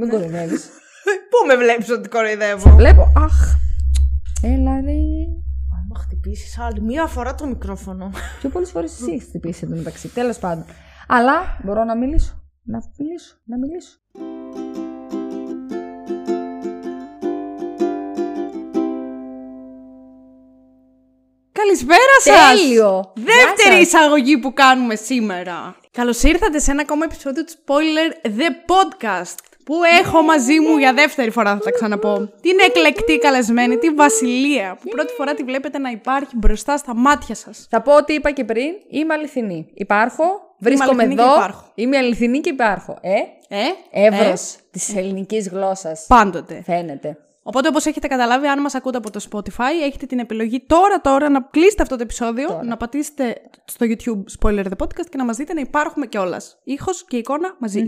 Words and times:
Μην 0.00 0.08
κοροϊδεύεις. 0.08 0.68
Πού 1.30 1.46
με 1.46 1.56
βλέπεις 1.56 1.90
ότι 1.90 2.08
κοροϊδεύω; 2.08 2.70
Βλέπω. 2.70 3.12
Αχ. 3.16 3.54
Έλα 4.42 4.80
ρε. 4.80 4.92
Μα 5.88 6.00
χτυπήσεις 6.00 6.58
άλλη. 6.58 6.80
Μία 6.80 7.06
φορά 7.06 7.34
το 7.34 7.46
μικρόφωνο. 7.46 8.10
Πιο 8.40 8.48
πολλές 8.48 8.70
φορές 8.70 8.92
εσύ 8.92 9.10
έχεις 9.10 9.24
χτυπήσει 9.24 9.60
εδώ 9.64 9.76
μεταξύ. 9.76 10.08
Τέλος 10.08 10.38
πάντων. 10.38 10.64
Αλλά 11.08 11.58
μπορώ 11.64 11.84
να 11.84 11.96
μιλήσω. 11.96 12.42
Να 12.64 12.78
μιλήσω. 12.98 13.36
Να 13.44 13.58
μιλήσω. 13.58 13.98
Καλησπέρα 21.52 22.16
σας! 22.22 22.60
Τέλειο! 22.60 23.12
Δεύτερη 23.14 23.76
Γεια 23.76 23.86
σας. 23.86 23.86
εισαγωγή 23.86 24.38
που 24.38 24.52
κάνουμε 24.52 24.94
σήμερα. 24.94 25.76
Καλώς 25.90 26.22
ήρθατε 26.22 26.58
σε 26.58 26.70
ένα 26.70 26.80
ακόμα 26.80 27.04
επεισόδιο 27.04 27.44
του 27.44 27.52
Spoiler 27.52 28.28
The 28.28 28.50
Podcast. 28.72 29.47
Που 29.68 29.74
έχω 30.00 30.22
μαζί 30.22 30.60
μου 30.60 30.76
για 30.76 30.92
δεύτερη 30.92 31.30
φορά, 31.30 31.50
θα 31.52 31.58
τα 31.58 31.70
ξαναπώ. 31.70 32.30
Την 32.40 32.56
εκλεκτή 32.66 33.18
καλεσμένη, 33.18 33.76
τη 33.78 33.90
Βασιλεία. 33.90 34.78
Που 34.82 34.88
πρώτη 34.88 35.12
φορά 35.12 35.34
τη 35.34 35.42
βλέπετε 35.42 35.78
να 35.78 35.90
υπάρχει 35.90 36.36
μπροστά 36.36 36.76
στα 36.76 36.94
μάτια 36.94 37.34
σας. 37.34 37.66
Θα 37.70 37.82
πω 37.82 37.96
ότι 37.96 38.12
είπα 38.12 38.30
και 38.30 38.44
πριν, 38.44 38.72
είμαι 38.88 39.14
αληθινή. 39.14 39.70
Υπάρχω, 39.74 40.24
βρίσκομαι 40.58 40.90
αληθινή 41.02 41.14
και 41.14 41.22
εδώ. 41.22 41.32
υπάρχω. 41.32 41.72
Είμαι 41.74 41.96
αληθινή 41.96 42.40
και 42.40 42.50
υπάρχω. 42.50 42.98
Ε, 43.00 43.14
Ε, 43.48 44.06
εύρος 44.06 44.54
ε, 44.54 44.58
της 44.70 44.96
ελληνικής 44.96 45.48
γλώσσας. 45.48 46.04
πάντοτε. 46.08 46.62
Φαίνεται. 46.66 47.16
Οπότε, 47.42 47.68
όπως 47.68 47.86
έχετε 47.86 48.06
καταλάβει, 48.06 48.46
αν 48.46 48.60
μας 48.60 48.74
ακούτε 48.74 48.96
από 48.98 49.10
το 49.10 49.20
Spotify, 49.30 49.84
έχετε 49.86 50.06
την 50.06 50.18
επιλογή 50.18 50.64
τώρα, 50.66 51.00
τώρα 51.00 51.28
να 51.28 51.40
κλείσετε 51.50 51.82
αυτό 51.82 51.96
το 51.96 52.02
επεισόδιο, 52.02 52.60
να 52.64 52.76
πατήσετε 52.76 53.36
στο 53.64 53.86
YouTube 53.88 54.22
Spoiler 54.40 54.64
the 54.64 54.84
Podcast 54.84 55.06
και 55.10 55.16
να 55.16 55.24
μας 55.24 55.36
δείτε 55.36 55.52
να 55.54 55.60
υπάρχουμε 55.60 56.06
κιόλας. 56.06 56.58
Ήχος 56.64 57.04
και 57.04 57.16
εικόνα 57.16 57.56
μαζί. 57.58 57.86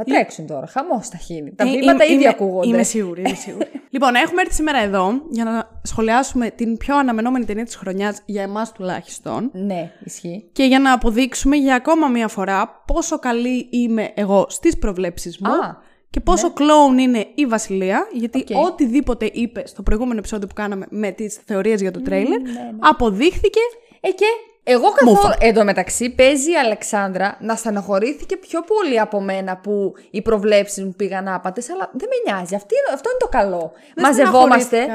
Θα 0.00 0.04
τρέξουν 0.04 0.46
τώρα. 0.46 0.66
Χαμός 0.66 1.08
θα 1.08 1.18
γίνει. 1.26 1.52
Τα 1.54 1.64
Ε, 1.64 1.70
βήματα 1.70 1.90
είμαι- 2.04 2.04
ήδη 2.04 2.14
είμαι- 2.22 2.28
ακούγονται. 2.28 2.68
Είμαι 2.68 2.82
σίγουρη, 2.82 3.20
είμαι 3.20 3.34
σίγουρη. 3.34 3.66
λοιπόν, 3.94 4.14
έχουμε 4.14 4.40
έρθει 4.40 4.54
σήμερα 4.54 4.78
εδώ 4.78 5.12
για 5.30 5.44
να 5.44 5.80
σχολιάσουμε 5.82 6.50
την 6.50 6.76
πιο 6.76 6.96
αναμενόμενη 6.98 7.44
ταινία 7.44 7.64
της 7.64 7.76
χρονιάς, 7.76 8.22
για 8.24 8.42
εμάς 8.42 8.72
τουλάχιστον. 8.72 9.50
Ναι, 9.52 9.92
ισχύει. 10.04 10.48
Και 10.52 10.64
για 10.64 10.78
να 10.78 10.92
αποδείξουμε 10.92 11.56
για 11.56 11.74
ακόμα 11.74 12.08
μία 12.08 12.28
φορά 12.28 12.82
πόσο 12.86 13.18
καλή 13.18 13.66
είμαι 13.70 14.10
εγώ 14.14 14.46
στις 14.48 14.78
προβλέψεις 14.78 15.38
μου. 15.38 15.50
Α, 15.50 15.76
και 16.10 16.20
πόσο 16.20 16.52
κλόουν 16.52 16.98
είναι 16.98 17.26
η 17.34 17.46
Βασιλεία, 17.46 18.08
γιατί 18.12 18.44
Οκ. 18.54 18.64
οτιδήποτε 18.64 19.30
είπε 19.32 19.62
στο 19.66 19.82
προηγούμενο 19.82 20.18
επεισόδιο 20.18 20.46
που 20.46 20.54
κάναμε 20.54 20.86
με 20.90 21.10
τις 21.10 21.34
θεωρίες 21.44 21.80
για 21.80 21.90
το 21.90 22.02
τρέιλερ, 22.02 22.40
ναι, 22.40 22.50
αποδείχθηκε 22.78 23.60
Ε, 24.00 24.08
και 24.10 24.24
εγώ 24.72 24.90
καθόλου. 24.90 25.16
Μούφα. 25.16 25.36
Εν 25.40 25.54
τω 25.54 25.64
μεταξύ, 25.64 26.10
παίζει 26.10 26.50
η 26.50 26.56
Αλεξάνδρα 26.56 27.36
να 27.40 27.54
στεναχωρήθηκε 27.54 28.36
πιο 28.36 28.62
πολύ 28.62 29.00
από 29.00 29.20
μένα 29.20 29.56
που 29.56 29.94
οι 30.10 30.22
προβλέψεις 30.22 30.84
μου 30.84 30.94
πήγαν 30.96 31.28
άπατες, 31.28 31.70
αλλά 31.70 31.90
δεν 31.92 32.08
με 32.08 32.32
νοιάζει. 32.32 32.54
Αυτή, 32.54 32.74
αυτό 32.94 33.10
είναι 33.10 33.18
το 33.18 33.28
καλό. 33.28 33.72
δεν 33.94 34.04
Μαζευόμαστε. 34.04 34.86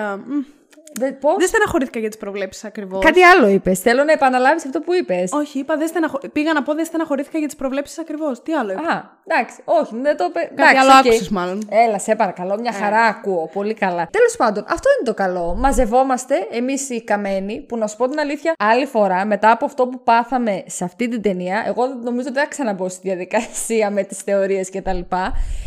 Στεναχωρήθηκα. 0.96 1.10
Μμ. 1.10 1.12
Δεν, 1.12 1.20
πώς; 1.20 1.36
Δεν 1.38 1.48
στεναχωρήθηκα 1.48 2.00
για 2.00 2.10
τις 2.10 2.18
προβλέψεις 2.18 2.64
ακριβώς. 2.64 3.06
Κάτι 3.06 3.24
άλλο 3.24 3.48
είπες. 3.48 3.80
Θέλω 3.80 4.04
να 4.04 4.12
επαναλάβεις 4.12 4.66
αυτό 4.66 4.80
που 4.80 4.94
είπες. 4.94 5.32
Όχι, 5.32 5.60
είπα, 5.60 5.78
δεν 5.78 5.88
στεναχω... 5.88 6.20
πήγα 6.34 6.54
να 6.54 6.64
πω 6.64 6.74
δεν 6.74 6.86
στεναχωρήθηκα 6.86 7.38
για 7.38 7.48
τις 7.48 7.56
προβλέψεις 7.56 8.00
ακριβώς. 8.00 8.44
Τι 8.44 8.54
άλλο 8.54 8.72
είπα; 8.72 8.82
Α, 8.82 9.04
εντάξει, 9.28 9.62
όχι, 9.66 9.96
δεν 10.02 10.18
το 10.18 10.26
είπε. 10.30 10.52
Κάτι 10.56 10.78
άλλο 10.78 10.92
άκουσες 10.92 11.30
μάλλον. 11.30 11.68
Έλα, 11.70 12.00
σε 12.00 12.16
παρακαλώ, 12.16 12.60
μια 12.60 12.72
χαρά 12.72 13.02
ακούω. 13.02 13.50
Πολύ 13.54 13.74
καλά. 13.74 14.08
Τέλος 14.12 14.36
πάντων, 14.38 14.66
αυτό 14.68 14.90
είναι 14.90 15.10
το 15.10 15.14
καλό. 15.14 15.56
Μαζευόμαστε 15.58 16.48
εμείς 16.52 16.90
οι 16.90 17.04
καμένοι, 17.04 17.60
που 17.68 17.78
να 17.78 17.88
σου 17.88 17.98
πω 17.98 18.10
την 18.10 18.20
αλήθεια, 18.20 18.54
άλλη 18.60 18.86
φορά, 18.86 19.26
μετά 19.26 19.52
από 19.52 19.66
αυτό 19.66 19.88
που 19.88 20.02
πάθαμε 20.04 20.64
σε 20.68 20.84
αυτή 20.84 21.08
την 21.08 21.22
ταινία, 21.22 21.64
εγώ 21.68 21.86
νομίζω 21.86 22.28
ότι 22.28 22.34
δεν 22.34 22.44
θα 22.44 22.50
ξαναμπω 22.50 22.90
στη 22.90 23.00
διαδικασία 23.04 23.90
με 23.90 24.04
τις 24.04 24.18
θεωρίες 24.18 24.70
κτλ. 24.70 25.00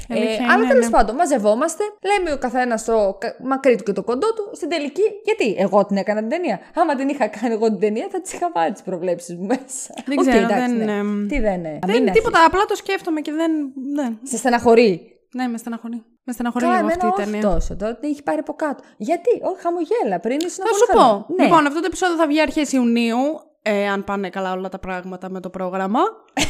Ε, 0.08 0.14
Αλήθεια 0.14 0.46
αλλά 0.50 0.62
είναι, 0.62 0.72
τέλος 0.72 0.84
ναι. 0.84 0.90
πάντων, 0.90 1.14
μαζευόμαστε, 1.14 1.84
λέμε 2.02 2.32
ο 2.32 2.38
καθένας 2.38 2.84
το 2.84 3.16
κα- 3.20 3.36
μακρύ 3.42 3.76
του 3.76 3.82
και 3.82 3.92
το 3.92 4.02
κοντό 4.02 4.32
του. 4.34 4.50
Στην 4.52 4.68
τελική, 4.68 5.02
γιατί 5.24 5.54
εγώ 5.58 5.86
την 5.86 5.96
έκανα 5.96 6.20
την 6.20 6.28
ταινία. 6.28 6.60
Άμα 6.74 6.94
την 6.94 7.08
είχα 7.08 7.26
κάνει 7.26 7.54
εγώ 7.54 7.66
την 7.66 7.78
ταινία, 7.78 8.06
θα 8.10 8.20
τις 8.20 8.32
είχα 8.32 8.50
βάλει 8.54 8.72
τις 8.72 8.82
προβλέψεις 8.82 9.34
μου 9.36 9.44
μέσα. 9.46 9.94
Δεν 10.06 10.18
Οκ, 10.18 10.24
ξέρω, 10.28 10.44
εντάξει, 10.44 10.76
δεν, 10.76 10.84
ναι. 10.86 10.92
εμ, 10.92 11.26
Τι 11.26 11.40
δεν 11.40 11.54
είναι. 11.54 11.78
Δεν 11.86 11.96
είναι 11.96 12.10
τίποτα, 12.10 12.44
απλά 12.46 12.64
το 12.64 12.74
σκέφτομαι 12.74 13.20
και 13.20 13.32
δεν. 13.32 13.50
δεν. 13.94 14.18
Σε 14.22 14.36
στεναχωρεί. 14.36 15.10
Ναι, 15.34 15.46
με 15.46 15.58
στεναχωρεί. 15.58 16.02
Με 16.24 16.32
στεναχωρεί 16.32 16.64
Καλά, 16.64 16.76
λίγο 16.76 16.86
αυτή 16.86 16.98
εμένα 17.06 17.16
η 17.18 17.22
όχι 17.22 17.30
ταινία. 17.30 17.50
τόσο. 17.54 17.76
Τώρα 17.76 17.94
την 17.96 18.08
έχει 18.10 18.22
πάρει 18.22 18.38
από 18.38 18.52
κάτω. 18.54 18.82
Γιατί, 18.96 19.30
όχι, 19.42 19.60
χαμογέλα. 19.60 20.20
Πριν 20.20 20.38
ήσουν 20.40 20.64
Θα 20.64 20.70
πολύ 20.70 20.74
σου 20.78 20.86
πω. 20.92 20.98
χαρά. 20.98 21.26
Ναι. 21.36 21.44
Λοιπόν, 21.44 21.66
αυτό 21.66 21.80
το 21.80 21.86
επεισόδιο 21.86 22.16
θα 22.16 22.26
βγει 22.26 22.40
αρχές 22.40 22.72
Ιουνίου, 22.72 23.16
ε, 23.62 23.88
αν 23.88 24.04
πάνε 24.04 24.28
καλά 24.30 24.52
όλα 24.52 24.68
τα 24.68 24.78
πράγματα 24.78 25.30
με 25.30 25.40
το 25.40 25.50
πρόγραμμα. 25.50 26.00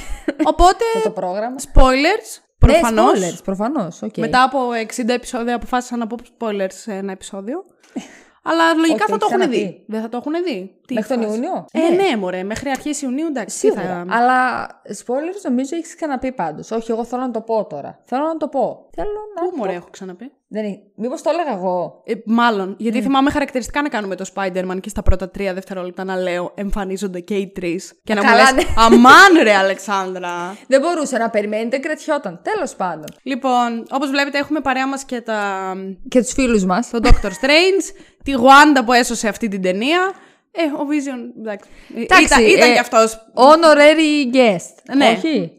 Οπότε, 0.50 0.84
Αυτό 0.96 1.08
το 1.08 1.14
πρόγραμμα. 1.20 1.56
spoilers, 1.74 2.40
προφανώς. 2.58 3.20
Ναι, 3.20 3.28
spoilers, 3.28 3.44
προφανώς. 3.44 4.02
οκ. 4.02 4.16
Μετά 4.16 4.42
από 4.42 4.58
60 4.96 5.08
επεισόδια 5.08 5.54
αποφάσισα 5.54 5.96
να 5.96 6.06
πω 6.06 6.16
spoilers 6.38 6.66
σε 6.72 6.92
ένα 6.92 7.12
επεισόδιο. 7.12 7.64
Αλλά 8.50 8.74
λογικά 8.74 9.04
Όχι, 9.04 9.12
θα 9.12 9.18
το 9.18 9.26
έχεις 9.26 9.34
έχουν 9.36 9.50
δει. 9.50 9.56
ξαναπεί. 9.56 9.84
Δεν 9.86 10.00
θα 10.00 10.08
το 10.08 10.16
έχουν 10.16 10.32
δει. 10.44 10.74
Τι 10.86 10.94
Μέχρι 10.94 11.14
τον 11.14 11.22
φάση. 11.24 11.34
Ιούνιο. 11.34 11.66
Ε, 11.72 11.88
ναι, 11.94 12.16
μωρέ, 12.16 12.42
μέχρι 12.42 12.70
αρχές 12.70 13.02
Ιουνίου, 13.02 13.26
εντάξει. 13.26 13.60
τι 13.60 13.66
Σίγουρα. 13.66 14.04
θα... 14.08 14.16
Αλλά 14.16 14.66
spoilers 14.88 15.40
νομίζω 15.42 15.76
έχεις 15.76 15.94
ξαναπεί 15.96 16.32
πάντως. 16.32 16.70
Όχι, 16.70 16.90
εγώ 16.90 17.04
θέλω 17.04 17.22
να 17.22 17.30
το 17.30 17.40
πω 17.40 17.66
τώρα. 17.66 17.98
Θέλω 18.04 18.24
να 18.24 18.36
το 18.36 18.48
πω. 18.48 18.86
Θέλω 18.94 19.10
να. 19.34 19.42
Πού 19.48 19.56
μωρέ, 19.56 19.72
έχω 19.72 19.88
ξαναπεί; 19.90 20.32
Δεν 20.48 20.64
είναι... 20.64 20.78
Μήπως 20.96 21.22
το 21.22 21.30
έλεγα 21.30 21.52
εγώ. 21.58 22.02
Ε, 22.06 22.12
μάλλον. 22.24 22.68
Ναι. 22.68 22.74
Γιατί 22.78 23.02
θυμάμαι 23.02 23.30
χαρακτηριστικά 23.30 23.82
να 23.82 23.88
κάνουμε 23.88 24.14
το 24.14 24.24
Spider-Man 24.34 24.76
και 24.80 24.88
στα 24.88 25.02
πρώτα 25.02 25.30
τρία 25.30 25.54
δευτερόλεπτα 25.54 26.04
να 26.04 26.16
λέω 26.16 26.52
εμφανίζονται 26.54 27.20
και 27.20 27.34
οι 27.34 27.48
τρεις. 27.48 28.00
Και 28.04 28.14
να 28.14 28.22
μου 28.22 28.28
Καλά, 28.28 28.52
λες, 28.52 28.64
ναι. 28.64 28.72
Αμάν 28.76 29.42
ρε 29.42 29.54
Αλεξάνδρα. 29.62 30.56
Δεν 30.66 30.80
μπορούσε 30.80 31.18
να 31.18 31.30
περιμένει, 31.30 31.68
δεν 31.68 31.82
κρατιόταν. 31.82 32.40
Τέλος 32.42 32.74
πάντων. 32.74 33.04
λοιπόν, 33.22 33.86
όπως 33.90 34.10
βλέπετε 34.10 34.38
έχουμε 34.38 34.60
παρέα 34.60 34.88
μας 34.88 35.04
και 35.04 35.20
τα... 35.20 35.72
Και 36.08 36.20
τους 36.20 36.32
φίλους 36.32 36.64
μας. 36.64 36.90
τον 36.90 37.00
Doctor 37.04 37.28
Strange, 37.28 37.96
τη 38.24 38.32
Wanda 38.36 38.84
που 38.84 38.92
έσωσε 38.92 39.28
αυτή 39.28 39.48
την 39.48 39.62
ταινία. 39.62 40.12
Ε, 40.50 40.62
ο 40.64 40.86
Vision, 40.90 41.40
εντάξει. 41.40 41.68
Ε, 41.96 42.02
Εντάξει, 42.02 42.24
ήταν 42.24 42.44
ήταν 42.44 42.70
ε, 42.70 42.72
κι 42.72 42.78
αυτός. 42.78 43.30
Honorary 43.34 44.34
guest. 44.34 44.94
Ναι. 44.96 45.14
Όχι; 45.16 45.58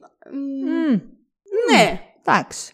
Ναι, 1.71 2.01
Εντάξει. 2.25 2.71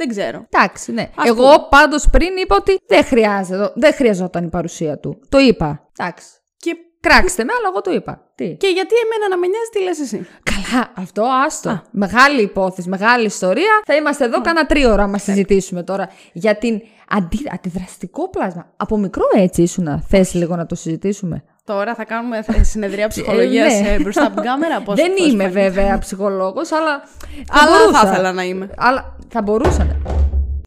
Δεν 0.00 0.08
ξέρω. 0.08 0.46
Εντάξει, 0.50 0.92
ναι. 0.92 1.10
Ας 1.14 1.28
Εγώ 1.28 1.66
πάντως 1.70 2.08
πριν 2.10 2.36
είπα 2.36 2.56
ότι 2.56 2.80
δεν, 2.86 3.04
χρειάζεται, 3.04 3.72
δεν 3.74 3.94
χρειαζόταν 3.94 4.44
η 4.44 4.48
παρουσία 4.48 4.98
του. 4.98 5.20
Το 5.28 5.38
είπα. 5.38 5.88
Εντάξει. 5.96 6.26
Και, 6.56 6.76
Κράξτε 7.00 7.44
με, 7.44 7.52
αλλά 7.58 7.68
εγώ 7.70 7.80
το 7.80 7.92
είπα. 7.92 8.32
Τι; 8.34 8.56
και 8.56 8.66
γιατί 8.66 8.94
εμένα 9.04 9.28
να 9.28 9.36
με 9.36 9.46
νοιάζει 9.46 9.70
τι 9.72 9.82
λες 9.82 10.00
εσύ; 10.00 10.26
Καλά, 10.42 10.92
αυτό 10.96 11.22
άστο. 11.46 11.82
Μεγάλη 11.90 12.42
υπόθεση, 12.42 12.88
μεγάλη 12.88 13.26
ιστορία. 13.26 13.82
Θα 13.84 13.94
είμαστε 13.94 14.24
εδώ 14.24 14.40
κάνα 14.40 14.66
τρία 14.66 14.92
ώρα 14.92 15.06
να 15.06 15.18
συζητήσουμε 15.18 15.82
τώρα 15.82 16.08
για 16.32 16.56
την 16.56 16.80
αντι... 17.08 17.38
αντιδραστικό 17.52 18.30
πλάσμα. 18.30 18.72
Από 18.76 18.96
μικρό 18.96 19.24
έτσι 19.36 19.62
ήσουν. 19.62 20.02
Θες 20.08 20.34
λίγο 20.34 20.56
να 20.56 20.66
το 20.66 20.74
συζητήσουμε; 20.74 21.44
Τώρα 21.64 21.94
θα 21.94 22.04
κάνουμε 22.04 22.44
ε, 22.46 22.62
συνεδρία 22.62 23.08
ψυχολογίας 23.08 23.80
ναι. 23.80 23.88
ε, 23.88 23.98
μπροστά 24.00 24.26
από 24.26 24.34
την 24.34 24.44
κάμερα. 24.44 24.80
Πώς, 24.80 24.94
Δεν 24.94 25.12
πώς 25.14 25.26
είμαι 25.26 25.48
φαίνεται. 25.48 25.70
βέβαια 25.70 25.98
ψυχολόγος, 25.98 26.72
αλλά. 26.72 27.02
Θα 27.46 27.60
Αλλά 27.62 27.78
μπορούσα. 27.78 28.00
θα 28.00 28.08
ήθελα 28.10 28.32
να 28.32 28.42
είμαι. 28.42 28.70
Αλλά 28.76 29.16
θα 29.28 29.42
μπορούσαν. 29.42 30.02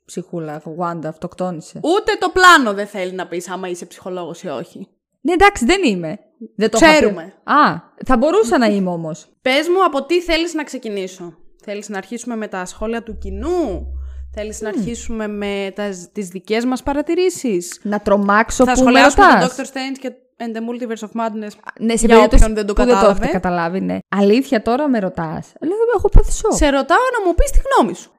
Ψυχούλα, 0.05 0.61
Wanda, 0.79 1.05
αυτοκτόνησε. 1.07 1.79
Ούτε 1.83 2.11
το 2.19 2.29
πλάνο 2.29 2.73
δεν 2.73 2.87
θέλει 2.87 3.11
να 3.11 3.27
πεις 3.27 3.49
άμα 3.49 3.67
είσαι 3.67 3.85
ψυχολόγος 3.85 4.43
ή 4.43 4.47
όχι. 4.47 4.87
Ναι, 5.21 5.33
εντάξει, 5.33 5.65
δεν 5.65 5.83
είμαι. 5.83 6.19
Δεν 6.55 6.69
το 6.69 6.77
είχα 6.81 6.89
πει. 6.91 6.95
Ξέρουμε. 6.95 7.33
Α, 7.43 7.79
θα 8.05 8.17
μπορούσα 8.17 8.57
να 8.57 8.65
είμαι 8.65 8.89
όμως. 8.89 9.27
Πες 9.41 9.67
μου 9.67 9.83
από 9.85 10.05
τι 10.05 10.21
θέλεις 10.21 10.53
να 10.53 10.63
ξεκινήσω. 10.63 11.37
Θέλεις 11.63 11.89
να 11.89 11.97
αρχίσουμε 11.97 12.35
με 12.35 12.47
τα 12.47 12.65
σχόλια 12.65 13.03
του 13.03 13.17
κοινού; 13.17 13.87
Θέλεις 14.35 14.61
να 14.61 14.69
αρχίσουμε 14.69 15.27
με 15.27 15.71
τα, 15.75 15.89
τις 16.11 16.27
δικές 16.27 16.65
μας 16.65 16.83
παρατηρήσεις; 16.83 17.79
Να 17.83 17.99
τρομάξω 17.99 18.65
θα 18.65 18.71
που 18.73 18.79
με 18.79 18.85
σχολιάσουμε 18.85 19.25
τον 19.25 19.33
ρωτάς. 19.39 19.55
Doctor 19.57 19.63
Strange 19.63 19.97
και 19.99 20.11
and 20.45 20.55
the 20.57 20.59
Multiverse 20.59 21.03
of 21.07 21.21
Madness. 21.21 21.51
Ναι, 21.79 21.95
σε 21.95 22.05
για 22.05 22.15
περίπτωση 22.15 22.43
όποιον 22.43 22.55
δεν 22.55 22.65
το 22.65 22.73
που 22.73 22.79
δεν 22.79 22.87
το 22.89 22.93
κατάλαβε. 22.93 23.23
έχετε 23.23 23.37
καταλάβει, 23.39 23.81
ναι. 23.81 23.97
Αλήθεια 24.09 24.61
τώρα 24.61 24.87
με 24.87 24.99
ρωτάς. 24.99 25.53
Λέω, 25.61 25.77
έχω 25.97 26.09
πάθει 26.09 26.31
σοκ. 26.31 26.51
Σε 26.53 26.65
ρωτάω 26.69 27.05
να 27.19 27.27
μου 27.27 27.35
πεις 27.35 27.51
τη 27.51 27.59
γνώμη 27.65 27.95
σου. 27.95 28.11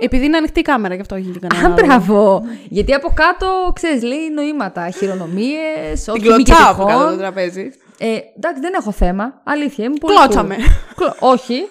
Επειδή 0.00 0.24
είναι 0.24 0.36
ανοιχτή 0.36 0.60
η 0.60 0.62
κάμερα, 0.62 0.94
γι' 0.94 1.00
αυτό 1.00 1.14
έχει 1.14 1.30
και 1.30 1.38
κανένα 1.46 1.68
Α, 1.68 1.72
άλλο. 1.74 1.86
μπράβο. 1.86 2.42
Γιατί 2.68 2.94
από 2.94 3.12
κάτω, 3.14 3.70
ξέρεις, 3.74 4.02
λέει 4.02 4.30
νοήματα. 4.34 4.90
Χειρονομίες, 4.90 6.02
Την 6.04 6.12
όχι 6.12 6.20
μη 6.22 6.26
κλωτσάω 6.28 6.70
από 6.72 6.84
τυχόν. 6.84 6.98
κάτω 7.00 7.10
το 7.10 7.16
τραπέζι. 7.16 7.70
Ε, 7.98 8.06
εντάξει, 8.36 8.60
δεν 8.60 8.72
έχω 8.74 8.92
θέμα. 8.92 9.40
Αλήθεια, 9.44 9.84
είμαι 9.84 9.96
πολύ. 10.00 10.14
Κλώτσαμε. 10.16 10.56
cool. 10.58 10.94
Κλω- 10.96 11.16
όχι. 11.18 11.68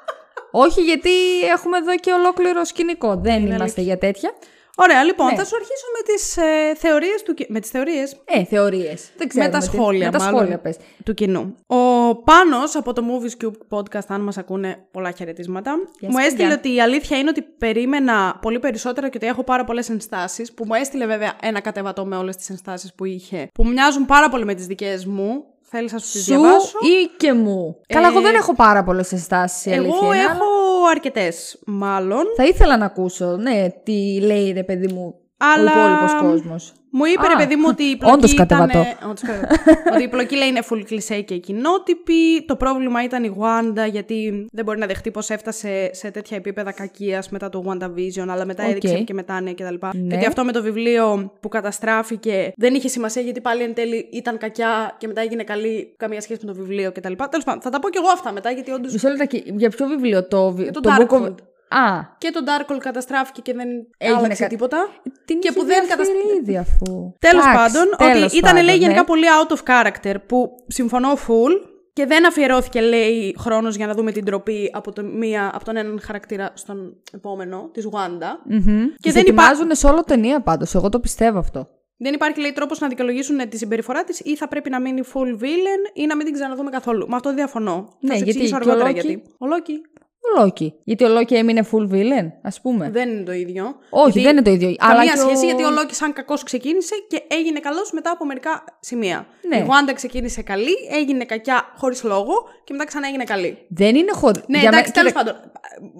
όχι, 0.64 0.80
γιατί 0.82 1.10
έχουμε 1.56 1.76
εδώ 1.78 1.96
και 1.96 2.12
ολόκληρο 2.12 2.64
σκηνικό. 2.64 3.16
Δεν 3.16 3.46
είμαστε 3.46 3.80
για 3.80 3.98
τέτοια. 3.98 4.30
Ωραία, 4.78 5.04
λοιπόν, 5.04 5.26
Ναι. 5.26 5.36
θα 5.36 5.44
σου 5.44 5.56
αρχίσω 5.56 5.84
με 5.96 6.12
τις 6.14 6.36
ε, 6.36 6.74
θεωρίες 6.76 7.22
του... 7.22 7.34
ki- 7.38 7.46
Με 7.48 7.60
τις 7.60 7.70
θεωρίες 7.70 8.16
Ε, 8.24 8.44
θεωρίες. 8.44 9.10
Δεν 9.16 9.28
ξέρω. 9.28 9.44
με 9.44 9.50
τα 9.50 9.60
σχόλια, 9.60 10.10
Με 10.10 10.18
τα 10.18 10.24
μάλλον, 10.24 10.38
σχόλια, 10.38 10.58
πες. 10.58 10.76
του 11.04 11.14
κοινού. 11.14 11.54
Ο 11.66 11.76
Πάνος 12.16 12.74
από 12.76 12.92
το 12.92 13.02
Movies 13.10 13.44
Cube 13.44 13.78
podcast, 13.78 14.06
αν 14.08 14.20
μας 14.20 14.38
ακούνε 14.38 14.86
πολλά 14.90 15.10
χαιρετίσματα, 15.10 15.72
Γεια 15.98 16.08
μου 16.10 16.16
σας, 16.16 16.26
έστειλε 16.26 16.42
παιδιά. 16.48 16.58
ότι 16.58 16.74
η 16.74 16.80
αλήθεια 16.80 17.18
είναι 17.18 17.28
ότι 17.28 17.42
περίμενα 17.42 18.38
πολύ 18.42 18.58
περισσότερα 18.58 19.08
και 19.08 19.16
ότι 19.16 19.26
έχω 19.26 19.44
πάρα 19.44 19.64
πολλές 19.64 19.88
ενστάσεις, 19.88 20.52
που 20.52 20.64
μου 20.66 20.74
έστειλε 20.74 21.06
βέβαια 21.06 21.32
ένα 21.42 21.60
κατεβατό 21.60 22.04
με 22.06 22.16
όλες 22.16 22.36
τις 22.36 22.50
ενστάσεις 22.50 22.94
που 22.94 23.04
είχε, 23.04 23.48
που 23.54 23.66
μοιάζουν 23.66 24.04
πάρα 24.06 24.28
πολύ 24.28 24.44
με 24.44 24.54
τις 24.54 24.66
δικές 24.66 25.06
μου. 25.06 25.44
Θέλεις 25.68 25.92
να 25.92 25.98
σου 25.98 26.12
τις 26.12 26.24
Σου 26.24 26.30
διαβάσω; 26.30 26.78
ή 26.78 27.10
και 27.16 27.32
μου; 27.32 27.80
Καλά, 27.88 28.08
εγώ 28.08 28.20
δεν 28.20 28.34
έχω 28.34 28.54
πάρα 28.54 28.84
πολλές 28.84 29.12
ενστάσεις. 29.12 29.70
Εγώ 29.70 30.12
έχω 30.12 30.44
αρκετές, 30.90 31.62
μάλλον. 31.66 32.24
Θα 32.36 32.44
ήθελα 32.44 32.76
να 32.76 32.84
ακούσω, 32.84 33.36
ναι, 33.36 33.66
τι 33.84 34.20
λέει 34.20 34.52
ρε 34.52 34.64
παιδί 34.64 34.92
μου 34.92 35.14
Αλλά- 35.36 35.72
ο 35.72 35.78
υπόλοιπος 35.78 36.20
κόσμος. 36.20 36.72
Μου 36.98 37.04
είπε 37.04 37.26
Α, 37.26 37.28
ρε 37.28 37.34
παιδί 37.44 37.56
μου 37.56 37.64
ότι 37.68 37.82
η 37.82 37.96
πλοκή 37.96 38.14
όντως 38.14 38.32
ήταν... 38.32 38.46
κατεβατό. 38.46 38.84
όντως 39.08 39.20
κατεβατό. 39.22 39.54
ότι 39.94 40.02
η 40.02 40.08
πλοκή 40.08 40.36
λέει 40.36 40.48
είναι 40.48 40.60
full 40.70 40.82
κλισέ 40.86 41.20
και 41.20 41.36
κοινότυπη. 41.36 42.44
Το 42.46 42.56
πρόβλημα 42.56 43.02
ήταν 43.04 43.24
η 43.24 43.36
Wanda 43.40 43.90
γιατί 43.90 44.46
δεν 44.52 44.64
μπορεί 44.64 44.78
να 44.78 44.86
δεχτεί 44.86 45.10
πως 45.10 45.30
έφτασε 45.30 45.90
σε 45.92 46.10
τέτοια 46.10 46.36
επίπεδα 46.36 46.72
κακίας 46.72 47.28
μετά 47.28 47.48
το 47.48 47.64
WandaVision 47.66 48.26
αλλά 48.28 48.44
μετά 48.44 48.62
Οκ. 48.64 48.68
έδειξε 48.70 48.98
και 48.98 49.14
μετάνοια 49.14 49.54
κτλ. 49.54 49.64
Ναι. 49.64 50.08
Και 50.08 50.14
ότι 50.16 50.26
αυτό 50.26 50.44
με 50.44 50.52
το 50.52 50.62
βιβλίο 50.62 51.32
που 51.40 51.48
καταστράφηκε 51.48 52.52
δεν 52.56 52.74
είχε 52.74 52.88
σημασία 52.88 53.22
γιατί 53.22 53.40
πάλι 53.40 53.62
εν 53.62 53.74
τέλει 53.74 54.08
ήταν 54.12 54.38
κακιά 54.38 54.94
και 54.98 55.06
μετά 55.06 55.20
έγινε 55.20 55.42
καλή 55.42 55.94
καμία 55.96 56.20
σχέση 56.20 56.40
με 56.46 56.52
το 56.52 56.58
βιβλίο 56.58 56.92
κτλ. 56.92 57.12
Τέλος 57.30 57.44
πάντων, 57.44 57.60
θα 57.62 57.70
τα 57.70 57.78
πω 57.78 57.88
κι 57.90 57.98
εγώ 57.98 58.08
αυτά 58.12 58.32
μετά 58.32 58.50
γιατί 58.50 58.70
όντως 58.70 58.92
Μισό 58.92 59.08
λεπτάκι, 59.08 59.42
για 59.56 59.70
ποιο 59.70 59.86
βιβλίο 59.86 60.26
το. 60.28 60.50
βι- 60.52 60.70
το 60.72 60.80
το 60.80 60.90
Book 60.98 61.12
of- 61.14 61.20
Darkhold. 61.26 61.34
Α, 61.68 62.00
και 62.18 62.30
το 62.30 62.40
Darkhold 62.46 62.78
καταστράφηκε 62.78 63.40
και 63.40 63.52
δεν 63.54 63.68
Έγινε 63.98 64.18
άλλαξε 64.18 64.42
κα- 64.42 64.48
τίποτα. 64.48 64.88
την 65.24 65.40
Και 65.40 65.48
είχε 65.48 65.58
που 65.58 65.64
δεν 65.64 65.84
διαφέρει 65.86 66.08
κατασ- 66.08 66.38
ήδη 66.40 66.56
αφού. 66.56 67.12
Τέλος 67.18 67.44
Εντάξει, 67.46 67.56
πάντων, 67.56 67.94
τέλος 67.96 68.24
ότι 68.24 68.36
ήταν 68.36 68.50
πάντων, 68.50 68.64
λέει 68.66 68.76
ναι. 68.76 68.82
γενικά 68.82 69.04
πολύ 69.04 69.24
out 69.42 69.52
of 69.56 69.58
character 69.70 70.14
που 70.26 70.50
συμφωνώ 70.66 71.12
full 71.12 71.68
και 71.92 72.06
δεν 72.06 72.26
αφιερώθηκε 72.26 72.80
λέει 72.80 73.36
χρόνος 73.38 73.76
για 73.76 73.86
να 73.86 73.94
δούμε 73.94 74.12
την 74.12 74.24
τροπή 74.24 74.70
από, 74.74 74.92
το 74.92 75.02
μία, 75.04 75.50
από 75.54 75.64
τον 75.64 75.76
έναν 75.76 76.00
χαρακτήρα 76.02 76.50
στον 76.54 76.96
επόμενο, 77.14 77.70
της 77.72 77.88
Wanda. 77.92 78.38
Μμμ. 78.44 78.84
Και 78.86 78.94
Τις 79.02 79.12
δεν 79.12 79.22
υπά- 79.26 79.44
ετοιμάζουν 79.44 79.74
σε 79.74 79.86
όλο 79.86 80.02
ταινία 80.04 80.40
πάντως, 80.40 80.74
εγώ 80.74 80.88
το 80.88 81.00
πιστεύω 81.00 81.38
αυτό. 81.38 81.68
Δεν 81.98 82.14
υπάρχει 82.14 82.40
λέει 82.40 82.52
τρόπος 82.52 82.78
να 82.78 82.88
δικαιολογήσουν 82.88 83.48
τη 83.48 83.56
συμπεριφορά 83.58 84.04
της 84.04 84.20
ή 84.20 84.36
θα 84.36 84.48
πρέπει 84.48 84.70
να 84.70 84.80
μείνει 84.80 85.00
full 85.14 85.42
villain 85.42 85.90
ή 85.94 86.06
να 86.06 86.16
μην 86.16 86.24
την 86.24 86.34
ξαναδούμε 86.34 86.70
καθόλου. 86.70 87.08
Με 87.08 87.16
αυτό 87.16 87.34
διαφωνώ. 87.34 87.74
Ναι, 88.00 88.10
θα 88.10 88.16
σου 88.16 88.24
γιατί 88.24 88.28
εξηγήσω 88.30 88.58
και 88.58 88.68
ο 88.68 88.72
αργότερα 88.72 88.90
Loki- 88.90 88.94
γιατί. 89.04 89.22
Ο 89.38 89.46
Loki 89.52 89.95
Ο 90.34 90.40
Λόκι. 90.42 90.74
Γιατί 90.84 91.04
ο 91.04 91.08
Λόκι 91.08 91.34
έμεινε 91.34 91.68
full 91.72 91.92
villain, 91.92 92.26
ας 92.42 92.60
πούμε. 92.60 92.90
δεν 92.90 93.08
είναι 93.08 93.22
το 93.22 93.32
ίδιο. 93.32 93.74
Όχι, 93.90 94.10
Γιατί 94.10 94.20
δεν 94.20 94.30
είναι 94.30 94.42
το 94.42 94.50
ίδιο. 94.50 94.74
Καμία 94.74 95.00
αλλά 95.00 95.10
και 95.12 95.18
σχέση 95.18 95.42
ο... 95.44 95.46
γιατί 95.46 95.64
ο 95.64 95.70
Λόκη 95.70 95.94
σαν 95.94 96.12
κακός 96.12 96.42
ξεκίνησε 96.42 96.94
και 97.08 97.22
έγινε 97.28 97.60
καλός 97.60 97.92
μετά 97.92 98.10
από 98.10 98.24
μερικά 98.24 98.64
σημεία. 98.80 99.26
Ναι. 99.48 99.56
Η 99.56 99.66
Wanda 99.68 99.92
ξεκίνησε 99.94 100.42
καλή, 100.42 100.74
έγινε 100.92 101.24
κακιά 101.24 101.72
χωρίς 101.76 102.02
λόγο 102.02 102.34
και 102.64 102.72
μετά 102.72 102.84
ξανά 102.84 103.06
έγινε 103.08 103.24
καλή. 103.24 103.58
Δεν 103.68 103.94
είναι 103.94 104.12
χωρί. 104.12 104.40
Ναι, 104.46 104.58
Για 104.58 104.68
εντάξει, 104.68 104.86
με- 104.86 104.92
τέλος 104.94 105.12
κοίτα, 105.12 105.24
πάντων. 105.24 105.50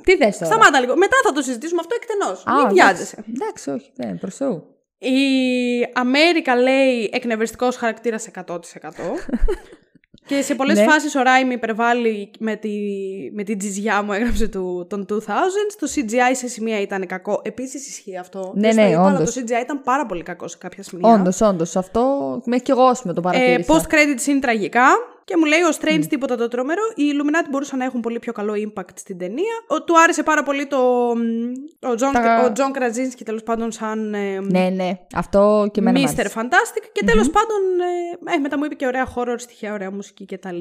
Τι 0.02 0.16
θες 0.16 0.38
τώρα; 0.38 0.52
Σταμάτα 0.52 0.80
λίγο. 0.80 0.96
Μετά 0.96 1.16
θα 1.24 1.32
το 1.32 1.42
συζητήσουμε 1.42 1.80
αυτό 1.80 1.94
εκτενώς. 2.00 2.42
Α, 2.46 2.52
Μην 2.54 2.58
εντάξει. 2.58 2.74
βιάζεσαι. 2.74 3.24
Εντάξει, 3.34 3.70
όχι, 3.70 3.90
δεν 3.94 4.18
προς 4.18 4.34
Θεού. 4.36 4.70
Η 4.98 5.16
Αμέρικα 5.92 6.56
λέει 6.56 7.10
εκνευριστικός 7.12 7.76
χαρακτήρας 7.76 8.28
100%. 8.34 8.58
και 10.26 10.42
σε 10.42 10.54
πολλές 10.54 10.78
Ναι. 10.78 10.84
φάσεις 10.84 11.14
ο 11.14 11.22
Ράιμ 11.22 11.50
υπερβάλλει 11.50 12.30
με 12.38 12.56
τη, 12.56 12.70
με 13.32 13.42
την 13.42 13.58
τζιζιά 13.58 14.02
μου 14.02 14.12
έγραψε 14.12 14.48
του, 14.48 14.86
των 14.88 15.06
2000. 15.06 15.16
Το 15.78 15.88
CGI 15.94 16.32
σε 16.32 16.48
σημεία 16.48 16.80
ήταν 16.80 17.06
κακό. 17.06 17.40
Επίσης 17.44 17.88
ισχύει 17.88 18.16
αυτό. 18.18 18.52
Ναι, 18.54 18.60
Δεν 18.60 18.72
στο 18.72 18.80
ναι, 18.82 18.88
είπα, 18.88 19.06
αλλά 19.06 19.16
όντως. 19.16 19.34
το 19.34 19.40
CGI 19.40 19.62
ήταν 19.62 19.82
πάρα 19.82 20.06
πολύ 20.06 20.22
κακό 20.22 20.48
σε 20.48 20.56
κάποια 20.60 20.82
σημεία. 20.82 21.12
Όντως, 21.12 21.40
όντως. 21.40 21.76
Αυτό 21.76 22.02
μέχρι 22.44 22.64
και 22.64 22.72
εγώ 22.72 22.82
ας 22.84 23.00
πούμε, 23.02 23.12
το 23.14 23.20
Ε, 23.20 23.30
παρατήρησα. 23.30 23.72
post 23.74 23.94
credits 23.94 24.26
είναι 24.26 24.38
τραγικά. 24.40 24.86
Και 25.28 25.36
μου 25.36 25.44
λέει 25.44 25.60
ο 25.60 25.70
Strange 25.80 26.04
τίποτα 26.08 26.36
το 26.36 26.48
τρομερό. 26.48 26.82
Οι 26.94 27.02
Illuminati 27.12 27.48
μπορούσαν 27.50 27.78
να 27.78 27.84
έχουν 27.84 28.00
πολύ 28.00 28.18
πιο 28.18 28.32
καλό 28.32 28.52
impact 28.66 28.94
στην 28.94 29.18
ταινία. 29.18 29.54
Ο, 29.68 29.82
του 29.82 30.00
άρεσε 30.00 30.22
πάρα 30.22 30.42
πολύ 30.42 30.66
το. 30.66 30.78
μ, 31.16 31.52
Ο 31.86 31.92
John, 31.92 32.10
Τα- 32.12 32.44
ο 32.48 32.52
John 32.56 32.78
Krasinski 32.78 33.20
τέλος 33.24 33.42
πάντων 33.42 33.72
σαν. 33.72 34.14
Ε, 34.14 34.40
Ναι, 34.40 34.68
ναι. 34.68 34.90
Αυτό 35.14 35.68
και 35.72 35.80
εμένα 35.80 36.00
μ' 36.00 36.04
Mr. 36.04 36.14
άρεσε. 36.18 36.32
Fantastic 36.40 36.84
και 36.92 37.04
τελος 37.04 37.30
πάντων 37.30 37.58
ε, 38.30 38.34
ε, 38.34 38.38
μετά 38.38 38.58
μου 38.58 38.64
είπε 38.64 38.74
και 38.74 38.86
ωραία 38.86 39.06
horror 39.14 39.34
στοιχεία, 39.36 39.72
ωραία 39.72 39.90
μουσική 39.90 40.24
κτλ. 40.26 40.60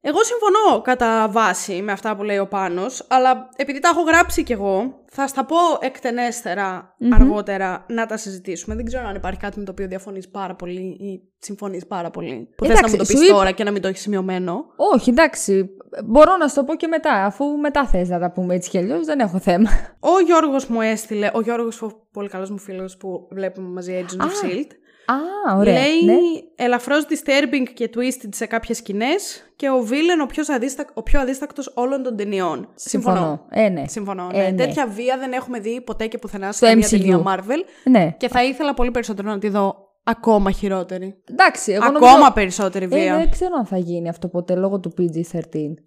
Εγώ 0.00 0.18
συμφωνώ 0.24 0.80
κατά 0.82 1.28
βάση 1.30 1.82
με 1.82 1.92
αυτά 1.92 2.16
που 2.16 2.22
λέει 2.22 2.38
ο 2.38 2.46
Πάνος, 2.46 3.04
αλλά 3.08 3.48
επειδή 3.56 3.78
τα 3.80 3.88
έχω 3.88 4.00
γράψει 4.02 4.42
κι 4.42 4.52
εγώ, 4.52 5.01
θα 5.14 5.26
στα 5.26 5.44
πω 5.44 5.56
εκτενέστερα 5.80 6.96
αργότερα 7.12 7.84
να 7.88 8.06
τα 8.06 8.16
συζητήσουμε. 8.16 8.74
Δεν 8.74 8.84
ξέρω 8.84 9.08
αν 9.08 9.14
υπάρχει 9.14 9.40
κάτι 9.40 9.58
με 9.58 9.64
το 9.64 9.70
οποίο 9.70 9.86
διαφωνείς 9.86 10.28
πάρα 10.28 10.54
πολύ 10.54 10.80
ή 10.80 11.20
συμφωνείς 11.38 11.86
πάρα 11.86 12.10
πολύ. 12.10 12.48
Που 12.56 12.64
θες 12.64 12.72
να 12.74 12.78
Εντάξει, 12.78 12.92
μου 12.92 12.98
το 12.98 13.04
σου 13.04 13.12
πεις 13.12 13.22
είπα- 13.28 13.34
τώρα 13.36 13.50
και 13.50 13.64
να 13.64 13.70
μην 13.70 13.82
το 13.82 13.88
έχεις 13.88 14.00
σημειωμένο. 14.00 14.64
Όχι, 14.94 15.10
εντάξει. 15.10 15.68
Μπορώ 16.04 16.36
να 16.36 16.48
σου 16.48 16.54
το 16.54 16.64
πω 16.64 16.74
και 16.74 16.86
μετά. 16.86 17.24
Αφού 17.24 17.44
μετά 17.44 17.86
θες 17.86 18.08
να 18.08 18.18
τα 18.18 18.30
πούμε 18.32 18.54
έτσι 18.54 18.70
κι 18.70 18.78
αλλιώς, 18.78 19.06
δεν 19.06 19.18
έχω 19.20 19.38
θέμα. 19.38 19.70
Ο 20.00 20.20
Γιώργος 20.26 20.66
μου 20.66 20.80
έστειλε, 20.80 21.30
ο 21.34 21.40
Γιώργος 21.40 21.82
ο 21.82 22.06
πολύ 22.12 22.28
καλός 22.28 22.50
μου 22.50 22.58
φίλος 22.58 22.96
που 22.96 23.28
βλέπουμε 23.30 23.68
μαζί 23.68 24.04
Agent 24.04 24.22
of 24.22 24.24
Α, 24.24 24.28
S.H.I.E.L.D. 24.28 24.66
Α, 25.06 25.56
ωραία. 25.56 25.74
Λέει 25.74 26.04
ναι. 26.04 26.14
ελαφρώς 26.56 27.04
disturbing 27.08 27.66
και 27.74 27.90
twisted 27.96 28.28
σε 28.30 28.46
κάποιες 28.46 28.76
σκηνές 28.76 29.52
και 29.56 29.68
ο 29.70 29.86
villain 29.90 30.22
ο 30.22 30.26
πιο, 30.26 30.42
αδίστακ, 30.54 30.88
ο 30.94 31.02
πιο 31.02 31.20
αδίστακτος 31.20 31.72
όλων 31.74 32.02
των 32.02 32.16
ταινιών. 32.16 32.68
Συμφωνώ. 32.74 33.46
Ε, 33.50 33.68
ναι. 33.68 33.84
Συμφωνώ. 33.88 34.28
Ε, 34.32 34.36
ναι. 34.42 34.48
ναι. 34.50 34.56
Τέτοια 34.64 34.86
βία 34.86 35.18
δεν 35.18 35.32
έχουμε 35.32 35.58
δει 35.60 35.80
ποτέ 35.80 36.06
και 36.06 36.18
πουθενά 36.18 36.52
σε 36.52 36.56
Στο 36.56 36.66
καμία 36.66 36.86
MCU. 36.86 36.90
ταινία 36.90 37.22
Marvel 37.26 37.64
Ναι. 37.84 38.14
και 38.18 38.28
θα 38.28 38.44
ήθελα 38.44 38.74
πολύ 38.74 38.90
περισσότερο 38.90 39.28
να 39.30 39.38
τη 39.38 39.48
δω 39.48 39.90
ακόμα 40.04 40.50
χειρότερη. 40.50 41.22
Εντάξει, 41.30 41.72
εγώ 41.72 41.84
ακόμα 41.84 42.12
νομίζω... 42.12 42.32
περισσότερη 42.32 42.84
Ε, 42.84 42.88
βία. 42.88 43.16
δεν 43.16 43.30
ξέρω 43.30 43.54
αν 43.58 43.66
θα 43.66 43.76
γίνει 43.78 44.08
αυτό 44.08 44.28
ποτέ 44.28 44.54
λόγω 44.54 44.80
του 44.80 44.94
PG-13. 44.98 45.40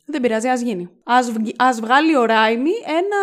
Δεν 0.05 0.21
πειράζει, 0.21 0.47
ας 0.47 0.61
γίνει. 0.61 0.89
Ας, 1.03 1.31
βγει- 1.31 1.55
ας 1.57 1.79
βγάλει 1.79 2.15
ο 2.15 2.25
Ράιμι 2.25 2.69
ένα 2.87 3.17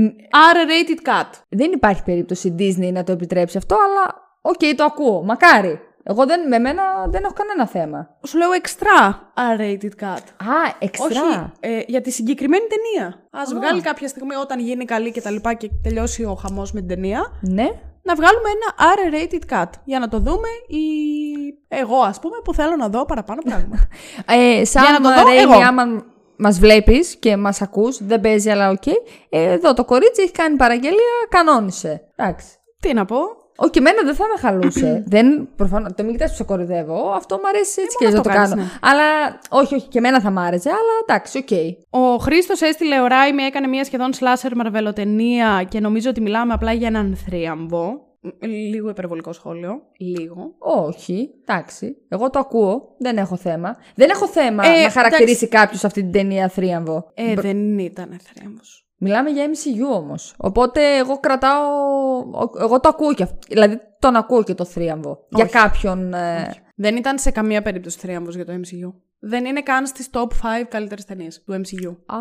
Μ, 0.00 0.06
R-rated 0.30 1.08
cut. 1.08 1.30
Δεν 1.48 1.72
υπάρχει 1.72 2.02
περίπτωση 2.02 2.48
η 2.48 2.54
Disney 2.58 2.92
να 2.92 3.04
το 3.04 3.12
επιτρέψει 3.12 3.56
αυτό, 3.56 3.74
αλλά 3.74 4.22
οκ, 4.50 4.60
το 4.76 4.84
ακούω. 4.84 5.22
Μακάρι. 5.22 5.80
Εγώ 6.06 6.26
δεν, 6.26 6.48
με 6.48 6.58
μένα 6.58 6.82
δεν 7.08 7.24
έχω 7.24 7.32
κανένα 7.32 7.66
θέμα. 7.66 8.16
Σου 8.26 8.38
λέω 8.38 8.52
έξτρα 8.52 9.32
R-rated 9.36 10.04
cut. 10.04 10.24
Α, 10.48 10.74
έξτρα. 10.78 11.06
Όχι, 11.06 11.50
ε, 11.60 11.80
για 11.86 12.00
τη 12.00 12.10
συγκεκριμένη 12.10 12.64
ταινία. 12.66 13.06
Α 13.30 13.42
βγάλει 13.54 13.80
κάποια 13.80 14.08
στιγμή 14.08 14.34
όταν 14.34 14.58
γίνει 14.60 14.84
καλή 14.84 15.10
και 15.12 15.20
τα 15.20 15.30
λοιπά 15.30 15.54
και 15.54 15.70
τελειώσει 15.82 16.24
ο 16.24 16.34
χαμός 16.34 16.72
με 16.72 16.80
την 16.80 16.88
ταινία, 16.88 17.32
Ναι. 17.40 17.68
να 18.02 18.14
βγάλουμε 18.14 18.48
ένα 18.54 18.92
R-rated 18.94 19.54
cut 19.54 19.70
για 19.84 19.98
να 19.98 20.08
το 20.08 20.18
δούμε 20.18 20.48
ή 20.66 20.82
εγώ 21.68 21.96
ας 21.96 22.18
πούμε 22.18 22.36
που 22.44 22.54
θέλω 22.54 22.76
να 22.76 22.88
δω 22.88 23.04
παραπάνω 23.04 23.40
πράγματα. 23.44 23.88
Ε, 24.60 24.64
σαν 24.64 24.82
Για 24.84 24.98
να 24.98 25.00
το 25.00 25.20
δω 25.22 25.28
Ράιμι, 25.28 25.52
εγώ. 25.52 25.62
άμα 25.66 26.04
μας 26.36 26.58
βλέπεις 26.58 27.16
και 27.16 27.36
μας 27.36 27.62
ακούς, 27.62 28.04
δεν 28.04 28.20
παίζει, 28.20 28.50
αλλά 28.50 28.70
οκ. 28.70 28.86
Ε, 28.86 28.96
εδώ 29.28 29.74
το 29.74 29.84
κορίτσι 29.84 30.22
έχει 30.22 30.32
κάνει 30.32 30.56
παραγγελία, 30.56 31.26
κανόνισε. 31.28 32.08
Εντάξει. 32.16 32.46
Τι 32.80 32.94
να 32.94 33.04
πω. 33.04 33.16
Όχι, 33.56 33.70
και 33.70 33.78
εμένα 33.78 34.02
δεν 34.04 34.14
θα 34.14 34.24
με 34.34 34.40
χαλούσε. 34.40 35.02
δεν, 35.14 35.48
προφανώς, 35.56 35.92
το 35.96 36.02
μην 36.02 36.12
κοιτάς 36.12 36.30
που 36.30 36.36
σε 36.36 36.44
κοροϊδεύω. 36.44 37.10
Αυτό 37.10 37.34
μου 37.36 37.48
αρέσει 37.48 37.80
έτσι 37.82 37.96
και 37.96 38.04
μόνο 38.04 38.16
να 38.16 38.22
το 38.22 38.28
αυτό 38.30 38.40
κάνεις, 38.40 38.54
κάνω. 38.54 38.62
ναι. 38.62 38.78
Αλλά 38.80 39.38
όχι, 39.48 39.74
όχι, 39.74 39.88
και 39.88 39.98
εμένα 39.98 40.20
θα 40.20 40.30
μ' 40.30 40.38
άρεσε, 40.38 40.68
αλλά 40.68 40.94
εντάξει, 41.06 41.38
οκ. 41.38 41.48
Ο 42.02 42.16
Χρήστος 42.16 42.60
έστειλε 42.60 43.00
ο 43.00 43.06
Ράιμι, 43.06 43.42
έκανε 43.42 43.66
μια 43.66 43.84
σχεδόν 43.84 44.10
slasher 44.12 44.52
μαρβελοταινία 44.56 45.66
και 45.68 45.80
νομίζω 45.80 46.10
ότι 46.10 46.20
μιλάμε 46.20 46.52
απλά 46.52 46.72
για 46.72 46.86
έναν 46.86 47.16
θρίαμβο. 47.16 48.12
Μ, 48.20 48.28
Λίγο 48.46 48.88
υπερβολικό 48.88 49.32
σχόλιο. 49.32 49.82
Λίγο. 49.98 50.54
Όχι, 50.58 51.30
εντάξει. 51.46 51.96
Εγώ 52.08 52.30
το 52.30 52.38
ακούω. 52.38 52.94
Δεν 52.98 53.16
έχω 53.16 53.36
θέμα. 53.36 53.76
Δεν 53.94 54.10
έχω 54.10 54.26
θέμα 54.26 54.66
Ε, 54.66 54.82
να 54.82 54.90
χαρακτηρίσει 54.90 55.48
κάποιος 55.48 55.84
αυτή 55.84 56.00
την 56.02 56.12
ταινία 56.12 56.48
θρίαμβο. 56.48 57.10
Ε, 57.14 57.34
δεν 57.34 57.78
ήταν 57.78 58.20
θρίαμβος. 58.22 58.83
Μιλάμε 59.04 59.30
για 59.30 59.44
MCU 59.46 59.96
όμως. 59.96 60.34
Οπότε 60.36 60.96
εγώ 60.96 61.18
κρατάω. 61.20 61.62
Εγώ 62.60 62.80
το 62.80 62.88
ακούω 62.88 63.14
και 63.14 63.22
αυτό. 63.22 63.38
Δηλαδή 63.48 63.80
τον 63.98 64.16
ακούω 64.16 64.42
και 64.42 64.54
το 64.54 64.64
θρίαμβο. 64.64 65.26
Για 65.28 65.44
κάποιον. 65.46 66.14
ε, 66.14 66.54
Δεν 66.76 66.96
ήταν 66.96 67.18
σε 67.18 67.30
καμία 67.30 67.62
περίπτωση 67.62 67.98
θρίαμβος 67.98 68.34
για 68.34 68.44
το 68.44 68.52
MCU. 68.52 68.92
Δεν 69.18 69.44
είναι 69.44 69.62
καν 69.62 69.86
στις 69.86 70.08
top 70.12 70.20
5 70.22 70.26
καλύτερες 70.68 71.04
ταινίες 71.04 71.42
του 71.44 71.52
MCU. 71.52 71.88
Α, 72.06 72.18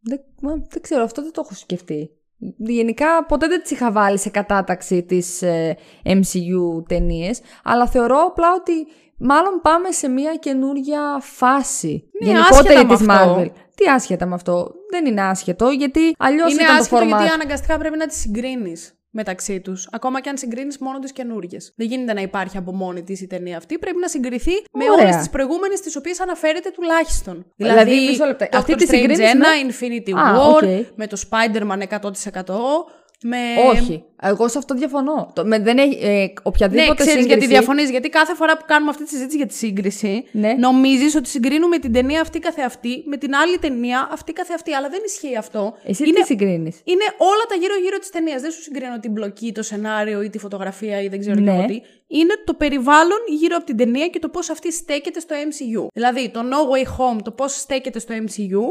δεν, 0.00 0.20
μα, 0.42 0.52
δεν 0.52 0.82
ξέρω, 0.82 1.02
αυτό 1.04 1.22
δεν 1.22 1.32
το 1.32 1.42
έχω 1.44 1.54
σκεφτεί. 1.54 2.10
Γενικά 2.56 3.24
ποτέ 3.28 3.46
δεν 3.46 3.62
τις 3.62 3.70
είχα 3.70 3.92
βάλει 3.92 4.18
σε 4.18 4.30
κατάταξη 4.30 5.02
τις 5.02 5.42
ε, 5.42 5.76
MCU 6.04 6.84
ταινίες, 6.88 7.40
αλλά 7.64 7.86
θεωρώ 7.86 8.18
απλά 8.28 8.46
ότι 8.54 8.72
μάλλον 9.16 9.60
πάμε 9.62 9.90
σε 9.90 10.08
μια 10.08 10.34
καινούρια 10.34 11.00
φάση 11.20 12.10
Ναι, 12.22 12.30
γενικότερη 12.30 12.74
άσχετα 12.74 12.86
με 12.86 12.96
της 12.96 13.08
αυτό. 13.08 13.36
Marvel. 13.36 13.48
Τι 13.76 13.88
άσχετα 13.90 14.26
με 14.26 14.34
αυτό, 14.34 14.72
δεν 14.90 15.06
είναι 15.06 15.22
άσχετο, 15.22 15.70
γιατί 15.70 16.14
αλλιώς 16.18 16.52
Είναι 16.52 16.62
ήταν 16.62 16.74
το 16.76 16.80
άσχετο 16.82 17.02
format. 17.02 17.06
γιατί 17.06 17.32
αναγκαστικά 17.32 17.78
πρέπει 17.78 17.96
να 17.96 18.06
τις 18.06 18.18
συγκρίνεις 18.20 18.92
μεταξύ 19.14 19.60
τους. 19.60 19.88
Ακόμα 19.92 20.20
και 20.20 20.28
αν 20.28 20.36
συγκρίνεις 20.38 20.78
μόνο 20.78 20.98
τις 20.98 21.12
καινούργιες. 21.12 21.72
Δεν 21.76 21.86
γίνεται 21.86 22.12
να 22.12 22.20
υπάρχει 22.20 22.56
από 22.56 22.72
μόνη 22.72 23.02
της 23.02 23.20
η 23.20 23.26
ταινία 23.26 23.56
αυτή. 23.56 23.78
Πρέπει 23.78 23.98
να 24.00 24.08
συγκριθεί 24.08 24.50
με 24.72 24.84
Ωραία. 24.90 25.04
όλες 25.04 25.16
τις 25.16 25.30
προηγούμενες 25.30 25.80
τις 25.80 25.96
οποίες 25.96 26.20
αναφέρεται 26.20 26.70
τουλάχιστον. 26.70 27.46
Δηλαδή, 27.56 27.94
μισό 28.08 28.24
λεπτό. 28.24 28.44
Doctor 28.44 28.56
Αυτή 28.56 28.74
τη 28.74 28.84
Strange 28.84 28.94
συγκρίνεις 28.94 29.18
1, 29.18 29.36
με- 29.38 29.46
Infinity 29.72 30.12
Α, 30.18 30.36
War, 30.36 30.54
οκ. 30.54 30.62
με 30.96 31.06
το 31.06 31.22
Spider-Man 31.30 31.82
100%. 31.82 32.54
Με... 33.22 33.36
Όχι, 33.70 34.04
εγώ 34.22 34.48
σε 34.48 34.58
αυτό 34.58 34.74
διαφωνώ. 34.74 35.32
Το, 35.34 35.44
με, 35.46 35.58
δεν 35.58 35.78
έχει, 35.78 35.98
ε, 36.02 36.08
Ναι, 36.08 36.24
οποιαδήποτε 36.42 36.94
ξέρει 36.94 37.10
σύγκριση... 37.10 37.26
γιατί 37.28 37.46
διαφωνείς. 37.46 37.90
Γιατί 37.90 38.08
κάθε 38.08 38.34
φορά 38.34 38.56
που 38.56 38.64
κάνουμε 38.66 38.90
αυτή 38.90 39.02
τη 39.04 39.08
συζήτηση 39.08 39.36
για 39.36 39.46
τη 39.46 39.54
σύγκριση, 39.54 40.24
Ναι. 40.32 40.52
νομίζεις 40.52 41.14
ότι 41.14 41.28
συγκρίνουμε 41.28 41.78
την 41.78 41.92
ταινία 41.92 42.20
αυτή 42.20 42.38
καθεαυτή 42.38 43.02
με 43.06 43.16
την 43.16 43.34
άλλη 43.34 43.58
ταινία 43.58 44.08
αυτή 44.12 44.32
καθεαυτή. 44.32 44.72
Αλλά 44.72 44.88
δεν 44.88 45.00
ισχύει 45.06 45.36
αυτό. 45.36 45.74
Εσύ 45.84 46.04
είναι 46.08 46.20
τι 46.20 46.24
συγκρίνεις; 46.26 46.80
είναι 46.84 47.04
όλα 47.16 47.44
τα 47.48 47.54
γύρω-γύρω 47.54 47.98
της 47.98 48.10
ταινίας. 48.10 48.40
Δεν 48.40 48.50
σου 48.50 48.62
συγκρίνω 48.62 48.98
την 49.00 49.12
μπλοκή, 49.12 49.52
το 49.52 49.62
σενάριο 49.62 50.22
ή 50.22 50.30
τη 50.30 50.38
φωτογραφία 50.38 51.02
ή 51.02 51.08
δεν 51.08 51.20
ξέρω 51.20 51.40
Ναι. 51.40 51.50
και 51.50 51.56
εγώ 51.58 51.66
τι. 51.66 51.80
Είναι 52.12 52.34
το 52.44 52.54
περιβάλλον 52.54 53.18
γύρω 53.26 53.56
από 53.56 53.64
την 53.66 53.76
ταινία 53.76 54.08
και 54.08 54.18
το 54.18 54.28
πώς 54.28 54.50
αυτή 54.50 54.72
στέκεται 54.72 55.20
στο 55.20 55.34
MCU. 55.48 55.86
Δηλαδή, 55.92 56.30
το 56.30 56.40
No 56.40 56.60
Way 56.72 56.86
Home, 56.86 57.18
το 57.22 57.30
πώς 57.30 57.52
στέκεται 57.58 57.98
στο 57.98 58.14
MCU, 58.14 58.64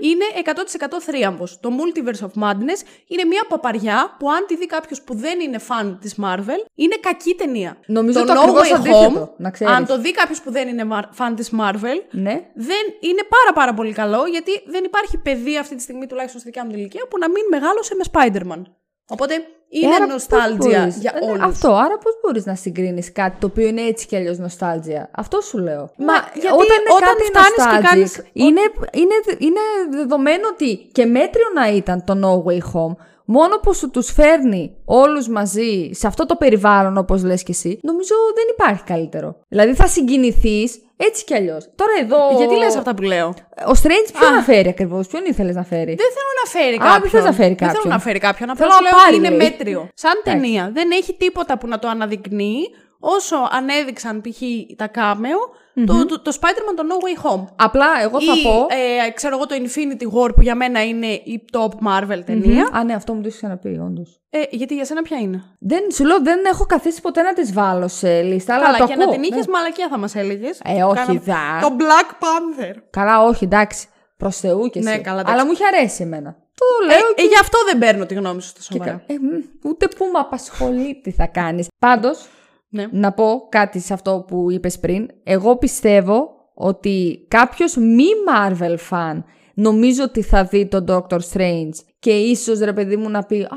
είναι 0.00 0.24
100% 0.44 1.00
θρίαμβος. 1.00 1.60
Το 1.60 1.70
Multiverse 1.78 2.24
of 2.26 2.42
Madness 2.42 2.80
είναι 3.06 3.24
μια 3.24 3.44
παπαριά 3.48 4.16
που, 4.18 4.30
αν 4.30 4.44
τη 4.46 4.56
δει 4.56 4.66
κάποιος 4.66 5.02
που 5.02 5.14
δεν 5.14 5.40
είναι 5.40 5.58
φαν 5.58 5.98
της 6.00 6.14
Marvel, 6.24 6.60
είναι 6.74 6.96
κακή 7.00 7.34
ταινία. 7.34 7.76
Νομίζω 7.86 8.18
το, 8.20 8.26
το 8.26 8.32
No 8.32 8.36
ακριβώς 8.36 8.70
Way 8.70 8.74
αντίθετο, 8.74 9.24
Home, 9.24 9.28
να 9.36 9.50
ξέρεις. 9.50 9.74
αν 9.74 9.86
το 9.86 9.98
δει 9.98 10.10
κάποιος 10.12 10.40
που 10.42 10.50
δεν 10.50 10.68
είναι 10.68 10.84
mar- 10.92 11.08
φαν 11.10 11.34
της 11.34 11.50
Marvel, 11.60 11.98
Ναι. 12.10 12.32
δεν 12.54 12.84
είναι 13.00 13.22
πάρα 13.28 13.52
πάρα 13.54 13.74
πολύ 13.74 13.92
καλό 13.92 14.26
γιατί 14.26 14.50
δεν 14.66 14.84
υπάρχει 14.84 15.18
παιδί 15.18 15.58
αυτή 15.58 15.74
τη 15.76 15.82
στιγμή, 15.82 16.06
τουλάχιστον 16.06 16.40
στη 16.40 16.48
δικιά 16.48 16.64
μου 16.64 16.70
την 16.70 16.78
ηλικία, 16.80 17.06
που 17.10 17.18
να 17.18 17.28
μην 17.30 17.42
μεγάλωσε 17.50 17.94
με 17.94 18.04
Spider-Man. 18.12 18.62
Οπότε 19.08 19.34
είναι 19.70 19.86
Ε, 19.92 19.94
άρα 19.94 20.04
πώς 20.04 20.12
νοστάλτζια 20.14 20.78
μπορείς- 20.78 20.96
για 20.98 21.12
ε, 21.22 21.24
ναι, 21.24 21.30
όλους. 21.30 21.44
Αυτό, 21.44 21.68
άρα 21.68 21.98
πώς 21.98 22.12
μπορείς 22.22 22.46
να 22.46 22.54
συγκρίνεις 22.54 23.12
κάτι 23.12 23.36
το 23.40 23.46
οποίο 23.46 23.66
είναι 23.66 23.82
έτσι 23.82 24.06
κι 24.06 24.16
αλλιώς 24.16 24.38
νοστάλτζια; 24.38 25.10
Αυτό 25.14 25.40
σου 25.40 25.58
λέω. 25.58 25.90
Μα, 25.96 26.14
γιατί 26.34 26.46
όταν 26.46 26.78
είναι 26.80 26.90
όταν 26.96 27.08
κάτι 27.08 27.22
φτάνεις 27.24 27.50
και 27.56 27.62
nostalgic, 27.78 27.82
κάνεις- 27.90 28.22
Είναι, 28.32 28.60
είναι, 28.92 29.14
είναι 29.38 29.60
δεδομένο 29.90 30.48
ότι 30.52 30.76
και 30.92 31.04
μέτριο 31.04 31.46
να 31.54 31.68
ήταν 31.68 32.04
το 32.04 32.12
No 32.24 32.50
Way 32.50 32.58
Home, 32.58 32.96
μόνο 33.24 33.56
που 33.58 33.74
σου 33.74 33.90
τους 33.90 34.12
φέρνει 34.12 34.76
όλους 34.84 35.28
μαζί 35.28 35.90
σε 35.92 36.06
αυτό 36.06 36.26
το 36.26 36.36
περιβάλλον 36.36 36.96
όπως 36.98 37.22
λες 37.24 37.42
και 37.42 37.52
εσύ, 37.52 37.78
νομίζω 37.82 38.14
δεν 38.34 38.44
υπάρχει 38.52 38.82
καλύτερο. 38.84 39.36
Δηλαδή 39.48 39.74
θα 39.74 39.86
συγκινηθείς 39.86 40.78
έτσι 41.06 41.24
κι 41.24 41.34
αλλιώς. 41.34 41.68
Τώρα 41.74 41.92
εδώ... 42.00 42.18
Γιατί 42.38 42.56
λες 42.56 42.76
αυτά 42.76 42.94
που 42.94 43.02
λέω; 43.02 43.26
Ο 43.66 43.72
Strange 43.82 44.08
ποιον 44.18 44.32
να 44.34 44.42
φέρει 44.42 44.68
ακριβώς, 44.68 45.06
ποιον 45.06 45.22
ήθελες 45.26 45.54
να 45.54 45.64
φέρει; 45.64 45.94
Δεν 45.94 46.08
θέλω 46.16 46.32
να 46.44 46.50
φέρει 46.50 46.74
Α, 46.74 46.78
κάποιον. 46.78 47.00
δεν 47.00 47.10
θες 47.10 47.24
να 47.24 47.32
φέρει 47.32 47.48
Δεν 47.54 47.58
θέλω 47.58 47.72
κάποιον. 47.72 47.92
να 47.92 47.98
φέρει 47.98 48.18
κάποιον. 48.18 48.56
Θέλω 48.56 48.70
Απλά 48.70 48.76
σου 48.78 48.82
να 48.82 48.88
λέω 48.90 48.98
πάρει, 49.04 49.16
ότι 49.16 49.26
είναι 49.26 49.36
λέει. 49.36 49.48
μέτριο. 49.50 49.88
Σαν 49.94 50.20
ταινία. 50.24 50.70
Δεν 50.74 50.90
έχει 50.90 51.12
τίποτα 51.14 51.58
που 51.58 51.66
να 51.68 51.78
το 51.78 51.88
αναδεικνύει 51.88 52.62
όσο 53.00 53.36
ανέδειξαν 53.50 54.20
π.χ. 54.20 54.40
τα 54.76 54.86
κάμεο 54.86 55.38
το, 55.86 56.06
το, 56.06 56.20
το 56.20 56.36
Spider-Man 56.40 56.74
το 56.76 56.82
No 56.88 57.04
Way 57.04 57.30
Home. 57.30 57.44
Απλά 57.56 57.86
εγώ 58.02 58.22
θα 58.22 58.32
Ή, 58.38 58.42
πω... 58.42 58.66
ε, 59.06 59.10
ξέρω 59.10 59.36
εγώ, 59.36 59.46
το 59.46 59.54
Infinity 59.54 60.04
War 60.18 60.34
που 60.34 60.42
για 60.42 60.54
μένα 60.54 60.84
είναι 60.84 61.06
η 61.06 61.44
top 61.52 61.68
Marvel 61.88 62.20
ταινία. 62.24 62.68
Α, 62.72 62.84
ναι, 62.84 62.94
αυτό 62.94 63.14
μου 63.14 63.20
το 63.20 63.26
έχει 63.28 63.36
ξαναπεί, 63.36 63.68
όντως. 63.68 64.20
Ε, 64.30 64.42
γιατί 64.50 64.74
για 64.74 64.84
σένα 64.84 65.02
ποια 65.02 65.16
είναι; 65.18 65.42
Δεν, 65.58 65.90
σου 65.92 66.04
λέω, 66.04 66.22
δεν 66.22 66.38
έχω 66.44 66.66
καθίσει 66.66 67.00
ποτέ 67.00 67.22
να 67.22 67.32
τις 67.32 67.52
βάλω 67.52 67.88
σε 67.88 68.22
λίστα, 68.22 68.54
αλλά 68.54 68.64
Καλά, 68.64 68.78
το 68.78 68.86
και 68.86 68.92
ακούω. 68.92 69.04
να 69.04 69.10
την 69.12 69.22
είχες, 69.22 69.46
ναι. 69.46 69.52
μαλακία 69.52 69.88
θα 69.88 69.98
μας 69.98 70.14
έλεγες. 70.14 70.60
Ε, 70.64 70.82
όχι, 70.82 71.18
δα. 71.18 71.58
Το 71.60 71.76
Black 71.78 72.10
Panther. 72.24 72.74
Καλά, 72.90 73.22
όχι, 73.22 73.44
εντάξει. 73.44 73.86
Προς 74.16 74.36
Θεού 74.36 74.68
και 74.68 74.78
εσύ. 74.78 74.88
Ναι, 74.88 74.98
καλά, 74.98 75.20
εντάξει. 75.20 75.34
αλλά 75.34 75.44
μου 75.44 75.52
έχει 75.52 75.62
αρέσει 75.76 76.02
εμένα. 76.02 76.36
Το 76.54 76.64
Ε, 76.84 76.86
λέω 76.86 76.98
ε, 77.16 77.22
γι' 77.22 77.38
αυτό 77.40 77.58
δεν 77.70 77.78
παίρνω 77.78 78.06
τη 78.06 78.14
γνώμη 78.14 78.42
σου 78.42 78.48
στα 78.48 78.58
και 78.58 78.66
σοβαρά. 78.72 78.90
κα- 79.06 79.14
ε, 79.14 79.16
μ, 79.18 79.68
ούτε 79.68 79.88
που 79.88 80.04
με 80.12 80.18
απασχολεί 80.18 81.00
τι 81.02 81.10
θα 81.10 81.26
κάνεις. 81.26 81.66
Πάντως, 81.78 82.26
Ναι. 82.68 82.86
να 82.90 83.12
πω 83.12 83.46
κάτι 83.48 83.78
σε 83.80 83.92
αυτό 83.92 84.24
που 84.28 84.50
είπες 84.50 84.78
πριν. 84.78 85.08
Εγώ 85.24 85.56
πιστεύω 85.56 86.30
ότι 86.54 87.24
κάποιος 87.28 87.76
μη 87.76 88.04
Marvel 88.28 88.76
fan 88.90 89.22
νομίζω 89.54 90.02
ότι 90.02 90.22
θα 90.22 90.44
δει 90.44 90.66
τον 90.66 90.84
Doctor 90.88 91.18
Strange 91.32 91.70
και 91.98 92.10
ίσως 92.10 92.58
ρε 92.58 92.72
παιδί 92.72 92.96
μου 92.96 93.10
να 93.10 93.22
πει 93.24 93.40
«Α, 93.42 93.48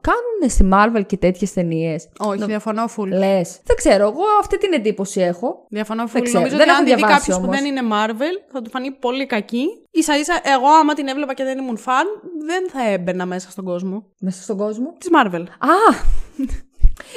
κάνουνε 0.00 0.48
στη 0.48 0.68
Marvel 0.72 1.06
και 1.06 1.16
τέτοιες 1.16 1.52
ταινίες». 1.52 2.08
Όχι, 2.18 2.44
διαφωνώ 2.44 2.84
full. 2.96 3.06
Λες. 3.08 3.60
Δεν 3.64 3.76
ξέρω, 3.76 4.02
εγώ 4.04 4.22
αυτή 4.40 4.58
την 4.58 4.72
εντύπωση 4.72 5.20
έχω. 5.20 5.66
Διαφωνώ 5.68 6.06
Δεν 6.06 6.22
full. 6.22 6.24
ξέρω, 6.24 6.38
Νομίζω 6.38 6.56
δεν 6.56 6.68
ότι 6.68 6.70
έχω 6.70 6.78
αν 6.78 6.84
τη 6.84 6.90
δει 6.90 6.96
διαβάσει 6.96 7.18
κάποιος 7.18 7.36
που 7.38 7.44
όμως. 7.46 7.56
δεν 7.56 7.66
είναι 7.70 7.80
Marvel, 7.92 8.50
θα 8.52 8.62
του 8.62 8.70
φανεί 8.70 8.90
πολύ 8.90 9.26
κακή. 9.26 9.66
σα 9.98 10.18
ίσα, 10.18 10.40
εγώ 10.44 10.66
άμα 10.80 10.94
την 10.94 11.08
έβλεπα 11.08 11.34
και 11.34 11.44
δεν 11.44 11.58
ήμουν 11.58 11.76
φαν, 11.76 12.06
δεν 12.46 12.68
θα 12.70 12.90
έμπαινα 12.90 13.26
μέσα 13.26 13.50
στον 13.50 13.64
κόσμο. 13.64 14.04
Μέσα 14.20 14.42
στον 14.42 14.56
κόσμο. 14.56 14.94
Της 14.98 15.08
Marvel. 15.12 15.42
Α! 15.58 15.94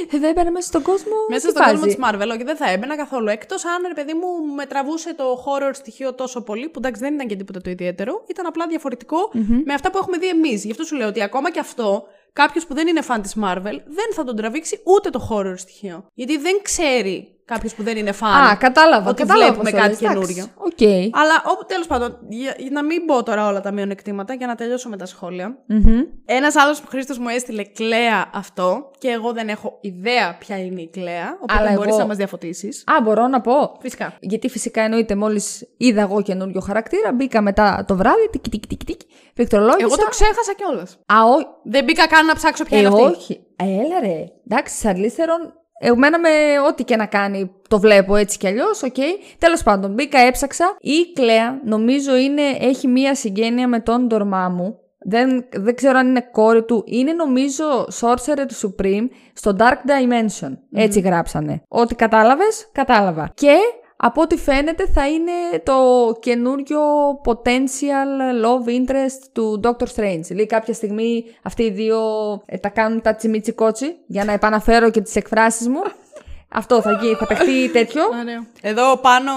Δεν 0.09 0.23
έμπαινα 0.23 0.51
μέσα 0.51 0.67
στον 0.67 0.81
κόσμο. 0.81 1.15
Μέσα 1.29 1.47
τι 1.47 1.51
στον 1.53 1.65
κόσμο 1.65 1.81
φάση; 1.83 1.95
της 1.95 2.05
Marvel, 2.05 2.29
όχι, 2.33 2.43
δεν 2.43 2.55
θα 2.55 2.69
έμπαινα 2.71 2.95
καθόλου. 2.95 3.29
Εκτός 3.29 3.65
αν, 3.65 3.81
ρε 3.87 3.93
παιδί 3.93 4.13
μου, 4.13 4.53
με 4.55 4.65
τραβούσε 4.65 5.13
το 5.13 5.43
horror 5.45 5.71
στοιχείο 5.73 6.13
τόσο 6.13 6.41
πολύ, 6.41 6.69
που 6.69 6.79
εντάξει 6.83 7.01
δεν 7.01 7.13
ήταν 7.13 7.27
και 7.27 7.35
τίποτα 7.35 7.61
το 7.61 7.69
ιδιαίτερο, 7.69 8.23
ήταν 8.27 8.45
απλά 8.45 8.67
διαφορετικό 8.67 9.31
με 9.65 9.73
αυτά 9.73 9.91
που 9.91 9.97
έχουμε 9.97 10.17
δει 10.17 10.27
εμείς. 10.27 10.63
Γι' 10.65 10.71
αυτό 10.71 10.83
σου 10.83 10.95
λέω 10.95 11.07
ότι 11.07 11.21
ακόμα 11.21 11.51
και 11.51 11.59
αυτό, 11.59 12.07
κάποιος 12.33 12.65
που 12.65 12.73
δεν 12.73 12.87
είναι 12.87 13.01
φαν 13.01 13.21
της 13.21 13.35
Marvel, 13.43 13.77
δεν 13.85 14.09
θα 14.15 14.23
τον 14.23 14.35
τραβήξει 14.35 14.81
ούτε 14.83 15.09
το 15.09 15.27
horror 15.31 15.53
στοιχείο. 15.57 16.05
Γιατί 16.13 16.37
δεν 16.37 16.59
ξέρει 16.61 17.35
κάποιος 17.45 17.73
που 17.75 17.83
δεν 17.83 17.97
είναι 17.97 18.11
φαν. 18.11 18.31
Α, 18.49 18.55
κατάλαβα. 18.55 19.09
ότι 19.09 19.21
κατάλαβα 19.21 19.45
βλέπουμε 19.53 19.69
πώς 19.71 19.79
το 19.79 19.85
κάτι 19.87 19.89
λες. 19.89 19.99
καινούριο. 20.11 20.43
Εντάξει, 20.43 21.09
Οκ. 21.09 21.15
Αλλά 21.21 21.43
όπου 21.45 21.65
τέλος 21.65 21.87
πάντων, 21.87 22.17
για, 22.29 22.55
για 22.57 22.69
να 22.71 22.83
μην 22.83 23.05
πω 23.05 23.23
τώρα 23.23 23.47
όλα 23.47 23.61
τα 23.61 23.71
μειονεκτήματα, 23.71 24.33
για 24.33 24.47
να 24.47 24.55
τελειώσω 24.55 24.89
με 24.89 24.97
τα 24.97 25.05
σχόλια. 25.05 25.57
Μμμ. 25.67 26.01
Ένας 26.25 26.55
άλλος 26.55 26.81
που 26.81 26.87
Χρήστος 26.87 27.17
μου 27.17 27.27
έστειλε 27.27 27.63
Κλέα 27.63 28.29
αυτό 28.33 28.91
και 28.97 29.07
εγώ 29.09 29.31
δεν 29.33 29.47
έχω 29.49 29.77
ιδέα 29.81 30.35
ποια 30.39 30.57
είναι 30.57 30.81
η 30.81 30.89
Κλέα. 30.89 31.37
Οπότε 31.41 31.53
Αλλά 31.63 31.71
μπορείς 31.71 31.89
εγώ- 31.89 31.97
να 31.99 32.05
μας 32.05 32.17
διαφωτίσεις. 32.17 32.83
Α, 32.97 33.01
μπορώ 33.01 33.27
να 33.27 33.41
πω. 33.41 33.77
Φυσικά. 33.81 34.13
Γιατί 34.19 34.49
φυσικά 34.49 34.81
εννοείται 34.81 35.15
μόλις 35.15 35.67
είδα 35.77 36.01
εγώ 36.01 36.21
καινούριο 36.21 36.59
χαρακτήρα, 36.61 37.11
μπήκα 37.13 37.41
μετά 37.41 37.85
το 37.87 37.95
βράδυ, 37.95 38.29
τικ, 38.31 38.49
τικ, 38.49 38.67
τικ, 38.67 38.83
τικ, 38.83 39.01
πληκτρολόγησα. 39.33 39.85
Εγώ 39.85 39.95
το 39.95 40.07
ξέχασα 40.09 40.53
κιόλας. 40.57 40.97
Α, 41.13 41.15
όχι. 41.35 41.45
Δεν 41.63 41.83
μπήκα 41.83 42.07
καν 42.07 42.20
να 42.25 42.35
ψάξω 42.35 42.63
ποια 42.63 42.77
Ε, 42.77 42.81
είναι 42.81 42.89
αυτή. 42.89 43.01
όχι. 43.01 43.39
Ε, 43.55 43.63
έλα 43.63 43.99
ρε. 44.01 44.23
Εντάξει, 44.47 44.75
Charlize 44.77 45.18
Theron, 45.18 45.53
εμένα 45.79 46.19
με 46.19 46.29
ό,τι 46.67 46.83
και 46.83 46.95
να 46.95 47.05
κάνει 47.05 47.51
το 47.67 47.79
βλέπω 47.79 48.15
έτσι 48.15 48.37
κι 48.37 48.47
αλλιώς, 48.47 48.83
οκ. 48.83 48.95
Τέλος 49.37 49.63
πάντων, 49.63 49.93
μπήκα, 49.93 50.19
έψαξα. 50.19 50.75
Η 50.79 51.11
Κλέα, 51.13 51.59
νομίζω 51.65 52.15
είναι, 52.15 52.41
έχει 52.59 52.87
μία 52.87 53.15
συγγένεια 53.15 53.67
με 53.67 53.79
τον 53.79 54.07
Ντορμάμου. 54.07 54.75
Δεν, 55.05 55.45
δεν 55.51 55.75
ξέρω 55.75 55.97
αν 55.97 56.07
είναι 56.07 56.29
κόρη 56.31 56.63
του. 56.63 56.83
Είναι 56.85 57.13
νομίζω 57.13 57.87
Sorcerer 58.01 58.45
Supreme 58.61 59.07
στο 59.33 59.55
Dark 59.59 59.71
Dimension. 59.89 60.51
Έτσι 60.73 60.99
γράψανε. 60.99 61.61
Ό,τι 61.67 61.95
κατάλαβες, 61.95 62.69
κατάλαβα. 62.71 63.31
Και 63.33 63.55
από 64.03 64.21
ό,τι 64.21 64.37
φαίνεται 64.37 64.87
θα 64.87 65.07
είναι 65.09 65.31
το 65.63 65.73
καινούριο 66.19 66.81
potential 67.25 68.45
love 68.45 68.69
interest 68.69 69.21
του 69.33 69.59
Doctor 69.63 69.85
Strange. 69.95 70.35
Λέει 70.35 70.45
κάποια 70.45 70.73
στιγμή 70.73 71.25
αυτοί 71.41 71.63
οι 71.63 71.71
δύο 71.71 71.99
ε, 72.45 72.57
τα 72.57 72.69
κάνουν 72.69 73.01
τα 73.01 73.15
τσιμίτσι 73.15 73.51
κότσι 73.51 73.95
για 74.05 74.25
να 74.25 74.31
επαναφέρω 74.31 74.89
και 74.89 75.01
τις 75.01 75.15
εκφράσεις 75.15 75.67
μου. 75.67 75.81
Αυτό 76.59 76.81
θα 76.81 76.91
γίνει, 77.01 77.15
θα 77.15 77.27
παιχτεί 77.27 77.69
τέτοιο. 77.71 78.01
Ωραίο. 78.21 78.45
Εδώ 78.61 78.97
πάνω, 78.97 79.31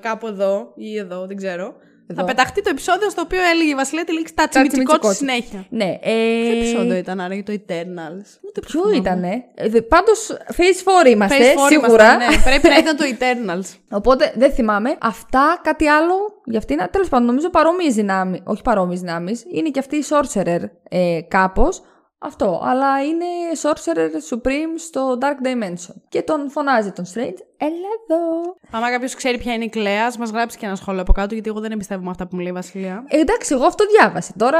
κάπου 0.00 0.26
εδώ 0.26 0.72
ή 0.74 0.98
εδώ, 0.98 1.26
δεν 1.26 1.36
ξέρω. 1.36 1.74
Θα 2.14 2.24
πεταχτεί 2.24 2.62
το 2.62 2.68
επεισόδιο 2.70 3.10
στο 3.10 3.20
οποίο 3.20 3.38
έλεγε 3.54 3.70
η 3.70 3.74
Βασιλεία 3.74 4.04
τη 4.04 4.12
λέξη 4.12 4.34
τα 4.34 4.48
τσιμιτσικό 4.48 4.82
τη 4.92 4.98
τσιμιτσικότσι. 4.98 5.16
συνέχεια. 5.16 5.66
ναι, 5.70 5.98
ε, 6.02 6.12
Ποιο 6.42 6.56
επεισόδιο 6.56 6.94
ήταν 6.96 7.20
άραγε 7.20 7.42
το 7.42 7.52
Eternals; 7.52 8.26
Ούτε 8.48 8.60
Ποιο 8.66 8.90
ήτανε; 8.94 9.44
Ε, 9.54 9.68
δε- 9.68 9.80
πάντως, 9.82 10.36
Phase 10.56 11.04
4 11.06 11.08
είμαστε, 11.10 11.36
Phase 11.38 11.58
four 11.58 11.66
σίγουρα. 11.68 12.04
ήμασταν, 12.12 12.16
ναι. 12.18 12.36
Πρέπει 12.50 12.68
να 12.68 12.76
ήταν 12.76 12.96
το 12.96 13.04
Eternals. 13.18 13.76
Οπότε 13.90 14.32
δεν 14.36 14.52
θυμάμαι. 14.52 14.96
Αυτά, 15.00 15.60
κάτι 15.62 15.86
άλλο 15.88 16.14
για 16.44 16.58
αυτήν. 16.58 16.78
Τέλος 16.90 17.08
πάντων, 17.08 17.26
νομίζω 17.26 17.50
παρόμοιες 17.50 17.94
δυνάμει. 17.94 18.40
Όχι 18.44 18.62
παρόμοιες 18.62 19.00
δυνάμεις. 19.00 19.44
Είναι 19.52 19.68
και 19.68 19.78
αυτή 19.78 19.96
η 19.96 20.04
Sorcerer 20.08 20.60
ε, 20.88 21.20
κάπως. 21.28 21.82
Αυτό. 22.22 22.60
Αλλά 22.64 23.04
είναι 23.04 23.24
Sorcerer 23.62 24.34
Supreme 24.34 24.74
στο 24.76 25.18
Dark 25.20 25.46
Dimension. 25.46 25.94
Και 26.08 26.22
τον 26.22 26.50
φωνάζει 26.50 26.92
τον 26.92 27.04
Strange. 27.04 27.38
Έλα 27.56 27.88
εδώ. 28.02 28.54
Άμα 28.70 28.90
κάποιος 28.90 29.14
ξέρει 29.14 29.38
ποια 29.38 29.52
είναι 29.54 29.64
η 29.64 29.68
Κλέας, 29.68 30.16
μας 30.16 30.30
γράψει 30.30 30.58
και 30.58 30.66
ένα 30.66 30.74
σχόλιο 30.74 31.00
από 31.00 31.12
κάτω, 31.12 31.34
γιατί 31.34 31.48
εγώ 31.48 31.60
δεν 31.60 31.72
εμπιστεύομαι 31.72 32.10
αυτά 32.10 32.26
που 32.26 32.36
μου 32.36 32.40
λέει 32.40 32.50
η 32.50 32.54
Βασιλεία. 32.54 33.04
Ε, 33.08 33.18
εντάξει, 33.18 33.54
εγώ 33.54 33.64
αυτό 33.64 33.84
διάβασα. 33.86 34.32
Τώρα. 34.36 34.58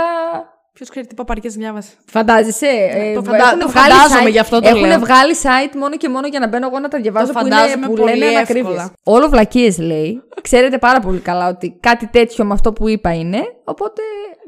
Ποιος 0.73 0.89
ξέρει 0.89 1.07
τι 1.07 1.15
παπαρικές 1.15 1.55
διάβασε. 1.55 1.91
Φαντάζεσαι. 2.07 2.67
Ε, 2.67 3.15
το 3.15 3.23
φαντα- 3.23 3.45
έχουν 3.47 3.59
το 3.59 3.69
βγάλει 3.69 3.93
φαντάζομαι, 3.93 4.29
site- 4.29 4.33
γι' 4.33 4.39
αυτό 4.39 4.61
το 4.61 4.69
Έχουν 4.69 4.87
λέω. 4.87 4.99
βγάλει 4.99 5.35
site 5.43 5.75
μόνο 5.77 5.97
και 5.97 6.09
μόνο 6.09 6.27
για 6.27 6.41
να 6.41 6.49
μπαίνω 6.49 6.67
εγώ 6.67 6.79
να 6.79 6.89
τα 6.89 7.01
διαβάζω 7.01 7.33
Το 7.33 7.39
που, 7.39 7.47
είναι, 7.47 7.55
φαντάζομαι 7.55 7.87
που 7.87 7.93
πολύ 7.95 8.11
λένε 8.11 8.25
εύκολα. 8.25 8.39
ανακρίβειες. 8.39 8.91
Όλο 9.05 9.29
βλακίες 9.29 9.79
λέει. 9.79 10.23
Ξέρετε 10.43 10.79
πάρα 10.79 11.01
πολύ 11.01 11.19
καλά 11.19 11.49
ότι 11.49 11.77
κάτι 11.81 12.07
τέτοιο 12.07 12.45
με 12.45 12.53
αυτό 12.53 12.73
που 12.73 12.89
είπα 12.89 13.15
είναι. 13.15 13.39
Οπότε 13.65 14.03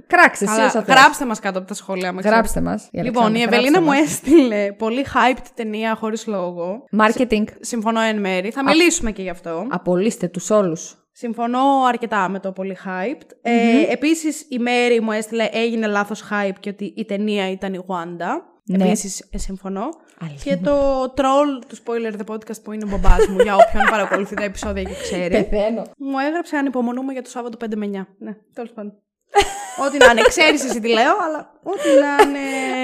κράξε 0.06 0.44
εσύ 0.44 0.54
Καλά, 0.54 0.66
όσα 0.66 0.82
θες. 0.82 0.94
γράψτε 0.94 1.24
μας 1.24 1.40
κάτω 1.40 1.58
από 1.58 1.68
τα 1.68 1.74
σχόλια 1.74 2.12
μα. 2.12 2.20
Γράψτε 2.20 2.60
μας. 2.60 2.88
η 2.92 3.00
Λοιπόν, 3.00 3.22
η 3.22 3.26
Αλεξάνδρα, 3.26 3.56
Ευελίνα 3.56 3.80
μου 3.80 3.92
γράψτε 3.92 4.12
έστειλε 4.30 4.72
πολύ 4.72 5.06
hyped 5.14 5.44
ταινία 5.54 5.94
χωρίς 6.00 6.26
λόγο. 6.26 6.84
μας. 6.90 7.12
Marketing. 7.16 7.44
Συμφωνώ 7.60 8.00
εν 8.00 8.18
μέρη. 8.20 8.50
Θα 8.50 8.62
μιλήσουμε 8.64 9.10
και 9.10 9.22
γι' 9.22 9.30
αυτό. 9.30 9.66
Απολύστε 9.70 10.26
τους 10.28 10.50
όλους. 10.50 10.96
Συμφωνώ 11.12 11.84
αρκετά 11.88 12.28
με 12.28 12.40
το 12.40 12.52
πολύ 12.52 12.76
hyped. 12.84 13.26
Ε, 13.42 13.92
επίσης 13.92 14.46
η 14.48 14.58
Μέρη 14.58 15.00
μου 15.00 15.12
έστειλε 15.12 15.48
έγινε 15.52 15.86
λάθος 15.86 16.24
hype 16.30 16.56
και 16.60 16.68
ότι 16.68 16.94
η 16.96 17.04
ταινία 17.04 17.50
ήταν 17.50 17.74
η 17.74 17.84
Wanda. 17.86 18.40
Ναι. 18.64 18.84
Επίσης 18.84 19.28
ε, 19.30 19.38
συμφωνώ. 19.38 19.88
Αλήθεια. 20.20 20.56
Και 20.56 20.62
το 20.62 21.02
troll 21.02 21.62
του 21.68 21.76
Spoiler 21.76 22.12
The 22.20 22.34
Podcast 22.34 22.62
που 22.62 22.72
είναι 22.72 22.84
ο 22.84 22.88
μπαμπάς 22.88 23.26
μου 23.26 23.38
για 23.42 23.54
όποιον 23.54 23.84
παρακολουθεί 23.90 24.34
τα 24.34 24.44
επεισόδια 24.44 24.82
και 24.82 24.94
ξέρει. 25.02 25.30
Πεθαίνω. 25.30 25.82
μου 25.96 26.18
έγραψε 26.18 26.56
ανυπομονούμε 26.56 27.12
για 27.12 27.22
το 27.22 27.30
Σάββατο 27.30 27.56
5 27.64 27.74
με 27.76 27.86
9. 27.86 27.90
Ναι, 28.18 28.36
τέλος 28.54 28.70
πάντων. 28.72 28.92
ό,τι 29.86 29.98
να 29.98 30.10
είναι, 30.10 30.22
ξέρεις 30.22 30.64
εσύ 30.64 30.80
τι 30.80 30.88
λέω, 30.88 31.16
αλλά 31.26 31.52
ό,τι 31.62 31.88
να 32.00 32.22
είναι... 32.22 32.40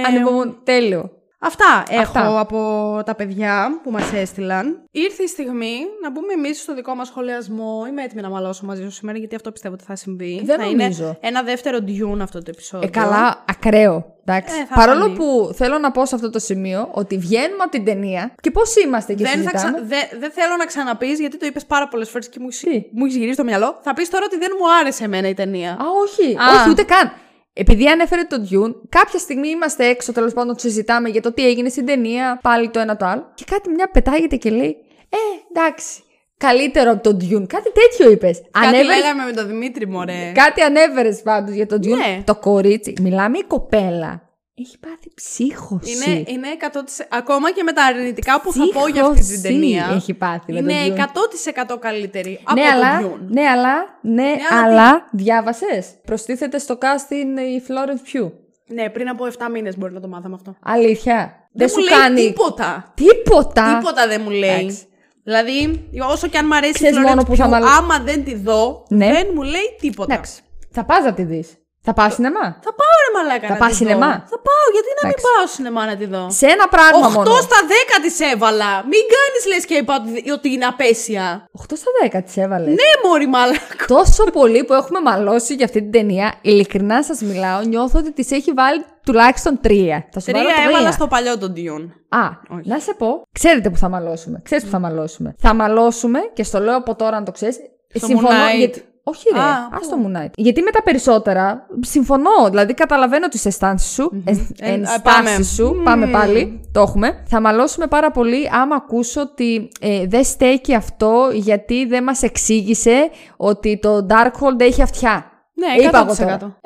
Ανυπομονώ. 0.07 0.53
Τέλειο. 0.65 1.18
Αυτά, 1.41 1.83
έχω 1.89 2.01
Αυτά. 2.01 2.41
από 2.41 3.03
τα 3.07 3.15
παιδιά 3.15 3.81
που 3.83 3.91
μας 3.91 4.13
έστειλαν. 4.13 4.83
Ήρθε 4.91 5.23
η 5.23 5.27
στιγμή 5.27 5.75
να 6.03 6.11
μπούμε 6.11 6.33
εμείς 6.33 6.61
στο 6.61 6.75
δικό 6.75 6.95
μας 6.95 7.07
σχολιασμό. 7.09 7.85
Είμαι 7.89 8.03
έτοιμη 8.03 8.23
να 8.23 8.29
μαλώσω 8.31 8.67
μαζί 8.67 8.83
σου 8.83 8.91
σήμερα 8.91 9.19
γιατί 9.19 9.35
αυτό 9.35 9.51
πιστεύω 9.53 9.75
ότι 9.75 9.85
θα 9.85 9.97
συμβεί. 9.97 10.43
Δεν 10.45 10.59
θα 10.59 10.65
νομίζω. 10.65 11.05
είναι 11.05 11.19
ένα 11.21 11.43
δεύτερο 11.43 11.79
Dune 11.87 12.19
αυτό 12.23 12.39
το 12.39 12.51
επεισόδιο. 12.51 12.89
Ε, 12.89 12.91
καλά, 12.91 13.45
ακραίο. 13.49 14.17
Εντάξει. 14.25 14.59
Ε, 14.61 14.65
θα 14.67 14.75
Παρόλο 14.75 15.01
φανεί. 15.01 15.15
που 15.17 15.51
θέλω 15.55 15.79
να 15.79 15.91
πω 15.91 16.07
σε 16.07 16.15
αυτό 16.15 16.31
το 16.31 16.39
σημείο 16.39 16.89
ότι 16.93 17.19
βγαίνουμε 17.19 17.63
από 17.63 17.71
την 17.71 17.85
ταινία 17.85 18.33
και 18.41 18.51
πώς 18.51 18.77
είμαστε 18.77 19.15
και 19.15 19.25
Δεν, 19.25 19.33
θα 19.33 19.39
συζητάμε. 19.59 19.79
ξα... 19.79 19.87
δεν, 19.87 20.21
δεν 20.21 20.31
θέλω 20.31 20.57
να 20.59 20.65
ξαναπείς 20.65 21.21
γιατί 21.21 21.39
το 21.39 21.47
είπες 21.47 21.65
πάρα 21.67 21.89
πολλές 21.89 22.11
φορές 22.11 22.29
και 22.29 22.39
μου, 22.41 22.47
έχεις- 22.51 22.61
Τι; 22.61 22.85
μου 22.93 23.05
έχεις 23.05 23.17
γυρίσει 23.17 23.37
το 23.37 23.45
μυαλό. 23.45 23.79
Θα 23.83 23.95
πεις 23.95 24.11
τώρα 24.11 24.25
ότι 24.25 24.39
δεν 24.39 24.51
μου 24.59 24.65
άρεσε 24.81 25.05
εμένα 25.05 25.29
η 25.29 25.35
ταινία. 25.35 25.71
Α, 25.73 25.85
όχι. 26.05 26.37
Α. 26.37 26.61
Όχι, 26.61 26.71
ούτε 26.71 26.83
καν. 26.83 27.13
Επειδή 27.61 27.87
ανέφερε 27.87 28.23
το 28.23 28.37
Dune, 28.51 28.75
κάποια 28.89 29.19
στιγμή 29.19 29.49
είμαστε 29.49 29.87
έξω, 29.87 30.13
τέλος 30.13 30.33
πάντων, 30.33 30.59
συζητάμε 30.59 31.09
για 31.09 31.23
το 31.23 31.33
τι 31.33 31.47
έγινε 31.47 31.69
στην 31.69 31.87
ταινία, 31.87 32.39
πάλι 32.43 32.69
το 32.71 32.81
ένα 32.81 32.97
το 32.97 33.07
άλλο. 33.07 33.33
Και 33.35 33.45
κάτι 33.51 33.71
μια 33.71 33.91
πετάγεται 33.91 34.37
και 34.37 34.51
λέει: 34.51 34.77
Ε, 35.09 35.17
εντάξει. 35.51 36.03
Καλύτερο 36.37 36.91
από 36.91 37.03
το 37.03 37.17
Dune. 37.21 37.47
Κάτι 37.47 37.73
τέτοιο 37.73 38.11
είπες. 38.11 38.43
Κάτι 38.51 38.85
λέγαμε 38.85 39.25
με 39.25 39.33
τον 39.33 39.47
Δημήτρη, 39.47 39.89
μωρέ. 39.89 40.33
Κάτι 40.35 40.61
ανέβερες 40.61 41.23
πάντως 41.23 41.55
για 41.55 41.67
το 41.67 41.77
Dune. 41.77 41.97
Ναι. 41.97 42.23
Το 42.25 42.35
κορίτσι. 42.35 42.93
Μιλάμε 43.01 43.39
η 43.39 43.45
κοπέλα. 43.45 44.28
Έχει 44.61 44.79
πάθει 44.79 45.11
ψύχωση. 45.15 45.91
Είναι, 45.93 46.23
είναι 46.27 46.49
100%. 46.73 46.79
Ακόμα 47.09 47.53
και 47.53 47.63
με 47.63 47.73
τα 47.73 47.85
αρνητικά 47.85 48.41
που 48.41 48.53
θα 48.53 48.65
πω 48.73 48.87
για 48.89 49.03
αυτή 49.05 49.15
την 49.19 49.25
Ψύχωση 49.27 49.43
ταινία. 49.43 49.91
Έχει 49.95 50.15
πάθει 50.15 50.53
με 50.53 50.63
το 50.63 50.69
Είναι 50.69 50.95
Dune. 50.97 51.75
100% 51.75 51.79
καλύτερη 51.81 52.41
από 52.45 52.61
ναι, 52.61 52.67
το 52.67 52.73
αλλά, 52.73 53.01
Dune. 53.03 53.21
ναι, 53.29 53.43
αλλά, 53.49 53.75
ναι, 54.03 54.35
αλλά 54.51 54.63
αλλά, 54.83 55.09
διάβασες; 55.13 55.87
Προστίθεται 56.05 56.59
στο 56.59 56.79
casting 56.81 57.39
η 57.41 57.63
Florence 57.69 58.23
Pugh. 58.25 58.31
Ναι, 58.67 58.89
πριν 58.91 59.09
από 59.09 59.25
7 59.27 59.31
μήνες 59.53 59.79
μπορεί 59.79 59.93
να 59.93 60.01
το 60.01 60.09
μάθαμε 60.09 60.35
αυτό. 60.35 60.57
Αλήθεια. 60.63 61.49
Δεν, 61.53 61.69
μου 61.77 61.83
σου 61.83 61.89
λέει 61.89 61.99
κάνει 61.99 62.21
τίποτα. 62.27 62.93
τίποτα; 62.95 63.77
Τίποτα 63.79 64.07
δεν 64.09 64.21
μου 64.25 64.31
λέει. 64.31 64.51
Εντάξει. 64.51 64.87
Δηλαδή, 65.25 65.89
όσο 66.11 66.27
και 66.27 66.39
αν 66.39 66.47
μ' 66.47 66.53
αρέσει 66.53 66.73
Ξέρεις 66.73 66.97
η 66.97 67.01
μόνο 67.01 67.21
Florence 67.23 67.27
που 67.27 67.37
θα 67.37 67.47
Pugh, 67.47 67.51
μαλ- 67.51 67.65
άμα 67.79 67.99
δεν 67.99 68.25
τη 68.25 68.35
δω, 68.35 68.85
Ναι. 68.89 69.07
δεν 69.13 69.27
μου 69.35 69.43
λέει 69.43 69.77
τίποτα. 69.81 70.13
Εντάξει. 70.15 70.41
Θα 70.71 70.85
πας 70.85 71.05
να 71.05 71.13
τη 71.15 71.23
δεις. 71.23 71.58
Θα 71.83 71.93
πας 71.93 72.15
σινεμά; 72.15 72.47
Θα 72.67 72.73
πάω 72.79 72.95
ρε 73.05 73.11
μαλάκα 73.17 73.47
Θα 73.47 73.53
να 73.53 73.59
πας 73.59 73.69
τη 73.69 73.75
σινεμά; 73.75 74.07
δω. 74.07 74.13
Θα 74.33 74.39
πάω, 74.47 74.65
γιατί 74.75 74.89
να 74.99 75.03
μην 75.09 75.15
Εντάξει. 75.17 75.25
πάω 75.27 75.47
σινεμά 75.55 75.83
να 75.91 75.97
τη 76.01 76.07
δω; 76.15 76.23
Σε 76.41 76.47
ένα 76.55 76.67
πράγμα 76.75 77.07
8 77.09 77.13
μόνο. 77.17 77.31
στα 77.49 77.59
10 77.69 77.97
της 78.05 78.21
έβαλα. 78.33 78.71
Μην 78.93 79.03
κάνεις 79.15 79.43
λες 79.51 79.65
και 79.69 79.75
είπα 79.81 79.93
ότι- 80.01 80.31
ότι 80.37 80.49
είναι 80.53 80.65
απέσια. 80.73 81.27
8 81.63 81.75
στα 81.83 81.91
10 82.03 82.23
της 82.23 82.37
έβαλες. 82.37 82.69
Ναι, 82.81 82.91
μωρή 83.09 83.27
μαλάκα. 83.37 83.85
Τόσο 83.97 84.25
πολύ 84.25 84.65
που 84.65 84.73
έχουμε 84.81 85.01
μαλώσει 85.01 85.55
για 85.55 85.65
αυτή 85.65 85.81
την 85.83 85.91
ταινία, 85.91 86.35
ειλικρινά 86.43 87.03
σας 87.05 87.21
μιλάω, 87.21 87.61
νιώθω 87.63 87.99
ότι 87.99 88.13
της 88.13 88.31
έχει 88.31 88.53
βάλει 88.53 88.85
τουλάχιστον 89.07 89.61
3. 89.63 90.07
Θα 90.13 90.21
σου 90.21 90.27
Τρία 90.31 90.43
βάλω 90.43 90.55
τρία. 90.55 90.69
έβαλα 90.69 90.93
στο 90.93 91.07
παλιό 91.07 91.39
τον 91.39 91.53
Dion. 91.57 91.83
Α, 92.09 92.25
να 92.65 92.79
σε 92.79 92.95
πω, 92.95 93.23
ξέρετε 93.33 93.71
που 93.71 93.77
θα 93.77 93.89
μαλώσουμε. 93.89 94.41
Ξέρεις 94.45 94.65
που 94.65 94.71
θα 94.71 94.79
μαλώσουμε. 94.79 95.35
Θα 95.39 95.55
μαλώσουμε 95.55 96.19
και 96.33 96.43
στο 96.43 96.61
λέω 96.61 96.77
από 96.77 96.95
τώρα 96.95 97.19
να 97.19 97.25
το 97.25 97.33
ξέρεις. 97.33 97.57
Στο 97.95 98.07
συμφωνώ 98.07 98.29
Moon 98.29 98.53
Knight. 98.55 98.59
γιατί... 98.59 98.83
Όχι 99.09 99.25
ρε, 99.35 99.41
Α, 99.41 99.69
ας 99.73 99.89
το 99.89 99.97
Moon 100.05 100.17
Knight. 100.17 100.31
Γιατί 100.37 100.63
με 100.63 100.71
τα 100.71 100.83
περισσότερα 100.83 101.67
συμφωνώ. 101.81 102.49
Δηλαδή 102.51 102.75
καταλαβαίνω 102.75 103.29
τις 103.29 103.45
αισθάνσεις 103.47 103.93
σου. 103.93 104.23
ε, 104.25 104.31
Ε, 104.61 104.73
ενστάσεις 104.73 105.03
πάμε. 105.03 105.43
σου. 105.43 105.81
Πάμε 105.85 106.07
πάλι. 106.07 106.61
Το 106.73 106.81
έχουμε. 106.81 107.23
Θα 107.27 107.41
μαλώσουμε 107.41 107.87
πάρα 107.87 108.11
πολύ 108.11 108.51
άμα 108.53 108.75
ακούσω 108.77 109.21
ότι 109.21 109.69
ε, 109.81 110.07
δεν 110.07 110.25
στέκει 110.25 110.75
αυτό 110.75 111.31
γιατί 111.33 111.87
δεν 111.87 112.03
μας 112.03 112.23
εξήγησε 112.23 113.11
ότι 113.37 113.79
το 113.83 114.07
Darkhold 114.11 114.61
έχει 114.61 114.83
αυτιά. 114.83 115.31
Ναι, 115.55 115.83
Είπα 115.87 115.99
εγώ 115.99 116.13
100%. 116.13 116.17
τώρα. 116.17 116.59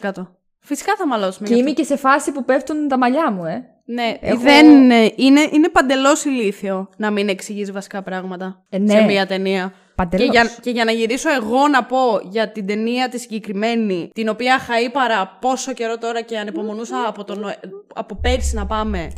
100%. 0.00 0.26
Φυσικά 0.62 0.92
θα 0.98 1.06
μαλώσουμε. 1.06 1.48
Και 1.48 1.54
γι' 1.54 1.60
είμαι 1.60 1.70
αυτό. 1.70 1.82
και 1.82 1.88
σε 1.88 1.96
φάση 1.96 2.32
που 2.32 2.44
πέφτουν 2.44 2.88
τα 2.88 2.98
μαλλιά 2.98 3.30
μου, 3.32 3.44
ε. 3.44 3.64
Ναι, 3.84 4.16
Εγώ- 4.20 4.40
δεν, 4.40 4.90
ε, 4.90 5.12
είναι, 5.16 5.40
είναι 5.50 5.68
παντελώς 5.68 6.24
ηλίθιο 6.24 6.88
να 6.96 7.10
μην 7.10 7.28
εξηγείς 7.28 7.72
βασικά 7.72 8.02
πράγματα 8.02 8.64
Ε, 8.68 8.78
ναι. 8.78 8.90
σε 8.92 9.00
μία 9.02 9.26
ταινία. 9.26 9.72
Παντελώς. 10.00 10.26
Και 10.26 10.32
για, 10.32 10.50
και 10.60 10.70
για 10.70 10.84
να 10.84 10.92
γυρίσω 10.92 11.30
εγώ 11.32 11.68
να 11.68 11.84
πω 11.84 11.98
για 12.30 12.52
την 12.52 12.66
ταινία 12.66 13.08
τη 13.08 13.18
συγκεκριμένη, 13.18 14.10
την 14.14 14.28
οποία 14.28 14.58
χαΐπαρα 14.58 15.28
πόσο 15.40 15.72
καιρό 15.72 15.98
τώρα 15.98 16.20
και 16.22 16.38
ανεπομονούσα 16.38 16.96
από, 17.06 17.24
τον, 17.24 17.38
Νοε- 17.40 17.58
από 17.94 18.14
πέρσι 18.20 18.54
να 18.54 18.66
πάμε. 18.66 19.10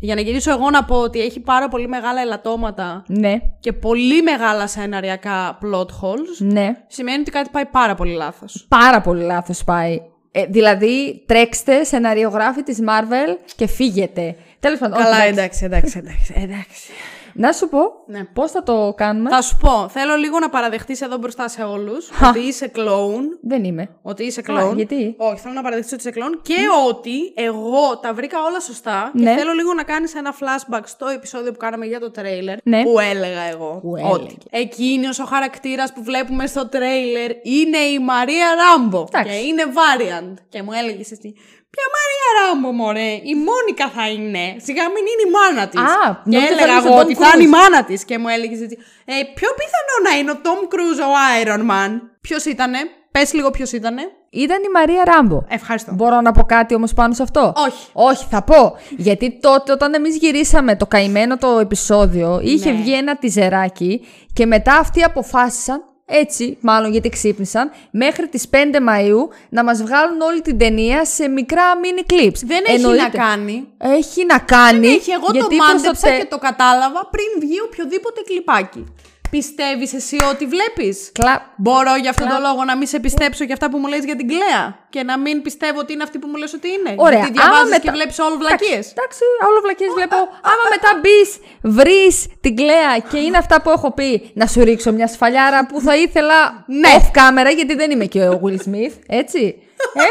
Για 0.00 0.14
να 0.14 0.20
γυρίσω 0.20 0.50
εγώ 0.50 0.70
να 0.70 0.84
πω 0.84 0.96
ότι 0.96 1.20
έχει 1.20 1.40
πάρα 1.40 1.68
πολύ 1.68 1.88
μεγάλα 1.88 2.20
ελαττώματα 2.20 3.04
Ναι, 3.06 3.38
και 3.60 3.72
πολύ 3.72 4.22
μεγάλα 4.22 4.66
σεναριακά 4.66 5.58
plot 5.62 5.86
holes, 5.86 6.36
ναι. 6.38 6.76
σημαίνει 6.86 7.20
ότι 7.20 7.30
κάτι 7.30 7.48
πάει 7.52 7.66
πάρα 7.66 7.94
πολύ 7.94 8.12
λάθος. 8.12 8.66
Πάρα 8.68 9.00
πολύ 9.00 9.22
λάθος 9.24 9.64
πάει. 9.64 10.00
Ε, 10.32 10.44
δηλαδή, 10.46 11.22
τρέξτε 11.26 11.84
σεναριογράφοι 11.84 12.62
της 12.62 12.78
Marvel 12.86 13.36
και 13.56 13.66
φύγετε. 13.66 14.36
Τέλος 14.60 14.78
πάντων, 14.78 14.98
όχι, 14.98 15.04
Καλά, 15.10 15.22
εντάξει. 15.22 15.64
εντάξει, 15.64 15.98
εντάξει, 15.98 16.32
εντάξει. 16.36 16.90
Εντάξει. 17.36 17.40
Να 17.40 17.52
σου 17.52 17.68
πω 17.68 17.78
Ναι. 18.06 18.24
πώς 18.24 18.50
θα 18.50 18.62
το 18.62 18.92
κάνουμε. 18.96 19.30
Θα 19.30 19.42
σου 19.42 19.56
πω, 19.56 19.88
θέλω 19.88 20.14
λίγο 20.16 20.38
να 20.38 20.48
παραδεχτείς 20.48 21.00
εδώ 21.00 21.16
μπροστά 21.16 21.48
σε 21.48 21.62
όλους 21.62 22.10
ότι 22.28 22.38
είσαι 22.38 22.66
κλόουν. 22.68 23.38
Δεν 23.42 23.64
είμαι. 23.64 23.88
Ότι 24.02 24.24
είσαι 24.24 24.42
κλόουν. 24.42 24.76
γιατί; 24.76 25.14
Όχι, 25.18 25.40
θέλω 25.40 25.54
να 25.54 25.62
παραδεχτείς 25.62 25.92
ότι 25.92 26.00
είσαι 26.00 26.10
κλόουν 26.10 26.40
και 26.42 26.54
ότι 26.88 27.32
εγώ 27.34 27.98
τα 28.02 28.14
βρήκα 28.14 28.38
όλα 28.42 28.60
σωστά 28.60 29.10
και 29.16 29.22
Ναι. 29.22 29.34
θέλω 29.36 29.52
λίγο 29.52 29.74
να 29.74 29.82
κάνεις 29.82 30.14
ένα 30.14 30.34
flashback 30.40 30.80
στο 30.84 31.06
επεισόδιο 31.06 31.52
που 31.52 31.58
κάναμε 31.58 31.86
για 31.86 32.00
το 32.00 32.10
τρέιλερ 32.10 32.56
Ναι. 32.62 32.82
που 32.82 32.98
έλεγα 32.98 33.40
εγώ 33.42 33.78
Που 33.82 33.90
ότι 33.90 34.02
έλεγες. 34.24 34.34
εκείνος 34.50 35.18
ο 35.18 35.24
χαρακτήρας 35.24 35.92
που 35.92 36.02
βλέπουμε 36.02 36.46
στο 36.46 36.68
τρέιλερ 36.68 37.30
είναι 37.42 37.78
η 37.78 37.98
Μαρία 37.98 38.46
Ράμπο 38.54 39.04
Εντάξει. 39.12 39.30
και 39.32 39.46
είναι 39.46 39.62
variant 39.66 40.34
και 40.48 40.62
μου 40.62 40.70
έλεγες 40.72 41.10
εσύ 41.10 41.34
Ποια 41.74 41.86
Μαρία 41.96 42.28
Ράμπο, 42.38 42.68
μωρέ, 42.80 43.10
η 43.32 43.34
Μόνικα 43.48 43.86
θα 43.96 44.04
είναι. 44.16 44.44
Σιγά 44.66 44.84
μην 44.94 45.04
είναι 45.10 45.24
η 45.28 45.30
μάνα 45.36 45.64
της. 45.68 45.80
Α, 45.80 46.06
και 46.30 46.36
νόμιζα 46.36 46.46
θα 46.46 46.52
έλεγα 46.52 46.64
έλεγες 46.64 46.84
εγώ 46.84 46.94
ο 46.94 46.98
Tom 46.98 47.04
ότι 47.04 47.14
θα 47.22 47.28
είναι 47.34 47.42
η 47.42 47.46
Cruise. 47.46 47.56
μάνα 47.56 47.80
της. 47.88 48.00
Και 48.08 48.18
μου 48.18 48.28
έλεγες 48.34 48.60
έτσι. 48.66 48.76
Ε, 49.12 49.14
πιο 49.38 49.48
πιθανό 49.58 49.94
να 50.06 50.12
είναι 50.18 50.30
ο 50.36 50.38
Τόμ 50.46 50.58
Κρούζ 50.72 50.98
ο 50.98 51.10
Iron 51.42 51.62
Man. 51.70 51.90
Ποιος 52.20 52.44
ήτανε, 52.44 52.78
πες 53.14 53.32
λίγο 53.32 53.50
ποιος 53.50 53.72
ήτανε. 53.72 54.02
Ήταν 54.30 54.58
η 54.62 54.70
Μαρία 54.78 55.02
Ράμπο. 55.04 55.38
Ευχαριστώ. 55.48 55.92
Μπορώ 55.94 56.20
να 56.20 56.32
πω 56.32 56.42
κάτι 56.42 56.74
όμως 56.74 56.92
πάνω 56.94 57.14
σε 57.14 57.22
αυτό; 57.22 57.52
Όχι. 57.56 57.86
Όχι, 57.92 58.24
θα 58.30 58.42
πω. 58.42 58.76
Γιατί 58.96 59.38
τότε 59.40 59.72
όταν 59.72 59.94
εμείς 59.94 60.16
γυρίσαμε 60.16 60.76
το 60.76 60.86
καημένο 60.86 61.36
το 61.36 61.58
επεισόδιο, 61.58 62.40
είχε 62.42 62.70
Ναι. 62.70 62.76
βγει 62.80 62.92
ένα 62.94 63.16
τιζεράκι 63.16 64.06
και 64.32 64.46
μετά 64.46 64.74
αυτοί 64.76 65.02
αποφάσισαν, 65.02 65.82
έτσι 66.10 66.58
μάλλον 66.60 66.90
γιατί 66.92 67.08
ξύπνησαν, 67.08 67.70
μέχρι 67.90 68.28
τις 68.28 68.48
5 68.50 68.56
Μαΐου 68.88 69.28
να 69.48 69.64
μας 69.64 69.82
βγάλουν 69.82 70.20
όλη 70.20 70.40
την 70.40 70.58
ταινία 70.58 71.04
σε 71.04 71.28
μικρά 71.28 71.62
mini 71.82 72.12
clips. 72.12 72.40
Δεν 72.44 72.64
έχει 72.66 72.74
Εννοείται- 72.74 73.02
να 73.18 73.24
κάνει. 73.24 73.68
Έχει 73.78 74.24
να 74.26 74.38
κάνει. 74.38 74.86
Δεν 74.86 74.94
έχει. 74.96 75.10
Εγώ 75.10 75.26
το 75.26 75.32
γιατί 75.32 75.56
προς 75.56 75.72
μάντεψα 75.72 76.08
τε- 76.08 76.18
και 76.18 76.26
το 76.26 76.38
κατάλαβα 76.38 77.08
πριν 77.10 77.26
βγει 77.40 77.60
οποιοδήποτε 77.60 78.20
κλιπάκι. 78.26 78.84
Πιστεύεις 79.30 79.92
εσύ 79.94 80.16
ότι 80.30 80.46
βλέπεις; 80.46 81.10
Κλα... 81.12 81.52
Μπορώ 81.56 81.94
για 82.00 82.10
αυτόν 82.10 82.28
τον 82.28 82.40
λόγο 82.40 82.64
να 82.64 82.76
μην 82.76 82.86
σε 82.86 82.98
πιστέψω 83.00 83.44
για 83.44 83.54
αυτά 83.54 83.70
που 83.70 83.78
μου 83.78 83.86
λες 83.86 84.04
για 84.04 84.16
την 84.16 84.28
Κλέα 84.28 84.78
και 84.88 85.02
να 85.02 85.18
μην 85.18 85.42
πιστεύω 85.42 85.78
ότι 85.78 85.92
είναι 85.92 86.02
αυτή 86.02 86.18
που 86.18 86.26
μου 86.28 86.36
λες 86.36 86.52
ότι 86.52 86.68
είναι. 86.68 86.94
Ωραία. 86.96 87.18
Γιατί 87.18 87.38
Άμα 87.38 87.48
διαβάζεις 87.50 87.72
και 87.74 87.78
μετά- 87.80 87.92
βλέπεις 87.92 88.18
όλο 88.18 88.36
βλακίες. 88.36 88.70
Εντάξει, 88.72 88.92
εντάξει, 88.96 89.20
όλο 89.48 89.60
βλακίες 89.64 89.90
βλέπω. 89.94 90.16
Άμα 90.50 90.64
μετά 90.74 90.90
μπεις, 91.00 91.30
βρεις 91.62 92.26
την 92.40 92.56
κλαία 92.56 92.98
και 93.10 93.18
είναι 93.18 93.38
αυτά 93.38 93.62
που 93.62 93.70
έχω 93.70 93.92
πει, 93.92 94.30
να 94.34 94.46
σου 94.46 94.64
ρίξω 94.64 94.92
μια 94.92 95.06
σφαλιάρα 95.08 95.66
που 95.66 95.80
θα 95.80 95.96
ήθελα 95.96 96.64
Ναι. 96.66 96.88
off 96.96 97.06
camera, 97.18 97.54
γιατί 97.56 97.74
δεν 97.74 97.90
είμαι 97.90 98.04
και 98.04 98.20
ο 98.28 98.40
Will 98.44 98.58
Smith, 98.68 98.94
έτσι. 99.06 99.62
Ε; 99.94 100.02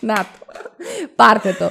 Να 0.00 0.14
το. 0.14 0.46
Πάρτε 1.16 1.56
το. 1.58 1.70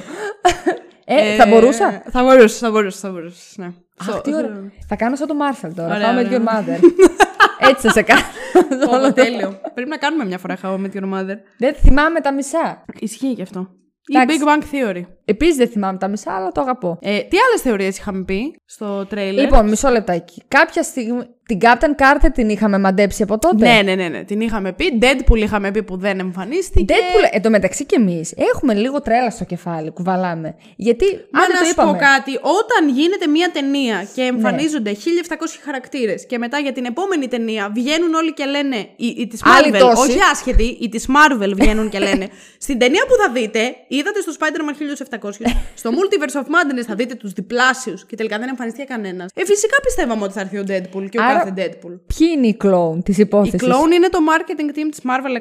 Ε, 1.10 1.36
θα 1.36 1.46
μπορούσα; 1.46 2.02
Θα 2.10 2.22
μπορούσες, 2.22 2.58
θα 2.58 2.70
μπορούσες, 2.70 3.00
θα 3.00 3.10
μπορούσες. 3.10 3.54
Ναι. 3.56 3.72
Αχ, 3.96 4.20
τι 4.20 4.34
ωραία. 4.34 4.72
Θα 4.88 4.96
κάνω 4.96 5.16
σαν 5.16 5.26
το 5.26 5.34
Marshall 5.40 5.70
τώρα. 5.74 5.94
Ωραία, 5.94 6.14
How 6.14 6.18
I 6.18 6.20
Met 6.20 6.26
ωραία. 6.26 6.38
Your 6.38 6.48
Mother. 6.48 6.78
Έτσι 7.70 7.86
θα 7.86 7.92
σε 7.92 8.02
κάνω. 8.02 8.22
Όλο 8.90 9.12
τέλειο. 9.12 9.60
Πρέπει 9.74 9.88
να 9.88 9.96
κάνουμε 9.96 10.24
μια 10.24 10.38
φορά 10.38 10.56
How 10.62 10.74
I 10.74 10.80
Met 10.80 11.00
Your 11.00 11.14
Mother. 11.14 11.36
Δεν 11.58 11.74
θυμάμαι 11.74 12.20
τα 12.20 12.32
μισά. 12.32 12.84
Ισχύει 12.98 13.34
και 13.34 13.42
αυτό. 13.42 13.68
Η 14.06 14.16
Εντάξει. 14.16 14.38
Big 14.40 14.48
Bang 14.48 14.62
Theory. 14.62 15.02
Επίσης 15.24 15.56
δεν 15.56 15.68
θυμάμαι 15.68 15.98
τα 15.98 16.08
μισά, 16.08 16.32
αλλά 16.32 16.52
το 16.52 16.60
αγαπώ. 16.60 16.98
Ε, 17.00 17.18
τι 17.20 17.36
άλλες 17.48 17.60
θεωρίες 17.62 17.98
είχαμε 17.98 18.24
πει 18.24 18.60
στο 18.64 19.06
τρέιλερ; 19.06 19.44
Λοιπόν, 19.44 19.68
μισό 19.68 19.88
λεπτάκι. 19.88 20.42
Κάποια 20.48 20.82
στιγμή. 20.82 21.22
Την 21.48 21.58
Captain 21.62 22.02
Carter 22.02 22.30
την 22.34 22.48
είχαμε 22.48 22.78
μαντέψει 22.78 23.22
από 23.22 23.38
τότε; 23.38 23.66
Ναι, 23.66 23.82
ναι, 23.84 23.94
ναι, 23.94 24.08
ναι. 24.08 24.24
Την 24.24 24.40
είχαμε 24.40 24.72
πει. 24.72 24.98
Deadpool 25.02 25.36
είχαμε 25.36 25.70
πει 25.70 25.82
που 25.82 25.96
δεν 25.96 26.18
εμφανίστηκε. 26.18 26.94
Deadpool, 26.94 27.28
εν 27.30 27.42
τω 27.42 27.50
μεταξύ 27.50 27.84
και 27.84 27.96
εμείς 27.98 28.34
έχουμε 28.52 28.74
λίγο 28.74 29.00
τρέλα 29.00 29.30
στο 29.30 29.44
κεφάλι, 29.44 29.90
κουβαλάμε. 29.90 30.54
Γιατί. 30.76 31.04
Μα 31.30 31.40
άντε 31.40 31.52
να 31.52 31.58
το 31.58 31.64
σου 31.64 31.70
είπαμε. 31.70 31.92
πω 31.92 31.98
κάτι, 31.98 32.32
όταν 32.32 32.96
γίνεται 32.98 33.26
μια 33.26 33.50
ταινία 33.52 34.08
και 34.14 34.22
εμφανίζονται 34.22 34.90
1700 34.90 35.36
χαρακτήρες 35.64 36.26
και 36.26 36.38
μετά 36.38 36.58
για 36.58 36.72
την 36.72 36.84
επόμενη 36.84 37.28
ταινία 37.28 37.70
βγαίνουν 37.74 38.14
όλοι 38.14 38.32
και 38.32 38.44
λένε. 38.44 38.76
Οι, 38.76 39.06
οι 39.06 39.26
της 39.26 39.40
Άλλοι 39.44 39.70
Marvel, 39.74 39.78
τόσοι. 39.78 40.10
όχι 40.10 40.18
άσχετοι, 40.32 40.78
οι 40.80 40.88
της 40.88 41.06
Marvel 41.08 41.52
βγαίνουν 41.54 41.88
και 41.88 41.98
λένε. 41.98 42.28
Στην 42.66 42.78
ταινία 42.78 43.04
που 43.08 43.14
θα 43.22 43.32
δείτε, 43.32 43.74
είδατε 43.88 44.20
στο 44.20 44.32
Spider-Man 44.38 44.74
1700, 45.18 45.30
στο 45.74 45.90
Multiverse 45.90 46.36
of 46.40 46.44
Madness 46.44 46.84
θα 46.86 46.94
δείτε 46.94 47.14
τους 47.14 47.32
διπλάσιους 47.32 48.06
και 48.06 48.16
τελικά 48.16 48.38
δεν 48.38 48.48
εμφανιστεί 48.48 48.84
κανένας. 48.84 49.30
Ε, 49.34 49.44
φυσικά 49.44 49.76
πιστεύαμε 49.82 50.24
ότι 50.24 50.32
θα 50.32 50.40
έρθει 50.40 50.58
ο 50.58 50.64
Deadpool 50.68 51.08
και 51.10 51.18
ο 51.18 51.22
Άρα 51.22 51.37
κάθε 51.38 51.52
Deadpool. 51.56 51.98
Ποιοι 52.16 52.28
είναι 52.36 52.46
οι 52.46 52.54
κλόουν 52.54 53.02
της 53.02 53.18
Η 53.18 53.20
υπόθεσης; 53.20 53.68
Clone 53.68 53.92
είναι 53.94 54.08
το 54.08 54.18
marketing 54.30 54.70
team 54.78 54.88
της 54.90 55.00
Marvel 55.04 55.36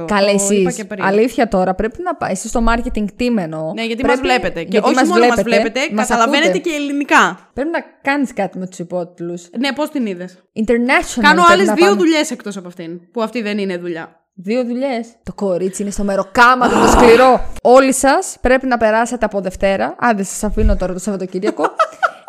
100%. 0.00 0.04
Καλέ, 0.06 0.26
Το 0.26 0.32
εσείς. 0.34 0.58
είπα 0.60 0.72
και 0.72 0.84
πριν. 0.84 1.04
Αλήθεια 1.04 1.48
τώρα, 1.48 1.74
πρέπει 1.74 2.02
να 2.02 2.14
πάει. 2.14 2.30
Εσείς 2.30 2.50
στο 2.50 2.64
marketing 2.68 3.04
team 3.20 3.36
εννοώ. 3.36 3.72
Ναι, 3.72 3.84
γιατί 3.84 4.02
πρέπει... 4.02 4.06
μας 4.08 4.20
βλέπετε. 4.20 4.62
Και 4.62 4.68
γιατί 4.70 4.86
όχι 4.86 4.94
μας 4.94 5.08
μόνο 5.08 5.26
μας 5.26 5.42
βλέπετε, 5.42 5.56
βλέπετε, 5.56 5.94
μας 5.94 6.08
καταλαβαίνετε 6.08 6.48
ακούτε. 6.48 6.68
και 6.68 6.74
ελληνικά. 6.74 7.50
Πρέπει 7.52 7.70
να 7.70 7.80
κάνεις 8.02 8.32
κάτι 8.32 8.58
με 8.58 8.66
τους 8.66 8.78
υπότιτλους. 8.78 9.48
Ναι, 9.58 9.72
πώς 9.72 9.90
την 9.90 10.06
είδες; 10.06 10.32
International. 10.56 11.20
Κάνω 11.20 11.34
πρέπει 11.34 11.52
άλλες 11.52 11.66
να 11.66 11.74
δύο 11.74 11.84
πάμε. 11.84 11.96
δουλειές 11.96 12.30
εκτός 12.30 12.56
από 12.56 12.68
αυτήν. 12.68 13.00
Που 13.12 13.22
αυτή 13.22 13.42
δεν 13.42 13.58
είναι 13.58 13.76
δουλειά. 13.76 14.14
Δύο 14.34 14.64
δουλειές. 14.64 15.06
Το 15.22 15.32
κορίτσι 15.34 15.82
είναι 15.82 15.90
στο 15.90 16.04
μεροκάματο 16.04 16.80
το 16.80 16.86
σκληρό. 16.86 17.44
Όλοι 17.62 17.92
σας 17.92 18.36
πρέπει 18.40 18.66
να 18.66 18.76
περάσετε 18.78 19.24
από 19.24 19.40
Δευτέρα. 19.40 19.94
Άντε, 19.98 20.22
σας 20.22 20.44
αφήνω 20.44 20.76
τώρα 20.76 20.92
το 20.92 20.98
Σαββατοκύριακο. 20.98 21.64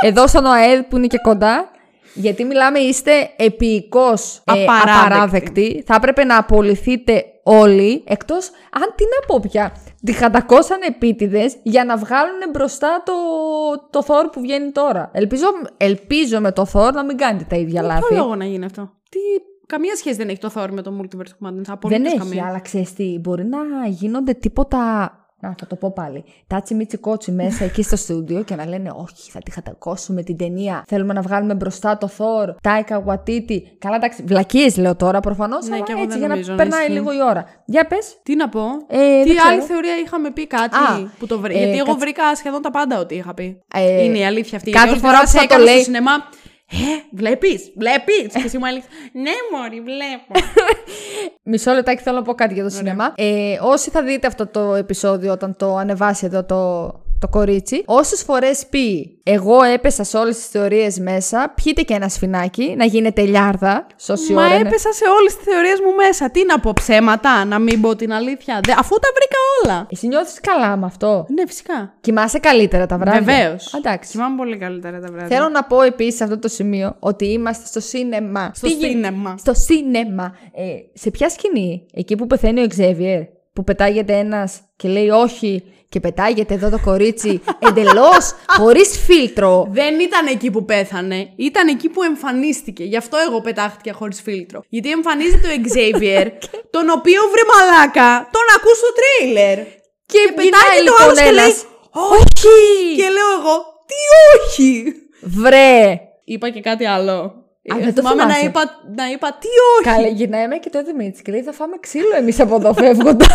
Εδώ 0.03 0.27
στον 0.27 0.45
ΟΑΕΔ 0.45 0.81
που 0.81 0.97
είναι 0.97 1.07
και 1.07 1.17
κοντά. 1.17 1.70
Γιατί 2.13 2.43
μιλάμε, 2.43 2.79
είστε 2.79 3.11
επίοικώ 3.35 4.13
Απαράδεκτοι. 4.43 4.89
απαράδεκτοι. 4.89 5.83
Θα 5.85 5.95
έπρεπε 5.95 6.23
να 6.23 6.37
απολυθείτε 6.37 7.23
όλοι. 7.43 8.03
Εκτός 8.07 8.47
αν 8.71 8.93
τι 8.95 9.03
να 9.03 9.25
πω 9.27 9.39
πια. 9.49 9.71
Τη 10.05 10.11
χαντακώσαν 10.11 10.79
επίτηδες 10.87 11.55
για 11.63 11.85
να 11.85 11.97
βγάλουν 11.97 12.39
μπροστά 12.51 13.03
το, 13.05 13.13
το 13.89 14.05
Thor 14.07 14.25
που 14.31 14.41
βγαίνει 14.41 14.71
τώρα. 14.71 15.09
Ελπίζω, 15.13 15.45
ελπίζω 15.77 16.39
με 16.39 16.51
το 16.51 16.65
Thor 16.73 16.91
να 16.93 17.03
μην 17.05 17.17
κάνετε 17.17 17.45
τα 17.49 17.55
ίδια 17.55 17.79
Ποιο 17.81 17.89
λάθη. 17.89 18.13
λόγο 18.13 18.35
να 18.35 18.45
γίνει 18.45 18.65
αυτό; 18.65 18.91
Τι... 19.09 19.19
Καμία 19.65 19.95
σχέση 19.95 20.15
δεν 20.15 20.29
έχει 20.29 20.39
το 20.39 20.51
Thor 20.55 20.67
με 20.71 20.81
το 20.81 20.93
Multiverse 21.01 21.45
of 21.45 21.47
Madness. 21.47 21.53
Δεν 21.53 21.63
Απολύτως 21.71 22.05
έχει, 22.07 22.17
καμία. 22.17 22.45
αλλά 22.47 22.59
ξέρεις 22.59 22.93
τι, 22.93 23.17
μπορεί 23.21 23.45
να 23.45 23.57
γίνονται 23.87 24.33
τίποτα. 24.33 25.11
Να, 25.41 25.55
θα 25.59 25.67
το 25.67 25.75
πω 25.75 25.91
πάλι. 25.91 26.23
Τάτσι 26.47 26.73
μίτσι 26.75 26.97
κότσι 26.97 27.31
μέσα 27.31 27.63
εκεί 27.63 27.83
στο 27.83 27.95
στούντιο 27.95 28.43
και 28.43 28.55
να 28.55 28.65
λένε 28.65 28.89
Όχι, 28.95 29.31
θα 29.31 29.39
τη 29.39 29.51
χατακώσουμε 29.51 30.23
την 30.23 30.37
ταινία. 30.37 30.83
Θέλουμε 30.87 31.13
να 31.13 31.21
βγάλουμε 31.21 31.53
μπροστά 31.55 31.97
το 31.97 32.09
Thor, 32.17 32.55
Τάικα 32.61 33.03
Waititi. 33.07 33.57
Καλά, 33.79 33.95
εντάξει, 33.95 34.23
βλακίες 34.23 34.77
λέω 34.77 34.95
τώρα 34.95 35.19
προφανώς. 35.19 35.67
Ναι, 35.67 35.75
αλλά 35.75 35.83
και 35.83 35.91
εγώ 35.91 36.01
έτσι 36.01 36.09
δεν 36.11 36.19
για 36.19 36.27
νομίζω 36.27 36.51
να 36.51 36.57
να 36.57 36.63
περνάει 36.63 36.81
ισχύει. 36.81 36.93
λίγο 36.93 37.13
η 37.13 37.21
ώρα. 37.29 37.45
Για 37.65 37.87
πες. 37.87 38.17
Τι 38.23 38.35
να 38.35 38.49
πω. 38.49 38.61
Ε, 38.87 38.97
Τι 39.21 39.27
δεν 39.27 39.35
ξέρω. 39.35 39.49
άλλη 39.53 39.61
θεωρία 39.61 39.95
είχαμε 40.05 40.31
πει 40.31 40.47
κάτι 40.47 40.75
Α, 40.75 41.11
που 41.19 41.27
το 41.27 41.39
βρήκα. 41.39 41.59
ε, 41.59 41.61
Γιατί 41.63 41.77
εγώ 41.77 41.85
κάτσε. 41.85 41.99
βρήκα 41.99 42.35
σχεδόν 42.35 42.61
τα 42.61 42.71
πάντα 42.71 42.99
ότι 42.99 43.15
είχα 43.15 43.33
πει. 43.33 43.61
Ε, 43.75 44.03
είναι 44.03 44.17
η 44.17 44.25
αλήθεια 44.25 44.57
αυτή. 44.57 44.71
κάθε 44.71 44.85
Γιατί 44.87 44.99
φορά 45.01 45.17
όλη 45.17 45.25
τη 45.25 45.31
που 45.31 45.37
θα 45.37 45.41
ώρα 45.41 45.47
το 45.47 45.55
σε 45.55 45.55
έκανα 45.55 45.63
λέει- 45.63 45.73
στο 45.75 45.83
σινεμά. 45.83 46.11
Ε, 46.71 47.03
βλέπεις, 47.11 47.71
βλέπεις. 47.75 48.33
και 48.33 48.43
εσύ 48.45 48.57
μου 48.57 48.65
έλεγες, 48.65 48.87
ναι 49.13 49.31
μωρή, 49.51 49.81
βλέπω. 49.81 50.47
Μισό 51.43 51.73
λεπτάκι 51.73 52.01
θέλω 52.01 52.15
να 52.17 52.23
πω 52.23 52.33
κάτι 52.33 52.53
για 52.53 52.63
το 52.63 52.69
σινεμά. 52.69 53.13
Ε, 53.15 53.57
όσοι 53.61 53.89
θα 53.89 54.03
δείτε 54.03 54.27
αυτό 54.27 54.47
το 54.47 54.75
επεισόδιο 54.75 55.31
όταν 55.31 55.55
το 55.55 55.75
ανεβάσει 55.75 56.25
εδώ 56.25 56.43
το, 56.43 56.91
το 57.21 57.27
κορίτσι, 57.27 57.83
όσες 57.85 58.23
φορές 58.23 58.65
πει 58.69 59.19
Εγώ 59.23 59.63
έπεσα 59.63 60.03
σε 60.03 60.17
όλες 60.17 60.35
τις 60.35 60.45
θεωρίες 60.47 60.99
μέσα, 60.99 61.53
πιείτε 61.55 61.81
και 61.81 61.93
ένα 61.93 62.09
σφινάκι 62.09 62.73
να 62.77 62.85
γίνετε 62.85 63.21
λιάρδα. 63.21 63.87
Σώση 63.97 64.33
Μα 64.33 64.45
ώρα 64.45 64.55
είναι. 64.55 64.67
έπεσα 64.67 64.91
σε 64.93 65.03
όλες 65.19 65.35
τις 65.35 65.43
θεωρίες 65.53 65.79
μου 65.85 65.95
μέσα. 65.95 66.29
Τι 66.31 66.45
να 66.45 66.59
πω, 66.59 66.71
ψέματα, 66.73 67.45
να 67.45 67.59
μην 67.59 67.81
πω 67.81 67.95
την 67.95 68.13
αλήθεια. 68.13 68.59
Δε- 68.63 68.73
αφού 68.77 68.95
τα 68.99 69.07
βρήκα 69.15 69.37
όλα. 69.63 69.87
Εσύ 69.91 70.07
νιώθεις 70.07 70.39
καλά 70.41 70.75
με 70.77 70.85
αυτό; 70.85 71.25
Ναι, 71.29 71.43
φυσικά. 71.47 71.93
Κοιμάσαι 72.01 72.39
καλύτερα 72.39 72.85
τα 72.85 72.97
βράδια; 72.97 73.21
Βεβαίως. 73.21 73.73
Εντάξει. 73.73 74.11
Κοιμάμαι 74.11 74.37
πολύ 74.37 74.57
καλύτερα 74.57 74.99
τα 74.99 75.07
βράδια. 75.11 75.37
Θέλω 75.37 75.49
να 75.49 75.63
πω 75.63 75.81
επίσης 75.81 76.15
σε 76.15 76.23
αυτό 76.23 76.39
το 76.39 76.47
σημείο 76.47 76.95
ότι 76.99 77.25
είμαστε 77.25 77.65
στο 77.67 77.79
σίνεμα. 77.79 78.51
Στο 78.55 78.67
Τι 78.67 78.73
γι- 78.73 78.85
σίνεμα. 78.85 79.35
Στο 79.37 79.53
σίνεμα. 79.53 80.35
Ε, 80.55 80.63
σε 80.99 81.11
ποια 81.11 81.29
σκηνή, 81.29 81.85
εκεί 81.93 82.15
που 82.15 82.27
πεθαίνει 82.27 82.61
ο 82.61 82.67
Xavier, 82.77 83.21
που 83.53 83.63
πετάγεται 83.63 84.17
ένας 84.17 84.59
και 84.75 84.87
λέει 84.87 85.09
όχι 85.09 85.63
και 85.91 85.99
πετάγεται 85.99 86.53
εδώ 86.53 86.69
το 86.69 86.79
κορίτσι 86.79 87.41
εντελώς 87.67 88.33
χωρίς 88.57 88.89
φίλτρο. 89.05 89.67
Δεν 89.71 89.99
ήταν 89.99 90.25
εκεί 90.27 90.51
που 90.51 90.65
πέθανε, 90.65 91.33
ήταν 91.35 91.67
εκεί 91.67 91.89
που 91.89 92.03
εμφανίστηκε. 92.03 92.83
Γι' 92.83 92.97
αυτό 92.97 93.17
εγώ 93.27 93.41
πετάχτηκα 93.41 93.93
χωρίς 93.93 94.21
φίλτρο. 94.21 94.63
Γιατί 94.69 94.89
εμφανίζεται 94.91 95.47
ο 95.47 95.55
Xavier, 95.67 96.27
τον 96.75 96.89
οποίο 96.97 97.21
βρε 97.31 97.43
μαλάκα, 97.51 98.29
τον 98.31 98.45
ακούς 98.55 98.77
στο 98.77 98.91
τρέιλερ. 98.99 99.57
Και, 100.05 100.19
πετάει 100.35 100.49
πετάει 100.49 100.77
το 100.77 100.83
λοιπόν 100.83 101.01
άλλος 101.01 101.17
και 101.17 101.31
λέει, 101.31 101.43
ένας. 101.43 101.65
Όχι! 101.91 102.95
Και 102.95 103.09
λέω 103.15 103.31
εγώ, 103.39 103.55
τι 103.89 103.99
όχι! 104.35 104.93
Βρε! 105.21 105.99
Είπα 106.23 106.49
και 106.49 106.61
κάτι 106.61 106.85
άλλο. 106.85 107.40
Α, 107.73 107.77
Ε, 107.77 107.83
δεν 107.83 107.93
το 107.95 108.01
θυμάμαι 108.01 108.23
να 108.23 108.33
θυμάσαι. 108.33 108.45
είπα, 108.45 108.61
να 108.95 109.09
είπα 109.11 109.37
τι 109.39 109.47
όχι. 109.79 109.95
Καλέ, 109.95 110.07
γυρνάει 110.07 110.47
με 110.47 110.57
και 110.57 110.69
το 110.69 110.83
Δημήτρη 110.83 111.21
και 111.21 111.31
λέει 111.31 111.41
θα 111.41 111.51
φάμε 111.51 111.75
ξύλο 111.79 112.15
εμείς 112.17 112.39
από 112.39 112.55
εδώ 112.55 112.73
φεύγοντας. 112.73 113.27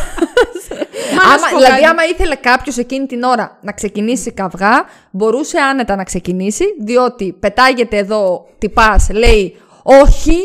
Μα 1.17 1.31
να 1.31 1.39
σου 1.39 1.51
πω 1.51 1.57
δηλαδή, 1.57 1.73
κάτι. 1.81 1.85
άμα 1.85 2.05
ήθελε 2.05 2.35
κάποιος 2.35 2.77
εκείνη 2.79 3.07
την 3.07 3.23
ώρα 3.23 3.59
να 3.63 3.73
ξεκινήσει 3.73 4.33
καυγά, 4.33 4.85
μπορούσε 5.11 5.59
άνετα 5.59 5.97
να 5.97 6.05
ξεκινήσει, 6.05 6.65
διότι 6.81 7.33
πετάγεται 7.41 7.97
εδώ 7.97 8.47
τυπάς, 8.59 9.09
λέει 9.13 9.57
όχι, 9.83 10.37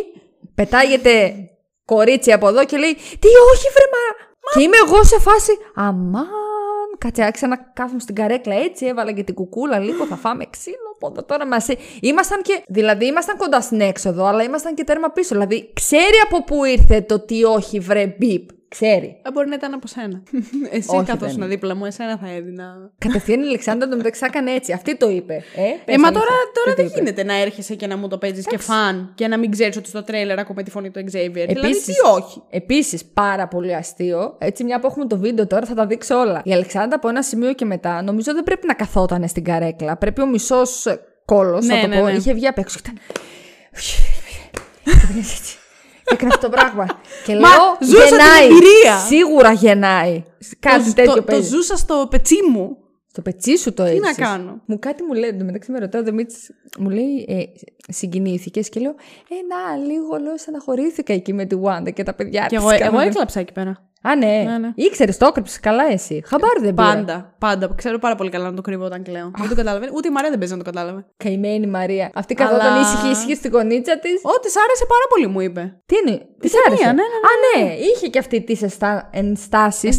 πετάγεται 0.56 1.34
κορίτσι 1.86 2.32
από 2.32 2.48
εδώ 2.48 2.66
και 2.66 2.78
λέει 2.78 2.94
Τι 2.94 3.28
όχι, 3.54 3.68
βρε 3.74 3.86
μα. 3.96 4.30
Και 4.54 4.64
είμαι 4.64 4.78
εγώ 4.86 5.04
σε 5.04 5.20
φάση. 5.20 5.52
Αμάν, 5.76 6.28
κάτσε, 6.98 7.24
άρχισα 7.24 7.48
να 7.48 7.58
κάθομαι 7.74 8.00
στην 8.00 8.16
καρέκλα 8.16 8.56
έτσι, 8.56 8.86
έβαλα 8.86 9.12
και 9.12 9.24
την 9.24 9.34
κουκούλα 9.34 9.80
λίγο, 9.80 10.06
θα 10.06 10.16
φάμε 10.16 10.46
ξύλο. 10.50 10.91
Από 11.02 11.14
εδώ 11.18 11.24
τώρα 11.24 11.48
μαζί. 11.48 11.76
Ήμασταν 12.02 12.42
και. 12.42 12.64
Δηλαδή, 12.68 13.06
ήμασταν 13.06 13.38
κοντά 13.38 13.62
στην 13.62 13.82
έξοδο, 13.82 14.26
αλλά 14.26 14.44
ήμασταν 14.44 14.76
και 14.76 14.84
τέρμα 14.84 15.10
πίσω. 15.10 15.36
Δηλαδή, 15.36 15.70
ξέρει 15.74 16.18
από 16.24 16.44
πού 16.44 16.64
ήρθε 16.64 17.02
το 17.02 17.20
τι 17.20 17.44
όχι, 17.44 17.80
βρε 17.80 18.16
μπιπ. 18.18 18.50
Ξέρει. 18.76 19.20
Ε, 19.28 19.32
μπορεί 19.32 19.48
να 19.50 19.56
ήταν 19.56 19.74
από 19.74 19.88
σένα. 19.88 20.24
Εσύ 20.72 20.88
Όχι, 20.96 21.06
καθώ 21.06 21.26
δεν 21.28 21.40
να 21.40 21.46
δίπλα 21.46 21.76
μου, 21.76 21.86
εσένα 21.86 22.18
θα 22.18 22.30
έδινα. 22.30 22.92
Κατευθείαν 22.98 23.42
η 23.42 23.46
Αλεξάνδρα 23.48 23.88
το 23.88 23.96
μεταξύ 23.98 24.22
έκανε 24.26 24.52
έτσι. 24.52 24.72
Αυτή 24.74 24.98
το 24.98 25.10
είπε. 25.10 25.34
Ε, 25.34 25.62
Ε, 25.62 25.76
πες 25.86 25.98
μα 25.98 26.08
αλήθεια. 26.08 26.12
τώρα, 26.12 26.36
τώρα 26.54 26.70
Τι 26.70 26.70
το 26.70 26.76
δεν 26.76 26.86
είπε. 26.86 26.94
γίνεται 26.98 27.24
να 27.24 27.42
έρχεσαι 27.42 27.76
και 27.76 27.88
να 27.88 27.98
μου 27.98 28.08
το 28.08 28.18
παίζεις 28.18 28.46
και 28.48 28.58
φαν 28.58 29.12
και 29.16 29.28
να 29.28 29.38
μην 29.38 29.52
ξέρεις 29.52 29.78
ότι 29.78 29.88
στο 29.88 30.04
τρέιλερ 30.04 30.40
ακούμε 30.40 30.64
τη 30.64 30.72
φωνή 30.72 30.90
του 30.92 31.00
Xavier. 31.00 31.10
δηλαδή, 31.32 31.52
Επίσης- 31.52 31.86
τι 31.86 31.94
όχι; 32.16 32.42
Επίσης, 32.50 33.06
πάρα 33.06 33.48
πολύ 33.48 33.76
αστείο. 33.76 34.36
Έτσι, 34.38 34.64
μια 34.64 34.80
που 34.80 34.88
έχουμε 34.88 35.06
το 35.06 35.18
βίντεο 35.18 35.48
τώρα, 35.48 35.66
θα 35.66 35.74
τα 35.74 35.86
δείξω 35.86 36.20
όλα. 36.20 36.42
Η 36.44 36.54
Αλεξάνδρα 36.54 36.96
από 36.96 37.10
ένα 37.10 37.24
σημείο 37.24 37.54
και 37.54 37.66
μετά, 37.66 38.02
νομίζω 38.02 38.34
δεν 38.34 38.44
πρέπει 38.44 38.68
να 38.68 38.74
καθόταν 38.74 39.28
στην 39.28 39.44
καρέκλα. 39.44 39.98
Πρέπει 39.98 40.22
ο 40.22 40.28
μισός 40.28 40.86
κόλος, 41.26 41.66
Ναι, 41.66 41.76
να 41.76 41.82
το 41.82 41.88
ναι, 41.88 42.00
πω, 42.00 42.06
ναι. 42.06 42.12
είχε 42.12 42.34
βγει 42.34 42.48
απ' 42.48 42.58
έξω. 42.58 42.80
και 42.84 42.90
ήταν- 42.92 43.04
Έκανε 46.12 46.14
έτσι. 46.14 46.16
Και 46.16 46.16
έκανε 46.16 46.32
αυτό 46.34 46.50
το 46.50 46.54
πράγμα. 46.58 46.86
Και 47.26 47.34
Μα, 47.34 47.40
λέω, 47.40 47.78
ζούσα 47.82 48.06
την 48.08 48.16
γεννάει. 48.18 48.46
εμπειρία. 48.46 48.98
Σίγουρα 49.08 49.52
γεννάει. 49.52 50.24
Κάτι 50.60 50.84
το, 50.86 50.94
τέτοιο 50.94 51.12
το, 51.14 51.18
το 51.20 51.24
παίζει. 51.24 51.48
ζούσα 51.50 51.78
στο 51.78 52.08
πετσί 52.10 52.36
μου. 52.52 52.78
Στο 53.14 53.22
πετσί 53.22 53.58
σου 53.58 53.74
το 53.74 53.84
έτσι. 53.84 54.00
να 54.00 54.14
κάνω; 54.14 54.62
Μου 54.66 54.80
κάτι 54.80 55.04
μου 55.04 55.14
λέει, 55.14 55.30
εντωμεταξύ 55.30 55.72
με 55.72 55.80
ρωτάει 55.80 56.02
ο 56.02 56.06
Δημήτρης, 56.06 56.52
μου 56.80 56.90
λέει, 56.90 57.26
ε, 57.28 57.44
συγκινήθηκες 57.88 58.70
και 58.70 58.80
λέω, 58.80 58.92
ε, 59.30 59.36
να, 59.48 59.86
λίγο, 59.86 60.18
λέω, 60.18 60.38
στεναχωρήθηκα 60.38 61.14
εκεί 61.14 61.34
με 61.34 61.46
τη 61.46 61.56
Wanda 61.64 61.94
και 61.94 62.04
τα 62.04 62.14
παιδιά 62.14 62.42
Και 62.42 62.56
της 62.56 62.58
εγώ, 62.58 62.70
εγώ 62.70 62.80
κάνανε». 62.80 63.06
έκλαψα 63.06 63.40
εκεί 63.40 63.54
πέρα. 63.54 63.90
Α, 64.04 64.16
ναι. 64.16 64.44
Ναι, 64.48 64.58
ναι. 64.58 64.72
Ήξερες, 64.76 65.18
το 65.18 65.26
έκρυψες 65.26 65.60
καλά 65.60 65.84
εσύ. 65.92 66.24
Χαμπάρι 66.26 66.60
δεν 66.62 66.74
πήρα. 66.74 66.88
Πάντα. 66.88 67.34
Πάντα. 67.40 67.70
Ξέρω 67.76 68.00
πάρα 68.00 68.16
πολύ 68.16 68.30
καλά 68.30 68.50
να 68.50 68.56
το 68.56 68.62
κρύβω 68.62 68.86
όταν 68.86 69.04
κλαίω. 69.04 69.32
Δεν 69.38 69.50
το 69.50 69.56
καταλαβαίνει. 69.56 69.92
Ούτε 69.96 70.08
η 70.08 70.12
Μαρία 70.12 70.30
δεν 70.30 70.40
παίζει 70.40 70.54
να 70.54 70.60
το 70.64 70.66
κατάλαβε. 70.72 71.06
Καημένη 71.18 71.68
Μαρία. 71.68 72.12
Αυτή 72.14 72.36
Αλλά- 72.40 72.50
καθόταν 72.58 72.82
ήσυχη, 72.82 73.10
ήσυχη 73.10 73.36
στην 73.36 73.52
κονίτσα 73.52 74.00
της. 74.00 74.14
Ω, 74.24 74.40
της 74.40 74.54
άρεσε 74.64 74.86
πάρα 74.94 75.06
πολύ, 75.10 75.28
μου 75.28 75.40
είπε. 75.40 75.62
Τι 75.86 75.96
είναι, 75.96 76.18
τη 76.40 76.50
ταινία, 76.50 76.64
άρεσε. 76.68 76.86
ναι, 76.86 76.92
ναι, 76.92 77.02
ναι, 77.02 77.62
Α, 77.62 77.66
ναι, 77.66 77.74
είχε 77.74 78.08
και 78.08 78.20
αυτή 78.20 78.42
τις 78.42 78.62
ενστάσεις. 78.62 79.10
Ενστάσεις. 79.12 79.98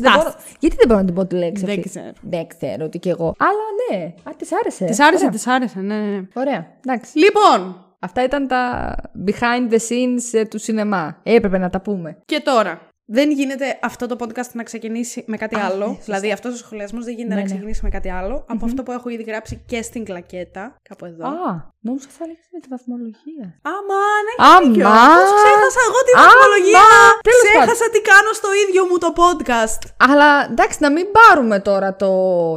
Γιατί 0.58 0.76
δεν 0.76 0.86
μπορώ 0.88 0.98
να 1.00 1.06
την 1.06 1.14
πω 1.14 1.26
τη 1.26 1.34
λέξη 1.34 1.64
Δεν 1.64 1.74
αυτή. 1.78 1.88
ξέρω. 1.88 2.12
Δεν 2.20 2.46
ξέρω 2.46 2.88
τι 2.88 2.98
κι 2.98 3.08
εγώ. 3.08 3.34
Αλλά 3.38 3.66
ναι, 4.00 4.12
α, 4.22 4.30
της 4.36 4.52
άρεσε. 4.52 4.84
Της 4.84 5.00
άρεσε, 5.00 5.16
Ωραία. 5.24 5.30
της 5.36 5.46
άρεσε, 5.46 5.80
ναι, 5.80 5.94
ναι. 5.94 6.06
ναι. 6.16 6.22
Ωραία, 6.34 6.66
εντάξει. 6.86 7.18
Λοιπόν, 7.18 7.76
Αυτά 8.04 8.24
ήταν 8.24 8.46
τα 8.48 8.94
behind 9.26 9.72
the 9.72 9.76
scenes 9.88 10.22
ε, 10.40 10.44
του 10.44 10.58
σινεμά. 10.58 11.16
Έπρεπε 11.22 11.58
να 11.58 11.70
τα 11.70 11.80
πούμε. 11.80 12.16
και 12.24 12.40
τώρα. 12.44 12.80
Δεν 13.18 13.30
γίνεται 13.30 13.66
αυτό 13.90 14.06
το 14.10 14.16
podcast 14.22 14.50
να 14.52 14.62
ξεκινήσει 14.70 15.18
με 15.26 15.36
κάτι 15.42 15.56
Α, 15.56 15.64
άλλο. 15.66 15.86
ναι, 15.86 15.94
σωστά. 15.94 16.02
δηλαδή, 16.04 16.32
αυτός 16.32 16.52
ο 16.54 16.56
σχολιασμός 16.64 17.04
δεν 17.04 17.14
γίνεται 17.14 17.34
Ναι, 17.34 17.40
να 17.40 17.46
ναι. 17.46 17.52
ξεκινήσει 17.52 17.80
με 17.86 17.90
κάτι 17.96 18.10
άλλο. 18.18 18.44
Από 18.48 18.64
αυτό 18.68 18.82
που 18.82 18.92
έχω 18.92 19.08
ήδη 19.08 19.22
γράψει 19.30 19.54
και 19.70 19.82
στην 19.82 20.04
κλακέτα. 20.04 20.64
Κάπου 20.88 21.04
εδώ. 21.10 21.24
Α, 21.26 21.50
νόμιζα 21.86 22.08
θα 22.16 22.22
έλεγες 22.24 22.46
με 22.54 22.58
τη 22.62 22.68
βαθμολογία. 22.74 23.44
Αμάν, 23.76 24.24
Αμάν. 24.36 24.62
έχεις 24.62 24.68
δίκιο. 24.68 24.88
Πώς 25.18 25.30
ξέχασα 25.40 25.80
εγώ 25.88 26.00
τη 26.06 26.12
Αμάν. 26.14 26.26
βαθμολογία. 26.28 26.84
Τέλος 27.28 27.42
Ξέχασα 27.48 27.86
τι 27.94 28.00
κάνω 28.10 28.30
στο 28.40 28.48
ίδιο 28.64 28.82
μου 28.88 28.96
το 29.04 29.10
podcast. 29.22 29.80
Αλλά 30.06 30.28
εντάξει, 30.52 30.76
να 30.86 30.90
μην 30.96 31.06
πάρουμε 31.18 31.56
τώρα 31.68 31.90
το, 32.02 32.10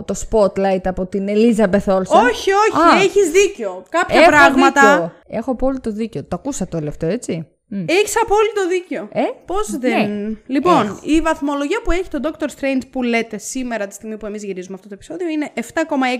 το 0.09 0.13
spotlight 0.23 0.85
από 0.93 1.03
την 1.13 1.23
Elizabeth 1.35 1.87
Olsen. 1.95 2.17
Όχι, 2.29 2.49
όχι, 2.65 2.81
Α. 2.93 3.01
έχεις 3.05 3.27
δίκιο. 3.37 3.71
Κάποια 3.89 4.19
Έχω 4.19 4.29
πράγματα. 4.29 4.81
δίκιο. 4.91 5.11
Έχω 5.37 5.51
απόλυτο 5.51 5.89
δίκιο. 5.91 6.21
Το 6.23 6.35
ακούσα 6.39 6.67
το 6.67 6.77
όλο 6.77 6.89
αυτό, 6.89 7.05
έτσι; 7.05 7.33
Μμ. 7.77 7.85
Έχεις 7.87 8.15
απόλυτο 8.21 8.67
δίκιο. 8.67 9.07
Ε, 9.11 9.21
Πώς 9.45 9.69
ναι. 9.69 9.77
δεν. 9.77 10.39
Λοιπόν, 10.47 10.99
η 11.03 11.21
βαθμολογία 11.21 11.81
που 11.83 11.91
έχει 11.91 12.09
το 12.09 12.19
Doctor 12.23 12.45
Strange 12.45 12.81
που 12.89 13.03
λέτε 13.03 13.37
σήμερα 13.37 13.87
τη 13.87 13.93
στιγμή 13.93 14.17
που 14.17 14.25
εμείς 14.25 14.43
γυρίζουμε 14.43 14.75
αυτό 14.75 14.87
το 14.87 14.93
επεισόδιο 14.93 15.27
είναι 15.27 15.51
7,6 15.55 15.61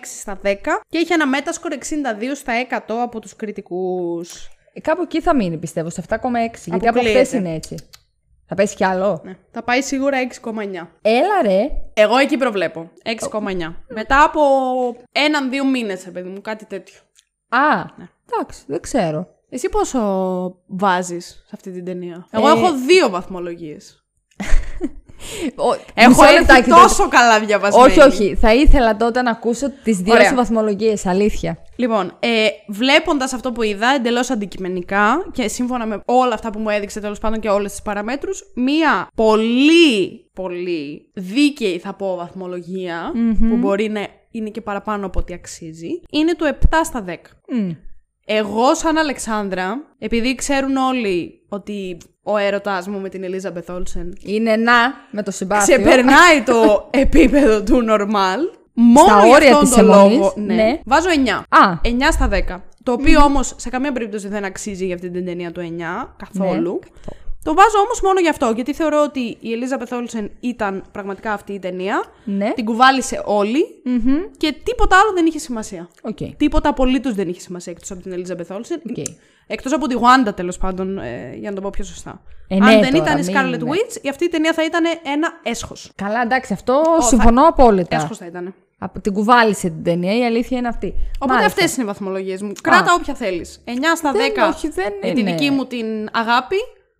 στα 0.02 0.40
10 0.44 0.54
και 0.90 0.98
έχει 0.98 1.14
ένα 1.14 1.26
Metascore 1.34 1.74
62 1.74 1.78
στα 2.36 2.54
100 2.88 2.94
από 3.04 3.20
τους 3.20 3.36
κριτικούς. 3.36 4.48
Ε, 4.74 4.80
Κάπου 4.82 5.02
εκεί 5.02 5.22
θα 5.22 5.36
μείνει, 5.36 5.58
πιστεύω, 5.58 5.90
σε 5.90 6.04
7,6. 6.10 6.18
Γιατί 6.66 6.88
από 6.88 7.00
Αποκλείεται. 7.00 7.24
χθες 7.24 7.32
είναι 7.40 7.54
έτσι. 7.54 7.76
Θα 8.48 8.56
πέσει 8.56 8.76
κι 8.76 8.84
άλλο. 8.86 9.22
Ναι. 9.24 9.36
Θα 9.52 9.64
πάει 9.64 9.82
σίγουρα 9.82 10.18
6,9. 10.44 10.88
Έλα 11.02 11.42
ρε. 11.44 11.72
Εγώ 11.94 12.18
εκεί 12.18 12.38
προβλέπω. 12.38 12.92
6,9. 13.04 13.76
Μετά 13.88 14.24
από 14.24 14.42
έναν-δύο 15.12 15.66
μήνες, 15.66 16.04
ρε 16.06 16.12
παιδί 16.12 16.30
μου, 16.30 16.42
κάτι 16.42 16.66
τέτοιο. 16.66 17.00
Α, 17.50 17.76
Ναι. 17.98 18.06
εντάξει, 18.32 18.64
δεν 18.68 18.82
ξέρω. 18.82 19.35
Εσύ 19.56 19.70
πόσο 19.70 20.00
βάζεις 20.68 21.26
σε 21.28 21.52
αυτή 21.54 21.72
την 21.72 21.86
ταινία; 21.86 22.28
Ε, 22.32 22.38
Εγώ 22.38 22.48
έχω 22.48 22.74
δύο 22.88 23.10
βαθμολογίες. 23.10 24.04
Ο- 25.56 25.80
Έχω 25.94 26.10
μισό 26.10 26.24
έρθει 26.24 26.40
λεπτάκι 26.40 26.70
τότε. 26.70 26.82
τόσο 26.82 27.08
καλά 27.08 27.40
διαβασμένη. 27.40 27.86
Όχι, 27.92 28.00
όχι. 28.00 28.36
Θα 28.36 28.54
ήθελα 28.54 28.96
τότε 28.98 29.22
να 29.22 29.32
ακούσω 29.32 29.72
τις 29.84 29.98
δύο 29.98 30.14
Ωραία. 30.14 30.28
σου 30.30 30.36
βαθμολογίες. 30.36 31.06
Αλήθεια. 31.06 31.58
Λοιπόν, 31.76 32.18
ε, 32.20 32.48
βλέποντας 32.68 33.34
αυτό 33.34 33.52
που 33.52 33.62
είδα 33.62 33.88
εντελώς 33.88 34.30
αντικειμενικά 34.30 35.30
και 35.32 35.48
σύμφωνα 35.48 35.86
με 35.86 36.02
όλα 36.06 36.34
αυτά 36.34 36.50
που 36.50 36.60
μου 36.60 36.70
έδειξε 36.70 37.00
τέλος 37.00 37.20
πάντων 37.20 37.40
και 37.40 37.50
όλες 37.50 37.72
τις 37.72 37.82
παραμέτρους, 37.82 38.44
μία 38.56 39.08
πολύ, 39.16 40.30
πολύ 40.34 41.12
δίκαιη 41.14 41.80
θα 41.80 41.94
πω 41.94 42.16
βαθμολογία, 42.16 43.12
που 43.50 43.56
μπορεί 43.56 43.90
να 43.90 44.08
είναι 44.32 44.50
και 44.50 44.62
παραπάνω 44.62 45.06
από 45.06 45.20
ό,τι 45.20 45.34
αξίζει, 45.34 45.90
είναι 46.12 46.36
του 46.36 46.46
7 46.46 46.56
στα 46.84 47.04
10. 47.08 47.14
Μμ. 47.50 47.70
Εγώ 48.26 48.76
σαν 48.76 48.98
Αλεξάνδρα, 48.98 49.82
επειδή 50.00 50.36
ξέρουν 50.36 50.76
όλοι 50.76 51.42
ότι 51.50 51.98
ο 52.24 52.38
έρωτάς 52.38 52.88
μου 52.88 53.00
με 53.00 53.10
την 53.10 53.24
Ελίζαμπεθ 53.24 53.52
Όλσεν 53.52 54.18
Είναι 54.22 54.56
να 54.56 54.74
με 55.12 55.24
το 55.24 55.32
συμπάθειο. 55.32 55.76
ξεπερνάει 55.76 56.42
το 56.46 56.88
επίπεδο 57.04 57.64
του 57.64 57.86
normal, 57.90 58.58
μόνο 58.74 59.08
Στα 59.08 59.26
για 59.26 59.36
όρια 59.36 59.52
αυτόν 59.52 59.64
της 59.68 59.76
τον 59.76 59.90
εμμονής, 59.90 60.18
λόγο, 60.18 60.34
ναι, 60.38 60.54
ναι. 60.54 60.80
βάζω 60.86 61.08
9. 61.26 61.30
Α, 61.50 61.80
9 61.84 61.90
στα 62.12 62.30
10. 62.32 62.62
Το 62.84 62.92
οποίο 62.92 63.22
όμως 63.24 63.54
σε 63.58 63.70
καμία 63.70 63.92
περίπτωση 63.92 64.28
δεν 64.28 64.46
αξίζει 64.46 64.86
για 64.86 64.96
αυτή 64.96 65.10
την 65.10 65.26
ταινία 65.26 65.52
το 65.52 65.62
9 65.62 66.08
καθόλου. 66.18 66.80
Το 67.46 67.54
βάζω 67.54 67.78
όμως 67.86 68.02
μόνο 68.02 68.20
γι' 68.20 68.30
αυτό, 68.30 68.52
γιατί 68.56 68.74
θεωρώ 68.74 69.02
ότι 69.04 69.38
η 69.40 69.52
Ελίζαμπεθ 69.52 69.78
Όλσεν 69.78 70.32
ήταν 70.40 70.84
πραγματικά 70.92 71.34
αυτή 71.34 71.54
η 71.54 71.60
ταινία. 71.60 72.04
ναι. 72.24 72.52
Την 72.56 72.66
κουβάλησε 72.66 73.22
όλη 73.26 73.66
Μμμ. 73.84 74.18
και 74.38 74.56
τίποτα 74.64 74.96
άλλο 75.00 75.12
δεν 75.14 75.26
είχε 75.26 75.40
σημασία. 75.40 75.90
Οκ. 76.02 76.18
Τίποτα 76.38 76.70
απολύτως 76.70 77.14
δεν 77.14 77.28
είχε 77.30 77.40
σημασία 77.40 77.72
εκτός 77.72 77.92
από 77.92 78.02
την 78.02 78.12
Ελίζαμπεθ 78.12 78.36
Όλσεν. 78.36 78.82
Οκ. 78.90 79.06
Εκτός 79.48 79.74
από 79.74 79.88
τη 79.88 79.96
Wanda 80.00 80.36
τέλος 80.36 80.58
πάντων, 80.58 80.98
ε, 80.98 81.34
για 81.40 81.50
να 81.50 81.56
το 81.56 81.62
πω 81.62 81.70
πιο 81.70 81.84
σωστά. 81.84 82.22
Ε, 82.48 82.56
ναι, 82.56 82.66
Αν 82.74 82.80
δεν 82.82 82.92
τώρα, 82.94 83.04
ήταν 83.06 83.18
η 83.22 83.24
μην- 83.26 83.36
Scarlet 83.36 83.64
ναι. 83.64 83.72
Witch, 83.72 84.04
η 84.06 84.10
αυτή 84.10 84.26
η 84.26 84.28
ταινία 84.30 84.54
θα 84.54 84.64
ήταν 84.66 84.84
ένα 85.14 85.28
έσχος. 85.44 85.92
Καλά, 85.96 86.22
εντάξει, 86.22 86.54
αυτό 86.54 86.82
συμφωνώ 87.00 87.48
απόλυτα. 87.48 87.96
Έσχος 87.96 88.18
θα 88.18 88.26
ήταν. 88.26 88.54
Από 88.80 89.00
την 89.00 89.14
κουβάλισε 89.14 89.68
την 89.68 89.84
ταινία, 89.84 90.18
η 90.18 90.26
αλήθεια 90.26 90.58
είναι 90.58 90.68
αυτή. 90.68 90.88
Οπότε 91.20 91.34
Μάλιστα. 91.40 91.46
αυτές 91.46 91.74
είναι 91.76 91.84
οι 91.84 91.88
βαθμολογίες 91.88 92.42
μου. 92.42 92.52
Κράτα 92.62 92.94
όποια 93.00 93.14
θέλεις. 93.14 93.62
9 93.66 93.96
στα 93.96 94.12
10 94.12 94.18
Δεν- 94.42 94.50
όχι, 94.54 94.70
δεν 94.70 94.94
για 95.04 95.14
τη 95.14 95.20
είναι. 95.20 95.32
δική 95.32 95.50
μου 95.50 95.66
την 95.66 95.86
αγάπη 96.12 96.56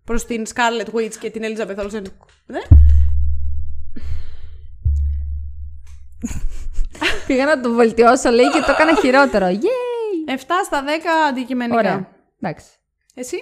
προς 0.06 0.24
την 0.24 0.44
Scarlet 0.54 0.94
Witch 0.94 1.14
και 1.20 1.30
την 1.30 1.42
Elizabeth 1.44 1.78
Olsen. 1.84 2.02
Ναι. 2.46 2.60
Πήγα 7.26 7.44
να 7.44 7.60
το 7.60 7.72
βελτιώσω, 7.72 8.30
λέει, 8.30 8.50
και 8.50 8.60
το 8.60 8.72
έκανα 8.72 8.94
χειρότερο. 9.00 9.46
Yay! 9.46 10.30
7 10.30 10.38
στα 10.64 10.84
10 10.84 10.86
αντικειμενικά. 11.28 11.78
Ωραία. 11.78 12.08
Εντάξει. 12.40 12.66
Εσύ; 13.14 13.36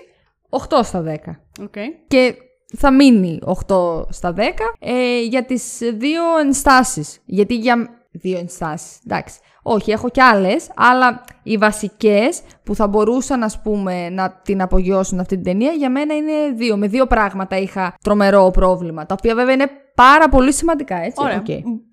8 0.49 0.81
στα 0.83 1.05
10. 1.07 1.17
Οκ. 1.61 1.75
Και 2.07 2.35
θα 2.77 2.93
μείνει 2.93 3.39
8 3.67 4.05
στα 4.09 4.35
10 4.37 4.41
ε, 4.79 5.21
για 5.21 5.45
τις 5.45 5.79
δύο 5.79 6.39
ενστάσεις. 6.39 7.21
Γιατί 7.25 7.55
για... 7.55 7.99
Δύο 8.17 8.39
ενστάσεις, 8.39 8.99
εντάξει. 9.05 9.39
Όχι, 9.67 9.91
έχω 9.91 10.09
κι 10.09 10.21
άλλες, 10.21 10.71
αλλά 10.77 11.25
οι 11.43 11.57
βασικές 11.57 12.43
που 12.63 12.75
θα 12.75 12.87
μπορούσαν, 12.87 13.43
ας 13.43 13.61
πούμε, 13.63 14.09
να 14.11 14.41
την 14.45 14.63
απογειώσουν 14.63 15.21
αυτή 15.21 15.35
την 15.35 15.45
ταινία, 15.45 15.71
για 15.73 15.91
μένα 15.91 16.15
είναι 16.15 16.33
δύο. 16.55 16.77
Με 16.77 16.87
δύο 16.87 17.07
πράγματα 17.07 17.57
είχα 17.57 17.95
τρομερό 18.05 18.51
πρόβλημα, 18.51 19.07
τα 19.07 19.15
οποία 19.19 19.35
βέβαια 19.35 19.55
είναι 19.55 19.71
πάρα 19.95 20.29
πολύ 20.29 20.53
σημαντικά, 20.53 20.97
έτσι. 20.97 21.23
Ωραία. 21.25 21.37
Οκ. 21.37 21.45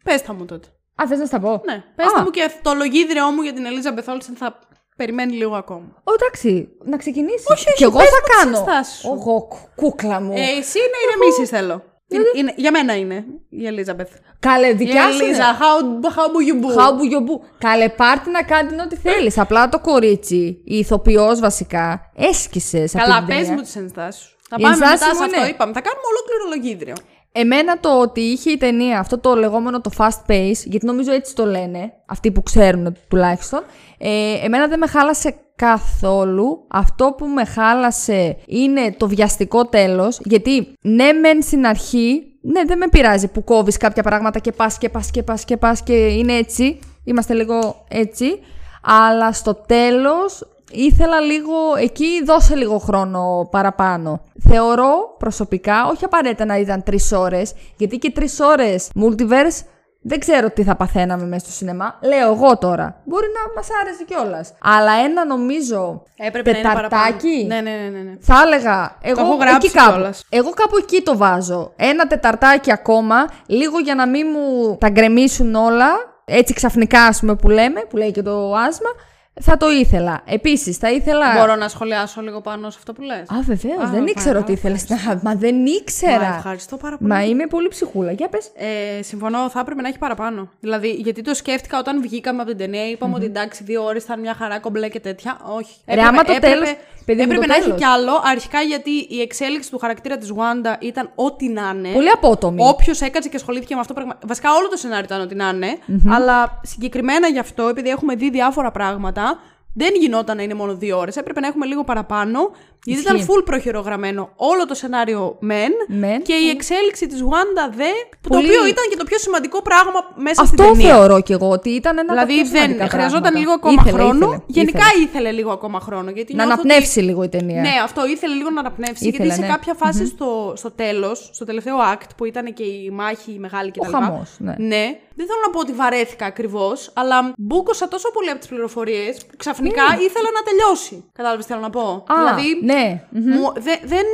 Πες 0.04 0.22
τα 0.22 0.34
μου 0.34 0.46
τότε. 0.46 0.68
Α, 0.96 1.08
θες 1.08 1.20
να 1.20 1.26
στα 1.26 1.40
πω; 1.40 1.50
Ναι. 1.66 1.84
Πες 1.96 2.06
τα 2.14 2.20
Α. 2.20 2.24
μου 2.24 2.30
και 2.30 2.52
το 2.62 2.74
λογίδριό 2.74 3.32
μου 3.32 3.42
για 3.42 3.54
την 3.54 3.64
Elizabeth 3.66 4.14
Olsen 4.14 4.34
θα 4.36 4.60
περιμένει 4.96 5.34
λίγο 5.34 5.56
ακόμα. 5.56 5.86
Ω, 6.04 6.12
εντάξει, 6.14 6.70
να 6.84 6.98
ξεκινήσεις. 6.98 7.50
Όχι, 7.50 7.70
όχι, 7.70 7.78
Και 7.78 7.84
εγώ 7.84 7.98
πες 7.98 8.10
θα 8.10 8.16
μου 8.16 8.26
τις 8.26 8.36
κάνω. 8.44 8.58
ενστάσεις 8.58 9.00
σου. 9.00 9.08
Εγώ, 9.08 9.48
κούκλα 9.76 10.22
μου. 10.22 10.32
Ε, 10.32 10.42
εσύ 10.60 10.80
να 10.80 10.98
ηρεμήσεις 11.14 11.50
θέλω. 11.50 11.84
Είναι- 12.12 12.32
είναι, 12.36 12.54
για 12.56 12.72
μένα 12.72 12.96
είναι 12.98 13.26
η 13.50 13.62
Elizabeth. 13.70 14.12
Καλέ, 14.40 14.68
Η 14.68 14.74
δικιά 14.74 15.12
σου. 15.12 15.26
είναι. 15.26 15.38
Eliza, 15.38 15.62
how, 15.62 16.06
how 16.16 16.26
do 16.28 16.40
you 16.50 16.66
boo? 16.66 16.82
Χάμπου 16.82 17.04
γιομπού. 17.04 17.44
Καλέ, 17.58 17.90
πάρτι 17.90 18.30
να 18.30 18.44
κάνετε 18.44 18.82
ό,τι 18.82 18.96
θέλεις. 18.96 19.38
Απλά 19.38 19.70
το 19.70 19.80
κορίτσι, 19.80 20.62
η 20.64 20.78
ηθοποιός 20.78 21.40
βασικά, 21.40 22.12
έσκησες 22.16 22.90
σε 22.90 22.98
αυτή 22.98 23.10
Καλά, 23.10 23.18
την 23.18 23.28
πες 23.28 23.36
ταινία. 23.38 23.54
μου 23.54 23.62
τις 23.62 23.76
ενστάσεις 23.76 24.22
σου. 24.22 24.36
Θα 24.50 24.56
Οι 24.60 24.62
πάμε 24.62 24.76
μετά 24.78 24.90
ενστάσεις 24.92 25.16
σε 25.18 25.24
μου 25.24 25.30
αυτό, 25.30 25.38
είναι- 25.42 25.50
είπαμε. 25.50 25.74
Θα 25.74 25.82
κάνουμε 25.82 26.06
ολόκληρο 26.12 26.44
λογίδριο. 26.56 26.96
Εμένα 27.32 27.80
το 27.80 28.00
ότι 28.00 28.22
είχε 28.22 28.52
η 28.52 28.58
ταινία 28.58 29.00
αυτό 29.00 29.18
το 29.18 29.36
λεγόμενο 29.36 29.82
το 29.82 29.92
fast 29.98 30.32
pace, 30.32 30.64
γιατί 30.66 30.86
νομίζω 30.86 31.12
έτσι 31.12 31.36
το 31.36 31.46
λένε, 31.46 31.94
αυτοί 32.06 32.32
που 32.32 32.44
ξέρουν 32.44 32.96
τουλάχιστον, 33.08 33.64
ε, 33.98 34.34
εμένα 34.44 34.68
δεν 34.68 34.80
με 34.80 34.88
χάλασε 34.88 35.36
καθόλου. 35.56 36.66
Αυτό 36.68 37.16
που 37.18 37.26
με 37.26 37.46
χάλασε 37.46 38.38
είναι 38.46 38.96
το 38.98 39.08
βιαστικό 39.08 39.66
τέλος, 39.66 40.20
γιατί 40.24 40.74
ναι 40.82 41.12
μεν 41.12 41.42
στην 41.42 41.66
αρχή, 41.66 42.24
ναι 42.42 42.64
δεν 42.66 42.78
με 42.78 42.88
πειράζει 42.88 43.28
που 43.28 43.44
κόβεις 43.44 43.78
κάποια 43.78 44.04
πράγματα 44.04 44.40
και 44.40 44.52
πας 44.52 44.78
και 44.78 44.90
πας 44.90 45.12
και 45.12 45.24
πας 45.24 45.46
και 45.46 45.58
πας 45.58 45.84
και 45.84 45.94
είναι 45.94 46.34
έτσι, 46.34 46.80
είμαστε 47.04 47.34
λίγο 47.34 47.86
έτσι, 47.88 48.40
αλλά 48.82 49.34
στο 49.34 49.54
τέλος 49.54 50.51
ήθελα 50.72 51.20
λίγο, 51.20 51.54
εκεί 51.82 52.24
δώσε 52.26 52.56
λίγο 52.56 52.78
χρόνο 52.78 53.48
παραπάνω. 53.52 54.24
Θεωρώ 54.50 55.16
προσωπικά, 55.18 55.88
όχι 55.88 56.06
απαραίτητα 56.06 56.46
να 56.46 56.58
ήταν 56.58 56.84
τρεις 56.84 57.12
ώρες, 57.12 57.54
γιατί 57.78 57.98
και 57.98 58.12
τρεις 58.12 58.40
ώρες 58.40 58.90
multiverse 59.02 59.66
δεν 60.04 60.20
ξέρω 60.20 60.50
τι 60.50 60.64
θα 60.64 60.76
παθαίναμε 60.76 61.26
μέσα 61.26 61.46
στο 61.46 61.54
σινεμά. 61.54 62.00
Λέω 62.02 62.32
εγώ 62.32 62.58
τώρα. 62.58 63.02
Μπορεί 63.06 63.26
να 63.26 63.54
μας 63.56 63.68
άρεσε 63.82 64.04
κιόλας. 64.04 64.54
Αλλά 64.62 64.92
ένα 65.06 65.26
νομίζω 65.26 66.04
Έπρεπε 66.18 66.52
να 66.52 66.58
είναι 66.58 66.68
παραπάνω. 66.68 67.04
τεταρτάκι. 67.04 67.46
Ναι, 67.48 67.62
ναι, 67.62 67.72
ναι, 67.72 67.90
ναι, 67.90 68.00
ναι. 68.00 68.16
Θα 68.20 68.42
έλεγα. 68.46 68.98
Εγώ, 69.02 69.22
έχω 69.22 69.36
γράψει 69.36 69.56
εκεί 69.68 69.70
κάπου. 69.72 69.92
κιόλας. 69.92 70.26
Εγώ 70.30 70.50
κάπου 70.50 70.78
εκεί 70.78 71.02
το 71.02 71.18
βάζω. 71.18 71.72
Ένα 71.76 72.08
τεταρτάκι 72.08 72.72
ακόμα, 72.72 73.16
λίγο 73.46 73.80
για 73.80 73.96
να 73.96 74.08
μην 74.08 74.28
μου 74.32 74.78
τα 74.80 74.90
γκρεμίσουν 74.90 75.56
όλα. 75.56 75.90
Έτσι 76.26 76.54
ξαφνικά, 76.54 77.04
ας 77.04 77.20
πούμε, 77.20 77.36
που 77.36 77.50
λέμε, 77.50 77.80
που 77.90 77.98
λέει 77.98 78.12
και 78.12 78.22
το 78.22 78.54
άσμα. 78.56 78.90
Θα 79.40 79.58
το 79.58 79.70
ήθελα. 79.70 80.22
Επίσης, 80.26 80.78
θα 80.78 80.92
ήθελα. 80.92 81.26
Μπορώ 81.38 81.56
να 81.56 81.68
σχολιάσω 81.68 82.22
λίγο 82.22 82.42
πάνω 82.42 82.70
σε 82.70 82.76
αυτό 82.80 82.94
που 82.94 83.02
λες. 83.02 83.20
Α, 83.20 83.42
βεβαίως. 83.42 83.84
Α, 83.84 83.88
Δεν 83.88 84.06
ήξερα 84.08 84.32
πάρα 84.32 84.40
ότι 84.40 84.52
ήθελες 84.52 84.90
να. 84.90 85.20
Μα 85.24 85.36
δεν 85.36 85.66
ήξερα. 85.66 86.30
Μα, 86.30 86.36
ευχαριστώ 86.36 86.78
πάρα 86.78 86.98
πολύ. 86.98 87.10
Μα 87.10 87.24
είμαι 87.24 87.48
πολύ 87.48 87.68
ψυχούλα. 87.68 88.12
Για 88.12 88.28
πες. 88.30 88.52
Ε, 88.56 89.02
συμφωνώ, 89.02 89.50
θα 89.50 89.60
έπρεπε 89.60 89.82
να 89.82 89.88
έχει 89.88 89.98
παραπάνω. 89.98 90.50
Δηλαδή, 90.60 90.90
γιατί 90.90 91.22
το 91.22 91.34
σκέφτηκα 91.34 91.80
όταν 91.80 92.02
βγήκαμε 92.02 92.42
από 92.42 92.50
την 92.50 92.60
ταινία, 92.60 92.90
είπαμε 92.90 93.16
ότι 93.16 93.26
εντάξει, 93.26 93.64
δύο 93.64 93.84
ώρες 93.84 94.04
θα 94.04 94.14
είναι 94.14 94.22
μια 94.22 94.34
χαρά 94.34 94.60
κομπλέ 94.60 94.90
και 94.90 95.00
τέτοια. 95.00 95.38
Όχι. 95.56 95.76
Ρε, 95.88 96.02
άμα 96.02 96.24
το 96.24 96.40
τέλος, 96.40 96.76
παιδί 97.06 97.18
μου, 97.20 97.24
έπρεπε 97.24 97.42
το 97.42 97.48
να 97.48 97.54
έχει 97.56 97.64
τέλος. 97.64 97.78
κι 97.78 97.86
άλλο. 97.86 98.12
Αρχικά 98.24 98.62
γιατί 98.62 98.92
η 99.10 99.22
εξέλιξη 99.22 99.72
του 99.72 99.78
χαρακτήρα 99.78 100.18
της 100.18 100.32
Wanda 100.36 100.76
ήταν 100.80 101.12
ό,τι 101.16 101.48
να 101.50 101.74
είναι. 101.76 101.90
Πολύ 101.90 102.10
απότομη. 102.10 102.68
Όποιος 102.68 103.02
έκατσε 103.02 103.30
και 103.30 103.36
ασχολήθηκε 103.36 103.74
με 103.74 103.80
αυτό. 103.80 103.94
Πραγμα... 103.94 104.18
Βασικά, 104.26 104.50
όλο 104.54 104.68
το 104.68 104.78
σενάριο 104.78 105.06
ήταν 105.06 105.22
ό,τι 105.22 105.36
να 105.36 105.50
ειναι 105.50 105.78
Αλλά 106.10 106.60
συγκεκριμένα 106.64 107.28
γι' 107.28 107.40
αυτό, 107.40 107.68
επειδή 107.68 107.90
έχουμε 107.90 108.16
δει 108.16 108.30
διάφορα 108.30 108.72
πράγματα, 108.72 109.31
δεν 109.74 109.96
γινόταν 109.96 110.38
να 110.38 110.44
είναι 110.44 110.54
μόνο 110.54 110.76
δύο 110.76 110.98
ώρες. 110.98 111.16
Έπρεπε 111.16 111.40
να 111.40 111.48
έχουμε 111.48 111.66
λίγο 111.66 111.84
παραπάνω. 111.84 112.52
Γιατί 112.86 113.02
ήταν 113.02 113.16
Ισχύει. 113.16 113.30
full 113.32 113.42
προχειρογραμμένο 113.46 114.30
όλο 114.36 114.66
το 114.66 114.74
σενάριο 114.74 115.36
μεν. 115.40 115.72
Μεν. 115.88 116.22
Και 116.22 116.34
η 116.34 116.50
εξέλιξη 116.50 117.08
της 117.08 117.20
Wanda 117.24 117.74
δε. 117.76 117.84
Το 118.22 118.30
Πολύ- 118.30 118.48
οποίο 118.48 118.66
ήταν 118.66 118.84
και 118.90 118.96
το 118.98 119.04
πιο 119.04 119.18
σημαντικό 119.18 119.62
πράγμα 119.62 120.00
μέσα 120.16 120.46
στην 120.46 120.62
Αυτό 120.62 120.74
ταινία. 120.74 120.94
θεωρώ 120.96 121.22
κι 121.22 121.34
εγώ 121.34 121.50
ότι 121.50 121.70
ήταν 121.70 121.98
ένα 121.98 122.12
από 122.12 122.20
τα 122.20 122.26
Δηλαδή 122.26 122.42
πιο 122.42 122.52
δεν 122.52 122.62
σημαντικά 122.62 122.88
χρειαζόταν 122.90 123.22
πράγματα. 123.22 123.40
λίγο 123.40 123.52
ακόμα 123.52 123.82
Ήθελε, 123.82 123.98
χρόνο. 123.98 124.26
ήθελε, 124.26 124.44
Γενικά 124.48 124.80
ήθελε. 124.88 125.04
ήθελε. 125.04 125.32
λίγο 125.32 125.52
ακόμα 125.52 125.80
χρόνο. 125.80 126.10
Γιατί 126.12 126.36
Να 126.36 126.46
νιώθω 126.46 126.62
αναπνεύσει 126.64 127.00
ότι... 127.00 127.08
λίγο 127.08 127.24
η 127.24 127.30
ταινία. 127.30 127.62
Ναι, 127.62 127.74
αυτό 127.84 128.06
ήθελε 128.08 128.34
λίγο 128.36 128.50
να 128.50 128.60
αναπνεύσει. 128.60 129.08
Ήθελε, 129.08 129.24
γιατί 129.26 129.42
σε 129.42 129.48
ναι. 129.48 129.54
κάποια 129.54 129.74
φάση 129.74 130.06
στο, 130.06 130.54
στο 130.56 130.72
τέλος, 130.72 131.30
στο 131.34 131.46
τελευταίο 131.46 131.76
act 131.94 132.10
που 132.18 132.26
ήταν 132.26 132.54
και 132.54 132.64
η 132.64 132.90
μάχη 132.94 133.32
η 133.32 133.40
μεγάλη 133.40 133.72
κτλ. 133.72 133.88
Ο 133.88 133.90
χαμός, 133.92 134.30
ναι. 134.38 134.56
ναι. 134.58 134.86
Δεν 135.16 135.26
θέλω 135.30 135.42
να 135.46 135.52
πω 135.52 135.60
ότι 135.60 135.72
βαρέθηκα 135.74 136.26
ακριβώς, 136.26 136.92
αλλά 136.94 137.34
μπούκοσα 137.38 137.88
τόσο 137.88 138.12
πολύ 138.12 138.30
από 138.30 138.40
τις 138.40 138.48
πληροφορίες 138.48 139.26
που 139.26 139.34
ξαφνικά 139.38 139.84
ήθελα 140.08 140.30
να 140.38 140.42
τελειώσει. 140.50 141.04
Κατάλαβες 141.14 141.46
τι 141.46 141.52
θέλω 141.52 141.64
να 141.64 141.70
πω; 141.70 142.04
Ναι. 142.08 142.14
Α, 142.16 142.18
δηλαδή. 142.20 142.60
Ναι. 142.72 143.02
Μου, 143.10 143.52
δε, 143.54 143.74
δεν, 143.84 144.06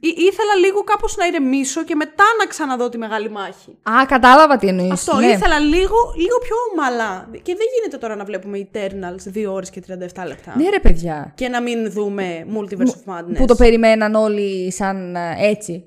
ή- 0.00 0.16
ήθελα 0.28 0.54
λίγο 0.64 0.82
κάπως 0.84 1.16
να 1.16 1.26
ηρεμήσω 1.26 1.84
και 1.84 1.94
μετά 1.94 2.24
να 2.38 2.46
ξαναδώ 2.46 2.88
τη 2.88 2.98
μεγάλη 2.98 3.30
μάχη. 3.30 3.78
Α, 3.82 4.06
κατάλαβα 4.06 4.56
τι 4.56 4.66
εννοείς. 4.68 4.92
Αυτό 4.92 5.16
ναι. 5.16 5.26
ήθελα 5.26 5.58
λίγο, 5.58 5.96
λίγο 6.16 6.38
πιο 6.46 6.56
ομαλά. 6.72 7.28
Και 7.32 7.54
δεν 7.54 7.66
γίνεται 7.74 7.98
τώρα 7.98 8.16
να 8.16 8.24
βλέπουμε 8.24 8.68
Eternals 8.72 9.38
2 9.38 9.52
ώρες 9.52 9.70
και 9.70 9.82
37 9.88 9.92
λεπτά. 10.26 10.54
Ναι, 10.56 10.68
ρε 10.70 10.80
παιδιά. 10.80 11.32
Και 11.34 11.48
να 11.48 11.62
μην 11.62 11.90
δούμε 11.90 12.46
Multiverse 12.54 13.12
of 13.12 13.14
Madness. 13.14 13.36
Που 13.36 13.44
το 13.44 13.54
περιμέναν 13.54 14.14
όλοι 14.14 14.72
σαν 14.72 15.16
ε, 15.16 15.36
έτσι. 15.38 15.84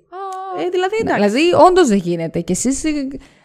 Ε, 0.65 0.69
δηλαδή, 0.69 0.95
εντάξει. 0.99 1.29
Δηλαδή, 1.29 1.53
όντως 1.67 1.87
δεν 1.87 1.97
γίνεται. 1.97 2.39
Και 2.39 2.51
εσείς 2.51 2.83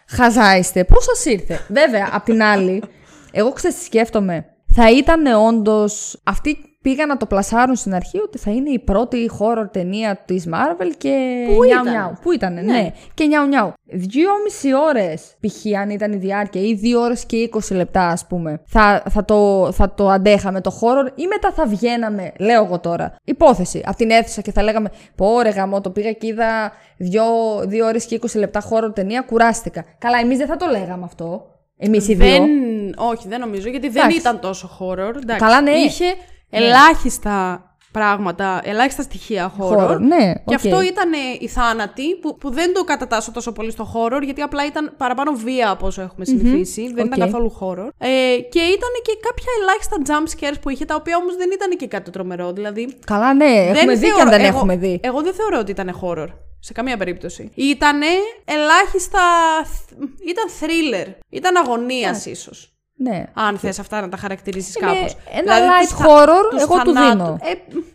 χαζάιστε. 0.07 0.83
Πώς 0.83 1.03
σας 1.03 1.25
ήρθε; 1.25 1.65
Βέβαια, 1.67 2.09
απ' 2.11 2.23
την 2.23 2.43
άλλη, 2.43 2.83
εγώ 3.31 3.51
ξέρω 3.51 3.73
τι 3.73 3.83
σκέφτομαι. 3.83 4.45
Θα 4.73 4.91
ήταν 4.91 5.25
όντως 5.25 6.21
αυτή 6.23 6.74
πήγαν 6.85 7.07
να 7.07 7.17
το 7.17 7.25
πλασάρουν 7.25 7.75
στην 7.75 7.93
αρχή 7.93 8.19
ότι 8.19 8.37
θα 8.37 8.51
είναι 8.51 8.69
η 8.69 8.79
πρώτη 8.79 9.29
horror 9.39 9.65
ταινία 9.71 10.21
της 10.25 10.47
Marvel 10.53 10.91
και. 10.97 11.43
Πού 11.45 11.63
νιάου 11.63 11.81
ήταν; 11.81 11.89
νιάου. 11.89 12.13
Πού 12.21 12.31
ήταν, 12.31 12.53
ναι. 12.53 12.91
Και 13.13 13.25
νιάου 13.25 13.47
νιάου. 13.47 13.73
Δυόμιση 13.83 14.73
ώρες, 14.89 15.35
π.χ. 15.39 15.79
αν 15.81 15.89
ήταν 15.89 16.13
η 16.13 16.15
διάρκεια, 16.15 16.61
ή 16.61 16.73
δύο 16.73 17.01
ώρες 17.01 17.25
και 17.25 17.49
20 17.51 17.75
λεπτά, 17.75 18.07
ας 18.07 18.27
πούμε, 18.27 18.61
θα, 18.65 19.03
θα, 19.09 19.25
το, 19.25 19.69
θα 19.71 19.93
το 19.93 20.09
αντέχαμε 20.09 20.61
το 20.61 20.71
horror, 20.81 21.11
ή 21.15 21.27
μετά 21.27 21.51
θα 21.51 21.65
βγαίναμε, 21.65 22.31
λέω 22.39 22.63
εγώ 22.63 22.79
τώρα, 22.79 23.15
υπόθεση, 23.23 23.83
από 23.85 23.97
την 23.97 24.09
αίθουσα 24.09 24.41
και 24.41 24.51
θα 24.51 24.63
λέγαμε 24.63 24.89
Πω 25.15 25.41
ρε 25.41 25.49
γαμώτο, 25.49 25.89
πήγα 25.89 26.11
και 26.11 26.27
είδα 26.27 26.71
δύο, 26.97 27.23
δύο 27.65 27.85
ώρες 27.85 28.05
και 28.05 28.19
20 28.21 28.35
λεπτά 28.35 28.61
horror 28.69 28.95
ταινία, 28.95 29.21
κουράστηκα. 29.21 29.85
Καλά, 29.97 30.19
εμείς 30.19 30.37
δεν 30.37 30.47
θα 30.47 30.55
το 30.55 30.65
λέγαμε 30.65 31.03
αυτό. 31.05 31.45
Εμείς 31.77 32.07
οι 32.07 32.13
δύο. 32.13 32.27
Δεν... 32.27 32.49
Όχι, 32.97 33.27
δεν 33.27 33.39
νομίζω, 33.39 33.69
γιατί 33.69 33.89
δεν 33.89 34.01
Εντάξει. 34.01 34.17
ήταν 34.17 34.39
τόσο 34.39 34.69
horror. 34.79 35.15
Εντάξει. 35.15 35.45
Καλά, 35.45 35.61
ναι. 35.61 35.71
Είχε 35.71 36.05
ελάχιστα 36.63 37.69
πράγματα, 37.91 38.61
ελάχιστα 38.63 39.01
στοιχεία 39.01 39.53
horror. 39.59 39.89
Horror, 39.89 39.99
ναι, 39.99 40.33
Και 40.33 40.41
οκ. 40.45 40.53
αυτό 40.53 40.81
ήταν 40.81 41.13
ε, 41.13 41.17
οι 41.39 41.47
θάνατοι 41.47 42.15
που, 42.15 42.37
που 42.37 42.49
δεν 42.51 42.73
το 42.73 42.83
κατατάσσω 42.83 43.31
τόσο 43.31 43.51
πολύ 43.51 43.71
στο 43.71 43.91
horror, 43.93 44.21
γιατί 44.23 44.41
απλά 44.41 44.65
ήταν 44.65 44.93
παραπάνω 44.97 45.31
βία 45.31 45.69
από 45.69 45.85
όσο 45.87 46.01
έχουμε 46.01 46.25
συνηθίσει. 46.25 46.81
Δεν 46.93 47.05
ήταν 47.05 47.21
οκ. 47.21 47.25
καθόλου 47.27 47.57
horror. 47.59 47.87
Ε, 47.97 48.07
και 48.49 48.59
ήταν 48.59 48.91
και 49.03 49.13
κάποια 49.21 49.51
ελάχιστα 49.61 49.95
jump 50.05 50.27
scares 50.35 50.57
που 50.61 50.69
είχε, 50.69 50.85
τα 50.85 50.95
οποία 50.95 51.17
όμως 51.17 51.35
δεν 51.35 51.49
ήταν 51.53 51.69
και 51.77 51.87
κάτι 51.87 52.11
τρομερό. 52.11 52.53
Δηλαδή. 52.53 52.97
Καλά, 53.05 53.33
ναι, 53.33 53.45
έχουμε 53.45 53.93
δει 53.93 53.99
και 53.99 54.05
θεωρώ- 54.05 54.21
αν 54.21 54.29
δεν 54.29 54.39
εγώ, 54.41 54.57
έχουμε 54.57 54.75
δει. 54.75 54.99
Εγώ 55.03 55.21
δεν 55.21 55.33
θεωρώ 55.33 55.59
ότι 55.59 55.71
ήταν 55.71 55.99
horror. 56.01 56.27
Σε 56.59 56.73
καμία 56.73 56.97
περίπτωση. 56.97 57.51
Ήτανε 57.55 58.05
ελάχιστα. 58.45 59.19
ήταν 60.27 60.45
thriller. 60.59 61.07
Ήταν 61.29 61.55
αγωνίας 61.55 62.25
ίσως. 62.25 62.74
Ναι. 62.97 63.23
Αν 63.33 63.57
θες 63.57 63.79
αυτά 63.79 64.01
να 64.01 64.09
τα 64.09 64.17
χαρακτηρίσει 64.17 64.79
Είναι 64.81 64.91
κάπως. 64.91 65.15
ένα 65.31 65.53
light 65.55 66.05
horror, 66.05 66.59
εγώ 66.61 66.77
του 66.83 66.91
δίνω. 66.91 67.37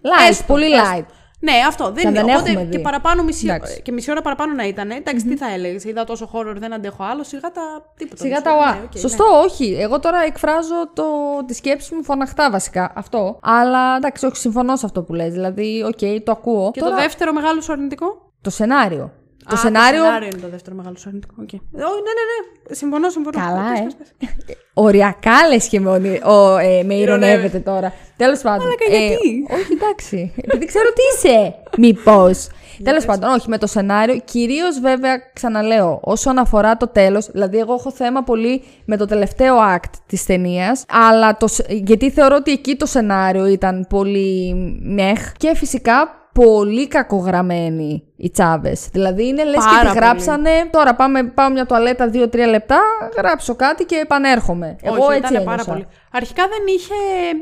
Light, 0.02 0.40
πολύ 0.46 0.66
light. 0.74 1.04
Ναι, 1.42 1.52
αυτό. 1.68 1.90
Δεν 1.92 2.06
αν 2.06 2.14
είναι. 2.14 2.24
δεν 2.24 2.34
Οπότε 2.34 2.50
έχουμε 2.50 2.64
και, 2.70 2.76
δει. 2.76 2.82
παραπάνω 2.82 3.22
μισή, 3.22 3.46
Εντάξει. 3.46 3.82
και 3.82 3.92
μισή 3.92 4.10
ώρα 4.10 4.22
παραπάνω 4.22 4.54
να 4.54 4.66
ήταν. 4.66 4.90
Εντάξει, 4.90 5.26
τι 5.26 5.36
θα 5.36 5.52
έλεγες. 5.52 5.84
Είδα 5.84 6.04
τόσο 6.04 6.30
horror, 6.32 6.54
δεν 6.56 6.72
αντέχω 6.74 7.04
άλλο. 7.04 7.24
Σιγά 7.24 7.50
τα. 7.50 7.62
Τίποτα. 7.96 8.16
Σιγά 8.22 8.30
μισή 8.30 8.42
τα 8.42 8.52
ώρα. 8.56 8.66
ΟΑ. 8.66 8.74
Ναι, 8.74 8.80
οκ, 8.84 8.98
Σωστό, 8.98 9.24
όχι. 9.44 9.76
Εγώ 9.80 10.00
τώρα 10.00 10.22
εκφράζω 10.26 10.90
το, 10.94 11.04
τη 11.46 11.54
σκέψη 11.54 11.94
μου 11.94 12.04
φωναχτά 12.04 12.50
βασικά. 12.50 12.92
Αυτό. 12.94 13.38
Αλλά 13.42 13.96
εντάξει, 13.96 14.26
όχι, 14.26 14.36
συμφωνώ 14.36 14.76
σε 14.76 14.86
αυτό 14.86 15.02
που 15.02 15.12
λες. 15.14 15.32
Δηλαδή, 15.32 15.84
οκ, 15.86 16.22
το 16.24 16.32
ακούω. 16.32 16.64
Ναι. 16.64 16.70
Και 16.70 16.80
το 16.80 16.94
δεύτερο 16.94 17.32
μεγάλο 17.32 17.60
σου 17.60 17.72
αρνητικό; 17.72 18.32
το 18.40 18.50
σενάριο. 18.50 19.12
Το 19.50 19.56
Α, 19.56 19.58
σενάριο. 19.58 19.98
Το 20.00 20.04
σενάριο 20.04 20.28
είναι 20.32 20.40
το 20.40 20.48
δεύτερο 20.48 20.76
μεγάλο 20.76 20.96
σου 20.96 21.08
αρνητικό. 21.08 21.34
Okay. 21.38 21.58
ναι, 21.70 21.82
ναι, 21.82 21.84
ναι. 22.28 22.74
Συμφωνώ, 22.74 23.08
συμφωνώ. 23.10 23.38
Καλά, 23.38 23.70
Πες, 23.70 23.78
ε. 23.80 23.82
πες, 24.18 24.32
πες. 24.46 24.56
Οριακά 24.74 25.46
λες 25.52 25.68
και 25.68 25.80
με, 25.80 25.90
ονει- 25.90 26.24
ο, 26.26 26.56
ε, 26.58 26.82
με 26.82 26.94
ηρωνεύεται 26.94 27.58
τώρα. 27.58 27.92
Τέλος 28.16 28.40
πάντων. 28.40 28.64
Μαλάκα, 28.66 28.84
ε, 28.84 29.06
γιατί; 29.06 29.46
όχι, 29.50 29.72
εντάξει. 29.72 30.32
Επειδή 30.36 30.64
ξέρω 30.66 30.84
τι 30.92 31.28
είσαι. 31.28 31.54
Μήπως. 31.76 32.48
Τέλος 32.82 33.04
πάντων, 33.04 33.30
όχι 33.30 33.48
με 33.48 33.58
το 33.58 33.66
σενάριο. 33.66 34.20
Κυρίως 34.24 34.80
βέβαια, 34.80 35.16
ξαναλέω, 35.32 36.00
όσον 36.02 36.38
αφορά 36.38 36.76
το 36.76 36.88
τέλος. 36.88 37.26
Δηλαδή, 37.30 37.58
εγώ 37.58 37.74
έχω 37.74 37.90
θέμα 37.90 38.22
πολύ 38.22 38.62
με 38.84 38.96
το 38.96 39.04
τελευταίο 39.06 39.56
act 39.76 39.90
της 40.06 40.24
ταινίας. 40.26 40.84
Αλλά 41.10 41.36
το, 41.36 41.46
σ- 41.48 41.70
γιατί 41.70 42.10
θεωρώ 42.10 42.36
ότι 42.36 42.52
εκεί 42.52 42.76
το 42.76 42.86
σενάριο 42.86 43.46
ήταν 43.46 43.86
πολύ 43.88 44.54
μεχ. 44.82 45.32
Και 45.36 45.54
φυσικά 45.54 46.19
πολύ 46.32 46.88
κακογραμμένη 46.88 48.02
οι 48.16 48.30
τσάβες. 48.30 48.88
Δηλαδή 48.92 49.26
είναι 49.26 49.44
λες 49.44 49.54
και 49.54 49.60
Πάρα 49.70 49.80
τη 49.80 49.86
πολύ. 49.86 49.98
γράψανε. 49.98 50.50
Τώρα 50.70 50.94
πάμε, 50.94 51.24
πάω 51.24 51.50
μια 51.50 51.66
τουαλέτα 51.66 52.10
2-3 52.14 52.46
λεπτά, 52.48 52.80
γράψω 53.16 53.54
κάτι 53.54 53.84
και 53.84 53.96
επανέρχομαι. 53.96 54.76
Εγώ 54.82 55.04
Όχι, 55.04 55.16
έτσι 55.16 55.32
ήταν 55.32 55.44
πάρα 55.44 55.50
ένιωσα. 55.52 55.70
πολύ. 55.72 55.86
Αρχικά 56.12 56.42
δεν 56.42 56.74
είχε. 56.76 56.94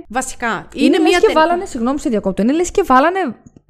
Βασικά. 0.09 0.47
Είναι, 0.75 0.85
Είναι, 0.87 0.99
λες 0.99 1.09
μια 1.09 1.19
και 1.19 1.27
ταινία- 1.27 1.41
βάλανε, 1.43 1.65
συγγνώμη 1.65 1.99
σε 2.01 2.09
διακόπτω, 2.09 2.43
είναι 2.43 2.53
λες 2.53 2.71
και 2.71 2.83
βάλανε, 2.87 3.19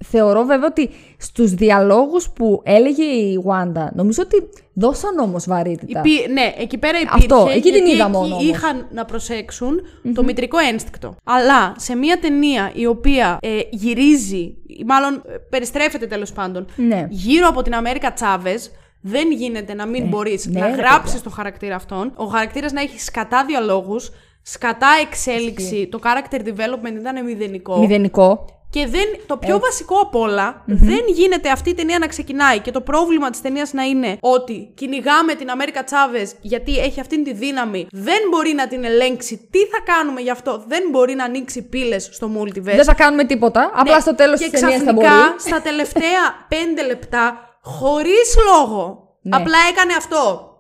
θεωρώ 0.05 0.45
βέβαια 0.45 0.67
ότι 0.67 0.91
στους 1.17 1.55
διαλόγους 1.55 2.31
που 2.31 2.61
έλεγε 2.65 3.03
η 3.03 3.43
Wanda, 3.47 3.87
νομίζω 3.95 4.23
ότι 4.25 4.49
δώσαν 4.75 5.19
όμως 5.19 5.47
βαρύτητα. 5.47 5.99
Υπή... 5.99 6.33
Ναι, 6.33 6.55
εκεί 6.59 6.79
πέρα 6.79 6.99
υπήρχε. 6.99 7.17
Αυτό, 7.17 7.47
εκεί 7.51 7.61
την 7.61 7.73
γιατί 7.73 7.91
είδα 7.91 8.03
εκεί 8.03 8.13
μόνο 8.13 8.35
όμως. 8.35 8.49
είχαν 8.49 8.89
να 8.93 9.05
προσεξουν 9.05 9.81
το 10.15 10.23
μητρικό 10.23 10.59
ένστικτο. 10.59 11.17
Αλλά 11.25 11.75
σε 11.77 11.97
μια 11.97 12.19
ταινία 12.19 12.71
η 12.75 12.87
οποία 12.87 13.39
ε, 13.43 13.59
γυρίζει, 13.71 14.55
ή 14.67 14.85
μάλλον 14.87 15.15
ε, 15.15 15.33
περιστρέφεται 15.51 16.07
τέλος 16.07 16.33
πάντων, 16.33 16.67
Ναι. 16.77 17.07
γύρω 17.11 17.49
από 17.49 17.63
την 17.63 17.75
Αμέρικα 17.75 18.13
Τσάβες, 18.13 18.71
δεν 19.01 19.31
γίνεται 19.31 19.75
να 19.75 19.87
μην 19.87 20.09
μπορείς 20.09 20.47
ναι, 20.47 20.61
να 20.61 20.67
ρε, 20.67 20.73
γράψεις 20.73 21.23
το 21.23 21.31
χαρακτήρα 21.31 21.75
αυτόν. 21.75 22.13
Ο 22.17 22.25
χαρακτήρας 22.25 22.73
να 22.73 22.81
έχει 22.81 23.01
σκατά 23.01 23.45
διαλόγους, 23.45 24.11
σκατά 24.43 24.89
εξέλιξη, 25.03 25.89
το 25.91 26.01
character 26.03 26.39
development 26.39 26.99
ήταν 27.01 27.25
μηδενικό. 27.25 27.79
Μηδενικό. 27.79 28.45
Και 28.71 28.87
δεν, 28.87 29.05
το 29.27 29.37
πιο 29.37 29.59
βασικό 29.59 29.97
απ' 30.01 30.15
όλα, 30.15 30.63
δεν 30.67 31.05
γίνεται 31.09 31.51
αυτή 31.51 31.71
η 31.71 31.75
ταινία 31.75 31.99
να 31.99 32.07
ξεκινάει 32.07 32.59
και 32.59 32.71
το 32.71 32.81
πρόβλημα 32.81 33.31
της 33.31 33.41
ταινίας 33.41 33.73
να 33.73 33.83
είναι 33.83 34.17
ότι 34.21 34.73
κυνηγάμε 34.75 35.35
την 35.35 35.51
Αμέρικα 35.51 35.85
Τσάβες 35.85 36.35
γιατί 36.41 36.79
έχει 36.79 37.01
αυτή 37.01 37.23
τη 37.23 37.33
δύναμη, 37.33 37.87
δεν 37.91 38.19
μπορεί 38.31 38.53
να 38.53 38.69
την 38.69 38.85
ελέγξει. 38.85 39.49
Τι 39.51 39.59
θα 39.59 39.81
κάνουμε 39.85 40.21
γι' 40.21 40.31
αυτό, 40.31 40.65
δεν 40.67 40.83
μπορεί 40.91 41.15
να 41.15 41.25
ανοίξει 41.25 41.69
πύλες 41.69 42.09
στο 42.13 42.31
multiverse. 42.39 42.63
Δεν 42.63 42.85
θα 42.85 42.95
κάνουμε 42.95 43.25
τίποτα, 43.25 43.71
απλά 43.75 44.01
στο 44.01 44.15
τέλος 44.15 44.41
Ναι. 44.41 44.47
και 44.47 44.53
της 44.53 44.61
ταινίας 44.61 44.79
θα 44.83 44.85
ξαφνικά, 44.85 45.11
μπορεί. 45.29 45.41
στα 45.41 45.61
τελευταία 45.61 46.23
πέντε 46.55 46.83
λεπτά, 46.87 47.39
χωρίς 47.63 48.37
λόγο, 48.53 49.17
Ναι. 49.23 49.37
απλά 49.37 49.59
έκανε 49.71 49.95
αυτό 49.95 50.53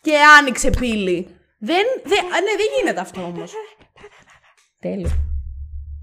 και 0.00 0.12
άνοιξε 0.38 0.70
πύλη. 0.70 1.28
Δεν, 1.58 1.84
δεν, 2.04 2.24
ναι, 2.24 2.52
δεν 2.56 2.66
γίνεται 2.78 3.00
αυτό 3.00 3.20
όμως. 3.20 3.52
Τέλειο. 4.80 5.10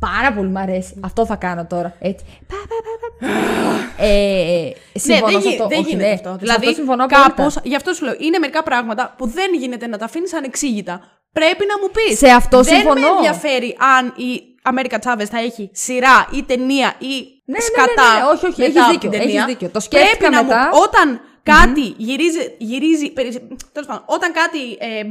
Πάρα 0.10 0.34
πολύ 0.34 0.50
μ' 0.50 0.58
αρέσει. 0.58 1.00
Αυτό 1.04 1.26
θα 1.26 1.36
κάνω 1.36 1.66
τώρα. 1.66 1.96
Έτσι. 2.00 2.26
Πα, 2.48 2.56
πα, 2.70 2.76
πα, 2.86 3.28
πα. 3.28 4.04
ε, 4.06 4.74
συμφωνώ 4.94 5.26
ναι, 5.26 5.32
δεν, 5.34 5.42
σε 5.42 5.48
γι- 5.48 5.54
αυτό. 5.56 5.68
δεν 5.68 5.80
Όχι, 5.80 5.90
γίνεται 5.90 6.08
ναι. 6.08 6.14
αυτό. 6.14 6.30
Σε 6.30 6.36
Δηλαδή, 6.40 6.66
αυτό 6.66 6.74
συμφωνώ 6.78 7.04
απόλυτα. 7.04 7.28
κάπως, 7.36 7.58
γι' 7.64 7.76
αυτό 7.76 7.94
σου 7.94 8.06
λέω, 8.06 8.16
είναι 8.20 8.38
μερικά 8.40 8.64
πράγματα 8.64 9.14
που 9.18 9.28
δεν 9.28 9.54
γίνεται 9.60 9.88
να 9.88 9.98
τα 9.98 10.06
αφήνεις 10.06 10.34
ανεξήγητα. 10.34 11.02
Πρέπει 11.34 11.66
να 11.68 11.78
μου 11.80 11.92
πεις. 11.94 12.18
Σε 12.18 12.28
αυτό 12.30 12.62
δεν 12.62 12.74
συμφωνώ. 12.74 12.94
Δεν 12.94 13.04
με 13.04 13.16
ενδιαφέρει 13.16 13.78
αν 13.98 14.14
η 14.16 14.51
Αμέρικα 14.63 15.00
Τσάβε 15.00 15.26
θα 15.26 15.39
έχει 15.39 15.69
σειρά 15.74 16.30
ή 16.34 16.43
ταινία 16.43 16.95
ή 17.00 17.13
ναι, 17.45 17.58
ναι, 17.58 17.63
σκατά. 17.69 18.10
ναι, 18.15 18.24
όχι, 18.34 18.45
όχι, 18.45 18.60
μετά 18.62 18.65
έχεις 18.65 18.82
από 18.82 18.91
δίκιο, 18.91 19.10
την 19.10 19.19
ταινία. 19.19 19.41
έχεις 19.43 19.54
δίκιο. 19.54 19.69
Το 19.69 19.80
σκέφτηκα 19.80 20.17
Πρέπει 20.17 20.34
να 20.36 20.43
μετά. 20.43 20.69
Μου, 20.74 20.80
όταν 20.86 21.08
κάτι 21.43 21.86
γυρίζει. 21.97 22.56
γυρίζει 22.58 23.10
περι- 23.12 23.41
τέλος 23.76 23.88
πάντων, 23.89 24.04
όταν 24.06 24.30
κάτι. 24.41 24.62
εμ, 25.00 25.10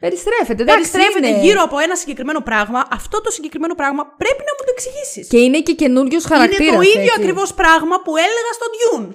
Περιστρέφεται, 0.00 0.62
εντάξει, 0.62 0.74
περιστρέφεται 0.90 1.28
είναι. 1.28 1.40
γύρω 1.44 1.60
από 1.62 1.78
ένα 1.78 1.94
συγκεκριμένο 1.96 2.40
πράγμα, 2.40 2.88
αυτό 2.98 3.20
το 3.20 3.30
συγκεκριμένο 3.30 3.74
πράγμα 3.74 4.02
πρέπει 4.22 4.42
να 4.48 4.52
μου 4.56 4.62
το 4.68 4.72
εξηγήσεις. 4.76 5.28
Και 5.32 5.38
είναι 5.38 5.60
και 5.60 5.72
καινούριο 5.82 6.20
χαρακτήρα. 6.28 6.64
Είναι 6.64 6.74
το 6.76 6.80
ίδιο 6.96 7.12
ακριβώς 7.18 7.54
πράγμα 7.54 7.96
που 8.04 8.12
έλεγα 8.16 8.52
στο 8.58 8.66
Dune. 8.76 9.08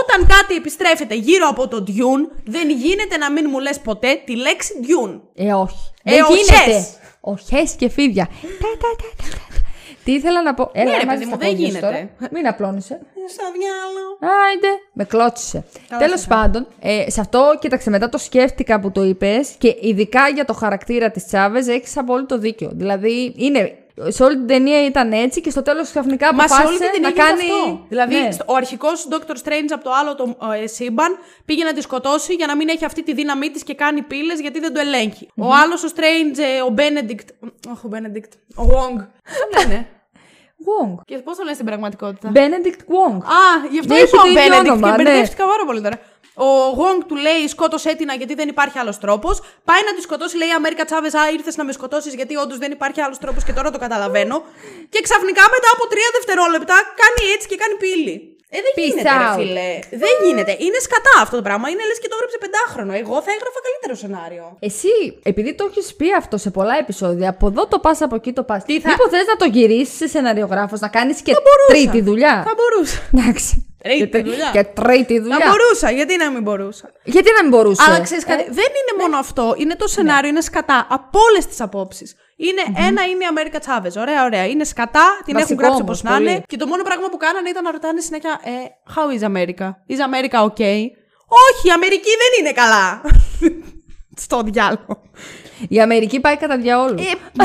Όταν 0.00 0.26
κάτι 0.26 0.54
επιστρέφεται 0.54 1.14
γύρω 1.14 1.46
από 1.48 1.68
το 1.68 1.84
Dune, 1.88 2.22
δεν 2.44 2.70
γίνεται 2.70 3.16
να 3.16 3.30
μην 3.32 3.44
μου 3.50 3.58
λες 3.60 3.80
ποτέ 3.80 4.22
τη 4.26 4.36
λέξη 4.36 4.72
Dune. 4.88 5.20
Ε, 5.34 5.52
όχι. 5.52 5.76
Ε, 6.02 6.10
Δεν 6.14 6.22
οχές. 6.22 6.36
γίνεται. 6.36 6.86
Οχές 7.26 7.72
και 7.72 7.88
φίδια. 7.88 8.24
Τα, 8.42 8.68
τα, 8.80 8.88
τα, 8.96 9.24
τα, 9.24 9.36
τα. 9.36 9.42
Τι 10.04 10.12
ήθελα 10.12 10.42
να 10.42 10.54
πω. 10.54 10.70
Έλα, 10.72 10.90
Ναι, 10.90 10.96
ρε, 10.98 11.04
μάζες 11.04 11.18
παιδί 11.18 11.30
τα 11.30 11.36
μου, 11.36 11.42
δεν 11.42 11.50
πόδια 11.50 11.66
σου 11.66 11.72
γίνεται. 11.72 12.10
τώρα. 12.18 12.30
Μην 12.32 12.46
απλώνεσαι. 12.46 13.00
Στο 13.28 13.42
διάλογο. 13.58 14.34
Άιντε, 14.46 14.68
με 14.92 15.04
κλώτσισε. 15.04 15.64
Τέλος 15.98 16.20
σε 16.20 16.26
πάντων, 16.26 16.66
ε, 16.80 17.10
σε 17.10 17.20
αυτό, 17.20 17.56
κοίταξε, 17.60 17.90
μετά 17.90 18.08
το 18.08 18.18
σκέφτηκα 18.18 18.80
που 18.80 18.92
το 18.92 19.02
είπες 19.04 19.48
και 19.58 19.76
ειδικά 19.80 20.28
για 20.28 20.44
το 20.44 20.52
χαρακτήρα 20.52 21.10
της 21.10 21.26
Τσάβες 21.26 21.66
έχεις 21.68 21.96
απόλυτο 21.96 22.38
δίκιο. 22.38 22.70
Δηλαδή, 22.74 23.34
είναι. 23.36 23.78
Σε 24.08 24.22
όλη 24.22 24.34
την 24.36 24.46
ταινία 24.46 24.84
ήταν 24.84 25.12
έτσι 25.12 25.40
και 25.40 25.50
στο 25.50 25.62
τέλος 25.62 25.88
ξαφνικά 25.90 26.34
Μα 26.34 26.46
σε 26.48 26.54
όλη 26.54 26.62
αποφάσισε 26.62 26.90
την 26.92 27.02
ταινία 27.02 27.08
να 27.16 27.24
κάνει... 27.24 27.40
κάνει. 27.40 27.52
αυτό. 27.52 27.84
Δηλαδή, 27.88 28.14
Ναι. 28.20 28.30
στο- 28.30 28.44
ο 28.48 28.54
αρχικός 28.54 29.08
Doctor 29.10 29.32
Strange 29.44 29.68
από 29.70 29.84
το 29.84 29.90
άλλο 30.00 30.14
το 30.14 30.36
ε, 30.62 30.66
σύμπαν 30.66 31.18
πήγε 31.44 31.64
να 31.64 31.72
τη 31.72 31.80
σκοτώσει 31.80 32.34
για 32.34 32.46
να 32.46 32.56
μην 32.56 32.68
έχει 32.68 32.84
αυτή 32.84 33.02
τη 33.02 33.12
δύναμή 33.14 33.50
της 33.50 33.62
και 33.62 33.74
κάνει 33.74 34.02
πύλες 34.02 34.40
γιατί 34.40 34.60
δεν 34.60 34.74
το 34.74 34.80
ελεγχει 34.80 35.28
Ο 35.36 35.46
άλλος 35.62 35.82
ο 35.84 35.88
Strange, 35.96 36.38
ε, 36.38 36.62
ο 36.62 36.74
Benedict. 36.76 37.48
Όχι, 37.70 37.86
ο 37.86 37.90
Benedict. 37.92 38.32
Ο 38.56 38.62
Wong. 38.72 38.96
Πώ 38.98 39.58
λένε. 39.60 39.86
Wong. 40.66 40.94
Και 41.04 41.18
πώς 41.18 41.36
το 41.36 41.42
λένε 41.42 41.54
στην 41.54 41.66
πραγματικότητα; 41.66 42.32
Benedict 42.34 42.80
Wong. 42.94 43.16
Α, 43.22 43.66
γι' 43.70 43.78
αυτό 43.78 43.94
Έχει 43.94 44.02
είπα 44.04 44.16
το 44.16 44.22
ο 44.22 44.30
ίδιο 44.30 44.42
Benedict 44.42 44.60
όνομα, 44.70 44.90
και 44.96 45.02
ναι. 45.02 45.10
μπερδεύτηκα 45.10 45.44
πάρα 45.46 45.64
πολύ 45.66 45.80
τώρα. 45.80 45.98
Ο 46.34 46.46
Γόγκ 46.78 47.00
του 47.08 47.16
λέει 47.26 47.42
σκότωσέ 47.48 47.94
την 47.94 48.08
γιατί 48.16 48.34
δεν 48.34 48.48
υπάρχει 48.48 48.78
άλλος 48.78 48.98
τρόπος. 48.98 49.34
Πάει 49.64 49.82
να 49.88 49.92
τη 49.94 50.00
σκοτώσει, 50.00 50.36
λέει 50.36 50.50
Αμέρικα 50.58 50.84
Τσάβε, 50.84 51.08
Α, 51.20 51.30
ήρθες 51.36 51.56
να 51.56 51.64
με 51.64 51.72
σκοτώσεις 51.72 52.14
γιατί 52.14 52.36
όντως 52.36 52.58
δεν 52.58 52.70
υπάρχει 52.72 53.00
άλλος 53.00 53.18
τρόπος 53.18 53.42
και 53.44 53.52
τώρα 53.52 53.70
το 53.70 53.78
καταλαβαίνω. 53.78 54.36
Και 54.92 55.00
ξαφνικά 55.06 55.42
μετά 55.54 55.68
από 55.74 55.84
τρία 55.92 56.08
δευτερόλεπτα 56.16 56.76
κάνει 57.02 57.22
έτσι 57.34 57.46
και 57.50 57.56
κάνει 57.62 57.74
πύλη. 57.84 58.28
Ε, 58.56 58.60
δεν 58.66 58.72
Peace 58.76 58.88
γίνεται, 58.88 59.10
ρε 59.22 59.28
out. 59.32 59.36
φίλε. 59.38 59.68
Δεν 60.02 60.14
γίνεται. 60.24 60.52
Είναι 60.64 60.78
σκατά 60.86 61.14
αυτό 61.24 61.36
το 61.36 61.42
πράγμα. 61.42 61.68
Είναι 61.68 61.84
λες 61.88 61.98
και 62.02 62.08
το 62.08 62.14
έγραψε 62.16 62.38
πεντάχρονο. 62.44 62.92
Εγώ 63.02 63.16
θα 63.26 63.30
έγραφα 63.36 63.60
καλύτερο 63.66 63.94
σενάριο. 64.02 64.44
Εσύ, 64.68 64.94
επειδή 65.22 65.54
το 65.54 65.64
έχεις 65.70 65.94
πει 65.98 66.06
αυτό 66.22 66.36
σε 66.36 66.50
πολλά 66.50 66.74
επεισόδια, 66.78 67.28
από 67.34 67.46
εδώ 67.46 67.66
το 67.66 67.78
πας, 67.78 68.00
από 68.00 68.14
εκεί 68.14 68.32
το 68.32 68.42
πας. 68.42 68.64
Τι 68.64 68.80
θα- 68.80 68.88
Μήπως 68.90 69.08
θες 69.10 69.26
να 69.26 69.36
το 69.36 69.44
γυρίσεις 69.44 69.96
σε 69.96 70.06
σεναριογράφος, 70.08 70.80
να 70.80 70.88
κάνεις 70.88 71.20
και 71.22 71.32
μπορούσα. 71.32 71.88
τρίτη 71.90 72.04
δουλειά; 72.08 72.34
Θα 72.48 72.54
μπορούσα. 72.58 72.98
Εντάξει. 73.14 73.73
Τρίτη 73.84 73.98
και, 73.98 74.06
τρι- 74.06 74.24
δουλειά. 74.24 74.50
και 74.52 74.64
τρίτη 74.64 75.14
Να 75.14 75.20
δουλειά. 75.22 75.46
μπορούσα, 75.48 75.90
γιατί 75.90 76.16
να 76.16 76.30
μην 76.30 76.42
μπορούσα; 76.42 76.90
Γιατί 77.04 77.30
να 77.36 77.42
μην 77.42 77.50
μπορούσε. 77.50 77.82
Αλλά 77.88 78.00
ξέρεις 78.00 78.24
κάτι, 78.24 78.42
Ε, 78.42 78.44
δεν 78.44 78.70
είναι 78.78 78.92
μόνο 79.02 79.16
αυτό. 79.18 79.54
Είναι 79.58 79.74
το 79.76 79.86
σενάριο, 79.88 80.28
είναι 80.28 80.40
σκατά 80.40 80.86
από 80.90 81.18
όλες 81.30 81.46
τις 81.46 81.60
απόψεις. 81.60 82.14
Είναι 82.36 82.62
ένα 82.88 83.02
είναι 83.04 83.24
η 83.24 83.26
Αμέρικα 83.28 83.58
Τσάβες. 83.58 83.96
Ωραία, 83.96 84.24
ωραία. 84.24 84.44
Είναι 84.46 84.64
σκατά, 84.64 85.06
την 85.24 85.34
Βασικό 85.34 85.52
έχουν 85.52 85.64
γράψει 85.64 85.82
όμως, 85.82 86.00
όπω 86.00 86.08
να 86.10 86.16
είναι. 86.20 86.30
πολύ. 86.30 86.44
Και 86.46 86.56
το 86.56 86.66
μόνο 86.66 86.82
πράγμα 86.82 87.08
που 87.08 87.16
κάνανε 87.16 87.48
ήταν 87.48 87.62
να 87.64 87.70
ρωτάνε 87.70 88.00
συνέχεια 88.00 88.40
ε, 88.44 88.50
How 88.94 89.06
is 89.18 89.22
America? 89.30 89.68
Is 89.92 90.00
America 90.08 90.38
okay? 90.48 90.80
Όχι, 91.46 91.62
η 91.68 91.70
Αμερική 91.74 92.10
δεν 92.22 92.32
είναι 92.40 92.52
καλά. 92.52 93.00
Στο 94.26 94.42
διάλογο. 94.42 95.02
Η 95.68 95.80
Αμερική 95.80 96.20
πάει 96.20 96.36
κατά 96.36 96.56
διαόλου. 96.58 96.94
Ε, 96.98 97.12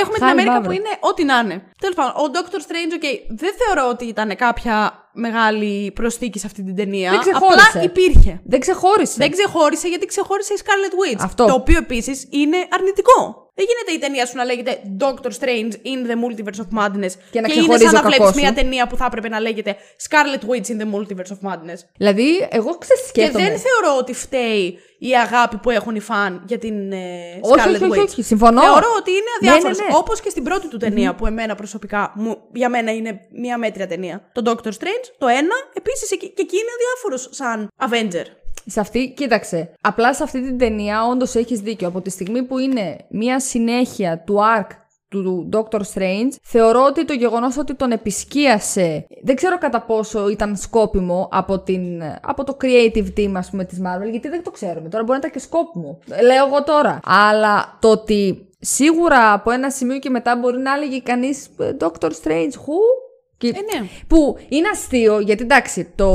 Έχουμε 0.00 0.14
την 0.14 0.26
Χάλι 0.26 0.30
Αμέρικα 0.40 0.52
μαύρο. 0.52 0.68
που 0.68 0.72
είναι 0.72 0.88
ό,τι 1.00 1.24
να 1.24 1.38
είναι. 1.38 1.62
Τέλος 1.80 1.94
πάντων, 1.94 2.12
ο 2.24 2.30
Doctor 2.34 2.56
Strange, 2.56 2.94
ok, 3.02 3.06
δεν 3.28 3.52
θεωρώ 3.58 3.88
ότι 3.88 4.04
ήταν 4.04 4.36
κάποια 4.36 4.99
μεγάλη 5.12 5.92
προσθήκη 5.94 6.38
σε 6.38 6.46
αυτή 6.46 6.62
την 6.62 6.76
ταινία. 6.76 7.10
Δεν 7.10 7.20
ξεχώρισε. 7.20 7.66
Απλά 7.68 7.82
υπήρχε. 7.82 8.40
Δεν 8.44 8.60
ξεχώρισε. 8.60 9.14
Δεν 9.16 9.30
ξεχώρισε 9.30 9.88
γιατί 9.88 10.06
ξεχώρισε 10.06 10.52
η 10.52 10.56
Scarlet 10.60 11.14
Witch. 11.14 11.20
Αυτό. 11.24 11.46
Το 11.46 11.54
οποίο 11.54 11.78
επίσης 11.78 12.26
είναι 12.30 12.56
αρνητικό. 12.70 13.49
Δεν 13.60 13.66
γίνεται 13.70 13.92
η 13.96 13.98
ταινία 13.98 14.26
σου 14.26 14.36
να 14.36 14.44
λέγεται 14.44 14.80
Doctor 14.98 15.30
Strange 15.40 15.72
in 15.92 16.00
the 16.08 16.16
Multiverse 16.22 16.60
of 16.64 16.68
Madness 16.78 17.12
Και 17.30 17.40
να 17.40 17.46
είναι 17.48 17.48
ξεχωρίζει 17.48 17.84
σαν 17.84 17.94
ο 17.94 17.98
να 17.98 18.00
βλέπεις 18.02 18.18
κακός 18.18 18.34
μια 18.34 18.48
σου. 18.48 18.54
ταινία 18.54 18.86
που 18.86 18.96
θα 18.96 19.04
έπρεπε 19.04 19.28
να 19.28 19.40
λέγεται 19.40 19.76
Scarlet 20.08 20.42
Witch 20.50 20.66
in 20.72 20.76
the 20.82 20.88
Multiverse 20.94 21.32
of 21.36 21.40
Madness. 21.48 21.80
Δηλαδή, 21.96 22.48
εγώ 22.50 22.70
ξέρω 22.82 23.00
τι 23.00 23.12
Και 23.12 23.20
σκέφτομαι. 23.20 23.44
δεν 23.48 23.58
θεωρώ 23.66 23.96
ότι 23.98 24.12
φταίει 24.14 24.78
η 24.98 25.12
αγάπη 25.16 25.56
που 25.56 25.70
έχουν 25.70 25.94
οι 25.94 26.00
φαν 26.00 26.42
για 26.46 26.58
την 26.58 26.92
ε, 26.92 26.96
Όχι, 27.40 27.54
Scarlet 27.64 27.74
όχι, 27.74 27.84
όχι, 27.84 28.00
Witch. 28.00 28.04
όχι, 28.08 28.22
συμφωνώ. 28.22 28.60
Θεωρώ 28.62 28.86
ότι 28.98 29.10
είναι 29.10 29.32
Ναι, 29.40 29.48
αδιάφορος. 29.50 29.78
ναι, 29.78 29.84
ναι. 29.84 29.90
Όπως 29.96 30.20
και 30.20 30.30
στην 30.30 30.42
πρώτη 30.44 30.68
του 30.68 30.76
ταινία 30.76 31.14
που 31.14 31.26
εμένα 31.26 31.54
προσωπικά, 31.54 32.12
μου, 32.14 32.36
για 32.52 32.68
μένα 32.68 32.90
είναι 32.92 33.20
μια 33.32 33.58
μέτρια 33.58 33.86
ταινία. 33.86 34.30
Το 34.32 34.42
Doctor 34.46 34.68
Strange, 34.68 35.06
το 35.18 35.26
ένα, 35.26 35.54
επίσης 35.72 36.08
και 36.08 36.32
εκεί 36.44 36.56
είναι 36.62 36.72
αδιάφορος 36.76 37.28
σαν 37.30 37.68
Avenger. 37.86 38.26
Σε 38.66 38.80
αυτή, 38.80 39.12
κοίταξε. 39.16 39.70
Απλά 39.80 40.14
σε 40.14 40.22
αυτή 40.22 40.42
την 40.42 40.58
ταινία, 40.58 41.06
όντως 41.06 41.34
έχεις 41.34 41.60
δίκιο. 41.60 41.88
Από 41.88 42.00
τη 42.00 42.10
στιγμή 42.10 42.42
που 42.42 42.58
είναι 42.58 42.96
μια 43.10 43.40
συνέχεια 43.40 44.22
του 44.26 44.38
arc 44.58 44.66
του 45.08 45.48
Doctor 45.52 45.80
Strange, 45.94 46.30
θεωρώ 46.42 46.84
ότι 46.84 47.04
το 47.04 47.12
γεγονός 47.12 47.56
ότι 47.56 47.74
τον 47.74 47.90
επισκίασε, 47.90 49.06
δεν 49.22 49.36
ξέρω 49.36 49.58
κατά 49.58 49.80
πόσο 49.80 50.28
ήταν 50.28 50.56
σκόπιμο 50.56 51.28
από, 51.32 51.58
την, 51.58 52.02
από 52.22 52.44
το 52.44 52.56
creative 52.60 53.06
team, 53.16 53.32
ας 53.34 53.50
πούμε, 53.50 53.64
της 53.64 53.78
Marvel, 53.80 54.10
γιατί 54.10 54.28
δεν 54.28 54.42
το 54.42 54.50
ξέρουμε. 54.50 54.88
Τώρα 54.88 55.04
μπορεί 55.04 55.18
να 55.20 55.28
ήταν 55.28 55.30
και 55.30 55.38
σκόπιμο. 55.38 55.98
Λέω 56.22 56.46
εγώ 56.46 56.62
τώρα. 56.62 57.00
Αλλά 57.04 57.78
το 57.80 57.90
ότι 57.90 58.48
σίγουρα 58.60 59.32
από 59.32 59.50
ένα 59.50 59.70
σημείο 59.70 59.98
και 59.98 60.10
μετά 60.10 60.36
μπορεί 60.36 60.58
να 60.58 60.74
έλεγε 60.74 61.00
κανείς 61.00 61.46
ε, 61.58 61.76
Doctor 61.80 62.10
Strange, 62.22 62.52
who? 62.52 63.09
Και- 63.40 63.48
Ε, 63.48 63.78
ναι. 63.78 63.86
Που 64.06 64.36
είναι 64.48 64.68
αστείο, 64.68 65.20
γιατί 65.20 65.42
εντάξει, 65.42 65.92
το 65.94 66.08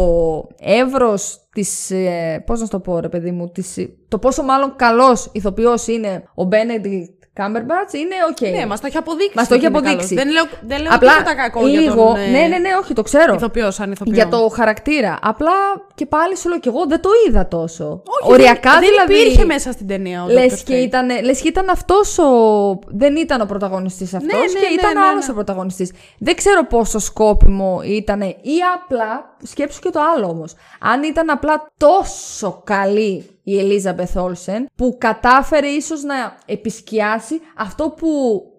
εύρος 0.60 1.48
της, 1.54 1.92
ε, 1.92 2.44
πώς 2.46 2.60
να 2.60 2.66
σου 2.66 2.72
το 2.72 2.80
πω 2.80 3.00
ρε 3.00 3.10
παιδί 3.10 3.32
μου, 3.32 3.50
της, 3.52 3.78
το 4.08 4.20
πόσο 4.20 4.44
μάλλον 4.44 4.74
καλός 4.76 5.30
ηθοποιός 5.34 5.88
είναι 5.88 6.24
ο 6.36 6.48
Benedict 6.52 7.15
Cumberbatch 7.40 7.94
είναι 7.94 8.16
οκ. 8.30 8.58
Ναι, 8.58 8.66
μας 8.66 8.80
το 8.80 8.88
έχει 8.88 8.98
αποδείξει. 8.98 9.32
Μας 9.36 9.48
το 9.48 9.56
ότι 9.56 9.66
έχει 9.66 9.76
είναι 9.76 9.88
αποδείξει. 9.88 10.16
καλός. 10.16 10.24
Δεν 10.24 10.34
λέω, 10.34 10.46
δεν 10.62 10.82
λέω 10.82 10.92
Απλά 10.94 11.12
τίποτα 11.12 11.36
κακό 11.36 11.66
λίγο, 11.66 11.82
για 11.82 11.94
τον 11.94 12.16
ε, 12.16 12.28
ναι, 12.28 12.48
ναι, 12.48 12.58
ναι, 12.58 12.70
όχι, 12.82 12.94
το 12.94 13.02
ξέρω. 13.02 13.34
ηθοποιό 13.34 13.72
σαν 13.72 13.92
ηθοποιό. 13.92 14.14
Για 14.14 14.28
το 14.28 14.48
χαρακτήρα. 14.48 15.20
Απλά 15.22 15.52
και 15.96 16.06
πάλι 16.06 16.38
σου 16.38 16.50
λέω 16.50 16.60
και 16.60 16.70
εγώ 16.70 16.86
δεν 16.88 17.02
το 17.02 17.10
είδα 17.28 17.48
τόσο. 17.48 18.02
Όχι, 18.22 18.32
Οριακά 18.32 18.72
δεν, 18.72 18.80
δηλαδή. 18.80 19.14
Δεν 19.14 19.22
υπήρχε 19.22 19.46
μέσα 19.46 19.72
στην 19.72 19.88
ταινία 19.88 20.24
ο 20.24 20.28
Λες 20.28 20.54
Dr. 20.54 20.64
και, 20.66 20.74
Strange. 20.76 20.84
ήταν, 20.84 21.24
λες 21.24 21.42
και 21.42 21.48
ήταν 21.48 21.70
αυτός 21.70 22.18
ο... 22.18 22.30
Δεν 22.88 23.16
ήταν 23.16 23.42
ο 23.42 23.46
πρωταγωνιστής 23.46 24.14
αυτός 24.14 24.54
ναι, 24.54 24.60
και 24.60 24.68
ναι, 24.68 24.74
ήταν 24.74 24.94
ναι, 24.94 25.06
άλλος 25.06 25.26
ναι. 25.26 25.32
ο 25.32 25.34
πρωταγωνιστής. 25.34 25.92
Δεν 26.18 26.36
ξέρω 26.36 26.66
πόσο 26.66 27.00
σκόπιμο 27.00 27.82
ήταν 27.86 28.22
ή 28.22 28.58
απλά, 28.76 29.36
σκέψου 29.44 29.80
και 29.80 29.90
το 29.90 30.00
άλλο 30.16 30.28
όμως, 30.28 30.54
αν 30.80 31.04
ήταν 31.04 31.30
απλά 31.30 31.72
τόσο 31.78 32.62
καλή 32.64 33.35
η 33.48 33.60
Ελίζαμπεθ 33.60 34.18
Όλσεν 34.18 34.66
που 34.76 34.96
κατάφερε 35.00 35.68
ίσως 35.68 36.04
να 36.04 36.16
επισκιάσει 36.46 37.42
αυτό 37.58 37.90
που 37.90 38.08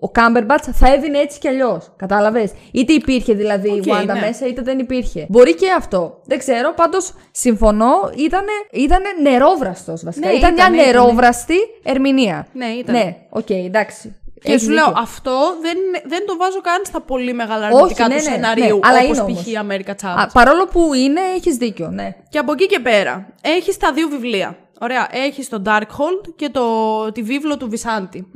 ο 0.01 0.11
Κάμπερμπατς 0.11 0.69
θα 0.73 0.93
έδινε 0.93 1.19
έτσι 1.19 1.39
κι 1.39 1.49
αλλιώς. 1.49 1.93
Κατάλαβες; 1.97 2.53
Είτε 2.73 2.93
υπήρχε 2.93 3.35
δηλαδή 3.35 3.69
η 3.69 3.73
Οκ, 3.79 3.85
Wanda 3.87 4.07
ναι. 4.07 4.21
μέσα 4.21 4.47
είτε 4.47 4.63
δεν 4.63 4.79
υπήρχε. 4.79 5.27
Μπορεί 5.29 5.55
και 5.55 5.67
αυτό. 5.77 6.21
Δεν 6.25 6.39
ξέρω. 6.39 6.73
Πάντως 6.75 7.13
συμφωνώ. 7.31 8.11
Ήτανε, 8.17 8.53
ήτανε 8.73 9.09
νερόβραστος 9.23 10.05
βασικά. 10.05 10.27
Ναι, 10.27 10.33
ήταν 10.33 10.53
μια 10.53 10.65
ήτανε, 10.65 10.83
ήτανε. 10.83 10.99
νερόβραστη 10.99 11.59
ερμηνεία. 11.83 12.47
Ναι, 12.53 12.67
ήταν. 12.67 12.95
Ναι, 12.95 13.17
οκ, 13.31 13.51
εντάξει. 13.51 14.17
Και 14.41 14.53
Έχεις 14.53 14.63
σου 14.63 14.71
λέω, 14.71 14.85
δίκιο. 14.85 15.03
αυτό 15.03 15.39
δεν, 15.63 15.77
δεν 16.07 16.27
το 16.27 16.37
βάζω 16.37 16.61
καν 16.61 16.81
στα 16.85 17.01
πολύ 17.01 17.33
μεγάλα 17.33 17.67
Όχι, 17.67 17.77
αρνητικά 17.77 18.09
ναι, 18.09 18.17
του 18.17 18.23
ναι, 18.23 18.31
σενάριου, 18.31 18.65
ναι, 18.65 18.89
αλλά 18.89 18.99
όπως 18.99 19.17
είναι 19.19 19.27
π.χ. 19.27 19.47
όμως. 19.47 19.47
η 19.47 19.59
America 19.63 19.91
Chavez. 19.91 20.23
Α, 20.23 20.27
παρόλο 20.33 20.67
που 20.67 20.95
είναι, 20.95 21.21
έχεις 21.37 21.57
δίκιο, 21.57 21.89
ναι. 21.89 22.17
Και 22.29 22.39
από 22.39 22.53
εκεί 22.53 22.67
και 22.67 22.81
πέρα, 22.81 23.27
έχεις 23.41 23.77
τα 23.77 23.93
δύο 23.93 24.09
βιβλία. 24.09 24.57
Ωραία, 24.81 25.09
έχεις 25.11 25.49
το 25.49 25.63
Darkhold 25.67 26.35
και 26.37 26.49
το, 26.49 27.13
τη 27.13 27.23
βίβλο 27.23 27.57
του 27.57 27.69
βισαντη 27.69 28.27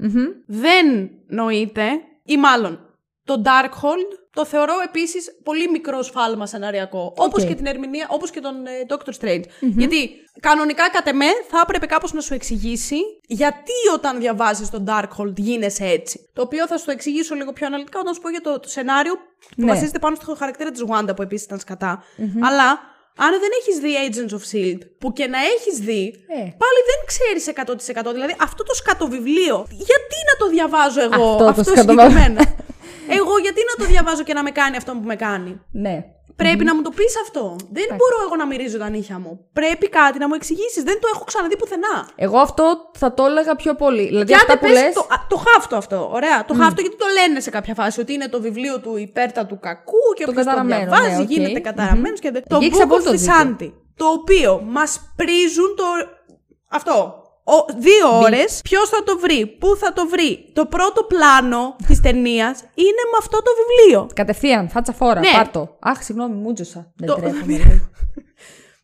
Δεν 0.46 1.10
νοείται, 1.26 1.88
ή 2.24 2.36
μάλλον, 2.36 2.80
το 3.24 3.42
Darkhold 3.44 4.18
το 4.32 4.44
θεωρώ 4.44 4.72
επίσης 4.84 5.30
πολύ 5.44 5.70
μικρό 5.70 6.02
σφάλμα 6.02 6.46
σεναριακό. 6.46 7.12
Όπως 7.16 7.44
και 7.44 7.54
την 7.54 7.66
ερμηνεία, 7.66 8.06
όπως 8.10 8.30
και 8.30 8.40
τον 8.40 8.66
ε, 8.66 8.70
Doctor 8.88 9.12
Strange. 9.20 9.42
Γιατί 9.60 10.10
κανονικά 10.40 10.90
κατ' 10.90 11.06
εμέ 11.06 11.26
θα 11.48 11.60
έπρεπε 11.62 11.86
κάπως 11.86 12.12
να 12.12 12.20
σου 12.20 12.34
εξηγήσει 12.34 12.96
γιατί 13.26 13.72
όταν 13.94 14.18
διαβάζεις 14.20 14.70
το 14.70 14.84
Darkhold 14.86 15.34
γίνεσαι 15.36 15.84
έτσι. 15.84 16.30
Το 16.34 16.42
οποίο 16.42 16.66
θα 16.66 16.76
σου 16.78 16.84
το 16.84 16.90
εξηγήσω 16.90 17.34
λίγο 17.34 17.52
πιο 17.52 17.66
αναλυτικά 17.66 17.98
όταν 18.00 18.14
σου 18.14 18.20
πω 18.20 18.28
για 18.30 18.40
το, 18.40 18.60
το 18.60 18.68
σενάριο 18.68 19.14
που 19.14 19.20
Ναι. 19.64 19.66
βασίζεται 19.66 19.98
πάνω 19.98 20.14
στο 20.14 20.34
χαρακτήρα 20.34 20.70
της 20.70 20.84
Wanda 20.88 21.16
που 21.16 21.22
επίσης 21.22 21.46
ήταν 21.46 21.58
σκατά. 21.58 22.02
Αλλά 22.40 22.78
αν 23.16 23.30
δεν 23.42 23.50
έχεις 23.60 23.76
δει 23.82 23.92
Agents 24.06 24.34
of 24.38 24.42
S.H.I.E.L.D. 24.50 24.78
που 24.98 25.12
και 25.12 25.26
να 25.26 25.38
έχεις 25.38 25.78
δει, 25.78 26.04
Ε. 26.28 26.34
πάλι 26.62 26.80
δεν 26.90 26.98
ξέρεις 27.06 27.44
100%. 28.08 28.12
Δηλαδή 28.12 28.36
αυτό 28.40 28.62
το 28.62 28.74
σκατοβιβλίο, 28.74 29.66
γιατί 29.70 30.16
να 30.30 30.34
το 30.38 30.46
διαβάζω 30.48 31.00
εγώ 31.02 31.24
Αυτό 31.30 31.36
το 31.44 31.50
αυτό, 31.50 31.62
σκατοβα- 31.62 32.02
συγκεκριμένα; 32.08 32.40
εγώ 33.18 33.38
γιατί 33.38 33.60
να 33.70 33.84
το 33.84 33.90
διαβάζω 33.92 34.22
και 34.22 34.32
να 34.34 34.42
με 34.42 34.50
κάνει 34.50 34.76
αυτό 34.76 34.92
που 34.92 35.06
με 35.06 35.16
κάνει; 35.16 35.60
Ναι. 35.72 36.04
Πρέπει 36.42 36.64
να 36.64 36.74
μου 36.74 36.82
το 36.82 36.90
πεις 36.90 37.14
αυτό. 37.24 37.56
Δεν 37.72 37.86
μπορώ 37.88 38.16
εγώ 38.26 38.36
να 38.36 38.46
μυρίζω 38.46 38.78
τα 38.78 38.88
νύχια 38.88 39.18
μου. 39.18 39.48
Πρέπει 39.52 39.88
κάτι 39.88 40.18
να 40.18 40.28
μου 40.28 40.34
εξηγήσεις. 40.34 40.82
Δεν 40.82 41.00
το 41.00 41.08
έχω 41.14 41.24
ξαναδεί 41.24 41.56
πουθενά. 41.56 42.08
Εγώ 42.14 42.38
αυτό 42.38 42.90
θα 42.98 43.14
το 43.14 43.24
έλεγα 43.24 43.56
πιο 43.56 43.74
πολύ. 43.74 44.04
Δηλαδή 44.06 44.24
Και 44.24 44.34
αυτά 44.34 44.52
αν 44.52 44.58
που 44.58 44.66
πες 44.66 44.72
λες... 44.82 44.94
το, 44.94 45.00
α, 45.00 45.26
το 45.28 45.36
χάφ' 45.36 45.66
το 45.66 45.76
αυτό. 45.76 46.10
Ωραία. 46.12 46.44
Το 46.44 46.54
χάφ' 46.54 46.74
το 46.74 46.80
γιατί 46.80 46.96
το 46.96 47.06
λένε 47.18 47.40
σε 47.40 47.50
κάποια 47.50 47.74
φάση. 47.74 48.00
Ότι 48.00 48.12
είναι 48.12 48.28
το 48.28 48.40
βιβλίο 48.40 48.80
του 48.80 48.96
υπέρτατου 48.96 49.58
κακού 49.58 50.04
και 50.16 50.24
Το 50.24 50.30
όποιος 50.30 50.44
το 50.44 50.50
καταραμένο, 50.50 50.90
διαβάζει 50.90 51.16
ναι, 51.16 51.22
οκ. 51.22 51.30
γίνεται 51.30 51.60
καταραμένος. 51.60 52.20
Και... 52.20 52.30
Το 52.30 52.56
Εκεί 52.56 52.64
έχεις 52.64 52.78
Book 52.78 52.80
of 52.80 52.84
απόλυτο 52.84 53.10
δίκιο. 53.10 53.34
Vishanti. 53.34 53.72
Το 53.96 54.06
οποίο 54.06 54.62
μας 54.66 55.12
πρίζουν 55.16 55.74
το... 55.76 55.84
Αυτό. 56.68 57.19
Ο, 57.56 57.64
δύο 57.78 58.18
ώρες. 58.22 58.60
Ποιος 58.64 58.88
θα 58.88 59.02
το 59.02 59.18
βρει, 59.18 59.46
πού 59.46 59.76
θα 59.76 59.92
το 59.92 60.08
βρει. 60.08 60.44
Το 60.52 60.66
πρώτο 60.66 61.02
πλάνο 61.02 61.76
της 61.86 62.00
ταινίας 62.00 62.60
είναι 62.74 63.02
με 63.12 63.16
αυτό 63.18 63.36
το 63.42 63.50
βιβλίο. 63.60 64.08
Κατευθείαν, 64.14 64.68
φάτσα 64.68 64.92
φόρα, 64.92 65.20
Ναι. 65.20 65.30
πάρ' 65.32 65.57
το. 65.57 65.76
Αχ, 65.80 66.02
συγγνώμη, 66.02 66.34
μούτζωσα. 66.34 66.92
Δεν 66.96 67.08
Το- 67.08 67.14
ντρέπομαι. 67.14 67.82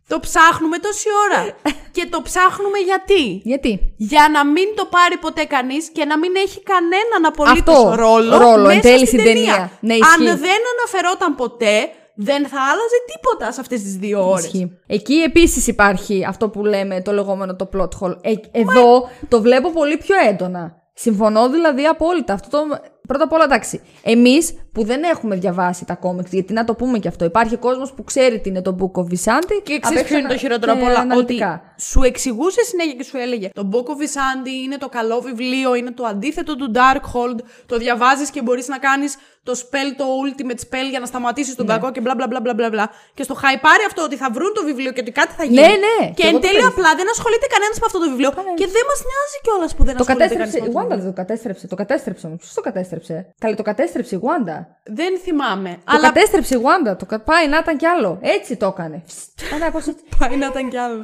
Το 0.09 0.21
ψάχνουμε 0.21 0.79
τόση 0.79 1.09
ώρα. 1.25 1.43
και 1.97 2.07
το 2.11 2.23
ψάχνουμε 2.23 2.79
γιατί; 2.79 3.41
Γιατί; 3.45 3.95
Για 3.97 4.29
να 4.33 4.45
μην 4.47 4.69
το 4.77 4.85
πάρει 4.85 5.17
ποτέ 5.17 5.45
κανείς 5.45 5.89
και 5.89 6.05
να 6.05 6.19
μην 6.19 6.33
έχει 6.37 6.62
κανέναν 6.62 7.25
απολύτως 7.27 7.75
Αυτό, 7.77 7.95
ρόλο, 7.95 8.39
ρόλο, 8.39 8.62
μέσα 8.67 8.73
εν 8.73 8.81
τέλει 8.81 9.07
στην 9.07 9.21
στην 9.21 9.25
ταινία. 9.33 9.71
Ναι, 9.81 9.95
ισχύει. 9.95 10.29
Αν 10.29 10.39
δεν 10.39 10.61
αναφερόταν 10.75 11.35
ποτέ, 11.35 11.91
δεν 12.17 12.47
θα 12.47 12.61
άλλαζε 12.61 12.97
τίποτα 13.12 13.53
σε 13.53 13.61
αυτές 13.61 13.83
τις 13.83 13.97
δύο 13.97 14.31
ώρες. 14.31 14.45
Ισχύει. 14.45 14.79
Εκεί 14.87 15.14
επίσης 15.14 15.67
υπάρχει 15.67 16.25
αυτό 16.25 16.49
που 16.49 16.64
λέμε 16.64 17.03
το 17.03 17.12
λεγόμενο 17.12 17.57
το 17.57 17.69
plot 17.73 17.89
hole. 18.01 18.17
Ε, 18.21 18.33
εδώ 18.51 19.09
το 19.29 19.41
βλέπω 19.41 19.71
πολύ 19.71 19.97
πιο 19.97 20.17
έντονα. 20.29 20.85
Συμφωνώ 20.95 21.49
δηλαδή 21.51 21.85
απόλυτα. 21.85 22.33
Αυτό 22.33 22.49
το... 22.51 22.79
Πρώτα 23.07 23.24
απ' 23.24 23.32
όλα, 23.32 23.44
εντάξει. 23.44 23.80
Εμείς 24.02 24.54
που 24.72 24.84
δεν 24.84 25.02
έχουμε 25.02 25.36
διαβάσει 25.36 25.84
τα 25.84 25.94
κόμιξ, 25.94 26.30
γιατί 26.32 26.52
να 26.52 26.64
το 26.64 26.74
πούμε 26.74 26.98
και 26.98 27.09
αυτό, 27.09 27.24
υπάρχει 27.24 27.57
κόσμος 27.57 27.92
που 27.92 28.04
ξέρει 28.04 28.40
τι 28.40 28.48
είναι 28.48 28.62
το 28.62 28.76
Book 28.80 29.00
of 29.00 29.04
Visanti. 29.04 29.61
Και 29.62 29.78
ξέρεις 29.78 30.02
ποιο 30.02 30.18
είναι 30.18 30.28
το 30.28 30.36
χειρότερο 30.36 30.72
και 30.72 30.78
απ' 30.78 30.84
όλα. 30.84 30.92
Ότι 31.00 31.11
αναλυτικά. 31.12 31.62
σου 31.78 32.02
εξηγούσε 32.02 32.62
συνέχεια 32.62 32.92
και 32.94 33.04
σου 33.04 33.16
έλεγε 33.16 33.48
Το 33.54 33.68
Book 33.72 33.86
of 33.92 33.98
Visanti 34.04 34.52
είναι 34.64 34.76
το 34.76 34.88
καλό 34.88 35.20
βιβλίο, 35.20 35.74
είναι 35.74 35.90
το 35.90 36.04
αντίθετο 36.04 36.57
του 36.57 36.68
Darkhold. 36.74 37.38
Το 37.66 37.76
διαβάζεις 37.78 38.30
και 38.30 38.42
μπορείς 38.42 38.68
να 38.68 38.78
κάνεις 38.78 39.16
το 39.48 39.52
spell, 39.62 39.88
το 40.00 40.04
ultimate 40.24 40.61
spell 40.66 40.86
για 40.92 41.00
να 41.00 41.07
σταματήσεις 41.12 41.50
Ναι. 41.50 41.57
τον 41.61 41.66
κακό 41.72 41.88
και 41.94 42.00
μπλα 42.00 42.14
μπλα 42.14 42.26
μπλα 42.30 42.40
μπλα 42.40 42.54
μπλα 42.54 42.68
μπλα. 42.72 42.86
Και 43.16 43.22
στο 43.26 43.34
χαϊπάρει 43.42 43.84
αυτό 43.90 44.00
ότι 44.09 44.16
θα 44.22 44.28
βρουν 44.36 44.50
το 44.59 44.62
βιβλίο 44.68 44.90
και 44.94 45.00
ότι 45.04 45.12
κάτι 45.20 45.32
θα 45.38 45.44
γίνει. 45.44 45.61
Ναι, 45.61 45.72
ναι, 45.86 45.96
και 46.07 46.12
Και 46.18 46.22
εγώ 46.26 46.36
εν 46.36 46.42
το 46.42 46.44
τέλει 46.46 46.61
περι- 46.61 46.72
απλά 46.72 46.90
δεν 47.00 47.07
ασχολείται 47.14 47.46
κανένας 47.54 47.76
με 47.80 47.86
αυτό 47.88 47.98
το 48.02 48.07
βιβλίο. 48.12 48.30
Και 48.61 48.68
δεν 48.76 48.84
μας 48.90 48.98
νοιάζει 49.11 49.36
κιόλας 49.46 49.70
που 49.76 49.82
δεν 49.88 49.94
Το 49.96 50.02
ασχολείται 50.02 50.34
κατέστρεψε. 50.34 50.59
κανένα. 50.59 50.72
Η 50.72 50.76
Wanda 50.78 50.96
δεν 51.02 51.09
το 51.12 51.16
κατέστρεψε. 51.22 51.64
Το 51.72 51.76
κατέστρεψε 51.82 52.24
όμως. 52.28 52.38
Ποιος 52.42 52.54
το 52.59 52.64
κατέστρεψε; 52.68 52.94
Καλή, 53.38 53.55
το 53.55 53.62
κατέστρεψε 53.62 54.16
η 54.16 54.20
Wanda. 54.22 54.64
Δεν 54.84 55.18
θυμάμαι. 55.18 55.70
Το 55.70 55.80
αλλά 55.84 56.01
κατέστρεψε 56.01 56.57
η 56.57 56.61
Wanda. 56.62 56.99
Το 56.99 57.07
κα- 57.07 57.20
πάει 57.20 57.49
να 57.49 57.59
ήταν 57.59 57.76
κι 57.76 57.86
άλλο. 57.86 58.18
Έτσι 58.22 58.57
το 58.57 58.66
έκανε. 58.66 59.03
Πάει 59.51 59.61
να 59.61 59.66
ακούσει 59.66 59.90
έτσι. 59.90 60.05
πάει 60.18 60.36
να 60.36 60.47
ήταν 60.47 60.68
κι 60.68 60.76
άλλο. 60.76 60.97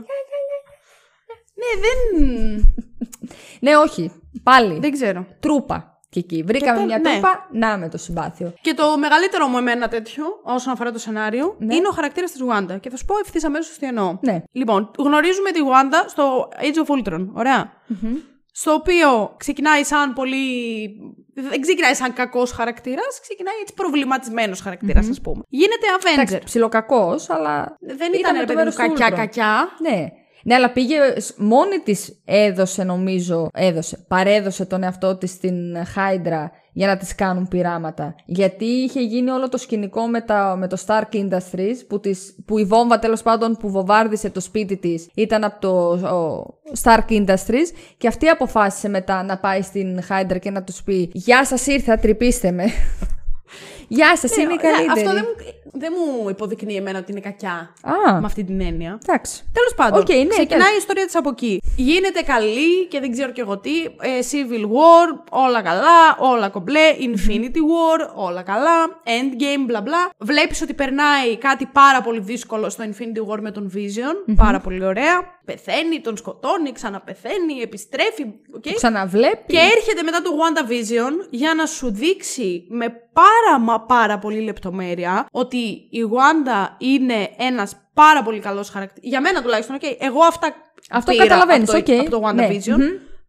ναι, 1.55 1.80
δεν. 1.80 2.64
Ναι, 3.61 3.76
όχι. 3.76 4.12
Πάλι. 4.43 4.78
δεν 4.78 4.93
ξέρω. 4.93 5.26
Τρούπα. 5.40 5.86
Και 6.09 6.18
εκεί. 6.18 6.43
Βρήκαμε 6.47 6.76
τε- 6.78 6.86
μια 6.86 6.99
ναι. 6.99 7.11
τρύπα, 7.11 7.49
να 7.53 7.76
με 7.78 7.88
το 7.88 7.99
συμπάθειο. 7.99 8.53
Και 8.61 8.74
το 8.74 8.99
μεγαλύτερο 8.99 9.47
μου 9.47 9.57
εμένα 9.59 9.88
τέτοιο, 9.88 10.24
όσον 10.45 10.72
αφορά 10.72 10.90
το 10.93 10.99
σενάριο, 10.99 11.55
Ναι. 11.59 11.74
είναι 11.74 11.88
ο 11.88 11.90
χαρακτήρας 11.90 12.30
της 12.30 12.40
Wanda. 12.51 12.80
Και 12.80 12.90
θα 12.90 12.97
σου 12.97 13.05
πω 13.05 13.14
ευθύς 13.24 13.45
αμέσως 13.45 13.78
τι 13.78 13.86
εννοώ. 13.86 14.18
Ναι. 14.20 14.43
Λοιπόν, 14.53 14.90
γνωρίζουμε 14.99 15.51
τη 15.51 15.61
Wanda 15.72 16.05
στο 16.09 16.49
Age 16.61 16.86
of 16.86 17.12
Ultron. 17.12 17.26
ωραια 17.32 17.72
Στο 18.55 18.72
οποίο 18.72 19.34
ξεκινάει 19.36 19.84
σαν 19.84 20.12
πολύ. 20.12 20.88
Δεν 21.34 21.61
ξεκινάει 21.61 21.94
σαν 21.94 22.12
κακός 22.12 22.53
χαρακτήρας, 22.53 23.20
ξεκινάει 23.20 23.55
έτσι 23.61 23.74
προβληματισμένος 23.74 24.61
χαρακτήρας, 24.61 25.09
ας 25.09 25.20
πούμε. 25.20 25.42
Γίνεται 25.48 25.86
Εντάξει, 26.12 26.36
Avenger. 26.36 26.44
ψιλοκακός, 26.44 27.30
αλλά. 27.30 27.76
Δεν 27.80 28.12
ήταν, 28.12 28.32
με 28.34 28.40
ρε 28.40 28.46
το 28.46 28.53
παιδί 28.53 28.53
μου, 28.53 28.57
μέρος 28.57 28.74
του 28.74 28.82
Ultron. 28.82 28.98
κακιά-κακιά. 28.98 29.68
Ναι. 29.80 30.07
Ναι, 30.45 30.55
αλλά 30.55 30.70
πήγε 30.72 30.97
σ- 31.16 31.38
μόνη 31.38 31.78
της 31.78 32.20
έδωσε, 32.24 32.84
νομίζω, 32.84 33.49
έδωσε, 33.53 34.05
παρέδωσε 34.09 34.64
τον 34.64 34.82
εαυτό 34.82 35.16
της 35.16 35.30
στην 35.30 35.76
Hydra 35.76 36.45
για 36.72 36.86
να 36.86 36.97
της 36.97 37.14
κάνουν 37.14 37.49
πειράματα. 37.49 38.14
Γιατί 38.24 38.64
είχε 38.64 39.01
γίνει 39.01 39.30
όλο 39.30 39.49
το 39.49 39.57
σκηνικό 39.57 40.07
με, 40.07 40.20
τα, 40.20 40.57
με 40.59 40.68
το 40.68 40.76
Stark 40.86 41.14
Industries, 41.14 41.76
που, 41.88 42.01
της, 42.01 42.34
που 42.47 42.59
η 42.59 42.64
βόμβα 42.64 42.99
τέλος 42.99 43.22
πάντων 43.22 43.57
που 43.57 43.70
βομβάρδισε 43.70 44.30
το 44.30 44.40
σπίτι 44.40 44.76
της 44.76 45.09
ήταν 45.14 45.45
από 45.45 45.61
το 45.61 46.09
ο, 46.09 46.45
Stark 46.82 47.11
Industries 47.12 47.68
και 47.97 48.09
αυτή 48.09 48.28
αποφάσισε 48.28 48.88
μετά 48.88 49.22
να 49.22 49.38
πάει 49.38 49.62
στην 49.62 50.01
Hydra 50.09 50.38
και 50.40 50.51
να 50.51 50.62
τους 50.62 50.82
πει 50.82 51.11
Γεια 51.12 51.45
σας, 51.45 51.66
ήρθα, 51.66 51.97
τρυπήστε 51.99 52.51
με. 52.51 52.64
Γεια 53.88 54.16
σας, 54.16 54.36
είμαι 54.36 54.53
η 54.53 54.57
Ναι, 54.57 54.62
καλύτερη. 54.62 55.07
Αυτό 55.07 55.12
δεν 55.12 55.24
μου, 55.28 55.62
δεν 55.73 55.93
μου 55.97 56.29
υποδεικνύει 56.29 56.75
εμένα 56.77 56.99
ότι 56.99 57.11
είναι 57.12 57.20
κακιά. 57.20 57.75
Α, 57.83 58.20
Με 58.20 58.27
αυτή 58.27 58.45
την 58.45 58.61
έννοια. 58.61 58.99
εντάξει. 59.07 59.43
Τέλος 59.53 59.75
πάντων, 59.77 60.01
Οκ, 60.01 60.09
ναι, 60.09 60.27
ξεκινάει 60.27 60.47
τέλος. 60.59 60.73
η 60.75 60.77
ιστορία 60.77 61.05
της 61.05 61.14
από 61.16 61.29
εκεί. 61.29 61.62
Γίνεται 61.77 62.20
καλή 62.20 62.87
και 62.87 63.01
δεν 63.01 63.11
ξέρω 63.12 63.33
και 63.33 63.41
εγώ 63.41 63.59
τι. 63.59 63.70
ε, 63.85 64.18
Civil 64.31 64.62
War, 64.64 65.18
όλα 65.31 65.62
καλά, 65.62 66.16
όλα 66.18 66.49
κομπλέ. 66.49 66.81
Infinity 67.01 67.57
War, 67.57 68.09
όλα 68.14 68.43
καλά. 68.43 69.01
Endgame, 69.05 69.64
μπλα 69.66 69.81
μπλα. 69.81 70.11
Βλέπεις 70.18 70.62
ότι 70.62 70.75
περνάει 70.75 71.37
κάτι 71.39 71.66
πάρα 71.66 72.03
πολύ 72.03 72.20
δύσκολο 72.20 72.70
στο 72.70 72.85
Infinity 72.85 73.33
War 73.33 73.39
με 73.41 73.51
τον 73.51 73.73
Vision. 73.75 74.35
Πάρα 74.37 74.61
πολύ 74.61 74.85
ωραία. 74.85 75.41
Πεθαίνει, 75.45 76.01
τον 76.01 76.16
σκοτώνει, 76.16 76.73
ξαναπεθαίνει, 76.73 77.61
επιστρέφει. 77.62 78.23
οκ. 78.55 78.62
Το 78.62 78.73
ξαναβλέπει. 78.75 79.45
Και 79.53 79.59
έρχεται 79.59 80.03
μετά 80.03 80.23
το 80.23 80.31
WandaVision 80.31 81.27
για 81.31 81.55
να 81.55 81.66
σου 81.66 81.93
δείξει 81.93 82.64
με 82.68 82.87
πάρα 83.12 83.61
μα 83.61 83.81
πάρα 83.81 84.18
πολύ 84.18 84.41
λεπτομέρεια 84.41 85.27
ότι 85.33 85.57
η 85.91 86.01
Wanda 86.13 86.69
είναι 86.79 87.31
ένας 87.39 87.77
πάρα 87.95 88.23
πολύ 88.23 88.41
καλός 88.41 88.69
χαρακτήρας. 88.71 89.09
Για 89.11 89.21
μένα 89.21 89.43
τουλάχιστον, 89.43 89.77
okay, 89.81 89.97
εγώ 89.99 90.21
αυτά 90.25 90.55
Αυτό 90.91 91.13
πήρα 91.13 91.27
καταλαβαίνεις, 91.27 91.75
από 91.75 91.85
το, 91.85 91.93
οκ. 91.95 92.01
από 92.01 92.11
το 92.11 92.33
Ναι, 92.33 92.49
WandaVision. 92.49 92.77
μμμ. 92.77 92.89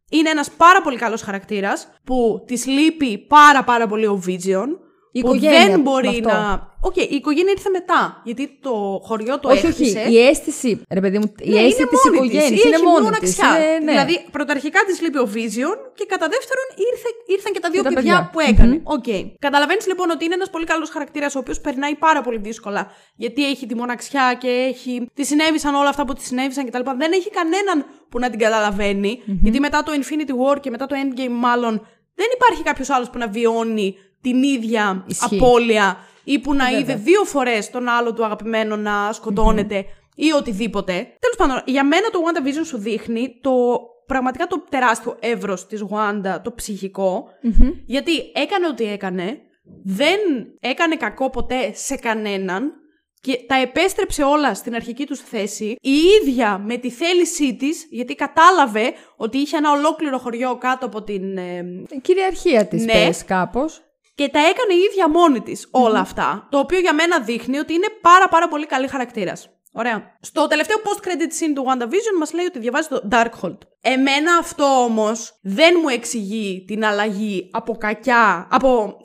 Είναι 0.09 0.29
ένας 0.29 0.49
πάρα 0.51 0.81
πολύ 0.81 0.97
καλός 0.97 1.21
χαρακτήρας 1.21 1.87
που 2.03 2.43
της 2.47 2.65
λείπει 2.65 3.17
πάρα 3.17 3.63
πάρα 3.63 3.87
πολύ 3.87 4.05
ο 4.05 4.23
Vision. 4.27 4.67
Η 5.15 5.19
που 5.21 5.27
οικογένεια 5.27 5.59
δεν 5.59 5.71
με 5.71 5.77
μπορεί 5.77 6.07
αυτό. 6.07 6.29
να... 6.29 6.71
Οκ, 6.81 6.95
η 6.95 7.07
οικογένεια 7.19 7.51
ήρθε 7.57 7.69
μετά. 7.69 8.21
Γιατί 8.23 8.57
το 8.61 8.73
χωριό 9.07 9.39
το 9.39 9.49
όχι, 9.49 9.65
έχτισε. 9.65 9.99
όχι. 9.99 10.11
Η 10.13 10.17
αίσθηση, 10.27 10.81
ρε 10.89 10.99
παιδί 11.03 11.17
μου, 11.17 11.33
η 11.39 11.49
Ναι, 11.49 11.59
αίσθηση 11.59 11.81
είναι 11.81 11.89
της 11.89 11.99
μόνη 12.05 12.19
της. 12.19 12.37
οικογένειας 12.37 12.59
Έχει 12.59 12.67
είναι 12.67 12.77
μόνη 12.77 12.95
της. 12.95 13.03
μοναξιά. 13.03 13.49
Ναι, 13.59 13.71
ναι. 13.85 13.91
Δηλαδή, 13.91 14.15
πρωταρχικά 14.31 14.79
της 14.87 15.01
λείπει 15.01 15.17
ο 15.25 15.27
Vision 15.35 15.75
και 15.97 16.05
κατά 16.13 16.27
δεύτερον 16.35 16.67
ήρθε, 16.89 17.09
ήρθαν 17.35 17.51
και 17.53 17.59
τα 17.59 17.69
δύο 17.69 17.81
τα 17.83 17.89
παιδιά, 17.93 18.01
παιδιά. 18.15 18.29
που 18.33 18.39
έκανε. 18.51 18.81
ΟΚ. 18.83 19.09
Καταλαβαίνεις 19.47 19.85
λοιπόν 19.87 20.09
ότι 20.15 20.25
είναι 20.25 20.33
ένας 20.39 20.49
πολύ 20.49 20.65
καλός 20.65 20.89
χαρακτήρας 20.89 21.35
ο 21.35 21.39
οποίος 21.39 21.59
περνάει 21.61 21.95
πάρα 21.95 22.21
πολύ 22.21 22.37
δύσκολα. 22.37 22.81
Γιατί 23.15 23.45
έχει 23.51 23.65
τη 23.65 23.75
μοναξιά 23.75 24.25
και 24.41 24.47
έχει. 24.71 24.93
Τη 25.13 25.23
συνέβησαν 25.25 25.75
όλα 25.75 25.89
αυτά 25.89 26.05
που 26.05 26.13
της 26.13 26.25
συνέβησαν 26.25 26.65
κτλ. 26.65 26.83
Δεν 26.97 27.11
έχει 27.11 27.29
κανέναν 27.29 27.77
που 28.09 28.19
να 28.19 28.29
την 28.29 28.39
καταλαβαινει 28.39 29.21
Γιατί 29.43 29.59
μετά 29.59 29.83
το 29.83 29.91
Infinity 29.99 30.33
War 30.41 30.59
και 30.59 30.69
μετά 30.69 30.85
το 30.85 30.95
Endgame, 31.03 31.35
μάλλον 31.47 31.73
δεν 32.15 32.27
υπάρχει 32.35 32.63
κάποιος 32.63 32.89
άλλος 32.89 33.09
που 33.09 33.17
να 33.17 33.27
βιώνει 33.27 33.95
την 34.23 34.43
ίδια 34.43 35.03
Ισχύει. 35.07 35.35
απώλεια 35.35 35.97
ή 36.23 36.39
που 36.39 36.53
να 36.53 36.63
Βέβαια. 36.65 36.79
είδε 36.79 36.95
δύο 36.95 37.23
φορές 37.23 37.69
τον 37.69 37.87
άλλο 37.87 38.13
του 38.13 38.25
αγαπημένο 38.25 38.75
να 38.75 39.13
σκοτώνεται 39.13 39.85
ή 40.15 40.31
οτιδήποτε. 40.31 40.93
Τέλος 40.93 41.35
πάντων, 41.37 41.61
για 41.65 41.83
μένα 41.83 42.09
το 42.09 42.19
WandaVision 42.19 42.65
σου 42.65 42.77
δείχνει 42.77 43.39
το 43.41 43.51
πραγματικά 44.05 44.47
το 44.47 44.63
τεράστιο 44.69 45.17
εύρος 45.19 45.67
της 45.67 45.83
Wanda, 45.89 46.37
το 46.43 46.51
ψυχικο 46.53 47.25
γιατί 47.85 48.11
έκανε 48.33 48.67
ό,τι 48.67 48.83
έκανε, 48.83 49.37
δεν 49.83 50.19
έκανε 50.59 50.95
κακό 50.95 51.29
ποτέ 51.29 51.71
σε 51.73 51.95
κανέναν 51.95 52.71
και 53.21 53.39
τα 53.47 53.55
επέστρεψε 53.55 54.23
όλα 54.23 54.53
στην 54.53 54.75
αρχική 54.75 55.05
τους 55.05 55.19
θέση. 55.19 55.75
Η 55.81 55.91
ίδια 56.21 56.57
με 56.57 56.77
τη 56.77 56.89
θέλησή 56.89 57.55
της, 57.55 57.87
γιατί 57.89 58.15
κατάλαβε 58.15 58.93
ότι 59.15 59.37
είχε 59.37 59.57
ένα 59.57 59.71
ολόκληρο 59.71 60.17
χωριό 60.17 60.57
κάτω 60.57 60.85
από 60.85 61.03
την... 61.03 61.37
ε, 61.37 61.65
Η 61.89 61.99
κυριαρχία 62.01 62.65
της 62.67 62.85
Ναι. 62.85 62.91
πες 62.91 63.25
κάπως. 63.25 63.82
Και 64.15 64.29
τα 64.29 64.39
έκανε 64.39 64.73
η 64.73 64.79
ίδια 64.91 65.09
μόνη 65.09 65.41
της 65.41 65.67
όλα 65.71 65.99
αυτά. 65.99 66.47
Το 66.51 66.57
οποίο 66.59 66.79
για 66.79 66.93
μένα 66.93 67.19
δείχνει 67.19 67.57
ότι 67.57 67.73
είναι 67.73 67.87
πάρα 68.01 68.27
πάρα 68.27 68.47
πολύ 68.47 68.65
καλή 68.65 68.87
χαρακτήρας. 68.87 69.47
Ωραία. 69.75 70.17
Στο 70.21 70.47
τελευταίο 70.47 70.77
post-credit 70.77 71.43
scene 71.43 71.51
του 71.55 71.65
WandaVision 71.67 72.17
μας 72.19 72.33
λέει 72.33 72.45
ότι 72.45 72.59
διαβάζει 72.59 72.87
το 72.87 73.07
Darkhold. 73.11 73.57
Εμένα 73.81 74.35
αυτό 74.39 74.63
όμως 74.83 75.39
δεν 75.41 75.77
μου 75.81 75.89
εξηγεί 75.89 76.63
την 76.67 76.85
αλλαγή 76.85 77.49
από 77.53 77.73
κακιά, 77.77 78.47
από, 78.51 79.01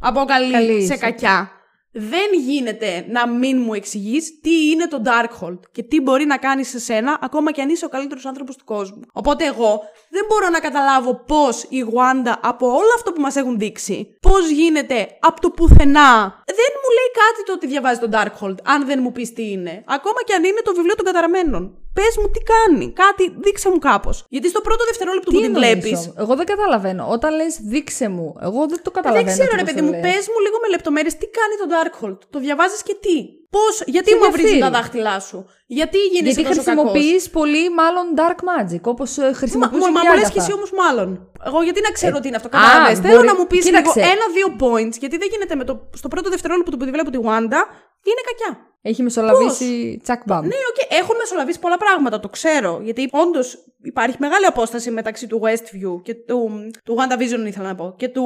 από 0.00 0.24
καλή, 0.24 0.52
Καλή 0.52 0.80
σε 0.80 0.86
σε- 0.86 0.96
κακιά. 0.98 1.50
Δεν 1.92 2.32
γίνεται 2.40 3.06
να 3.08 3.28
μην 3.28 3.60
μου 3.60 3.74
εξηγείς 3.74 4.40
τι 4.40 4.68
είναι 4.70 4.86
το 4.88 5.02
Darkhold 5.04 5.58
και 5.72 5.82
τι 5.82 6.00
μπορεί 6.00 6.24
να 6.24 6.36
κάνει 6.36 6.64
σε 6.64 6.78
σένα, 6.78 7.18
ακόμα 7.22 7.52
και 7.52 7.62
αν 7.62 7.68
είσαι 7.68 7.84
ο 7.84 7.88
καλύτερος 7.88 8.26
άνθρωπος 8.26 8.56
του 8.56 8.64
κόσμου. 8.64 9.00
Οπότε 9.12 9.44
εγώ 9.46 9.80
δεν 10.10 10.24
μπορώ 10.28 10.48
να 10.48 10.60
καταλάβω 10.60 11.14
πώς 11.26 11.62
η 11.62 11.80
Wanda 11.94 12.34
από 12.40 12.66
όλο 12.66 12.92
αυτό 12.94 13.12
που 13.12 13.20
μας 13.20 13.36
έχουν 13.36 13.58
δείξει, 13.58 14.16
πώς 14.20 14.48
γίνεται 14.50 15.08
από 15.20 15.40
το 15.40 15.50
πουθενά. 15.50 16.12
Δεν 16.60 16.70
μου 16.80 16.90
λέει 16.96 17.10
κάτι 17.22 17.40
το 17.46 17.52
ότι 17.52 17.66
διαβάζει 17.66 18.00
το 18.00 18.08
Darkhold, 18.16 18.56
αν 18.64 18.86
δεν 18.86 18.98
μου 19.02 19.12
πεις 19.12 19.32
τι 19.32 19.50
είναι. 19.50 19.84
Ακόμα 19.86 20.20
και 20.26 20.32
αν 20.34 20.44
είναι 20.44 20.60
το 20.64 20.72
βιβλίο 20.74 20.94
των 20.94 21.04
καταραμένων. 21.04 21.62
Πες 21.92 22.16
μου 22.20 22.28
τι 22.30 22.40
κάνει, 22.52 22.92
κάτι, 22.92 23.36
δείξε 23.44 23.68
μου 23.70 23.78
κάπως. 23.78 24.24
Γιατί 24.28 24.48
στο 24.48 24.60
πρώτο 24.60 24.84
δευτερόλεπτο 24.84 25.30
που 25.30 25.36
την 25.40 25.44
εννοείς 25.44 25.64
βλέπει. 25.66 25.88
όμως; 25.96 26.12
Εγώ 26.16 26.34
δεν 26.36 26.46
καταλαβαίνω. 26.46 27.06
Όταν 27.10 27.34
λες 27.34 27.58
δείξε 27.72 28.08
μου, 28.08 28.34
εγώ 28.40 28.60
δεν 28.70 28.80
το 28.82 28.90
Δεν 28.92 28.92
καταλαβαίνω. 28.92 29.30
ξέρω, 29.32 29.42
έτσι 29.44 29.56
ρε 29.56 29.62
πώς 29.62 29.70
παιδί 29.72 29.78
το 29.80 29.84
μου, 29.86 29.92
λες. 29.92 30.00
πες 30.00 30.24
μου 30.32 30.38
λίγο 30.44 30.56
με 30.62 30.68
λεπτομέρειες 30.74 31.14
τι 31.20 31.26
κάνει 31.38 31.54
το 31.60 31.66
Darkhold; 31.76 32.18
Το 32.30 32.38
διαβάζεις 32.38 32.82
και 32.82 32.96
τι; 33.04 33.16
Πώς, 33.50 33.82
γιατί 33.86 34.10
Σε 34.10 34.16
μαυρίζουν 34.16 34.36
διαφθείρει. 34.40 34.60
τα 34.60 34.70
δάχτυλά 34.78 35.20
σου; 35.20 35.38
Γιατί 35.66 35.98
γίνεσαι 35.98 36.40
Γιατί 36.40 36.56
τόσο 36.56 36.62
κακός; 36.70 36.90
χρησιμοποιείς 36.90 37.30
πολύ 37.30 37.64
μάλλον 37.80 38.04
dark 38.20 38.40
magic, 38.50 38.80
όπως 38.92 39.16
Μα, 39.16 39.32
χρησιμοποιούσε 39.40 39.90
μα 39.90 40.00
και 40.00 40.06
η 40.06 40.10
μου 40.10 40.16
λες 40.18 40.28
Agatha. 40.28 40.32
και 40.32 40.38
εσύ 40.38 40.52
όμως 40.52 40.70
μάλλον. 40.82 41.30
Εγώ 41.46 41.62
γιατί 41.62 41.80
να 41.80 41.90
ξέρω 41.90 42.16
Ε, 42.16 42.20
τι 42.20 42.26
είναι 42.28 42.36
αυτό; 42.36 42.48
α, 42.48 42.60
Κατάλαβε. 42.60 42.94
Θέλω 42.94 43.14
μπορεί- 43.14 43.26
να 43.30 43.34
μου 43.38 43.46
πεις 43.46 43.64
λίγο 43.64 43.76
κοίταξε. 43.76 44.00
ένα-δύο 44.00 44.48
points. 44.62 44.96
Γιατί 45.02 45.16
δεν 45.22 45.28
γίνεται 45.32 45.54
με 45.54 45.64
το. 45.64 45.88
Στο 46.00 46.08
πρώτο 46.08 46.30
δευτερόλεπτο 46.30 46.76
που 46.76 46.84
τη 46.84 46.90
βλέπω 46.90 47.10
τη 47.10 47.18
Wanda 47.28 47.60
είναι 48.08 48.22
κακιά. 48.30 48.50
Έχει 48.82 49.02
μεσολαβήσει 49.02 50.00
τσακ 50.02 50.22
μπαμ. 50.26 50.40
Ναι, 50.46 50.54
οκ, 50.70 50.92
έχουν 51.00 51.16
μεσολαβήσει 51.16 51.58
πολλά 51.58 51.76
πράγματα, 51.76 52.20
το 52.20 52.28
ξέρω. 52.28 52.80
Γιατί 52.82 53.08
όντως 53.12 53.58
υπάρχει 53.82 54.16
μεγάλη 54.18 54.44
απόσταση 54.46 54.90
μεταξύ 54.90 55.26
του 55.26 55.40
Westview 55.44 56.02
και 56.02 56.14
του. 56.14 56.50
του 56.84 56.96
WandaVision, 56.98 57.46
ήθελα 57.46 57.66
να 57.66 57.74
πω. 57.74 57.94
και 57.96 58.08
του 58.08 58.24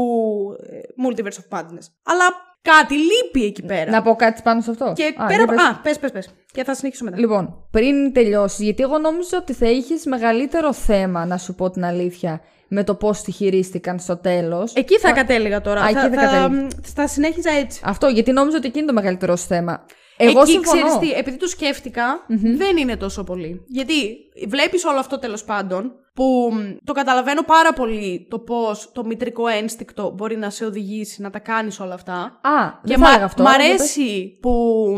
ε, 0.70 0.78
Multiverse 1.06 1.38
of 1.42 1.58
Madness. 1.58 1.86
Αλλά 2.02 2.26
κάτι 2.62 2.94
λείπει 2.94 3.44
εκεί 3.46 3.62
πέρα. 3.62 3.90
Να 3.90 4.02
πω 4.02 4.14
κάτι 4.14 4.42
πάνω 4.42 4.60
σε 4.60 4.70
αυτό. 4.70 4.92
Και 4.96 5.14
Α, 5.16 5.26
πέρα 5.26 5.34
για 5.34 5.42
από. 5.44 5.54
πες. 5.54 5.64
Α, 5.64 5.80
πες, 5.82 5.98
πες, 5.98 6.10
πες. 6.10 6.28
Και 6.52 6.64
θα 6.64 6.74
συνεχίσω 6.74 7.04
μετά. 7.04 7.18
Λοιπόν, 7.18 7.66
πριν 7.70 8.12
τελειώσεις, 8.12 8.60
γιατί 8.60 8.82
εγώ 8.82 8.98
νόμιζα 8.98 9.36
ότι 9.38 9.52
θα 9.52 9.70
είχες 9.70 10.04
μεγαλύτερο 10.04 10.72
θέμα, 10.72 11.26
να 11.26 11.38
σου 11.38 11.54
πω 11.54 11.70
την 11.70 11.84
αλήθεια, 11.84 12.40
με 12.68 12.84
το 12.84 12.94
πώς 12.94 13.22
τη 13.22 13.30
χειρίστηκαν 13.32 13.98
στο 13.98 14.16
τέλος. 14.16 14.74
Εκεί 14.74 14.98
θα 14.98 15.12
κατέληγα 15.12 15.60
τώρα. 15.60 15.80
Α, 15.80 15.88
εκεί 15.88 15.98
θα 15.98 16.08
κατέληγα. 16.08 16.68
θα 16.94 17.06
συνέχιζα 17.06 17.50
έτσι. 17.50 17.80
Αυτό, 17.84 18.06
γιατί 18.06 18.32
νόμιζα 18.32 18.56
ότι 18.56 18.66
εκεί 18.66 18.78
είναι 18.78 18.86
το 18.86 18.92
μεγαλύτερο 18.92 19.36
σου 19.36 19.46
θέμα. 19.46 19.84
Εγώ 20.24 20.40
Εκεί 20.40 20.50
συμφωνώ. 20.50 20.82
ξέρεις 20.86 20.98
τι, 20.98 21.18
επειδή 21.18 21.36
το 21.36 21.46
σκεφτηκα 21.46 22.24
δεν 22.56 22.76
είναι 22.76 22.96
τόσο 22.96 23.24
πολύ. 23.24 23.64
Γιατί 23.66 24.16
βλέπεις 24.48 24.84
όλο 24.84 24.98
αυτό 24.98 25.18
τέλος 25.18 25.44
πάντων, 25.44 25.92
που 26.14 26.50
μ, 26.52 26.74
το 26.84 26.92
καταλαβαίνω 26.92 27.42
πάρα 27.42 27.72
πολύ 27.72 28.26
το 28.30 28.38
πώς 28.38 28.90
το 28.92 29.04
μητρικό 29.04 29.46
ένστικτο 29.46 30.12
μπορεί 30.16 30.36
να 30.36 30.50
σε 30.50 30.64
οδηγήσει 30.64 31.22
να 31.22 31.30
τα 31.30 31.38
κάνεις 31.38 31.80
όλα 31.80 31.94
αυτά. 31.94 32.14
Α, 32.42 32.80
και 32.84 32.88
δεν 32.88 32.98
μ' 33.00 33.02
θα 33.02 33.08
έλεγα 33.08 33.24
αυτό. 33.24 33.42
μ' 33.42 33.46
αλλά 33.46 33.64
για 33.64 33.74
αρέσει 33.74 34.38
που 34.42 34.50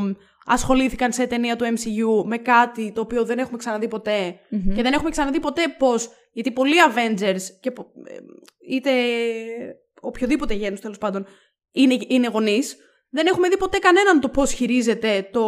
μ, 0.03 0.11
ασχολήθηκαν 0.47 1.13
σε 1.13 1.27
ταινία 1.27 1.57
του 1.57 1.65
MCU 1.65 2.25
με 2.25 2.37
κάτι 2.37 2.93
το 2.93 3.01
οποίο 3.01 3.25
δεν 3.25 3.39
έχουμε 3.39 3.57
ξαναδεί 3.59 3.89
ποτέ. 3.89 4.35
Και 4.75 4.83
δεν 4.83 4.93
έχουμε 4.93 5.11
ξαναδεί 5.11 5.41
ποτέ 5.41 5.63
πώς, 5.79 6.09
γιατί 6.33 6.51
πολλοί 6.53 6.75
Avengers 6.93 7.41
και 7.61 7.71
πο- 7.71 7.87
ε, 8.05 8.15
είτε 8.75 8.91
οποιοδήποτε 10.01 10.55
γένους 10.55 10.81
τέλος 10.81 10.99
πάντων 10.99 11.27
είναι, 11.73 11.97
είναι 12.09 12.29
γονείς, 12.29 12.77
δεν 13.17 13.27
έχουμε 13.27 13.49
δει 13.49 13.57
ποτέ 13.57 13.79
κανέναν 13.79 14.21
το 14.21 14.29
πώς 14.29 14.53
χειρίζεται 14.53 15.29
το, 15.33 15.43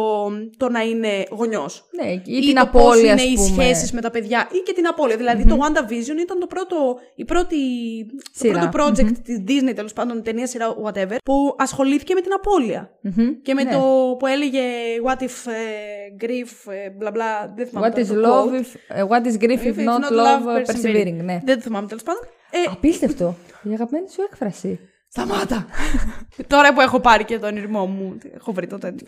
το 0.57 0.69
να 0.69 0.81
είναι 0.81 1.23
γονιός. 1.31 1.87
Ναι, 2.01 2.11
ή, 2.11 2.21
Ή 2.25 2.39
την 2.39 2.55
το 2.55 2.61
απώλεια, 2.61 2.89
πώς 2.89 2.99
είναι 3.01 3.11
ας 3.11 3.23
οι 3.23 3.33
πούμε. 3.35 3.63
σχέσεις 3.63 3.91
με 3.91 4.01
τα 4.01 4.11
παιδιά 4.11 4.47
ή 4.51 4.57
και 4.57 4.73
την 4.73 4.87
απώλεια. 4.87 5.17
Δηλαδή 5.17 5.45
το 5.45 5.57
WandaVision 5.61 6.17
ήταν 6.21 6.39
το 6.39 6.47
πρώτο, 6.47 6.75
η 7.15 7.25
πρώτη, 7.25 7.57
το 8.09 8.21
Σειρά. 8.31 8.69
πρώτο 8.69 8.91
project 8.91 9.11
της 9.23 9.43
Disney 9.47 9.71
τέλος 9.75 9.93
πάντων, 9.93 10.23
ταινία 10.23 10.47
σειρά 10.47 10.75
whatever, 10.85 11.15
που 11.23 11.55
ασχολήθηκε 11.57 12.13
με 12.13 12.21
την 12.21 12.31
απώλεια. 12.33 12.89
Μμμ. 13.01 13.41
Και 13.41 13.53
με 13.53 13.63
Ναι. 13.63 13.71
το 13.71 14.15
που 14.19 14.25
έλεγε 14.27 14.61
What 15.05 15.21
if 15.23 15.51
ε, 15.51 16.25
grief, 16.25 16.71
ε, 16.85 16.89
μπλα 16.89 17.11
μπλα. 17.11 17.53
Δεν 17.55 17.67
θυμάμαι 17.67 17.87
What 17.87 17.91
τώρα 17.91 18.05
is 18.05 18.07
το 18.07 18.21
love 18.27 18.53
quote. 18.53 18.61
if, 18.61 18.97
ε, 18.97 19.03
what 19.09 19.25
is 19.27 19.43
grief 19.43 19.61
if, 19.63 19.73
If 19.73 19.77
it's 19.77 19.85
not, 19.85 19.99
not 19.99 20.11
love, 20.11 20.43
love, 20.47 20.65
persevering. 20.71 21.13
Ναι. 21.23 21.41
Δεν 21.45 21.55
το 21.55 21.61
θυμάμαι 21.61 21.87
τέλος 21.87 22.03
πάντων. 22.03 22.21
Ε, 22.51 22.57
Απίστευτο. 22.71 23.35
Η 23.63 23.73
αγαπημένη 23.73 24.09
σου 24.09 24.21
έκφραση. 24.31 24.79
Σταμάτα. 25.17 25.65
Τώρα 26.53 26.73
που 26.73 26.81
έχω 26.81 26.99
πάρει 26.99 27.25
και 27.25 27.39
τον 27.39 27.55
ήρμό 27.55 27.85
μου, 27.85 28.17
έχω 28.35 28.51
βρει 28.51 28.67
το 28.67 28.77
τέτοιο. 28.77 29.07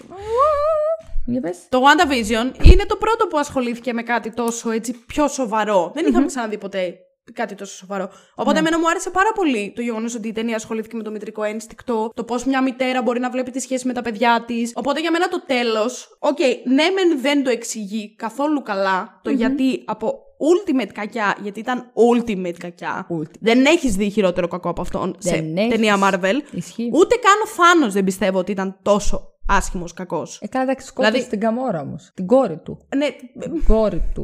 Για 1.26 1.42
πες. 1.42 1.58
Το 1.70 1.82
WandaVision 1.84 2.66
είναι 2.66 2.86
το 2.86 2.96
πρώτο 2.96 3.28
που 3.28 3.38
ασχολήθηκε 3.38 3.94
με 3.94 4.04
κάτι 4.04 4.32
τόσο 4.32 4.72
έτσι 4.72 4.94
πιο 5.08 5.28
σοβαρό. 5.28 5.92
Δεν 5.96 6.06
είχαμε 6.06 6.26
ξαναδεί 6.26 6.58
ποτέ 6.58 7.00
κάτι 7.34 7.56
τόσο 7.56 7.76
σοβαρό. 7.76 8.10
Οπότε, 8.36 8.60
εμένα 8.60 8.80
μου 8.80 8.90
άρεσε 8.90 9.10
πάρα 9.10 9.32
πολύ 9.36 9.74
το 9.76 9.82
γεγονός 9.82 10.16
ότι 10.16 10.28
η 10.28 10.32
ταινία 10.32 10.56
ασχολήθηκε 10.56 10.96
με 10.96 11.04
το 11.04 11.12
μητρικό 11.12 11.44
ένστικτο, 11.44 12.12
το 12.14 12.24
πώς 12.24 12.46
μια 12.46 12.62
μητέρα 12.62 13.02
μπορεί 13.02 13.20
να 13.20 13.30
βλέπει 13.30 13.52
τη 13.52 13.60
σχέση 13.60 13.88
με 13.88 13.94
τα 13.94 14.02
παιδιά 14.02 14.44
της. 14.48 14.72
Οπότε, 14.76 15.00
για 15.00 15.12
μένα 15.12 15.28
το 15.28 15.44
τέλος, 15.46 16.18
οκ, 16.20 16.40
ναι, 16.66 16.84
μεν 16.90 17.22
δεν 17.22 17.44
το 17.44 17.50
εξηγεί 17.50 18.16
καθόλου 18.16 18.62
καλά 18.62 19.20
το 19.24 19.30
γιατί 19.30 19.84
από 19.86 20.29
ultimate 20.50 20.90
κακιά, 20.94 21.36
γιατί 21.42 21.60
ήταν 21.60 21.92
ultimate 22.12 22.56
κακιά. 22.58 23.08
Ultimate. 23.20 23.40
Δεν 23.40 23.66
έχεις 23.66 23.96
δει 23.96 24.10
χειρότερο 24.10 24.48
κακό 24.48 24.70
από 24.70 24.82
αυτόν 24.82 25.16
σε 25.18 25.30
Δεν 25.36 25.58
έχεις. 25.58 25.70
ταινία 25.76 25.96
Marvel. 26.04 26.36
Ισχύει. 26.52 26.90
Ούτε 26.94 27.16
καν 27.16 27.34
ο 27.44 27.48
Thanos 27.48 27.92
δεν 27.92 28.04
πιστεύω 28.04 28.40
ότι 28.40 28.52
ήταν 28.52 28.80
τόσο 28.82 29.22
άσχημος 29.48 29.94
κακός. 29.94 30.40
Ε, 30.42 30.48
καλά, 30.48 30.64
εντάξει, 30.64 30.88
σκότωσε 30.88 31.12
Δηλαδή- 31.14 31.30
την 31.30 31.40
Gamora 31.40 31.82
όμως. 31.82 32.12
Την 32.14 32.26
κόρη 32.28 32.58
του. 32.58 32.88
Ναι, 32.98 33.08
Την 33.40 33.64
κόρη 33.68 34.12
του. 34.14 34.24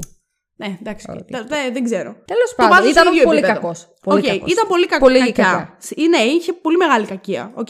ναι, 0.56 0.78
εντάξει. 0.82 1.06
Τε- 1.06 1.48
τε- 1.48 1.74
δεν 1.74 1.84
ξέρω. 1.84 2.16
Τέλος 2.26 2.50
Το 2.50 2.56
βάζω 2.58 2.70
πάντων, 2.74 2.90
στο 2.92 3.02
ήταν 3.02 3.14
ίδιο 3.14 3.24
πολύ 3.26 3.38
επίπεδο. 3.38 3.60
κακός. 3.60 3.88
Οκ, 4.04 4.24
ήταν 4.26 4.68
πολύ 4.68 4.86
κακό. 4.86 5.06
Πολύ 5.06 5.20
κακιά. 5.20 5.44
κακιά. 5.44 5.76
Σ- 5.80 5.98
Ναι, 6.10 6.18
είχε 6.18 6.54
πολύ 6.54 6.78
μεγάλη 6.78 7.06
κακία. 7.06 7.52
Οκ. 7.56 7.68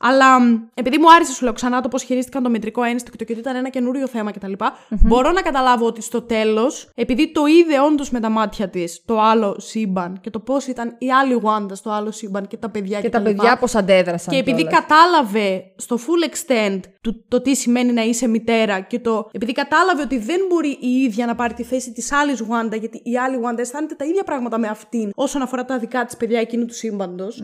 Αλλά 0.00 0.40
μ, 0.40 0.56
επειδή 0.74 0.98
μου 0.98 1.12
άρεσε 1.12 1.32
σου 1.32 1.44
λέω 1.44 1.52
ξανά 1.52 1.80
το 1.80 1.88
πώς 1.88 2.02
χειρίστηκαν 2.02 2.42
το 2.42 2.50
μητρικό 2.50 2.82
ένστικτο 2.82 3.24
και 3.24 3.32
ότι 3.32 3.40
ήταν 3.40 3.56
ένα 3.56 3.68
καινούριο 3.68 4.06
θέμα 4.06 4.30
κτλ. 4.32 4.52
Μπορώ 4.88 5.32
να 5.32 5.42
καταλάβω 5.42 5.86
ότι 5.86 6.02
στο 6.02 6.22
τέλος, 6.22 6.90
επειδή 6.94 7.32
το 7.32 7.46
είδε 7.46 7.80
όντως 7.80 8.10
με 8.10 8.20
τα 8.20 8.28
μάτια 8.28 8.68
της 8.68 9.02
το 9.04 9.20
άλλο 9.20 9.56
σύμπαν 9.58 10.18
και 10.20 10.30
το 10.30 10.38
πώς 10.38 10.66
ήταν 10.66 10.94
η 10.98 11.12
άλλη 11.12 11.40
Wanda 11.44 11.70
στο 11.72 11.90
άλλο 11.90 12.10
σύμπαν 12.10 12.46
και 12.46 12.56
τα 12.56 12.70
παιδιά 12.70 13.00
Και 13.00 13.08
κτλ. 13.08 13.16
τα 13.16 13.22
παιδιά 13.22 13.58
πώς 13.58 13.74
αντέδρασαν. 13.74 14.34
Και 14.34 14.40
επειδή 14.40 14.62
κιόλας. 14.62 14.80
κατάλαβε 14.80 15.62
στο 15.76 15.96
full 15.96 16.30
extent 16.30 16.80
του, 17.00 17.24
το 17.28 17.42
τι 17.42 17.54
σημαίνει 17.54 17.92
να 17.92 18.02
είσαι 18.02 18.26
μητέρα 18.28 18.80
και 18.80 18.98
το. 18.98 19.28
Επειδή 19.32 19.52
κατάλαβε 19.52 20.02
ότι 20.02 20.18
δεν 20.18 20.40
μπορεί 20.48 20.78
η 20.80 20.88
ίδια 21.02 21.26
να 21.26 21.34
πάρει 21.34 21.54
τη 21.54 21.62
θέση 21.62 21.92
της 21.92 22.12
άλλης 22.12 22.42
Wanda, 22.42 22.78
γιατί 22.78 23.00
η 23.04 23.18
άλλη 23.18 23.38
Wanda 23.44 23.58
αισθάνεται 23.58 23.94
τα 23.94 24.04
ίδια 24.04 24.24
πράγματα 24.24 24.58
με 24.58 24.66
αυτήν 24.68 25.10
όσον 25.14 25.42
αφορά 25.42 25.64
τα 25.64 25.78
δικά 25.78 26.04
της 26.04 26.16
παιδιά 26.16 26.40
εκείνου 26.40 26.64
του 26.64 26.74
σύμπαντος. 26.74 27.42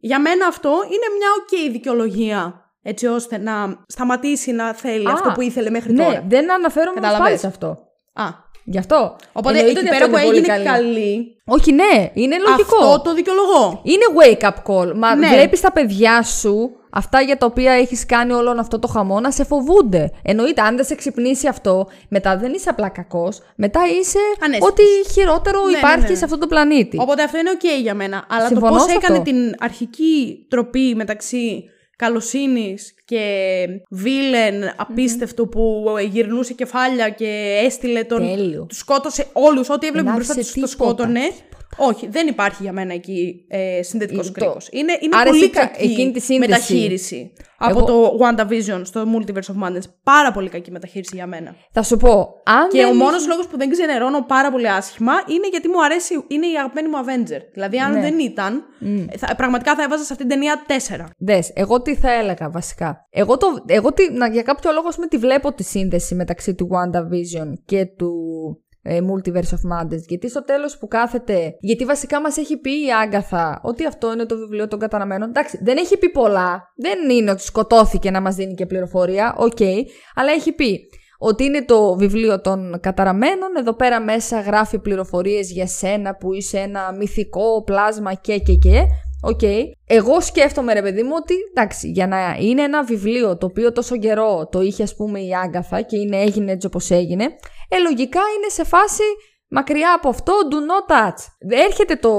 Για 0.00 0.20
μένα 0.20 0.46
αυτό 0.46 0.68
είναι 0.68 1.16
μια 1.18 1.28
ok 1.40 1.72
δικαιολογία. 1.72 2.64
Έτσι 2.82 3.06
ώστε 3.06 3.38
να 3.38 3.84
σταματήσει 3.86 4.52
να 4.52 4.74
θέλει 4.74 5.08
Α, 5.08 5.12
αυτό 5.12 5.32
που 5.34 5.40
ήθελε 5.40 5.70
μέχρι 5.70 5.92
ναι, 5.92 6.04
τώρα. 6.04 6.24
δεν 6.28 6.52
αναφέρομαι 6.52 6.94
Καταλαβες. 7.00 7.26
πάλι 7.26 7.38
σε 7.38 7.46
αυτό. 7.46 7.78
Α. 8.12 8.24
Γι' 8.72 8.78
αυτό. 8.78 9.16
Οπότε 9.32 9.58
Εννοείται 9.58 9.80
εκεί 9.80 9.88
ότι 9.88 9.98
πέρα 9.98 10.04
αυτό 10.04 10.16
που 10.16 10.16
είναι 10.16 10.26
πολύ 10.26 10.38
έγινε 10.38 10.64
καλή. 10.64 10.64
καλή, 10.84 11.36
Όχι, 11.44 11.72
ναι, 11.72 12.10
είναι 12.14 12.36
λογικό. 12.48 12.76
αυτό 12.84 13.00
το 13.00 13.14
δικαιολογώ. 13.14 13.80
Είναι 13.82 14.04
wake 14.20 14.44
up 14.48 14.54
call. 14.66 14.92
Μα 14.96 15.14
Ναι. 15.14 15.28
βλέπεις 15.28 15.60
τα 15.60 15.72
παιδιά 15.72 16.22
σου 16.22 16.70
αυτά 16.90 17.20
για 17.20 17.36
τα 17.36 17.46
οποία 17.46 17.72
έχεις 17.72 18.06
κάνει 18.06 18.32
όλο 18.32 18.56
αυτό 18.58 18.78
το 18.78 18.88
χαμό 18.88 19.20
να 19.20 19.30
σε 19.30 19.44
φοβούνται. 19.44 20.10
Εννοείται, 20.22 20.60
αν 20.62 20.76
δεν 20.76 20.84
σε 20.84 20.94
ξυπνήσει 20.94 21.46
αυτό, 21.48 21.86
μετά 22.08 22.36
δεν 22.38 22.52
είσαι 22.52 22.68
απλά 22.68 22.88
κακός. 22.88 23.40
Μετά 23.54 23.80
είσαι 24.00 24.18
Ανέστητος. 24.44 24.68
ό,τι 24.70 24.82
χειρότερο 25.12 25.64
Ναι, 25.64 25.70
ναι, 25.70 25.78
υπάρχει 25.78 26.10
ναι. 26.10 26.14
σε 26.14 26.24
αυτό 26.24 26.38
το 26.38 26.46
πλανήτη. 26.46 26.98
Οπότε 27.00 27.22
αυτό 27.22 27.38
είναι 27.38 27.50
ok 27.54 27.80
για 27.82 27.94
μένα. 27.94 28.24
Αλλά 28.30 28.46
Συμφωνώ 28.46 28.70
το 28.72 28.76
πώς 28.78 28.84
σε 28.90 28.96
έκανε 28.96 29.18
αυτό. 29.18 29.30
την 29.30 29.54
αρχική 29.58 30.46
τροπή 30.48 30.94
μεταξύ 30.96 31.64
καλοσύνης 32.00 32.94
και 33.04 33.24
βίλεν 33.90 34.54
απίστευτο 34.76 35.46
που 35.46 35.84
γυρνούσε 36.10 36.52
κεφάλια 36.52 37.08
και 37.08 37.60
έστειλε 37.64 38.04
τον. 38.04 38.18
Τέλειο. 38.18 38.64
Τους 38.68 38.78
σκότωσε 38.78 39.26
όλους. 39.32 39.68
Ό,τι 39.68 39.86
έβλεπε 39.86 40.06
Δεν 40.06 40.14
μπροστά 40.14 40.34
τους 40.34 40.48
άφησε 40.48 40.60
το 40.60 40.66
τίποτα, 40.66 40.92
σκότωνε. 40.92 41.20
Όχι, 41.76 42.08
δεν 42.08 42.26
υπάρχει 42.26 42.62
για 42.62 42.72
μένα 42.72 42.94
εκεί 42.94 43.44
ε, 43.48 43.82
συνδετικός 43.82 44.26
Το- 44.26 44.32
κρίκος. 44.32 44.68
Είναι, 44.72 44.92
είναι 45.00 45.16
άρεσε 45.16 45.30
πολύ 45.38 45.50
κα- 45.50 45.60
κακή 45.66 45.84
εκείνη 45.84 46.12
τη 46.12 46.20
σύνδεση. 46.20 46.50
μεταχείριση 46.50 47.32
από 47.58 47.78
Εγώ- 47.78 47.86
το 47.86 48.18
WandaVision 48.20 48.80
στο 48.82 49.04
Multiverse 49.14 49.54
of 49.54 49.66
Madness. 49.68 49.82
Πάρα 50.02 50.32
πολύ 50.32 50.48
κακή 50.48 50.70
μεταχείριση 50.70 51.16
για 51.16 51.26
μένα. 51.26 51.54
Θα 51.72 51.82
σου 51.82 51.96
πω, 51.96 52.10
αν 52.44 52.68
Και 52.68 52.80
δεν 52.80 52.90
ο 52.90 52.94
μόνος 52.94 53.18
είχε- 53.20 53.28
λόγος 53.28 53.46
που 53.46 53.56
δεν 53.58 53.70
ξενερώνω 53.70 54.22
πάρα 54.24 54.50
πολύ 54.50 54.68
άσχημα 54.70 55.12
είναι 55.26 55.48
γιατί 55.50 55.68
μου 55.68 55.84
αρέσει, 55.84 56.14
είναι 56.28 56.46
η 56.46 56.56
αγαπημένη 56.58 56.88
μου 56.88 56.96
Avenger. 57.04 57.40
Δηλαδή, 57.52 57.78
αν 57.78 57.92
Ναι. 57.92 58.00
δεν 58.00 58.18
ήταν, 58.18 58.62
θα, 59.18 59.34
πραγματικά 59.34 59.74
θα 59.74 59.82
έβαζα 59.82 60.04
σε 60.04 60.12
αυτήν 60.12 60.28
την 60.28 60.38
ταινία 60.38 60.64
4. 60.66 61.06
Δες, 61.18 61.50
εγώ 61.54 61.82
τι 61.82 61.94
θα 61.96 62.12
έλεγα 62.12 62.50
βασικά. 62.50 63.06
Εγώ, 63.10 63.36
το, 63.36 63.46
εγώ 63.66 63.92
τι, 63.92 64.12
να, 64.12 64.28
για 64.28 64.42
κάποιο 64.42 64.72
λόγο 64.72 64.88
ας 64.88 64.94
πούμε, 64.94 65.06
τη 65.06 65.16
βλέπω 65.16 65.52
τη 65.52 65.62
σύνδεση 65.64 66.14
μεταξύ 66.14 66.54
του 66.54 66.68
WandaVision 66.72 67.52
και 67.64 67.84
του 67.84 68.12
ε, 68.68 68.69
Multiverse 68.84 69.54
of 69.56 69.72
Madness. 69.72 70.02
Γιατί 70.08 70.28
στο 70.28 70.44
τέλος 70.44 70.78
που 70.78 70.88
κάθεται. 70.88 71.54
Γιατί 71.60 71.84
βασικά 71.84 72.20
μας 72.20 72.36
έχει 72.36 72.56
πει 72.56 72.70
η 72.70 72.92
Agatha 73.02 73.60
ότι 73.62 73.86
αυτό 73.86 74.12
είναι 74.12 74.26
το 74.26 74.36
βιβλίο 74.36 74.68
των 74.68 74.78
καταραμένων. 74.78 75.28
Εντάξει, 75.28 75.58
δεν 75.62 75.76
έχει 75.76 75.96
πει 75.96 76.10
πολλά. 76.10 76.72
Δεν 76.76 77.10
είναι 77.10 77.30
ότι 77.30 77.42
σκοτώθηκε 77.42 78.10
να 78.10 78.20
μας 78.20 78.34
δίνει 78.34 78.54
και 78.54 78.66
πληροφορία. 78.66 79.34
Οκ. 79.38 79.60
αλλά 80.14 80.32
έχει 80.32 80.52
πει 80.52 80.80
ότι 81.18 81.44
είναι 81.44 81.64
το 81.64 81.96
βιβλίο 81.96 82.40
των 82.40 82.80
καταραμένων. 82.80 83.56
Εδώ 83.58 83.74
πέρα 83.74 84.00
μέσα 84.00 84.40
γράφει 84.40 84.78
πληροφορίες 84.78 85.50
για 85.50 85.66
σένα 85.66 86.16
που 86.16 86.32
είσαι 86.32 86.58
ένα 86.58 86.94
μυθικό 86.98 87.62
πλάσμα 87.64 88.14
και 88.14 88.38
και 88.38 88.54
και. 88.54 88.86
Οκ. 89.22 89.40
Εγώ 89.86 90.20
σκέφτομαι, 90.20 90.72
ρε 90.72 90.82
παιδί 90.82 91.02
μου, 91.02 91.12
ότι 91.16 91.34
εντάξει, 91.54 91.88
για 91.88 92.06
να 92.06 92.36
είναι 92.40 92.62
ένα 92.62 92.84
βιβλίο 92.84 93.36
το 93.36 93.46
οποίο 93.46 93.72
τόσο 93.72 93.96
καιρό 93.96 94.48
το 94.50 94.60
είχε, 94.60 94.82
ας 94.82 94.94
πούμε, 94.94 95.20
η 95.20 95.34
Agatha 95.34 95.82
και 95.82 95.96
είναι, 95.96 96.20
έγινε 96.20 96.52
έτσι 96.52 96.66
όπως 96.66 96.90
έγινε, 96.90 97.24
ε, 97.68 97.78
λογικά 97.78 98.20
είναι 98.36 98.48
σε 98.48 98.64
φάση 98.64 99.02
μακριά 99.50 99.94
από 99.96 100.08
αυτό, 100.08 100.32
do 100.50 100.54
not 100.54 100.92
touch. 100.92 101.26
Έρχεται 101.66 101.96
το, 101.96 102.12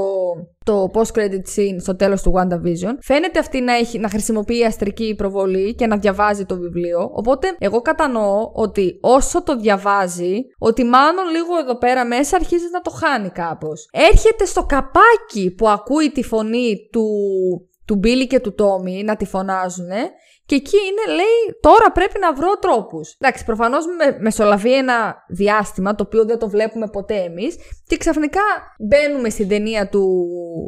το 0.66 0.92
post-credit 0.94 1.46
scene 1.56 1.78
στο 1.80 1.96
τέλος 1.96 2.22
του 2.22 2.34
WandaVision. 2.36 2.94
Φαίνεται 3.02 3.40
αυτή 3.40 3.62
να, 3.62 3.74
έχει, 3.74 4.00
να 4.00 4.10
χρησιμοποιεί 4.10 4.66
αστρική 4.66 5.16
προβολή 5.18 5.76
και 5.76 5.88
να 5.88 5.98
διαβάζει 5.98 6.46
το 6.46 6.58
βιβλίο. 6.58 7.10
Οπότε, 7.14 7.56
εγώ 7.60 7.82
κατανοώ 7.82 8.52
ότι 8.54 8.98
όσο 9.02 9.44
το 9.44 9.56
διαβάζει, 9.56 10.36
ότι 10.58 10.84
μάλλον 10.84 11.30
λίγο 11.30 11.58
εδώ 11.58 11.78
πέρα 11.78 12.06
μέσα 12.06 12.36
αρχίζεις 12.36 12.72
να 12.72 12.82
το 12.82 12.92
χάνει 12.92 13.30
κάπως. 13.30 13.90
Έρχεται 13.92 14.46
στο 14.46 14.66
καπάκι 14.66 15.56
που 15.58 15.70
ακούει 15.70 16.12
τη 16.12 16.24
φωνή 16.24 16.76
του, 16.92 17.06
του 17.86 17.96
Μπίλι 17.96 18.28
και 18.28 18.40
του 18.40 18.54
Τόμι 18.54 19.04
να 19.04 19.16
τη 19.16 19.26
φωνάζουνε 19.26 20.12
και 20.52 20.58
εκεί 20.58 20.78
είναι, 20.78 21.16
λέει, 21.16 21.58
τώρα 21.60 21.92
πρέπει 21.92 22.20
να 22.20 22.34
βρω 22.34 22.58
τρόπους. 22.62 23.16
Εντάξει, 23.20 23.46
προφανώς 23.46 23.86
με, 23.86 24.18
μεσολαβεί 24.20 24.74
ένα 24.74 25.16
διάστημα, 25.30 25.96
το 25.96 26.04
οποίο 26.08 26.26
δεν 26.26 26.40
το 26.40 26.50
βλέπουμε 26.50 26.88
ποτέ 26.88 27.16
εμείς, 27.16 27.56
και 27.88 27.98
ξαφνικά 27.98 28.42
μπαίνουμε 28.80 29.30
στην 29.30 29.48
ταινία 29.48 29.90
του, 29.90 30.26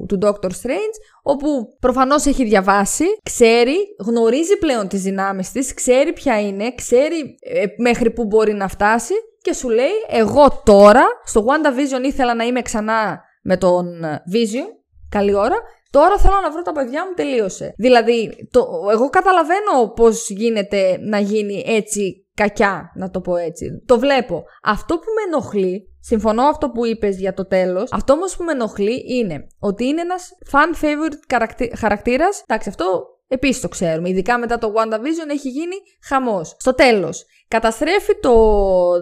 του 0.07 0.17
Doctor 0.21 0.49
Strange, 0.49 0.95
όπου 1.23 1.47
προφανώς 1.79 2.25
έχει 2.25 2.43
διαβάσει, 2.43 3.03
ξέρει, 3.23 3.75
γνωρίζει 4.05 4.57
πλέον 4.57 4.87
τις 4.87 5.01
δυνάμεις 5.01 5.51
της, 5.51 5.73
ξέρει 5.73 6.13
ποια 6.13 6.41
είναι, 6.41 6.73
ξέρει 6.75 7.35
ε, 7.39 7.65
μέχρι 7.77 8.11
που 8.11 8.25
μπορεί 8.25 8.53
να 8.53 8.67
φτάσει 8.67 9.13
και 9.41 9.53
σου 9.53 9.69
λέει, 9.69 10.05
εγώ 10.07 10.61
τώρα, 10.65 11.03
στο 11.23 11.45
WandaVision 11.47 12.05
ήθελα 12.05 12.35
να 12.35 12.43
είμαι 12.43 12.61
ξανά 12.61 13.21
με 13.43 13.57
τον 13.57 14.03
ε, 14.03 14.23
Vision, 14.33 14.67
καλή 15.09 15.33
ώρα, 15.33 15.55
Τώρα 15.97 16.17
θέλω 16.17 16.39
να 16.43 16.51
βρω 16.51 16.61
τα 16.61 16.71
παιδιά 16.71 17.05
μου, 17.05 17.13
τελείωσε. 17.13 17.73
Δηλαδή, 17.77 18.47
το, 18.51 18.67
εγώ 18.91 19.09
καταλαβαίνω 19.09 19.89
πώς 19.95 20.29
γίνεται 20.29 20.97
να 21.01 21.19
γίνει 21.19 21.63
έτσι 21.67 22.27
κακιά, 22.33 22.91
να 22.95 23.09
το 23.09 23.21
πω 23.21 23.35
έτσι. 23.35 23.83
Το 23.85 23.99
βλέπω. 23.99 24.43
Αυτό 24.63 24.95
που 24.95 25.05
με 25.15 25.21
ενοχλεί, 25.35 25.87
συμφωνώ 25.99 26.43
αυτό 26.43 26.69
που 26.69 26.85
είπες 26.85 27.19
για 27.19 27.33
το 27.33 27.47
τέλος, 27.47 27.91
αυτό 27.91 28.13
όμως 28.13 28.35
που 28.35 28.43
με 28.43 28.51
ενοχλεί 28.51 29.03
είναι 29.07 29.47
ότι 29.59 29.85
είναι 29.85 30.01
ένας 30.01 30.29
fan 30.51 30.83
favorite 30.83 31.17
χαρακτη- 31.31 31.77
χαρακτήρας. 31.77 32.43
Εντάξει, 32.47 32.69
αυτό 32.69 33.05
επίσης 33.27 33.61
το 33.61 33.67
ξέρουμε. 33.67 34.09
Ειδικά 34.09 34.37
μετά 34.37 34.57
το 34.57 34.73
WandaVision 34.75 35.29
έχει 35.31 35.49
γίνει 35.49 35.75
χαμός. 36.07 36.55
Στο 36.59 36.73
τέλος, 36.73 37.25
καταστρέφει 37.47 38.19
το 38.19 38.33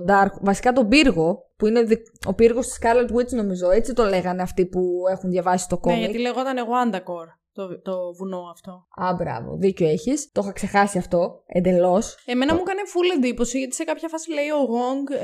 Dark, 0.08 0.34
βασικά 0.42 0.74
τον 0.74 0.88
πύργο, 0.88 1.39
που 1.62 1.68
είναι 1.68 1.82
δι- 1.84 2.07
ο 2.26 2.34
πύργος 2.34 2.68
της 2.68 2.78
Scarlet 2.82 3.16
Witch 3.16 3.30
νομίζω, 3.30 3.72
έτσι 3.72 3.93
το 3.93 4.03
λέγανε 4.03 4.41
αυτοί 4.41 4.66
που 4.66 4.82
έχουν 5.12 5.30
διαβάσει 5.30 5.68
το 5.68 5.76
Ναι, 5.76 5.82
κόμικ. 5.82 5.99
γιατί 5.99 6.18
λεγόταν 6.20 6.55
Wandacor 6.57 7.41
το, 7.54 7.82
το 7.82 8.14
βουνό 8.18 8.41
αυτό. 8.52 8.72
Α, 9.04 9.14
μπράβο, 9.14 9.58
δίκιο 9.58 9.88
έχεις. 9.88 10.30
Το 10.32 10.41
είχα 10.43 10.52
ξεχάσει 10.52 10.97
αυτό 10.97 11.43
εντελώς. 11.45 12.18
Εμένα 12.26 12.54
μου 12.54 12.60
έκανε 12.66 12.82
full 12.93 13.18
εντύπωση 13.18 13.58
γιατί 13.58 13.76
σε 13.76 13.84
κάποια 13.84 14.08
φάση 14.08 14.34
λέει 14.34 14.49
ο 14.49 14.64
Γονγκ 14.64 15.08
ε, 15.10 15.18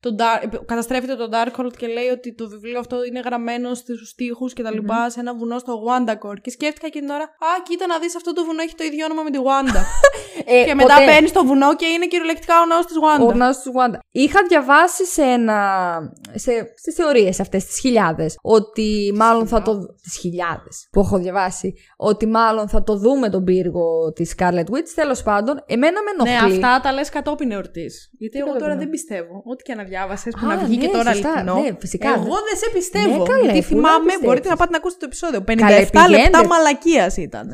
το 0.00 0.10
Dar- 0.18 0.42
ε, 0.42 0.64
καταστρέφεται 0.66 1.16
το 1.16 1.28
Darkhold 1.32 1.76
και 1.76 1.86
λέει 1.86 2.08
ότι 2.08 2.34
το 2.34 2.48
βιβλίο 2.48 2.78
αυτό 2.78 3.04
είναι 3.04 3.20
γραμμένο 3.20 3.74
στους 3.74 4.14
τοίχους 4.14 4.52
και 4.52 4.62
τα 4.62 4.72
λοιπά 4.72 5.10
σε 5.10 5.20
ένα 5.20 5.34
βουνό 5.36 5.58
στο 5.58 5.82
Wandacor 5.86 6.36
και 6.42 6.50
σκέφτηκα 6.50 6.86
εκείνη 6.86 7.06
την 7.06 7.14
ώρα 7.14 7.24
«Α, 7.24 7.62
κοίτα 7.68 7.86
να 7.86 7.98
δεις 7.98 8.16
αυτό 8.16 8.32
το 8.32 8.44
βουνό 8.44 8.62
έχει 8.62 8.74
το 8.74 8.84
ίδιο 8.84 9.04
όνομα 9.04 9.22
με 9.22 9.30
τη 9.30 9.38
Wanda» 9.48 9.80
Ε, 10.44 10.64
και 10.64 10.74
μετά 10.74 10.96
μπαίνεις 11.06 11.30
στο 11.30 11.44
βουνό 11.44 11.76
και 11.76 11.86
είναι 11.86 12.06
κυριολεκτικά 12.06 12.54
ο 12.60 12.66
ναός 12.66 12.86
της 12.86 12.96
Wanda. 13.04 13.26
Ο 13.26 13.32
ναός 13.32 13.58
του 13.58 13.72
Wanda. 13.76 13.98
Είχα 14.10 14.40
διαβάσει 14.48 15.04
σε 15.06 15.22
ένα. 15.22 15.58
Σε, 16.34 16.52
στις 16.76 16.94
θεωρίες 16.94 17.40
αυτές, 17.40 17.64
τις 17.64 17.78
χιλιάδες, 17.78 18.36
ότι 18.42 19.12
μάλλον 19.16 19.46
θα 19.46 19.62
το. 19.62 19.78
τις 20.02 20.18
χιλιάδες 20.18 20.88
που 20.90 21.00
έχω 21.00 21.18
διαβάσει. 21.18 21.55
Φάση 21.56 21.74
ότι 21.96 22.26
μάλλον 22.26 22.68
θα 22.68 22.82
το 22.82 22.96
δούμε 22.96 23.28
τον 23.30 23.44
πύργο 23.44 24.12
της 24.14 24.34
Scarlet 24.38 24.68
Witch. 24.72 24.90
Τέλος 24.94 25.22
πάντων, 25.22 25.62
εμένα 25.66 25.98
με 26.02 26.24
Ναι, 26.24 26.36
ενοχλεί. 26.36 26.54
αυτά 26.64 26.80
τα 26.82 26.92
λες 26.92 27.08
κατόπιν 27.08 27.50
εορτής. 27.50 28.10
Γιατί 28.18 28.38
εγώ 28.38 28.46
κατόπιν 28.46 28.66
τώρα 28.68 28.80
εορτής; 28.80 29.04
δεν 29.04 29.14
πιστεύω. 29.16 29.42
Ό,τι 29.52 29.62
και 29.62 29.74
να 29.74 29.84
διάβασες 29.84 30.32
που 30.40 30.46
Α, 30.46 30.54
να 30.54 30.56
βγει 30.64 30.76
και 30.76 30.86
ναι, 30.86 30.92
τώρα 30.92 31.12
σωστά. 31.12 31.28
αληθινό. 31.32 31.54
Ναι, 31.60 31.76
φυσικά. 31.80 32.08
Εγώ 32.08 32.36
δεν 32.48 32.56
σε 32.62 32.68
πιστεύω. 32.74 33.16
Ναι, 33.22 33.28
καλέ, 33.30 33.42
γιατί 33.52 33.58
πού 33.60 33.66
να 33.74 33.76
θυμάμαι, 33.76 33.96
πιστέψεις. 34.04 34.26
μπορείτε 34.26 34.48
να 34.48 34.56
πάτε 34.56 34.70
να 34.70 34.76
ακούσετε 34.76 35.00
το 35.00 35.06
επεισόδιο. 35.10 35.40
57 35.40 35.54
Καλέ, 35.56 35.78
λεπτά 35.80 36.04
πηγαίνετε. 36.06 36.46
μαλακίας 36.46 37.16
ήταν. 37.16 37.46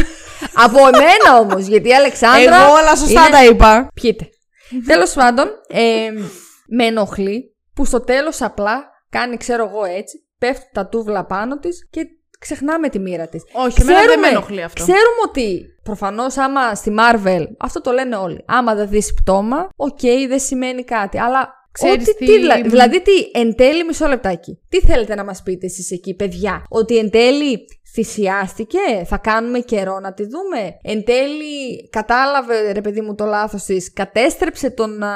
Από 0.64 0.78
εμένα 0.78 1.28
όμως, 1.40 1.66
γιατί 1.66 1.88
η 1.88 1.94
Αλεξάνδρα. 1.94 2.56
Εγώ 2.56 2.72
όλα 2.72 2.96
σωστά 2.96 3.20
είναι- 3.20 3.30
τα 3.36 3.44
είπα. 3.44 3.88
Πιείτε. 3.94 4.28
Τέλος 4.86 5.12
πάντων, 5.12 5.46
ε, 5.68 6.10
με 6.68 6.84
ενοχλεί 6.84 7.56
που 7.74 7.84
στο 7.84 8.00
τέλος 8.00 8.42
απλά 8.42 8.90
κάνει, 9.10 9.36
ξέρω 9.36 9.68
εγώ 9.68 9.84
έτσι, 9.84 10.26
πέφτουν 10.38 10.68
τα 10.72 10.88
τούβλα 10.88 11.26
πάνω 11.26 11.58
της 11.58 11.88
και 11.90 12.00
ξεχνάμε 12.42 12.88
τη 12.88 12.98
μοίρα 12.98 13.26
της. 13.28 13.42
Όχι, 13.52 13.80
εμένα 13.80 13.98
δεν 14.06 14.18
με 14.18 14.28
ενοχλεί 14.28 14.62
αυτό. 14.62 14.82
Ξέρουμε 14.82 15.20
ότι 15.28 15.64
προφανώς 15.82 16.36
άμα 16.36 16.74
στη 16.74 16.94
Marvel, 16.98 17.44
αυτό 17.58 17.80
το 17.80 17.90
λένε 17.92 18.16
όλοι. 18.16 18.44
Άμα 18.46 18.74
δεν 18.74 18.88
δεις 18.88 19.14
πτώμα, 19.14 19.68
οκ, 19.76 20.00
δεν 20.28 20.40
σημαίνει 20.40 20.84
κάτι. 20.84 21.18
Αλλά. 21.18 21.60
Ξέρεις 21.72 22.08
ότι, 22.08 22.14
τι- 22.16 22.24
δηλα- 22.32 22.62
δηλαδή, 22.62 23.02
τι, 23.02 23.12
εν 23.32 23.54
τέλει, 23.54 23.84
μισό 23.84 24.06
λεπτάκι. 24.06 24.58
Τι 24.68 24.80
θέλετε 24.80 25.14
να 25.14 25.24
μας 25.24 25.42
πείτε 25.42 25.66
εσείς 25.66 25.90
εκεί, 25.90 26.14
παιδιά; 26.14 26.64
Ότι 26.68 26.96
εν 26.98 27.10
τέλει 27.10 27.64
θυσιάστηκε, 27.92 29.04
θα 29.04 29.18
κάνουμε 29.18 29.58
καιρό 29.58 30.00
να 30.00 30.12
τη 30.12 30.22
δούμε. 30.22 30.78
Εν 30.82 31.04
τέλει 31.04 31.88
κατάλαβε, 31.88 32.72
ρε 32.72 32.80
παιδί 32.80 33.00
μου, 33.00 33.14
το 33.14 33.24
λάθος 33.24 33.64
της, 33.64 33.92
κατέστρεψε 33.92 34.70
τον, 34.70 35.02
α, 35.02 35.14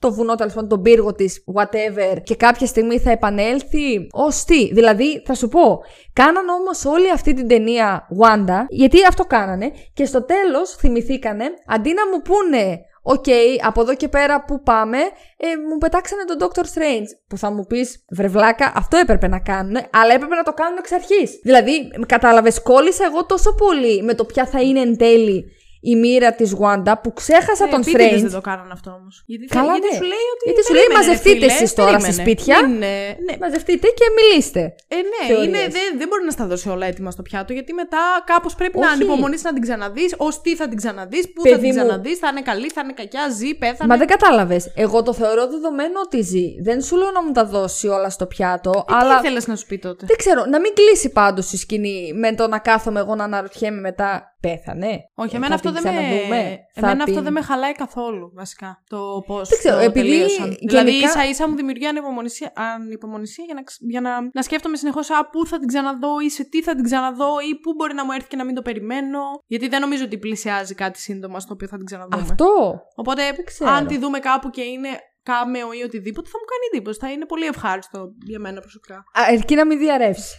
το 0.00 0.12
βουνό, 0.12 0.34
τέλος 0.34 0.52
πάντων, 0.52 0.68
τον 0.68 0.82
πύργο 0.82 1.14
της, 1.14 1.44
whatever, 1.54 2.16
και 2.22 2.36
κάποια 2.36 2.66
στιγμή 2.66 2.98
θα 2.98 3.10
επανέλθει. 3.10 4.06
Ως 4.10 4.44
τι. 4.44 4.72
Δηλαδή, 4.72 5.22
θα 5.24 5.34
σου 5.34 5.48
πω, 5.48 5.80
κάναν 6.12 6.48
όμως 6.48 6.84
όλη 6.84 7.10
αυτή 7.10 7.34
την 7.34 7.48
ταινία 7.48 8.08
Wanda, 8.22 8.64
γιατί 8.68 8.98
αυτό 9.08 9.24
κάνανε, 9.24 9.72
και 9.94 10.04
στο 10.04 10.24
τέλος 10.24 10.70
θυμηθήκανε, 10.70 11.44
αντί 11.66 11.92
να 11.92 12.08
μου 12.08 12.22
πούνε 12.22 12.80
Οκ, 13.06 13.24
από 13.62 13.80
εδώ 13.80 13.94
και 13.94 14.08
πέρα 14.08 14.44
που 14.44 14.62
πάμε, 14.62 14.98
ε, 15.36 15.46
μου 15.70 15.78
πετάξανε 15.78 16.24
τον 16.24 16.36
Doctor 16.40 16.62
Strange. 16.62 17.08
Που 17.28 17.38
θα 17.38 17.50
μου 17.50 17.66
πεις, 17.66 18.04
βρε 18.10 18.31
βλάκα, 18.31 18.72
αυτό 18.74 18.96
έπρεπε 18.96 19.28
να 19.28 19.38
κάνουν, 19.38 19.76
αλλά 19.90 20.14
έπρεπε 20.14 20.34
να 20.34 20.42
το 20.42 20.52
κάνουν 20.52 20.78
εξ 20.78 20.92
αρχής. 20.92 21.40
Δηλαδή, 21.42 21.90
κατάλαβες, 22.06 22.62
κόλλησα 22.62 23.04
εγώ 23.04 23.26
τόσο 23.26 23.54
πολύ 23.54 24.02
με 24.02 24.14
το 24.14 24.24
ποια 24.24 24.46
θα 24.46 24.60
είναι 24.60 24.80
εν 24.80 24.96
τέλει 24.96 25.44
η 25.92 25.94
μοίρα 25.96 26.30
της 26.38 26.50
Wanda 26.60 26.94
που 27.02 27.12
ξέχασα 27.12 27.64
Ε, 27.64 27.70
τον 27.72 27.80
επίτηδες 27.80 28.18
Strange. 28.18 28.22
δεν 28.22 28.30
το 28.38 28.40
κάνανε 28.50 28.72
αυτό 28.72 28.90
όμως. 29.00 29.14
Γιατί, 29.26 29.44
Καλά, 29.56 29.72
γιατί 29.72 29.86
ναι. 29.90 29.96
σου 30.00 30.06
λέει 30.12 30.26
ότι. 30.34 30.42
Γιατί 30.48 30.62
σου 30.66 30.72
λέει, 30.76 30.82
περίμενε, 30.82 31.06
μαζευτείτε 31.06 31.38
φίλε, 31.38 31.52
εσείς 31.52 31.70
τώρα 31.74 31.90
περίμενε. 31.90 32.12
στα 32.12 32.22
σπίτια. 32.22 32.56
Δεν 32.60 32.70
είναι- 32.74 33.08
ναι, 33.26 33.34
Μαζευτείτε 33.44 33.86
και 33.98 34.06
μιλήστε. 34.18 34.62
Ε, 34.88 34.96
ναι, 35.12 35.20
θεωρίες. 35.28 35.46
είναι, 35.46 35.62
δεν, 35.76 35.86
δεν 36.00 36.06
μπορεί 36.08 36.24
να 36.24 36.30
στα 36.36 36.44
δώσει 36.50 36.66
όλα 36.74 36.86
έτοιμα 36.90 37.10
στο 37.16 37.22
πιάτο, 37.28 37.52
γιατί 37.52 37.72
μετά 37.72 38.02
κάπως 38.32 38.54
πρέπει 38.60 38.76
να 38.78 38.86
Όχι. 38.86 38.94
ανυπομονήσει 38.94 39.42
να 39.48 39.52
την 39.56 39.62
ξαναδείς. 39.66 40.10
Ω 40.26 40.28
τι 40.42 40.52
θα 40.60 40.66
την 40.70 40.76
ξαναδείς, 40.82 41.22
πού 41.32 41.40
θα 41.42 41.48
Παιδί 41.48 41.60
την 41.60 41.70
μου. 41.70 41.74
ξαναδείς, 41.84 42.16
θα 42.18 42.28
είναι 42.30 42.42
καλή, 42.50 42.68
θα 42.76 42.80
είναι 42.84 42.92
κακιά, 43.00 43.24
ζει, 43.38 43.50
πέθανε. 43.62 43.86
Μα 43.92 43.96
δεν 43.96 44.06
κατάλαβες. 44.14 44.62
Εγώ 44.84 45.02
το 45.02 45.12
θεωρώ 45.20 45.42
δεδομένο 45.54 45.96
ότι 46.06 46.20
ζει. 46.30 46.46
Δεν 46.66 46.82
σου 46.82 46.96
λέω 46.96 47.10
να 47.10 47.22
μου 47.22 47.32
τα 47.32 47.44
δώσει 47.44 47.86
όλα 47.88 48.10
στο 48.10 48.26
πιάτο, 48.26 48.70
Ε, 48.88 48.94
αλλά. 48.94 49.14
Τι 49.20 49.24
ήθελες 49.26 49.46
να 49.46 49.56
σου 49.56 49.66
πει 49.66 49.78
τότε; 49.78 50.06
Δεν 50.08 50.16
ξέρω, 50.16 50.44
να 50.44 50.60
μην 50.60 50.72
κλείσει 50.74 51.08
πάντως 51.12 51.52
η 51.52 51.56
σκηνή 51.56 52.12
με 52.14 52.34
το 52.34 52.48
να 52.48 52.58
κάθομαι 52.58 53.00
εγώ 53.00 53.14
να 53.14 53.24
αναρωτιέμαι 53.24 53.80
μετά. 53.80 54.33
Πέθανε. 54.48 54.92
Όχι, 55.14 55.34
Ε, 55.34 55.36
εμένα, 55.36 55.48
θα 55.48 55.54
αυτό 55.54 55.72
την 55.72 55.82
δεν, 55.82 55.94
με... 55.94 56.00
ξαναδούμε; 56.00 56.58
Θα 56.74 56.86
εμένα 56.86 57.02
αυτό 57.02 57.14
την- 57.14 57.22
δεν 57.24 57.32
με 57.32 57.40
χαλάει 57.42 57.72
καθόλου, 57.72 58.30
βασικά. 58.34 58.82
Το 58.88 58.98
πώς. 59.26 59.48
Δεν 59.48 59.58
ξέρω, 59.58 59.78
επειδή 59.78 60.08
τελείωσαν. 60.08 60.44
γενικά- 60.44 60.66
Δηλαδή, 60.84 60.90
ίσα 60.90 61.24
ίσα 61.28 61.48
μου 61.48 61.54
δημιουργεί 61.56 61.86
ανυπομονησία, 61.86 62.52
ανυπομονησία 62.54 63.44
για, 63.44 63.54
να, 63.54 63.62
ξ- 63.62 63.80
για 63.90 64.00
να, 64.00 64.10
να 64.32 64.42
σκέφτομαι 64.42 64.76
συνεχώς 64.76 65.10
Α, 65.10 65.28
πού 65.28 65.46
θα 65.46 65.58
την 65.58 65.68
ξαναδώ 65.68 66.20
ή 66.26 66.30
σε 66.30 66.44
τι 66.44 66.62
θα 66.62 66.74
την 66.74 66.84
ξαναδώ 66.84 67.30
ή 67.50 67.58
πού 67.62 67.72
μπορεί 67.76 67.94
να 67.94 68.04
μου 68.04 68.12
έρθει 68.12 68.28
και 68.28 68.36
να 68.36 68.44
μην 68.44 68.54
το 68.54 68.62
περιμένω. 68.62 69.18
Γιατί 69.46 69.68
δεν 69.68 69.80
νομίζω 69.80 70.04
ότι 70.04 70.18
πλησιάζει 70.18 70.74
κάτι 70.74 70.98
σύντομα 70.98 71.40
στο 71.40 71.52
οποίο 71.54 71.68
θα 71.68 71.76
την 71.76 71.84
ξαναδούμε. 71.86 72.22
Αυτό. 72.22 72.80
Οπότε, 72.94 73.22
ξέρω. 73.44 73.70
αν 73.70 73.86
τη 73.86 73.98
δούμε 73.98 74.18
κάπου 74.18 74.50
και 74.50 74.62
είναι 74.62 74.88
κάμεο 75.22 75.72
ή 75.72 75.82
οτιδήποτε, 75.82 76.28
θα 76.28 76.38
μου 76.38 76.44
κάνει 76.44 76.62
εντύπωση. 76.72 76.98
Θα 76.98 77.10
είναι 77.10 77.26
πολύ 77.26 77.46
ευχάριστο 77.46 77.98
για 78.26 78.38
μένα 78.38 78.60
προσωπικά. 78.60 79.04
Αρκεί 79.12 79.54
να 79.54 79.66
μην 79.66 79.78
διαρρεύσει. 79.78 80.36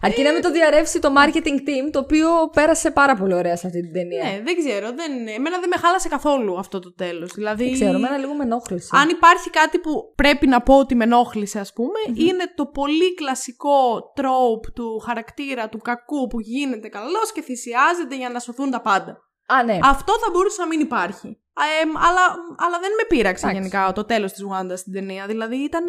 Αρκεί 0.00 0.22
να 0.22 0.32
μην 0.32 0.42
το 0.42 0.50
διαρρεύσει 0.50 0.98
το 0.98 1.12
marketing 1.16 1.58
team, 1.68 1.90
το 1.90 1.98
οποίο 1.98 2.28
πέρασε 2.52 2.90
πάρα 2.90 3.16
πολύ 3.16 3.34
ωραία 3.34 3.56
σε 3.56 3.66
αυτή 3.66 3.80
την 3.80 3.92
ταινία. 3.92 4.22
Ναι, 4.22 4.40
δεν 4.44 4.56
ξέρω. 4.56 4.86
Δεν... 4.86 5.12
Εμένα 5.28 5.58
δεν 5.58 5.68
με 5.68 5.76
χάλασε 5.76 6.08
καθόλου 6.08 6.58
αυτό 6.58 6.78
το 6.80 6.94
τέλος. 6.94 7.32
Δηλαδή. 7.34 7.64
Δεν 7.64 7.72
ξέρω, 7.72 7.96
εμένα 7.96 8.16
λίγο 8.16 8.34
με 8.34 8.44
ενόχλησε. 8.44 8.96
Αν 8.96 9.08
υπάρχει 9.08 9.50
κάτι 9.50 9.78
που 9.78 10.12
πρέπει 10.14 10.46
να 10.46 10.62
πω 10.62 10.78
ότι 10.78 10.94
με 10.94 11.04
ενόχλησε, 11.04 11.58
ας 11.58 11.72
πουμε 11.72 11.98
είναι 12.14 12.52
το 12.54 12.66
πολύ 12.66 13.14
κλασικό 13.14 14.12
trope 14.14 14.70
του 14.74 14.98
χαρακτήρα 14.98 15.68
του 15.68 15.78
κακού 15.78 16.26
που 16.26 16.40
γίνεται 16.40 16.88
καλός 16.88 17.32
και 17.32 17.42
θυσιάζεται 17.42 18.16
για 18.16 18.28
να 18.28 18.38
σωθούν 18.38 18.70
τα 18.70 18.80
πάντα. 18.80 19.20
Α, 19.46 19.64
ναι. 19.64 19.78
Αυτό 19.82 20.12
θα 20.12 20.30
μπορούσε 20.32 20.60
να 20.60 20.66
μην 20.66 20.80
υπάρχει. 20.80 21.40
Ε, 21.58 21.88
αλλά, 22.08 22.24
αλλά 22.56 22.78
δεν 22.80 22.90
με 22.96 23.04
πείραξε 23.08 23.46
Εντάξει. 23.46 23.62
γενικά 23.62 23.92
το 23.92 24.04
τέλος 24.04 24.32
της 24.32 24.44
Wanda 24.50 24.72
στην 24.76 24.92
ταινία. 24.92 25.26
Δηλαδή 25.26 25.56
ήταν. 25.56 25.84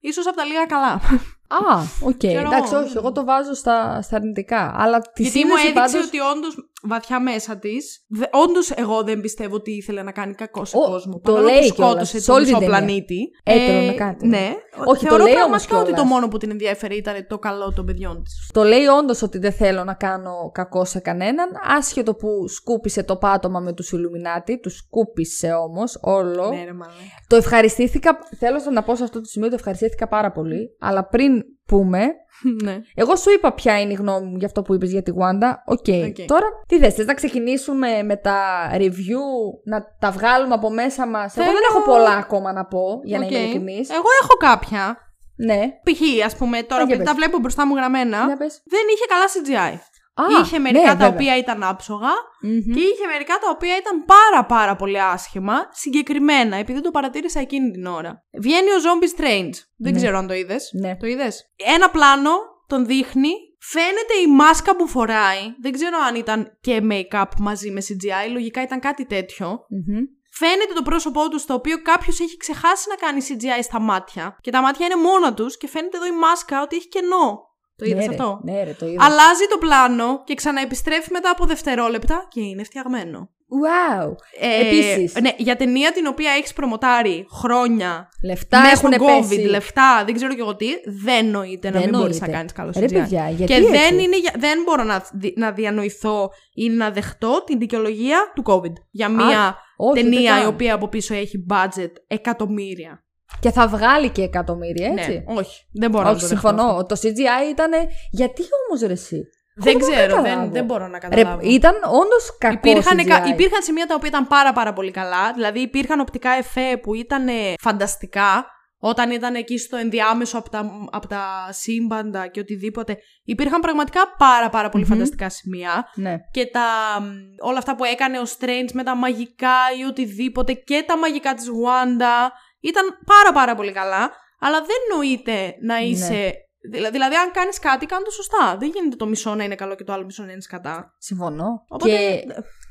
ίσως 0.00 0.26
από 0.26 0.36
τα 0.36 0.44
λίγα 0.44 0.66
καλά. 0.66 1.00
Α, 1.48 1.82
οκ. 2.00 2.16
Ξέρω 2.16 2.40
Εντάξει, 2.40 2.74
εγώ. 2.74 2.84
όχι, 2.84 2.96
εγώ 2.96 3.12
το 3.12 3.24
βάζω 3.24 3.54
στα, 3.54 4.02
στα 4.02 4.16
αρνητικά. 4.16 4.74
Αλλά 4.76 5.00
τη 5.00 5.22
Γιατί 5.22 5.44
μου 5.44 5.56
σύνδεση 5.56 5.66
έδειξε 5.66 5.96
πάντως... 5.96 6.06
ότι 6.06 6.20
όντως 6.20 6.68
βαθιά 6.82 7.20
μέσα 7.20 7.58
της. 7.58 8.06
Όντως 8.30 8.70
εγώ 8.70 9.02
δεν 9.02 9.20
πιστεύω 9.20 9.54
ότι 9.54 9.70
ήθελε 9.70 10.02
να 10.02 10.12
κάνει 10.12 10.34
κακό 10.34 10.64
σε 10.64 10.76
Ο- 10.76 10.80
κόσμο. 10.90 11.12
το 11.12 11.32
Παρόλο 11.32 11.44
λέει 11.48 11.68
που 11.68 11.74
κιόλας, 11.74 11.90
σκότωσε 11.92 12.18
σε 12.20 12.26
τον 12.26 12.34
όλη 12.34 12.44
την 12.44 12.54
μισό 12.54 12.64
ταινία. 12.66 12.78
πλανήτη. 12.84 13.30
Έπαιρνε 13.44 13.92
κάτι. 13.94 14.26
Ναι. 14.26 14.54
Όχι, 14.86 15.02
το 15.04 15.08
Θεωρώ 15.08 15.24
λέει 15.24 15.32
όμως 15.34 15.46
πραγματικά 15.66 15.76
ότι 15.76 15.84
το 15.88 15.92
κιόλας. 15.94 16.10
μόνο 16.12 16.28
που 16.28 16.36
την 16.38 16.50
ενδιαφέρει 16.50 16.96
ήταν 16.96 17.26
το 17.28 17.38
καλό 17.38 17.72
των 17.72 17.84
παιδιών 17.86 18.22
της. 18.22 18.50
Το 18.52 18.62
λέει 18.62 18.84
όντως 18.86 19.22
ότι 19.22 19.38
δεν 19.38 19.52
θέλω 19.52 19.84
να 19.84 19.94
κάνω 19.94 20.50
κακό 20.54 20.84
σε 20.84 20.98
κανέναν, 20.98 21.48
άσχετο 21.76 22.14
που 22.14 22.48
σκούπισε 22.48 23.02
το 23.02 23.16
πάτωμα 23.16 23.60
με 23.60 23.72
τους 23.72 23.92
Ιλουμινάτι, 23.92 24.60
τους 24.60 24.76
σκούπισε 24.76 25.52
όμως 25.52 25.98
όλο. 26.02 26.48
Ναι, 26.48 26.64
ρε 26.64 26.72
μαλάκα. 26.72 26.94
Το 27.26 27.36
ευχαριστήθηκα, 27.36 28.18
θέλω 28.38 28.58
να 28.72 28.82
πω 28.82 28.96
σε 28.96 29.02
αυτό 29.04 29.20
το 29.20 29.26
σημείο, 29.26 29.48
το 29.48 29.54
ευχαριστήθηκα 29.54 30.08
πάρα 30.08 30.32
πολύ, 30.32 30.76
αλλά 30.80 31.06
πριν 31.06 31.42
πούμε, 31.66 32.06
ναι. 32.64 32.80
εγώ 32.94 33.16
σου 33.16 33.30
είπα 33.30 33.52
ποια 33.52 33.80
είναι 33.80 33.92
η 33.92 33.94
γνώμη 33.94 34.26
μου 34.26 34.36
για 34.36 34.46
αυτό 34.46 34.62
που 34.62 34.74
είπες 34.74 34.90
για 34.90 35.02
τη 35.02 35.12
Wanda. 35.14 35.50
Ok. 35.66 35.86
Ok. 36.08 36.26
Τώρα, 36.26 36.46
τι 36.68 36.78
θες, 36.78 36.94
θες 36.94 37.06
να 37.06 37.14
ξεκινήσουμε 37.14 38.02
με 38.02 38.16
τα 38.16 38.38
review, 38.72 39.24
να 39.64 39.96
τα 39.98 40.10
βγάλουμε 40.10 40.54
από 40.54 40.70
μέσα 40.70 41.06
μας; 41.06 41.36
Εγώ 41.36 41.44
δεν 41.46 41.54
Θέλω- 41.54 41.66
έχω 41.70 41.90
πολλά 41.90 42.16
ακόμα 42.16 42.52
να 42.52 42.64
πω, 42.64 43.00
για 43.04 43.18
να 43.18 43.24
Οκ. 43.24 43.30
είμαι 43.30 43.40
ειλικρινής. 43.40 43.90
Εγώ 43.90 44.08
έχω 44.22 44.34
κάποια. 44.38 44.96
Ναι. 45.38 45.60
Π.χ. 45.84 46.24
ας 46.26 46.36
πούμε, 46.36 46.62
τώρα 46.62 46.82
Α, 46.82 46.86
για 46.86 46.96
που 46.96 47.02
πες. 47.02 47.10
τα 47.10 47.14
βλέπω 47.16 47.38
μπροστά 47.38 47.66
μου 47.66 47.74
γραμμένα, 47.74 48.24
Για 48.26 48.36
πες. 48.36 48.62
δεν 48.64 48.80
είχε 48.92 49.04
καλά 49.12 49.26
CGI. 49.34 49.74
Α, 50.18 50.24
είχε 50.42 50.58
ναι, 50.58 50.62
μερικά 50.62 50.84
τα 50.86 50.90
βέβαια. 50.96 51.08
οποία 51.08 51.36
ήταν 51.36 51.62
άψογα 51.62 52.08
Μμμ. 52.40 52.74
και 52.74 52.80
είχε 52.80 53.06
μερικά 53.12 53.34
τα 53.34 53.50
οποία 53.54 53.76
ήταν 53.76 54.04
πάρα 54.04 54.44
πάρα 54.44 54.76
πολύ 54.76 55.00
άσχημα, 55.00 55.54
συγκεκριμένα, 55.72 56.56
επειδή 56.56 56.80
το 56.80 56.90
παρατήρησα 56.90 57.40
εκείνη 57.40 57.70
την 57.70 57.86
ώρα. 57.86 58.24
Βγαίνει 58.40 58.70
ο 58.70 58.78
Zombie 58.84 59.20
Strange. 59.20 59.54
Δεν 59.76 59.92
Ναι. 59.92 59.98
ξέρω 59.98 60.18
αν 60.18 60.26
το 60.26 60.34
είδες. 60.34 60.70
Ναι. 60.80 60.96
Το 60.96 61.06
είδες; 61.06 61.44
Ένα 61.74 61.90
πλάνο 61.90 62.30
τον 62.66 62.86
δείχνει. 62.86 63.30
Φαίνεται 63.60 64.14
η 64.24 64.32
μάσκα 64.32 64.76
που 64.76 64.88
φοράει. 64.88 65.40
Δεν 65.62 65.72
ξέρω 65.72 65.96
αν 66.08 66.14
ήταν 66.14 66.58
και 66.60 66.80
make-up 66.90 67.24
μαζί 67.38 67.70
με 67.70 67.80
CGI. 67.88 68.30
Λογικά 68.32 68.62
ήταν 68.62 68.80
κάτι 68.80 69.06
τέτοιο. 69.06 69.46
Μμμ. 69.68 69.98
Φαίνεται 70.32 70.72
το 70.74 70.82
πρόσωπό 70.82 71.28
τους 71.28 71.40
στο 71.42 71.54
οποίο 71.54 71.82
κάποιος 71.82 72.20
έχει 72.20 72.36
ξεχάσει 72.36 72.88
να 72.88 72.94
κάνει 72.94 73.20
CGI 73.28 73.62
στα 73.62 73.80
μάτια. 73.80 74.36
Και 74.40 74.50
τα 74.50 74.60
μάτια 74.60 74.86
είναι 74.86 74.96
μόνα 75.02 75.34
τους 75.34 75.56
και 75.56 75.68
φαίνεται 75.68 75.96
εδώ 75.96 76.06
η 76.06 76.16
μάσκα 76.16 76.62
ότι 76.62 76.76
έχει 76.76 76.88
κενό. 76.88 77.40
Το 77.76 77.84
είδες 77.84 77.98
ναι, 78.06 78.06
ρε, 78.06 78.10
αυτό; 78.22 78.40
Ναι, 78.42 78.62
ρε, 78.64 78.72
το 78.78 78.86
είδα. 78.86 79.04
Αλλάζει 79.04 79.46
το 79.50 79.58
πλάνο 79.58 80.22
και 80.24 80.34
ξαναεπιστρέφει 80.34 81.12
μετά 81.12 81.30
από 81.30 81.46
δευτερόλεπτα 81.46 82.26
και 82.28 82.40
είναι 82.40 82.62
φτιαγμένο. 82.64 83.30
Wow. 83.64 84.08
Ε, 84.40 84.60
Επίσης. 84.66 85.14
Ναι, 85.20 85.30
για 85.36 85.56
ταινία 85.56 85.92
την 85.92 86.06
οποία 86.06 86.30
έχεις 86.30 86.52
προμοτάρει 86.52 87.26
χρόνια. 87.32 88.08
Λεφτά 88.24 88.60
μέσα 88.60 88.72
έχουν 88.72 88.92
στον 88.92 89.06
COVID, 89.06 89.28
πέσει. 89.28 89.40
λεφτά, 89.48 90.02
δεν 90.04 90.14
ξέρω 90.14 90.34
και 90.34 90.40
εγώ 90.40 90.56
τι, 90.56 90.66
δεν 91.04 91.26
νοείται 91.30 91.70
να 91.70 91.80
Δεν 91.80 91.88
μην 91.90 91.98
μπορείς 92.00 92.18
νοείται. 92.20 92.26
να 92.32 92.36
κάνεις 92.38 92.52
καλό 92.52 92.72
Ρε 92.78 92.84
CGI. 92.86 92.92
παιδιά, 92.92 93.28
γιατί 93.28 93.44
και 93.52 93.54
έτσι; 93.58 93.70
δεν, 93.70 93.98
είναι, 93.98 94.18
για- 94.18 94.34
δεν 94.38 94.62
μπορώ 94.64 94.82
να, 94.82 95.04
δι- 95.12 95.38
να 95.38 95.52
διανοηθώ 95.52 96.30
ή 96.54 96.68
να 96.68 96.90
δεχτώ 96.90 97.42
την 97.46 97.58
δικαιολογία 97.58 98.32
του 98.34 98.42
COVID. 98.46 98.72
Για 98.90 99.08
μια 99.08 99.56
όχι, 99.76 100.02
ταινία 100.02 100.18
ούτε 100.32 100.38
η 100.38 100.42
καν. 100.42 100.46
οποία 100.46 100.74
από 100.74 100.88
πίσω 100.88 101.14
έχει 101.14 101.46
budget 101.50 101.92
εκατομμύρια. 102.06 103.04
Και 103.40 103.50
θα 103.50 103.68
βγάλει 103.68 104.08
και 104.08 104.22
εκατομμύρια, 104.22 104.86
έτσι; 104.96 105.10
Ναι, 105.10 105.38
όχι. 105.38 105.64
Δεν 105.72 105.90
μπορώ 105.90 106.04
να 106.04 106.10
όχι, 106.10 106.20
το 106.20 106.26
δεχτώ 106.26 106.48
συμφωνώ. 106.48 106.70
αυτό. 106.70 106.86
Το 106.86 107.00
CGI 107.02 107.50
ήταν. 107.50 107.70
Γιατί 108.10 108.42
όμως 108.68 108.80
ρε 108.86 108.92
εσύ; 108.92 109.22
Δεν 109.56 109.76
Εγώ 109.80 109.90
ξέρω, 109.90 110.14
καταλάβω; 110.14 110.40
δεν, 110.42 110.52
δεν 110.52 110.64
μπορώ 110.64 110.86
να 110.88 110.98
Ρε, 110.98 111.08
καταλάβω. 111.08 111.40
ήταν 111.42 111.74
όντως 111.84 112.36
κακό. 112.38 112.70
Υπήρχαν, 112.70 112.98
CGI. 112.98 113.06
κα- 113.08 113.24
υπήρχαν 113.26 113.62
σημεία 113.62 113.86
τα 113.86 113.94
οποία 113.94 114.08
ήταν 114.08 114.26
πάρα 114.26 114.52
πάρα 114.52 114.72
πολύ 114.72 114.90
καλά. 114.90 115.32
Δηλαδή 115.32 115.60
υπήρχαν 115.60 116.00
οπτικά 116.00 116.30
εφέ 116.30 116.76
που 116.82 116.94
ήταν 116.94 117.28
ε, 117.28 117.32
φανταστικά. 117.60 118.46
Όταν 118.78 119.10
ήταν 119.10 119.34
εκεί 119.34 119.58
στο 119.58 119.76
ενδιάμεσο 119.76 120.38
από 120.38 120.50
τα, 120.50 120.70
από 120.90 121.06
τα 121.06 121.22
σύμπαντα 121.50 122.26
και 122.26 122.40
οτιδήποτε. 122.40 122.96
Υπήρχαν 123.24 123.60
πραγματικά 123.60 124.00
πάρα 124.18 124.48
πάρα 124.48 124.68
πολύ 124.68 124.84
Μμμ. 124.84 124.90
φανταστικά 124.92 125.28
σημεία. 125.30 125.86
Ναι. 125.94 126.16
Και 126.30 126.46
τα, 126.46 126.60
μ, 127.00 127.04
όλα 127.48 127.58
αυτά 127.58 127.76
που 127.76 127.84
έκανε 127.84 128.18
ο 128.18 128.22
Strange 128.38 128.68
με 128.72 128.82
τα 128.82 128.94
μαγικά 128.96 129.54
ή 129.80 129.84
οτιδήποτε 129.84 130.52
και 130.52 130.84
τα 130.86 130.98
μαγικά 130.98 131.34
της 131.34 131.44
Wanda 131.64 132.30
ήταν 132.68 132.98
πάρα 133.06 133.32
πάρα 133.32 133.54
πολύ 133.54 133.72
καλά. 133.72 134.10
Αλλά 134.40 134.58
δεν 134.60 134.96
νοείται 134.96 135.56
να 135.60 135.74
Ναι. 135.74 135.84
είσαι 135.86 136.32
δηλα- 136.70 136.90
Δηλαδή, 136.90 137.14
αν 137.14 137.30
κάνεις 137.32 137.58
κάτι, 137.58 137.86
κάνε 137.86 138.04
το 138.04 138.10
σωστά. 138.10 138.56
Δεν 138.58 138.70
γίνεται 138.74 138.96
το 138.96 139.06
μισό 139.06 139.34
να 139.34 139.44
είναι 139.44 139.54
καλό 139.54 139.74
και 139.74 139.84
το 139.84 139.92
άλλο 139.92 140.04
μισό 140.04 140.22
να 140.24 140.32
είναι 140.32 140.40
σκατά. 140.40 140.94
Συμφωνώ. 140.98 141.64
Οπότε- 141.68 141.90
Και 141.90 142.24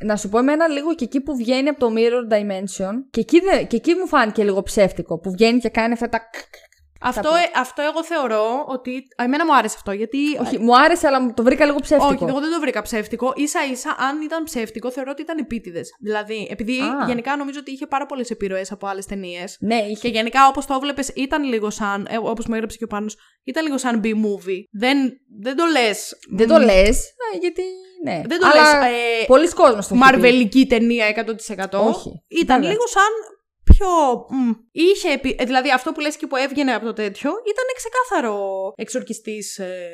να 0.05 0.15
σου 0.17 0.29
πω 0.29 0.37
εμένα 0.37 0.67
λίγο 0.67 0.95
και 0.95 1.03
εκεί 1.03 1.21
που 1.21 1.35
βγαίνει 1.35 1.69
από 1.69 1.79
το 1.79 1.93
Mirror 1.97 2.33
Dimension, 2.33 2.93
και 3.11 3.19
εκεί, 3.19 3.39
δε- 3.39 3.63
και 3.63 3.75
εκεί 3.75 3.93
μου 3.93 4.07
φάνηκε 4.07 4.43
λίγο 4.43 4.63
ψεύτικο. 4.63 5.19
Που 5.19 5.31
βγαίνει 5.31 5.59
και 5.59 5.69
κάνει 5.69 5.93
αυτά 5.93 6.09
τα. 6.09 6.29
Αυτό, 7.07 7.29
πω. 7.29 7.35
ε, 7.35 7.51
αυτό 7.55 7.81
εγώ 7.81 8.03
θεωρώ 8.03 8.65
ότι. 8.67 8.91
Α, 9.21 9.23
εμένα 9.23 9.45
μου 9.45 9.55
άρεσε 9.55 9.75
αυτό 9.77 9.91
γιατί. 9.91 10.17
Όχι, 10.41 10.59
μου 10.59 10.77
άρεσε, 10.79 11.07
αλλά 11.07 11.21
μου 11.21 11.33
το 11.33 11.43
βρήκα 11.43 11.65
λίγο 11.65 11.79
ψεύτικο. 11.79 12.13
Όχι, 12.13 12.23
εγώ 12.27 12.39
δεν 12.39 12.51
το 12.51 12.59
βρήκα 12.59 12.81
ψεύτικο. 12.81 13.33
σα 13.43 13.65
ίσα, 13.65 13.95
αν 14.09 14.21
ήταν 14.21 14.43
ψεύτικο, 14.43 14.91
θεωρώ 14.91 15.11
ότι 15.11 15.21
ήταν 15.21 15.37
επίτηδες. 15.37 15.89
Δηλαδή, 15.99 16.47
επειδή 16.51 16.79
Α. 16.79 17.05
γενικά 17.07 17.35
νομίζω 17.35 17.59
ότι 17.59 17.71
είχε 17.71 17.87
πάρα 17.87 18.05
πολλές 18.05 18.29
επιρροές 18.29 18.71
από 18.71 18.87
άλλες 18.87 19.05
ταινίες. 19.05 19.57
Ναι, 19.59 19.75
είχε. 19.75 19.99
Και 20.01 20.07
γενικά, 20.07 20.47
όπως 20.47 20.65
το 20.65 20.73
έβλεπε, 20.73 21.03
ήταν 21.15 21.43
λίγο 21.43 21.69
σαν. 21.69 22.07
Ε, 22.09 22.17
όπως 22.17 22.45
μου 22.45 22.53
έγραψε 22.53 22.77
και 22.77 22.83
ο 22.83 22.87
Πάνος, 22.87 23.17
ήταν 23.43 23.65
λίγο 23.65 23.77
σαν 23.77 24.01
B-movie. 24.03 24.61
Δεν, 24.71 24.97
δεν 25.41 25.55
το 25.55 25.65
λες. 25.65 26.17
Δεν 26.35 26.47
το 26.47 26.57
λες, 26.57 27.13
γιατί. 27.39 27.63
Ναι. 28.03 28.21
Δεν 28.27 28.39
το 28.39 28.47
αλλά 28.47 28.79
λες, 28.79 28.91
ε, 28.91 29.25
Πολλοί 29.25 29.49
κόσμοι 29.49 29.71
το 29.71 29.77
έχει 29.77 29.87
πει. 29.87 29.95
Μαρβελική 29.95 30.67
ταινία 30.67 31.05
100%. 31.07 31.87
Όχι, 31.87 32.11
Ήταν 32.27 32.55
βέβαια. 32.55 32.71
λίγο 32.71 32.87
σαν 32.87 33.11
πιο. 33.71 33.87
μ, 34.29 34.51
είχε. 34.71 35.09
επι- 35.11 35.41
ε, 35.41 35.45
Δηλαδή, 35.45 35.71
αυτό 35.71 35.91
που 35.91 35.99
λες 35.99 36.17
και 36.17 36.27
που 36.27 36.35
έβγαινε 36.35 36.73
από 36.73 36.85
το 36.85 36.93
τέτοιο 36.93 37.31
ήταν 37.31 37.65
ξεκάθαρο 37.75 38.37
εξορκιστής 38.75 39.57
ε, 39.57 39.89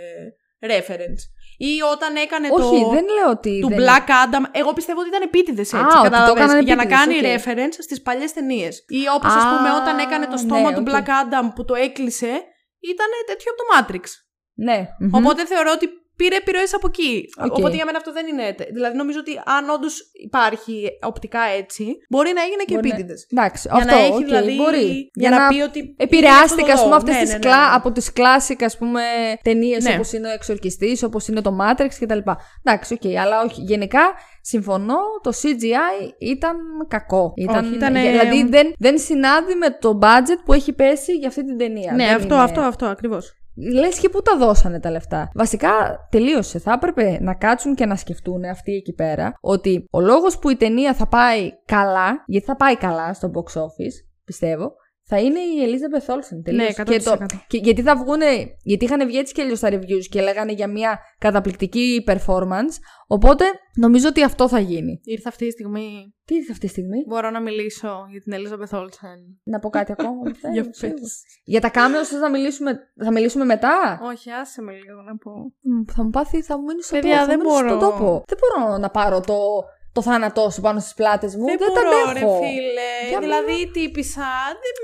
reference. 0.60 1.22
Ή 1.58 1.82
όταν 1.94 2.16
έκανε 2.16 2.48
Όχι, 2.52 2.82
το. 2.84 2.90
δεν 2.90 3.06
λέω 3.16 3.30
ότι. 3.30 3.60
του 3.62 3.68
δεν... 3.68 3.78
Black 3.80 4.08
Adam. 4.24 4.44
Εγώ 4.52 4.74
πιστεύω 4.74 5.00
ότι 5.00 5.10
ήταν 5.10 5.22
επίτηδες 5.22 5.74
έτσι. 5.74 5.76
Α, 5.76 5.80
ότι 5.88 5.96
το 5.96 6.02
κατάλαβες, 6.04 6.44
έκαναν 6.44 6.64
για 6.66 6.76
να 6.76 6.82
επίτηδες, 6.82 7.06
κάνει 7.06 7.16
ok. 7.18 7.42
reference 7.42 7.76
στις 7.80 8.02
παλιές 8.02 8.34
ταινίες. 8.34 8.86
Ή 8.88 9.02
όπως 9.16 9.32
ας 9.34 9.44
Α, 9.44 9.48
πούμε 9.58 9.70
όταν 9.82 9.98
έκανε 10.00 10.28
το 10.28 10.38
στόμα 10.38 10.70
ναι, 10.70 10.76
του 10.76 10.84
ok. 10.88 10.90
Black 10.90 11.08
Adam 11.22 11.46
που 11.56 11.66
το 11.66 11.76
έκλεισε, 11.76 12.32
ήταν 12.80 13.08
τέτοιο 13.26 13.52
από 13.52 13.60
το 13.62 13.68
Matrix. 13.74 14.06
Ναι. 14.54 14.88
μμμ. 15.00 15.14
Οπότε 15.16 15.46
θεωρώ 15.46 15.72
ότι 15.72 15.88
πήρε 16.16 16.36
επιρροές 16.36 16.74
από 16.74 16.88
εκεί. 16.88 17.26
Οκ. 17.46 17.58
Οπότε 17.58 17.76
για 17.76 17.86
μένα 17.86 17.98
αυτό 17.98 18.12
δεν 18.12 18.28
είναι. 18.28 18.54
τε- 18.54 18.72
Δηλαδή 18.74 18.96
νομίζω 18.98 19.20
ότι 19.20 19.32
αν 19.46 19.70
όντως 19.70 20.12
υπάρχει 20.14 20.88
οπτικά 21.02 21.42
έτσι, 21.60 21.86
μπορεί 22.10 22.32
να 22.36 22.42
έγινε 22.42 22.64
και 22.64 22.74
Μπορεί 22.74 22.88
να- 22.88 22.94
επίτηδες. 22.96 23.28
Εντάξει, 23.32 23.68
Για 23.72 23.78
αυτό 23.82 23.96
να 23.96 24.02
έχει 24.02 24.14
οκ, 24.14 24.26
δηλαδή. 24.26 24.56
μπορεί. 24.56 25.12
Για, 25.14 25.30
να, 25.30 25.48
πει 25.48 25.62
ότι. 25.62 25.96
Επηρεάστηκα, 25.98 26.62
είναι 26.62 26.72
ας 26.72 26.84
πούμε, 26.84 26.96
αυτό 26.96 27.12
αυτές 27.12 27.16
εδώ. 27.16 27.24
τις 27.24 27.32
Ναι, 27.32 27.38
ναι, 27.50 27.56
κλα... 27.56 27.64
ναι, 27.64 27.70
ναι. 27.70 27.76
από 27.76 27.92
τις 27.92 28.14
κλάσικα, 28.14 28.66
ας 28.66 28.78
πούμε, 28.78 29.02
ταινίες 29.42 29.84
Ναι. 29.84 29.94
όπως 29.94 30.14
είναι 30.14 30.28
ο 30.28 30.32
Εξορκιστής, 30.32 31.04
όπως 31.04 31.28
είναι 31.28 31.42
το 31.42 31.58
Matrix 31.62 31.90
κτλ. 32.00 32.20
Εντάξει, 32.64 32.94
οκ, 32.94 33.06
αλλά 33.20 33.42
όχι. 33.44 33.62
Γενικά, 33.62 34.02
συμφωνώ, 34.42 34.98
το 35.24 35.32
CGI 35.42 36.14
ήταν 36.20 36.56
κακό. 36.88 37.34
Ήταν, 37.36 37.66
Όχι, 37.66 37.76
ήτανε- 37.76 38.10
Δηλαδή, 38.10 38.44
δεν, 38.50 38.74
δεν 38.80 38.98
συνάδει 39.00 39.56
με 39.56 39.70
το 39.80 40.00
budget 40.02 40.40
που 40.46 40.54
έχει 40.54 40.74
πέσει 40.74 41.12
για 41.14 41.28
αυτή 41.28 41.46
την 41.46 41.58
ταινία. 41.58 41.92
Ναι, 41.94 42.06
Δεν 42.06 42.16
αυτό, 42.16 42.34
είναι- 42.34 42.44
αυτό, 42.44 42.62
αυτό 42.62 42.86
ακριβώς. 42.86 43.36
Λες 43.56 44.00
και 44.00 44.10
πού 44.10 44.22
τα 44.22 44.38
δώσανε 44.38 44.80
τα 44.80 44.92
λεφτά. 44.92 45.32
Βασικά 45.34 45.70
τελείωσε. 46.10 46.60
Θα 46.60 46.72
έπρεπε 46.72 47.18
να 47.22 47.34
κάτσουν 47.34 47.76
και 47.76 47.86
να 47.86 47.96
σκεφτούν 47.96 48.44
αυτοί 48.44 48.72
εκεί 48.74 48.94
πέρα 48.94 49.34
ότι 49.42 49.86
ο 49.92 50.00
λόγος 50.00 50.40
που 50.40 50.50
η 50.50 50.56
ταινία 50.56 50.94
θα 50.94 51.08
πάει 51.08 51.52
καλά, 51.66 52.24
γιατί 52.26 52.46
θα 52.46 52.56
πάει 52.56 52.78
καλά 52.78 53.14
στο 53.14 53.32
box 53.34 53.62
office, 53.62 54.06
πιστεύω, 54.24 54.72
θα 55.14 55.20
είναι 55.20 55.40
η 55.40 55.56
Elizabeth 55.66 56.14
Olsen. 56.14 56.42
Τελείωσε. 56.44 56.84
Ναι, 56.88 56.98
και 56.98 57.04
100%. 57.10 57.26
και, 57.48 57.58
γιατί 57.58 57.82
θα 57.82 57.96
βγούνε, 57.98 58.26
γιατί 58.64 58.86
είχαν 58.86 59.08
βγει 59.08 59.18
έτσι 59.18 59.34
και 59.34 59.42
αλλιώς 59.42 59.58
στα 59.58 59.70
reviews 59.72 60.06
και 60.10 60.22
λέγανε 60.22 60.52
για 60.52 60.68
μια 60.68 61.00
καταπληκτική 61.20 62.04
performance. 62.08 62.76
Οπότε 63.08 63.46
νομίζω 63.76 64.08
ότι 64.08 64.24
αυτό 64.24 64.48
θα 64.48 64.60
γίνει. 64.60 65.00
Ήρθε 65.04 65.28
αυτή 65.30 65.46
η 65.46 65.52
στιγμή. 65.52 66.16
Τι 66.26 66.36
ήρθε 66.36 66.52
αυτή 66.52 66.66
τη 66.66 66.72
στιγμή, 66.72 67.04
Μπορώ 67.08 67.30
να 67.30 67.42
μιλήσω 67.42 68.06
για 68.12 68.22
την 68.22 68.34
Elizabeth 68.38 68.78
Olsen. 68.80 69.20
να 69.44 69.60
πω 69.60 69.70
κάτι 69.70 69.92
ακόμα. 69.92 70.22
δεν 70.24 70.36
θέλω, 70.42 70.54
Για 70.54 70.66
σίγουρα. 70.72 71.00
πες. 71.00 71.24
για 71.44 71.62
τα 71.62 71.70
κάμερα 71.70 72.04
θες 72.06 72.20
να 72.20 72.30
μιλήσουμε, 72.30 72.72
θα 73.04 73.12
μιλήσουμε 73.12 73.46
μετά; 73.46 74.00
Όχι, 74.04 74.32
άσε 74.32 74.62
με 74.62 74.72
λίγο 74.72 75.02
να 75.02 75.18
πω. 75.18 75.32
Μ, 75.62 75.92
Θα 75.94 76.04
μου 76.04 76.10
πάθει, 76.10 76.42
θα 76.42 76.58
μου 76.58 76.64
μείνει 76.64 76.84
στον 76.84 77.00
Παιδιά, 77.00 77.18
τόπο. 77.18 77.26
θα 77.26 77.32
δεν 77.38 77.40
μου 77.44 77.54
μείνει 77.56 77.68
στον 77.70 77.78
μπορώ. 77.80 77.92
τόπο. 77.92 78.24
Δεν 78.28 78.38
μπορώ 78.42 78.78
να 78.78 78.90
πάρω 78.90 79.20
το, 79.20 79.36
το 79.94 80.02
θάνατό 80.02 80.50
σου 80.50 80.62
πάνω 80.62 80.80
στις 80.80 80.94
πλάτες 80.94 81.36
μου. 81.36 81.46
Δεν, 81.46 81.58
Δεν, 81.58 81.74
τα 81.74 81.82
μπορώ, 81.84 82.06
ρε 82.06 82.10
αντέχω. 82.10 82.40
φίλε. 82.44 82.92
Για 83.10 83.20
δηλαδή 83.26 83.54
η 83.66 83.68
τύπησα. 83.78 84.30
Δεν, 84.64 84.76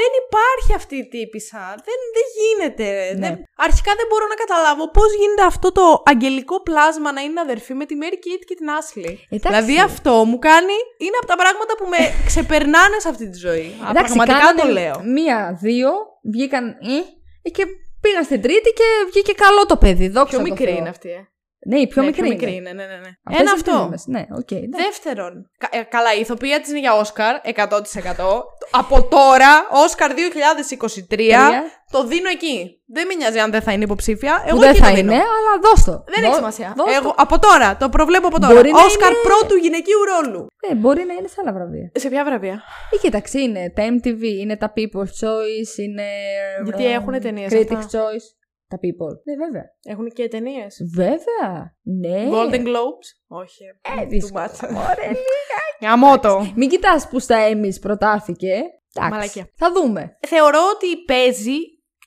δεν 0.00 0.10
υπάρχει 0.24 0.70
αυτή 0.80 0.96
η 1.04 1.06
τύπησα. 1.14 1.64
Δεν, 1.86 1.98
δεν 2.16 2.26
γίνεται. 2.36 2.86
Ναι. 3.18 3.26
Δεν, 3.26 3.34
αρχικά 3.66 3.92
δεν 3.98 4.06
μπορώ 4.10 4.26
να 4.32 4.36
καταλάβω 4.44 4.84
πώς 4.96 5.08
γίνεται 5.20 5.44
αυτό 5.52 5.68
το 5.78 5.84
αγγελικό 6.12 6.56
πλάσμα 6.68 7.08
να 7.12 7.20
είναι 7.26 7.40
αδερφή 7.46 7.72
με 7.80 7.84
τη 7.88 7.94
Mary 8.00 8.18
Kate 8.24 8.44
και 8.48 8.54
την 8.60 8.68
Ashley. 8.78 9.14
Εντάξει. 9.34 9.48
Δηλαδή 9.50 9.74
αυτό 9.90 10.12
μου 10.30 10.38
κάνει. 10.48 10.76
Είναι 11.04 11.16
από 11.20 11.28
τα 11.32 11.36
πράγματα 11.42 11.72
που 11.78 11.86
με 11.94 12.00
ξεπερνάνε 12.28 12.96
σε 13.04 13.08
αυτή 13.12 13.24
τη 13.32 13.38
ζωή. 13.46 13.68
Α, 13.84 13.88
Εντάξει, 13.90 14.12
Πραγματικά 14.14 14.38
κάνανε 14.38 14.60
το 14.60 14.68
λέω. 14.78 14.96
Μία, 15.16 15.38
δύο, 15.66 15.90
βγήκαν. 16.34 16.64
Ε, 17.46 17.48
και 17.56 17.64
πήγαν 18.02 18.24
στην 18.24 18.40
τρίτη 18.42 18.70
και 18.78 18.86
βγήκε 19.10 19.32
καλό 19.32 19.66
το 19.66 19.76
παιδί. 19.76 20.08
Δόξα 20.08 20.28
Πιο 20.36 20.38
τω 20.38 20.44
μικρή 20.50 20.64
Θεώ. 20.70 20.76
είναι 20.76 20.88
αυτή, 20.88 21.10
ε. 21.10 21.20
Ναι, 21.66 21.78
η 21.78 21.86
πιο 21.86 22.02
ναι, 22.02 22.08
μικρή. 22.08 22.22
πιο 22.22 22.32
είναι. 22.32 22.34
μικρή 22.46 22.56
είναι. 22.56 22.72
Ναι, 22.72 22.84
ναι, 22.92 22.96
ναι. 23.04 23.10
Αυτές 23.24 23.40
Ένα 23.40 23.52
τις 23.52 23.62
αυτό. 23.62 23.82
φίλες. 23.84 24.04
Ναι, 24.06 24.22
οκ. 24.38 24.50
εντάξει. 24.50 24.84
Δεύτερον, 24.84 25.50
κα- 25.58 25.68
ε, 25.78 25.82
καλά, 25.82 26.14
η 26.14 26.20
ηθοποιία 26.20 26.60
της 26.60 26.70
είναι 26.70 26.78
για 26.80 26.94
Όσκαρ, 26.94 27.34
100%. 27.44 28.44
Από 28.70 29.02
τώρα, 29.16 29.52
Όσκαρ 29.84 30.10
2023, 30.14 31.06
Τρία. 31.08 31.62
το 31.90 32.04
δίνω 32.06 32.28
εκεί. 32.28 32.78
Δεν 32.86 33.06
με 33.06 33.14
νοιάζει 33.14 33.38
αν 33.38 33.50
δεν 33.50 33.62
θα 33.62 33.72
είναι 33.72 33.84
υποψήφια. 33.84 34.34
Που 34.42 34.48
Εγώ 34.48 34.58
δεν 34.58 34.70
εκεί 34.70 34.78
θα 34.78 34.88
το 34.88 34.94
δίνω. 34.94 35.12
είναι, 35.12 35.22
αλλά 35.36 35.52
δώσ' 35.62 35.84
το. 35.84 36.04
Δεν 36.06 36.14
Δώ- 36.22 36.26
έχει 36.26 36.34
σημασία. 36.34 36.72
δώσ' 36.76 36.86
το. 36.86 36.92
Εγώ, 37.00 37.14
από 37.16 37.38
τώρα, 37.38 37.76
το 37.76 37.88
προβλέπω 37.88 38.26
από 38.26 38.40
τώρα. 38.40 38.54
Μπορεί 38.54 38.70
να 38.70 38.82
Όσκαρ 38.84 39.10
είναι- 39.10 39.20
πρώτου 39.22 39.54
γυναικείου 39.56 39.98
ρόλου. 40.12 40.46
Ναι, 40.68 40.74
μπορεί 40.74 41.04
να 41.04 41.12
είναι 41.14 41.28
σε 41.28 41.34
άλλα 41.40 41.52
βραβεία. 41.52 41.90
Σε 41.94 42.08
ποια 42.08 42.24
βραβεία; 42.24 42.62
Ή 42.90 42.96
κοίταξε, 42.96 43.38
είναι 43.40 43.72
τα 43.76 43.82
MTV, 43.94 44.22
είναι 44.40 44.56
τα 44.56 44.72
People's 44.76 45.14
Choice, 45.26 45.78
είναι. 45.84 46.06
Γιατί 46.64 46.86
ε, 46.86 46.92
έχουνε 46.94 47.18
ταινίες 47.20 47.52
Critics 47.52 47.74
αυτά. 47.76 47.98
Choice. 48.00 48.26
Τα 48.68 48.76
People. 48.76 49.14
Ναι, 49.24 49.44
βέβαια. 49.44 49.64
Έχουν 49.82 50.08
και 50.08 50.28
ταινίες. 50.28 50.80
Βέβαια. 50.94 51.76
Ναι. 51.82 52.28
Golden 52.30 52.66
Globes. 52.66 53.08
Όχι. 53.26 53.64
Ε, 53.98 54.02
too 54.02 54.08
δύσκολα. 54.08 54.50
much. 54.50 54.68
Ωραία, 54.68 55.08
λίγα. 55.08 55.60
Γαμώτο. 55.90 56.52
Μην 56.56 56.68
κοιτάς 56.68 57.08
που 57.08 57.18
στα 57.18 57.36
Emmys 57.50 57.80
προτάθηκε. 57.80 58.52
Εντάξει. 58.94 59.14
Μαλακία. 59.14 59.48
Θα 59.54 59.72
δούμε. 59.72 60.18
Θεωρώ 60.26 60.58
ότι 60.74 61.04
παίζει 61.04 61.56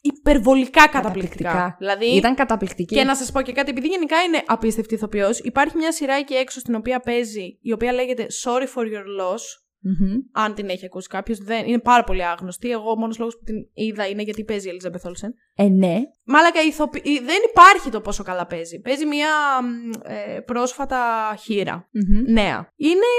υπερβολικά 0.02 0.88
καταπληκτικά. 0.88 1.76
Δηλαδή, 1.80 2.06
Ήταν 2.06 2.36
καταπληκτική. 2.36 2.96
Και 2.96 3.04
να 3.04 3.16
σας 3.16 3.32
πω 3.32 3.42
και 3.42 3.52
κάτι, 3.52 3.70
επειδή 3.70 3.88
γενικά 3.88 4.22
είναι 4.22 4.44
απίστευτη 4.46 4.94
ηθοποιός, 4.94 5.40
υπάρχει 5.40 5.78
μια 5.78 5.92
σειρά 5.92 6.14
εκεί 6.14 6.34
έξω 6.34 6.60
στην 6.60 6.76
οποία 6.76 7.00
παίζει, 7.00 7.58
η 7.62 7.72
οποία 7.72 7.94
λέγεται 7.94 8.28
Sorry 8.44 8.68
for 8.76 8.84
Your 8.84 9.22
Loss. 9.22 9.42
Μμμ. 9.80 10.16
Αν 10.32 10.54
την 10.54 10.70
έχει 10.70 10.86
ακούσει 10.86 11.08
κάποιος, 11.08 11.38
είναι 11.66 11.80
πάρα 11.80 12.04
πολύ 12.04 12.26
άγνωστη. 12.26 12.70
Εγώ, 12.70 12.92
ο 12.92 12.98
μόνος 12.98 13.18
λόγος 13.20 13.38
που 13.38 13.44
την 13.44 13.56
είδα 13.74 14.08
είναι 14.08 14.22
γιατί 14.22 14.44
παίζει 14.44 14.70
η 14.70 14.72
Elizabeth 14.82 15.10
Olsen. 15.10 15.30
Ε, 15.56 15.64
ναι. 15.64 15.96
Μάλακα, 16.24 16.64
η 16.64 16.68
ηθοπη... 16.68 16.98
η- 17.00 17.20
δεν 17.26 17.38
υπάρχει 17.50 17.90
το 17.90 18.02
πόσο 18.02 18.24
καλά 18.24 18.46
παίζει. 18.46 18.80
Παίζει 18.80 19.06
μια 19.06 19.30
μ, 19.64 19.90
ε, 20.36 20.40
πρόσφατα 20.40 21.00
χείρα. 21.44 21.88
Μμμ. 21.92 22.32
Νέα. 22.34 22.74
Είναι. 22.76 23.10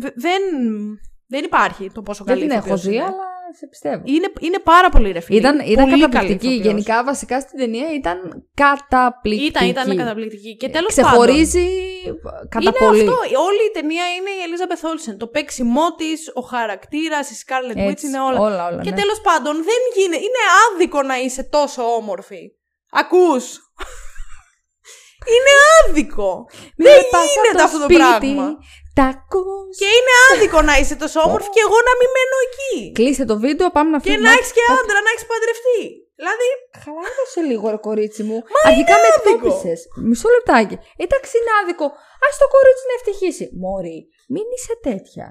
δε- 0.00 0.12
Δεν, 0.16 0.40
δεν 1.26 1.44
υπάρχει 1.44 1.90
το 1.94 2.02
πόσο 2.02 2.24
Δεν 2.24 2.34
καλή 2.34 2.46
την 2.48 2.56
έχω 2.56 2.66
ηθοποιός 2.66 2.80
ζει, 2.80 2.94
είναι. 2.94 3.02
αλλά 3.02 3.28
σε 3.58 3.66
πιστεύω. 3.66 4.02
Είναι, 4.04 4.32
είναι 4.40 4.58
πάρα 4.58 4.88
πολύ 4.88 5.10
ρε 5.10 5.20
φίλε. 5.20 5.38
Ήταν, 5.38 5.54
Είναι 5.58 5.64
ήταν 5.70 5.84
πολύ 5.88 6.00
καλή 6.00 6.12
καταπληκτική. 6.12 6.52
ηθοποιός. 6.54 6.72
Γενικά, 6.72 7.04
βασικά 7.04 7.40
στην 7.40 7.58
ταινία 7.58 7.94
ήταν 7.94 8.44
καταπληκτική. 8.54 9.46
Ήταν, 9.46 9.68
ήταν 9.68 9.96
καταπληκτική. 9.96 10.56
Και 10.56 10.68
τέλος 10.68 10.94
πάντων. 10.94 11.18
Ξεχωρίζει 12.04 12.48
κατά 12.54 12.60
είναι 12.60 12.72
πολύ. 12.84 13.00
αυτό. 13.00 13.16
Όλη 13.48 13.62
η 13.70 13.72
ταινία 13.76 14.06
είναι 14.16 14.30
η 14.38 14.40
Elizabeth 14.46 14.82
Olsen. 14.90 15.14
Το 15.22 15.26
παίξιμό 15.34 15.86
τη, 15.98 16.10
ο 16.40 16.42
χαρακτήρας, 16.52 17.24
η 17.30 17.36
Scarlet 17.42 17.76
Witch 17.84 17.90
Έτσι, 17.92 18.06
είναι 18.06 18.20
όλα. 18.28 18.38
όλα, 18.46 18.62
όλα, 18.68 18.80
και 18.84 18.90
ναι. 18.92 19.00
τέλος 19.00 19.20
πάντων 19.28 19.54
δεν 19.68 19.80
γίνεται. 19.96 20.22
Είναι 20.26 20.42
άδικο 20.64 21.00
να 21.10 21.16
είσαι 21.24 21.42
τόσο 21.56 21.82
όμορφη. 22.00 22.42
Ακούς. 23.02 23.44
είναι 25.34 25.52
άδικο. 25.78 26.30
Μην 26.80 26.86
δεν 26.90 27.00
πας 27.12 27.26
γίνεται 27.34 27.56
από 27.58 27.68
αυτό 27.68 27.78
το 27.84 27.88
σπίτι, 27.88 28.00
πράγμα. 28.00 28.46
Τα 28.98 29.06
ακούς. 29.14 29.72
Και 29.80 29.88
είναι 29.96 30.14
άδικο 30.30 30.58
να 30.68 30.74
είσαι 30.80 30.96
τόσο 31.02 31.18
όμορφη 31.28 31.48
και 31.56 31.62
εγώ 31.66 31.78
να 31.88 31.92
μην 32.00 32.08
μένω 32.16 32.36
εκεί. 32.48 32.74
Κλείστε 32.98 33.24
το 33.30 33.36
βίντεο, 33.44 33.66
πάμε 33.76 33.90
να 33.94 33.98
Και 34.00 34.06
φύγουμε. 34.10 34.26
να 34.28 34.32
έχεις 34.38 34.52
και 34.56 34.64
άντρα, 34.78 34.98
να 35.06 35.10
έχεις 35.14 35.26
παντρευτεί. 35.30 35.80
Δηλαδή, 36.20 36.46
Χαλάρωσε 36.82 37.40
λίγο, 37.50 37.64
ρε 37.74 37.80
κορίτσι 37.88 38.22
μου. 38.28 38.38
Αρχικά 38.68 38.94
με 39.02 39.08
άδικο. 39.10 39.30
εκτόπισε. 39.30 39.72
Μισό 40.08 40.28
λεπτάκι. 40.36 40.76
Εντάξει, 41.04 41.30
είναι 41.38 41.52
άδικο. 41.60 41.86
Α 42.24 42.28
το 42.42 42.46
κορίτσι 42.54 42.84
να 42.90 42.94
ευτυχήσει. 42.98 43.44
Μωρή, 43.62 43.98
μην 44.34 44.46
είσαι 44.54 44.74
τέτοια. 44.88 45.26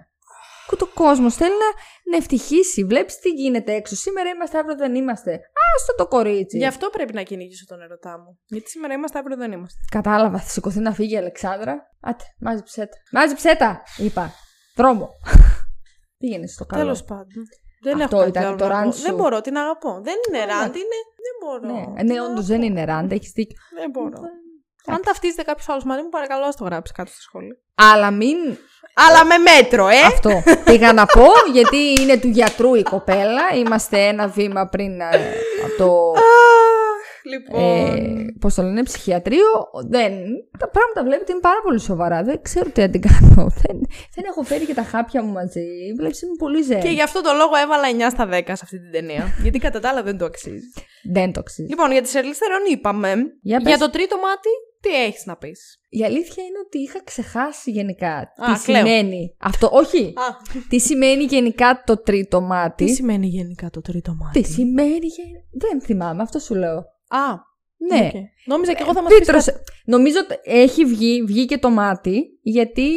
Που 0.67 0.75
το 0.75 0.87
κόσμος 1.01 1.35
θέλει 1.35 1.57
να, 1.65 1.69
να 2.11 2.17
ευτυχήσει. 2.17 2.83
Βλέπεις 2.83 3.19
τι 3.19 3.29
γίνεται 3.29 3.71
έξω. 3.73 3.95
Σήμερα 3.95 4.29
είμαστε, 4.29 4.57
αύριο 4.57 4.75
δεν 4.75 4.95
είμαστε. 4.95 5.31
Άστο 5.75 5.95
το 5.95 6.07
κορίτσι. 6.07 6.57
γι' 6.57 6.65
αυτό 6.65 6.89
πρέπει 6.89 7.13
να 7.13 7.23
κυνηγήσω 7.23 7.65
τον 7.65 7.81
ερωτά 7.81 8.19
μου. 8.19 8.39
Γιατί 8.45 8.69
σήμερα 8.69 8.93
είμαστε, 8.93 9.19
αύριο 9.19 9.37
δεν 9.37 9.51
είμαστε. 9.51 9.79
Κατάλαβα, 9.91 10.37
θα 10.39 10.49
σηκωθεί 10.49 10.79
να 10.79 10.93
φύγει 10.93 11.13
η 11.13 11.17
Αλεξάνδρα. 11.17 11.75
Άτε, 11.99 12.23
μάζεψέ 12.39 12.81
τα. 12.85 12.97
Μάζεψέ 13.19 13.55
τα, 13.55 13.81
είπα. 13.97 14.33
Δρόμο. 14.75 15.09
Πήγαινε 16.19 16.47
στο 16.47 16.65
καλό. 16.65 16.83
Τέλος 16.83 17.03
πάντων. 17.03 17.43
Δεν 17.81 18.01
Αυτό 18.01 18.15
έχω 18.15 18.25
κάτι 18.25 18.29
ήταν 18.37 18.45
άλλο 18.49 18.57
το 18.57 18.67
να 18.67 18.69
πω. 18.73 18.75
ραντ 18.83 18.93
σου. 18.93 19.01
Δεν 19.01 19.15
μπορώ, 19.15 19.41
την 19.41 19.57
αγαπώ. 19.57 19.99
Δεν 20.03 20.15
είναι 20.27 20.45
Καλά. 20.45 20.59
ραντ, 20.61 20.75
είναι. 20.75 20.99
Δεν 21.25 21.35
μπορώ. 21.41 21.73
Ναι, 21.73 22.01
Τι 22.01 22.03
ναι 22.03 22.13
να 22.13 22.23
όντως 22.25 22.39
πω. 22.39 22.45
δεν 22.51 22.61
είναι 22.61 22.83
ράντα, 22.85 23.13
έχεις 23.15 23.31
δίκιο. 23.31 23.57
Δεν 23.79 23.89
μπορώ. 23.89 24.17
Αν 24.85 25.01
ταυτίζεται 25.05 25.41
κάποιος 25.43 25.69
άλλος 25.69 25.83
μαζί 25.83 26.01
μου, 26.01 26.09
παρακαλώ, 26.09 26.45
ας 26.45 26.55
το 26.55 26.63
γράψει 26.63 26.93
κάτω 26.93 27.11
στο 27.11 27.21
σχόλιο. 27.21 27.55
Αλλά 27.75 28.11
μην. 28.11 28.37
Αλλά 28.93 29.25
με 29.25 29.37
μέτρο, 29.37 29.87
ε! 29.87 29.99
Αυτό. 30.07 30.29
Πήγα 30.65 30.93
να 30.93 31.05
πω, 31.05 31.25
γιατί 31.53 31.77
είναι 31.99 32.17
του 32.17 32.27
γιατρού 32.27 32.75
η 32.75 32.83
κοπέλα. 32.83 33.41
Είμαστε 33.55 33.97
ένα 34.07 34.27
βήμα 34.27 34.65
πριν 34.65 34.99
ε, 35.01 35.05
από 35.65 35.77
το. 35.77 36.13
Αχ, 37.19 37.31
λοιπόν. 37.31 37.61
Ε, 37.61 38.25
Πώς 38.39 38.53
το 38.53 38.61
λένε, 38.61 38.83
ψυχιατρίο. 38.83 39.45
Δεν. 39.89 40.11
Τα 40.59 40.69
πράγματα 40.69 41.03
βλέπετε 41.03 41.31
είναι 41.31 41.41
πάρα 41.41 41.61
πολύ 41.63 41.79
σοβαρά. 41.79 42.23
Δεν 42.23 42.41
ξέρω 42.41 42.69
τι 42.69 42.81
να 42.81 42.89
την 42.89 43.01
κάνω. 43.01 43.47
Δεν, 43.61 43.77
δεν 44.15 44.23
έχω 44.29 44.41
φέρει 44.43 44.65
και 44.65 44.73
τα 44.73 44.83
χάπια 44.83 45.23
μου 45.23 45.31
μαζί. 45.31 45.65
Βλέπεις, 45.97 46.21
είμαι 46.21 46.35
πολύ 46.37 46.61
ζεστή. 46.61 46.87
Και 46.87 46.93
γι' 46.93 47.01
αυτό 47.01 47.21
το 47.21 47.29
λόγο 47.37 47.55
έβαλα 47.63 48.09
9 48.09 48.11
στα 48.13 48.25
10 48.29 48.41
σε 48.45 48.63
αυτή 48.63 48.79
την 48.79 48.91
ταινία. 48.91 49.23
γιατί 49.43 49.59
κατά 49.59 49.79
τα 49.79 49.89
άλλα 49.89 50.03
δεν 50.03 50.17
το 50.17 50.25
αξίζει. 50.25 50.65
Δεν 51.11 51.31
το 51.33 51.39
αξίζει. 51.39 51.69
Λοιπόν, 51.69 51.91
για 51.91 52.01
τη 52.01 52.07
Σαρλίζ 52.07 52.33
Θερόν 52.33 52.61
είπαμε. 52.71 53.13
Για 53.41 53.57
πες. 53.59 53.67
Για 53.67 53.77
το 53.77 53.89
τρίτο 53.89 54.15
μάτι, 54.17 54.49
τι 54.81 55.03
έχεις 55.03 55.25
να 55.25 55.35
πεις; 55.37 55.79
Η 55.89 56.03
αλήθεια 56.03 56.43
είναι 56.43 56.59
ότι 56.65 56.77
είχα 56.77 57.03
ξεχάσει 57.03 57.71
γενικά 57.71 58.11
Α, 58.17 58.53
τι 58.53 58.63
κλαίω. 58.63 58.85
σημαίνει. 58.85 59.35
Αυτό, 59.39 59.69
όχι. 59.83 60.13
τι 60.69 60.79
σημαίνει 60.79 61.23
γενικά 61.23 61.83
το 61.85 61.97
τρίτο 62.01 62.41
μάτι. 62.41 62.85
Τι 62.85 62.91
σημαίνει 62.93 63.27
γενικά 63.27 63.69
το 63.69 63.81
τρίτο 63.81 64.13
μάτι; 64.19 64.41
Τι 64.41 64.47
σημαίνει. 64.47 65.05
γε- 65.05 65.43
Δεν 65.69 65.81
θυμάμαι, 65.81 66.21
αυτό 66.21 66.39
σου 66.39 66.55
λέω. 66.55 66.83
Α, 67.09 67.47
Ναι. 67.77 68.05
οκ. 68.05 68.11
Νόμιζα 68.45 68.73
και 68.73 68.81
εγώ 68.83 68.93
θα 68.93 69.01
μας 69.01 69.11
πεις. 69.13 69.19
Φύτρωσε. 69.19 69.63
Νομίζω 69.85 70.17
ότι 70.19 70.35
έχει 70.43 70.85
βγει, 70.85 71.23
βγήκε 71.23 71.57
το 71.57 71.69
μάτι, 71.69 72.23
γιατί 72.41 72.89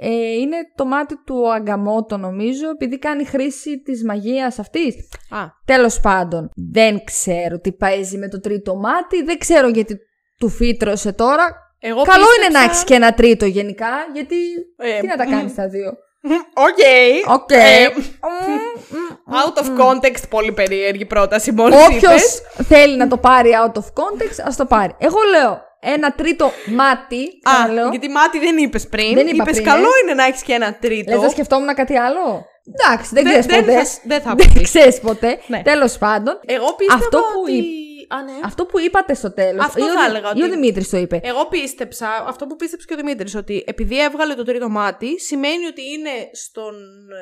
ε, 0.00 0.32
είναι 0.32 0.56
το 0.74 0.84
μάτι 0.84 1.14
του 1.24 1.52
Αγκαμότο, 1.52 2.16
νομίζω, 2.16 2.68
επειδή 2.70 2.98
κάνει 2.98 3.24
χρήση 3.24 3.82
της 3.82 4.04
μαγείας 4.04 4.58
αυτής. 4.58 4.94
Α, 5.30 5.38
Τέλος 5.64 6.00
πάντων, 6.00 6.50
δεν 6.72 7.04
ξέρω 7.04 7.58
τι 7.58 7.72
παίζει 7.72 8.18
με 8.18 8.28
το 8.28 8.40
τρίτο 8.40 8.76
μάτι, 8.76 9.22
δεν 9.22 9.38
ξέρω 9.38 9.68
γιατί 9.68 9.98
του 10.38 10.48
φύτρωσε 10.48 11.12
τώρα. 11.12 11.44
εγώ 11.78 12.02
Καλό 12.02 12.22
είναι 12.24 12.30
πίστεψα- 12.36 12.58
να 12.58 12.64
έχεις 12.64 12.84
και 12.84 12.94
ένα 12.94 13.14
τρίτο 13.14 13.46
γενικά, 13.46 13.88
γιατί 14.14 14.36
Ε, 14.76 15.00
τι 15.00 15.06
να 15.06 15.16
τα 15.16 15.24
κάνεις 15.24 15.54
τα 15.54 15.68
δύο. 15.68 15.92
Οκ. 16.54 16.78
Οκ. 17.40 17.50
Ε, 17.50 17.88
Μμ, 17.96 18.52
μμ. 18.96 19.09
Out 19.30 19.62
of 19.62 19.66
context, 19.86 20.22
πολύ 20.30 20.52
περίεργη 20.52 21.04
πρόταση 21.06 21.52
μόλις 21.52 21.76
Όποιος 21.86 22.22
θέλει 22.68 22.96
να 22.96 23.08
το 23.08 23.16
πάρει 23.16 23.50
out 23.66 23.72
of 23.78 23.84
context, 23.84 24.44
ας 24.46 24.56
το 24.56 24.64
πάρει. 24.66 24.94
Εγώ 24.98 25.18
λέω 25.30 25.60
ένα 25.80 26.12
τρίτο 26.12 26.50
μάτι. 26.66 27.22
Α, 27.22 27.28
ξαναλέω. 27.42 27.88
γιατί 27.90 28.08
μάτι 28.08 28.38
δεν 28.38 28.56
είπες 28.56 28.88
πριν. 28.88 29.14
Δεν 29.14 29.26
είπα 29.26 29.42
είπες 29.42 29.52
πριν, 29.54 29.66
καλό 29.66 29.84
ε. 29.86 30.00
είναι 30.04 30.14
να 30.14 30.24
έχεις 30.24 30.42
και 30.42 30.52
ένα 30.52 30.74
τρίτο. 30.80 31.10
Λες, 31.12 31.20
δεν 31.20 31.30
σκεφτόμουν 31.30 31.74
κάτι 31.74 31.96
άλλο. 31.96 32.44
Εντάξει, 32.74 33.10
δεν 33.14 33.24
Δεν- 33.24 33.32
ξέρεις 33.40 33.46
δεν 33.46 33.64
ποτέ. 33.64 33.84
θα- 33.84 34.00
δεν 34.04 34.20
θα 34.20 34.34
Δεν 34.36 34.52
πεις. 34.52 34.62
ξέρεις 34.62 35.00
ποτέ. 35.00 35.38
Ναι. 35.46 35.62
Τέλος 35.62 35.98
πάντων, 35.98 36.40
Εγώ 36.46 36.72
πίστευα 36.72 37.04
Αυτό 37.04 37.18
που 37.18 37.40
ότι... 37.42 37.52
είπ- 38.10 38.12
Α, 38.12 38.22
ναι. 38.22 38.32
αυτό 38.44 38.66
που 38.66 38.78
είπατε 38.78 39.14
στο 39.14 39.32
τέλος. 39.32 39.64
Αυτό 39.64 39.84
θα 39.84 40.04
έλεγα 40.08 40.28
Ή 40.28 40.30
ότι- 40.30 40.42
ο 40.42 40.48
Δημήτρης 40.48 40.88
το 40.90 40.96
είπε. 40.96 41.20
Εγώ 41.22 41.46
πίστεψα, 41.46 42.08
αυτό 42.26 42.46
που 42.46 42.56
πίστεψε 42.56 42.86
και 42.86 42.94
ο 42.94 42.96
Δημήτρης, 42.96 43.34
ότι 43.34 43.64
επειδή 43.66 44.02
έβγαλε 44.02 44.34
το 44.34 44.44
τρίτο 44.44 44.68
μάτι, 44.68 45.20
σημαίνει 45.20 45.66
ότι 45.66 45.82
είναι 45.92 46.10
στον 46.32 46.74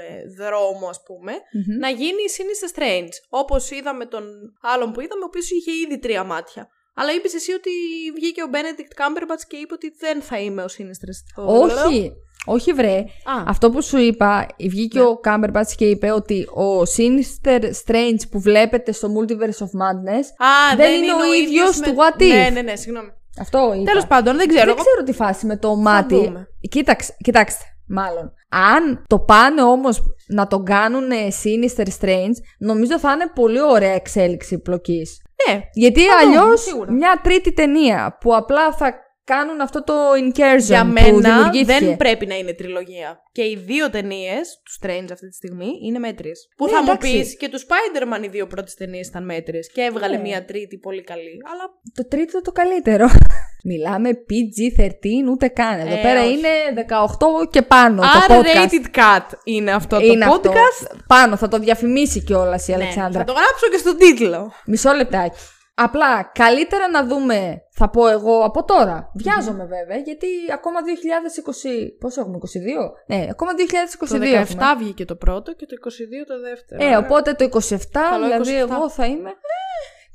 ε, 0.08 0.44
δρόμο, 0.44 0.88
ας 0.88 1.02
πούμε, 1.02 1.32
Μμμ. 1.32 1.78
να 1.78 1.88
γίνει 1.88 2.22
η 2.22 2.30
Sinister 2.36 2.78
Strange. 2.78 3.12
Όπως 3.28 3.70
είδαμε 3.70 4.06
τον 4.06 4.24
άλλον 4.60 4.92
που 4.92 5.00
είδαμε, 5.00 5.22
ο 5.22 5.26
οποίος 5.26 5.50
είχε 5.50 5.70
ήδη 5.72 5.98
τρία 5.98 6.24
μάτια. 6.24 6.68
Αλλά 6.94 7.12
είπες 7.12 7.34
εσύ 7.34 7.52
ότι 7.52 7.70
βγήκε 8.14 8.42
ο 8.42 8.46
Benedict 8.52 8.92
Cumberbatch 9.02 9.42
και 9.48 9.56
είπε 9.56 9.74
ότι 9.74 9.94
δεν 9.98 10.22
θα 10.22 10.38
είμαι 10.40 10.62
ο 10.62 10.66
Sinister 10.78 11.10
Strange. 11.18 11.46
Όχι. 11.86 12.12
Όχι, 12.48 12.72
βρε. 12.72 12.96
Α, 12.98 13.42
Αυτό 13.46 13.70
που 13.70 13.82
σου 13.82 13.98
είπα, 13.98 14.46
βγήκε 14.58 14.98
Ναι. 14.98 15.04
ο 15.04 15.16
Κάμπερμπατς 15.18 15.74
και 15.74 15.84
είπε 15.84 16.10
ότι 16.12 16.42
ο 16.42 16.82
Sinister 16.96 17.60
Strange 17.86 18.20
που 18.30 18.40
βλέπετε 18.40 18.92
στο 18.92 19.08
Multiverse 19.08 19.64
of 19.64 19.80
Madness. 19.82 20.24
Α, 20.46 20.76
δεν 20.76 20.92
είναι 21.02 21.12
ο 21.12 21.34
ίδιος 21.42 21.80
του 21.80 21.94
What 21.96 22.20
If. 22.22 22.26
Ναι, 22.28 22.50
ναι, 22.52 22.60
ναι, 22.62 22.76
συγγνώμη. 22.76 23.08
Αυτό 23.40 23.72
είπα. 23.74 23.84
Τέλος 23.84 24.06
πάντων, 24.06 24.36
δεν 24.36 24.48
ξέρω. 24.48 24.64
Δεν 24.64 24.74
Εγώ- 24.74 24.84
ξέρω 24.84 25.02
τι 25.04 25.12
φάση 25.12 25.46
με 25.46 25.56
το 25.56 25.76
μάτι. 25.76 26.14
δούμε. 26.14 26.48
Κοίταξε, 26.70 27.16
κοιτάξτε, 27.24 27.64
μάλλον. 27.88 28.32
Αν 28.48 29.04
το 29.06 29.18
πάνε 29.18 29.62
όμως 29.62 30.02
να 30.28 30.46
τον 30.46 30.64
κάνουν 30.64 31.04
Sinister 31.42 31.86
Strange, 32.00 32.36
νομίζω 32.58 32.98
θα 32.98 33.12
είναι 33.12 33.30
πολύ 33.34 33.60
ωραία 33.62 33.92
εξέλιξη 33.92 34.58
πλοκής. 34.58 35.22
Ναι, 35.48 35.60
Γιατί 35.72 36.00
Θα 36.00 36.18
δούμε, 36.22 36.38
αλλιώς 36.38 36.62
σίγουρα. 36.62 36.92
μια 36.92 37.20
τρίτη 37.22 37.52
ταινία 37.52 38.16
που 38.20 38.34
απλά 38.36 38.72
θα 38.72 38.94
κάνουν 39.32 39.60
αυτό 39.60 39.84
το 39.84 39.94
incursion 40.24 40.60
Για 40.74 40.82
που 40.84 40.92
μένα 40.92 41.08
δημιουργήθηκε. 41.20 41.78
δεν 41.84 41.96
πρέπει 41.96 42.26
να 42.26 42.36
είναι 42.38 42.52
τριλογία. 42.52 43.08
Και 43.32 43.42
οι 43.42 43.56
δύο 43.66 43.90
ταινίες 43.90 44.60
τους 44.64 44.78
Strange 44.82 45.08
αυτή 45.12 45.28
τη 45.28 45.34
στιγμή 45.34 45.68
είναι 45.86 45.98
μέτριε. 45.98 46.32
Που 46.56 46.64
Ναι, 46.64 46.70
θα 46.72 46.82
μου 46.82 46.90
εντάξει. 46.90 47.12
πεις 47.18 47.36
και 47.36 47.48
τους 47.48 47.66
Spider-Man 47.68 48.24
οι 48.24 48.28
δύο 48.28 48.46
πρώτες 48.46 48.74
ταινίες 48.74 49.06
ήταν 49.08 49.24
μέτριε. 49.24 49.60
Και 49.74 49.80
έβγαλε 49.82 50.16
Ναι. 50.16 50.22
μία 50.22 50.44
τρίτη 50.44 50.76
πολύ 50.78 51.02
καλή. 51.04 51.36
Αλλά 51.52 51.64
Το 51.94 52.08
τρίτο 52.08 52.40
το 52.40 52.52
καλύτερο. 52.52 53.06
Μιλάμε 53.70 54.10
PG-13 54.10 54.88
ούτε 55.30 55.48
καν. 55.48 55.78
Εδώ 55.78 55.94
Ε, 55.98 56.00
πέρα 56.02 56.20
όχι. 56.24 56.32
είναι 56.32 56.48
18 56.88 57.50
και 57.50 57.62
πάνω 57.62 58.02
το 58.02 58.34
podcast. 58.34 58.42
R-rated 58.42 58.98
cut 58.98 59.26
είναι 59.44 59.70
αυτό 59.72 60.00
είναι 60.00 60.24
το 60.24 60.30
αυτό. 60.32 60.50
podcast. 60.52 60.96
Πάνω, 61.06 61.36
θα 61.36 61.48
το 61.48 61.58
διαφημίσει 61.58 62.20
κιόλας 62.24 62.68
η 62.68 62.70
Ναι, 62.70 62.76
Αλεξάνδρα. 62.76 63.18
θα 63.18 63.24
το 63.24 63.32
γράψω 63.32 63.68
και 63.70 63.76
στον 63.76 63.96
τίτλο. 63.96 64.52
Μισό 64.66 64.92
λεπτάκι. 64.92 65.36
Απλά 65.80 66.30
καλύτερα 66.34 66.90
να 66.90 67.04
δούμε, 67.06 67.62
θα 67.70 67.90
πω 67.90 68.08
εγώ 68.08 68.40
από 68.44 68.64
τώρα. 68.64 69.10
Βιάζομαι 69.14 69.64
βέβαια, 69.64 69.96
γιατί 69.96 70.26
ακόμα 70.52 70.78
2020. 70.80 71.98
Πόσο 72.00 72.20
έχουμε, 72.20 72.38
22? 72.38 73.16
Ναι, 73.16 73.26
ακόμα 73.30 73.50
2022. 73.52 74.08
Το 74.08 74.18
17 74.18 74.20
έχουμε. 74.20 74.74
βγήκε 74.78 75.04
το 75.04 75.16
πρώτο 75.16 75.54
και 75.54 75.66
το 75.66 75.76
22 75.84 76.26
το 76.26 76.40
δεύτερο. 76.40 76.84
Ε, 76.84 76.96
οπότε 76.96 77.32
το 77.32 77.44
27, 77.44 77.76
Καλό 77.92 78.24
δηλαδή 78.24 78.52
27. 78.54 78.70
εγώ 78.70 78.90
θα 78.90 79.06
είμαι. 79.06 79.30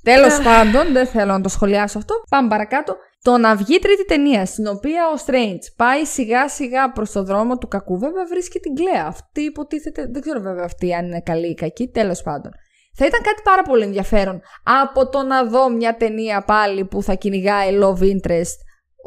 Τέλος 0.04 0.42
πάντων, 0.42 0.94
δεν 0.94 1.08
θέλω 1.08 1.32
να 1.32 1.42
το 1.42 1.50
σχολιάσω 1.50 1.98
αυτό. 1.98 2.14
Πάμε 2.30 2.48
παρακάτω. 2.48 2.98
Το 3.22 3.38
να 3.38 3.56
βγει 3.56 3.80
τρίτη 3.80 4.06
ταινία, 4.06 4.46
στην 4.46 4.68
οποία 4.68 5.02
ο 5.08 5.22
Strange 5.26 5.64
πάει 5.76 6.06
σιγά 6.06 6.50
σιγά 6.50 6.92
προς 6.92 7.12
το 7.12 7.24
δρόμο 7.24 7.58
του 7.58 7.68
κακού, 7.68 7.98
βέβαια 7.98 8.26
βρίσκει 8.26 8.60
την 8.60 8.76
Κλέα. 8.76 9.06
Αυτή 9.08 9.42
υποτίθεται, 9.42 10.08
δεν 10.12 10.22
ξέρω 10.22 10.40
βέβαια 10.40 10.64
αυτή 10.64 10.94
αν 10.94 11.06
είναι 11.06 11.22
καλή 11.22 11.50
ή 11.50 11.54
κακή, 11.54 11.88
τέλος 11.88 12.22
πάντων. 12.22 12.52
Θα 12.96 13.06
ήταν 13.06 13.22
κάτι 13.22 13.42
πάρα 13.44 13.62
πολύ 13.62 13.84
ενδιαφέρον 13.84 14.42
από 14.64 15.10
το 15.10 15.22
να 15.22 15.46
δω 15.46 15.70
μια 15.70 15.96
ταινία 15.98 16.44
πάλι 16.44 16.86
που 16.86 17.04
θα 17.04 17.14
κυνηγάει 17.14 17.80
love 17.82 18.02
interest 18.02 18.58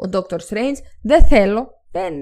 ο 0.05 0.09
Doctor 0.13 0.37
Strange. 0.49 0.77
Δεν 1.03 1.25
θέλω. 1.25 1.69
Δεν... 1.91 2.13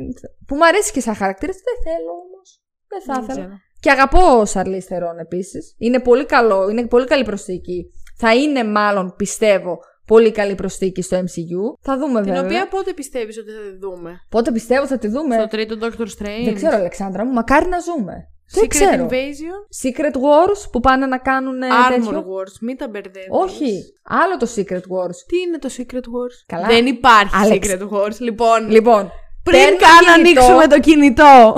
Που 0.47 0.55
μου 0.55 0.65
αρέσει 0.65 0.91
και 0.91 0.99
σαν 0.99 1.15
χαρακτήρας, 1.15 1.55
δεν 1.55 1.93
θέλω 1.93 2.11
όμως. 2.11 2.61
Δεν 2.87 3.01
θα 3.01 3.13
Δεν 3.13 3.23
ήθελα. 3.23 3.39
ξέρω. 3.45 3.59
Και 3.79 3.91
αγαπώ 3.91 4.39
ο 4.39 4.45
Σαρλί 4.45 4.81
Θερόν 4.81 5.19
επίσης. 5.19 5.75
Είναι 5.77 5.99
πολύ 5.99 6.25
καλό, 6.25 6.69
είναι 6.69 6.87
πολύ 6.87 7.05
καλή 7.05 7.23
προσθήκη. 7.23 7.85
Θα 8.17 8.35
είναι 8.35 8.63
μάλλον, 8.63 9.13
πιστεύω, 9.17 9.77
πολύ 10.05 10.31
καλή 10.31 10.55
προσθήκη 10.55 11.01
στο 11.01 11.17
MCU. 11.17 11.77
Θα 11.81 11.97
δούμε 11.97 12.21
Την 12.21 12.33
βέβαια. 12.33 12.45
οποία 12.45 12.67
πότε 12.67 12.93
πιστεύεις 12.93 13.37
ότι 13.37 13.51
θα 13.51 13.61
τη 13.71 13.77
δούμε; 13.77 14.19
Πότε 14.29 14.51
πιστεύω 14.51 14.87
θα 14.87 14.97
τη 14.97 15.07
δούμε; 15.07 15.35
Στο 15.35 15.47
τρίτο 15.47 15.77
Doctor 15.81 16.01
Strange. 16.05 16.43
Δεν 16.43 16.55
ξέρω, 16.55 16.75
Αλεξάνδρα 16.75 17.25
μου, 17.25 17.31
μακάρι 17.33 17.67
να 17.67 17.79
ζούμε. 17.79 18.29
Δεν 18.49 18.63
Secret 18.63 18.67
ξέρω. 18.69 19.07
Invasion; 19.09 19.59
Secret 19.83 20.13
Wars 20.15 20.69
που 20.71 20.79
πάνε 20.79 21.05
να 21.05 21.17
κάνουν 21.17 21.61
ε, 21.61 21.67
Armor 21.89 21.95
τέτοιο; 21.95 22.25
Wars. 22.27 22.57
Μην 22.61 22.77
τα 22.77 22.87
μπερδεύεις. 22.87 23.27
Όχι, 23.29 23.83
άλλο 24.03 24.37
το 24.37 24.47
Secret 24.55 24.75
Wars. 24.93 25.17
Τι 25.27 25.37
είναι 25.47 25.57
το 25.59 25.69
Secret 25.77 25.95
Wars; 26.15 26.35
Καλά. 26.45 26.67
Δεν 26.67 26.85
υπάρχει 26.85 27.35
Άλεξ. 27.35 27.67
Secret 27.67 27.81
Wars. 27.81 28.17
Λοιπόν, 28.19 28.69
Λοιπόν, 28.69 29.11
πριν 29.43 29.59
παίρνω 29.61 29.77
καν 29.77 30.15
κινητό, 30.23 30.41
ανοίξουμε 30.41 30.67
το 30.67 30.79
κινητό. 30.79 31.55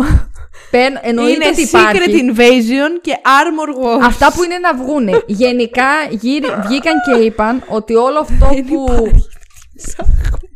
παίρνω- 0.72 1.00
εννοείται 1.04 1.34
είναι 1.34 1.48
ότι 1.48 1.70
Secret 1.72 2.10
υπάρχει. 2.10 2.32
Invasion 2.36 3.00
και 3.02 3.14
Armor 3.24 3.84
Wars. 3.86 4.02
Αυτά 4.04 4.34
που 4.34 4.44
είναι 4.44 4.58
να 4.58 4.74
βγούνε. 4.76 5.22
Γενικά 5.44 5.86
γύρι- 6.10 6.56
βγήκαν 6.68 6.94
και 7.06 7.24
είπαν 7.24 7.64
ότι 7.68 7.96
όλο 7.96 8.20
αυτό 8.20 8.48
Δεν 8.54 8.66
που. 8.66 8.86
υπάρχει. 8.90 9.28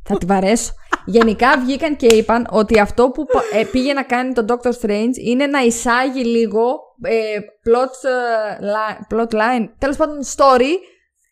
Θα 0.04 0.18
την 0.18 0.28
παρέσω. 0.28 0.72
Γενικά 1.06 1.58
βγήκαν 1.58 1.96
και 1.96 2.06
είπαν 2.16 2.48
ότι 2.52 2.80
αυτό 2.80 3.10
που 3.10 3.26
πα- 3.26 3.44
ε, 3.60 3.64
πήγε 3.66 3.94
να 3.94 4.04
κάνει 4.04 4.34
το 4.34 4.46
Doctor 4.48 4.72
Strange 4.82 5.16
είναι 5.26 5.48
να 5.48 5.60
εισάγει 5.60 6.24
λίγο 6.24 6.80
ε, 7.04 7.38
plot, 7.66 8.10
ε, 8.10 8.58
li- 8.62 9.16
plot 9.16 9.32
line, 9.34 9.68
τέλος 9.78 9.98
πάντων 9.98 10.18
story 10.36 10.72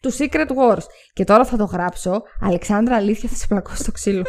του 0.02 0.14
Secret 0.18 0.48
Wars. 0.48 0.84
Και 1.14 1.24
τώρα 1.24 1.46
θα 1.46 1.58
το 1.58 1.64
γράψω. 1.64 2.24
Αλεξάνδρα, 2.42 2.96
αλήθεια 2.96 3.30
θα 3.30 3.36
σε 3.36 3.46
πλακώσει 3.48 3.82
στο 3.82 3.92
ξύλο. 3.92 4.24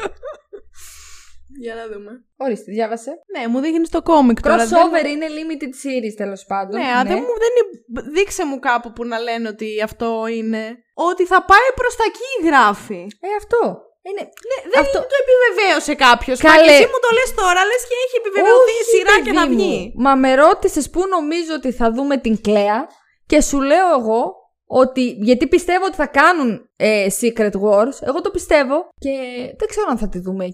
Για 1.61 1.75
να 1.75 1.87
δούμε. 1.95 2.11
Ορίστε, 2.37 2.73
διάβασε. 2.73 3.11
Ναι, 3.39 3.47
μου 3.49 3.61
δείχνεις 3.61 3.89
το 3.89 4.03
κόμικ 4.03 4.41
τώρα. 4.41 4.57
δεν- 4.57 4.69
Crossover 4.69 5.07
είναι 5.09 5.27
limited 5.39 5.73
series 5.83 6.15
τέλος 6.17 6.45
πάντων. 6.45 6.81
Ναι, 6.81 6.87
α, 6.87 7.03
δεν 7.05 7.17
μου, 7.19 7.33
δεν 7.45 7.53
είναι- 7.59 8.11
δείξε 8.13 8.47
μου 8.47 8.59
κάπου 8.59 8.93
που 8.93 9.05
να 9.05 9.19
λένε 9.19 9.49
ότι 9.49 9.83
αυτό 9.85 10.27
είναι. 10.27 10.77
Ότι 10.95 11.27
θα 11.27 11.45
πάει 11.45 11.69
προς 11.75 11.97
τα 11.97 12.05
εκεί 12.07 12.47
γράφει. 12.49 13.07
Ε, 13.21 13.29
αυτό. 13.39 13.83
Είναι... 14.09 14.23
Ναι, 14.51 14.59
δεν 14.73 14.81
Αυτό- 14.83 14.99
το 15.13 15.17
επιβεβαίωσε 15.23 15.95
κάποιος. 16.07 16.39
Καλέ. 16.41 16.65
Και 16.67 16.73
εσύ 16.73 16.87
μου 16.93 17.01
το 17.07 17.11
λες 17.19 17.31
τώρα, 17.41 17.61
λες 17.71 17.83
και 17.89 17.97
έχει 18.05 18.17
επιβεβαιωθεί 18.23 18.73
η 18.81 18.83
Όχι, 18.85 18.91
σειρά 18.97 19.15
και 19.25 19.33
θα 19.39 19.43
παιδί 19.47 19.55
μου. 19.55 19.63
βγει. 19.63 19.93
Μα 20.05 20.13
με 20.15 20.35
ρώτησες 20.35 20.91
πού 20.91 21.01
νομίζω 21.17 21.53
ότι 21.55 21.71
θα 21.73 21.87
δούμε 21.97 22.17
την 22.25 22.41
Κλέα 22.41 22.79
και 23.27 23.41
σου 23.41 23.61
λέω 23.61 23.89
εγώ 23.99 24.23
ότι. 24.83 25.05
Γιατί 25.29 25.47
πιστεύω 25.55 25.85
ότι 25.85 25.97
θα 26.03 26.07
κάνουν 26.07 26.71
ε, 26.77 27.07
Secret 27.21 27.55
Wars. 27.65 27.97
Εγώ 28.09 28.21
το 28.21 28.31
πιστεύω 28.31 28.89
και 29.05 29.11
δεν 29.59 29.69
ξέρω 29.69 29.87
αν 29.91 29.99
θα 29.99 30.09
τη 30.09 30.19
δούμε 30.19 30.45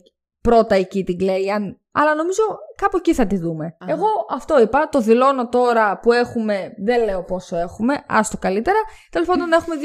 πρώτα 0.41 0.75
εκεί 0.75 1.05
την 1.05 1.19
Κλέα. 1.19 1.55
Αν... 1.57 1.81
Αλλά 1.93 2.15
νομίζω 2.15 2.43
κάπου 2.77 2.97
εκεί 2.97 3.15
θα 3.15 3.27
τη 3.27 3.37
δούμε. 3.39 3.67
Α. 3.67 3.87
Εγώ 3.89 4.07
αυτό 4.31 4.61
είπα. 4.61 4.89
Το 4.89 5.01
δηλώνω 5.01 5.49
τώρα 5.49 5.99
που 6.03 6.13
έχουμε. 6.13 6.73
Δεν 6.85 7.05
λέω 7.05 7.23
πόσο 7.25 7.57
έχουμε. 7.57 8.05
Άστο 8.09 8.37
καλύτερα. 8.39 8.79
Τέλος 9.11 9.27
πάντων 9.29 9.53
έχουμε 9.53 9.77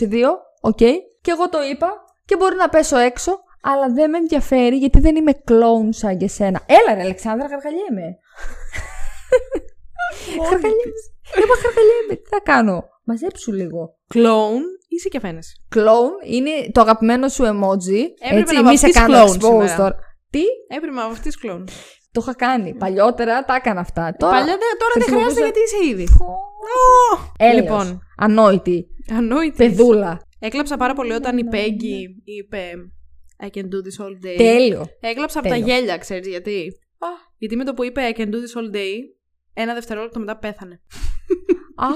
2022. 0.00 0.14
Οκ. 0.60 0.76
Και 1.20 1.30
εγώ 1.30 1.48
το 1.48 1.62
είπα. 1.62 2.04
Και 2.24 2.36
μπορεί 2.36 2.56
να 2.56 2.68
πέσω 2.68 2.96
έξω. 2.96 3.38
Αλλά 3.64 3.92
δεν 3.92 4.10
με 4.10 4.18
ενδιαφέρει 4.18 4.76
γιατί 4.76 5.00
δεν 5.00 5.16
είμαι 5.16 5.32
κλόουν 5.32 5.92
σαν 5.92 6.16
και 6.18 6.28
σένα. 6.28 6.60
Έλα, 6.66 6.94
ρε 6.94 7.00
Αλεξάνδρα, 7.02 7.46
γαργαλιέμαι. 7.46 8.18
Γαργαλιέμαι. 10.42 10.98
Είπα 11.42 11.54
γαργαλιέμαι. 11.64 12.14
Τι 12.22 12.28
θα 12.28 12.40
κάνω; 12.42 12.84
Μαζέψου 13.04 13.52
λίγο. 13.52 13.96
Κλόουν 14.08 14.62
ή 14.88 14.98
σε 14.98 15.08
και 15.08 15.20
φαίνεσαι. 15.20 15.52
Κλόουν 15.68 16.10
είναι 16.24 16.50
το 16.72 16.80
αγαπημένο 16.80 17.28
σου 17.28 17.44
emoji. 17.44 18.00
Έπρεπε 18.20 18.40
έτσι, 18.40 18.54
να 18.54 18.62
μη 18.70 18.76
σε 18.78 19.00
κάνω 19.02 19.24
clown 19.24 19.28
expose 19.28 19.40
σήμερα. 19.40 19.76
τώρα. 19.76 19.96
Τι, 20.30 20.42
Έπρεπε 20.68 20.94
να 20.94 21.08
βαφτεί 21.08 21.30
κλόουν. 21.30 21.68
το 22.12 22.20
είχα 22.22 22.34
κάνει. 22.34 22.74
Παλιότερα 22.74 23.44
τα 23.44 23.54
έκανα 23.54 23.80
αυτά. 23.80 24.14
Τώρα, 24.18 24.32
Παλιά 24.32 24.46
δεν- 24.46 24.78
τώρα 24.78 24.92
δεν 24.94 25.02
χρησιμοποιούσα- 25.02 25.34
χρειάζεται 25.34 25.44
γιατί 25.44 25.60
είσαι 25.60 25.90
ήδη. 25.90 26.08
Έλεος. 27.38 27.60
Λοιπόν, 27.62 28.00
Ανόητη. 28.18 28.86
ανόητης. 29.16 29.56
Παιδούλα. 29.56 30.20
Έκλαψα 30.44 30.76
πάρα 30.76 30.94
πολύ 30.94 31.12
όταν 31.12 31.38
η 31.38 31.42
Peggy 31.52 32.22
είπε 32.24 32.72
I 33.44 33.46
can 33.46 33.62
do 33.62 33.78
this 33.86 34.04
all 34.04 34.26
day. 34.26 34.36
Τέλειο. 34.36 34.86
Έκλαψα 35.00 35.38
από 35.38 35.48
τα 35.48 35.54
Τέλειο. 35.54 35.74
γέλια, 35.74 35.98
ξέρεις 35.98 36.26
γιατί. 36.28 36.72
Γιατί 37.38 37.56
με 37.56 37.64
το 37.64 37.74
που 37.74 37.84
είπε 37.84 38.12
I 38.14 38.18
can 38.18 38.24
do 38.24 38.34
this 38.34 38.60
all 38.60 38.74
day, 38.76 38.94
ένα 39.54 39.74
δευτερόλεπτο 39.74 40.18
μετά 40.18 40.36
πέθανε. 40.38 40.80
Α, 41.74 41.88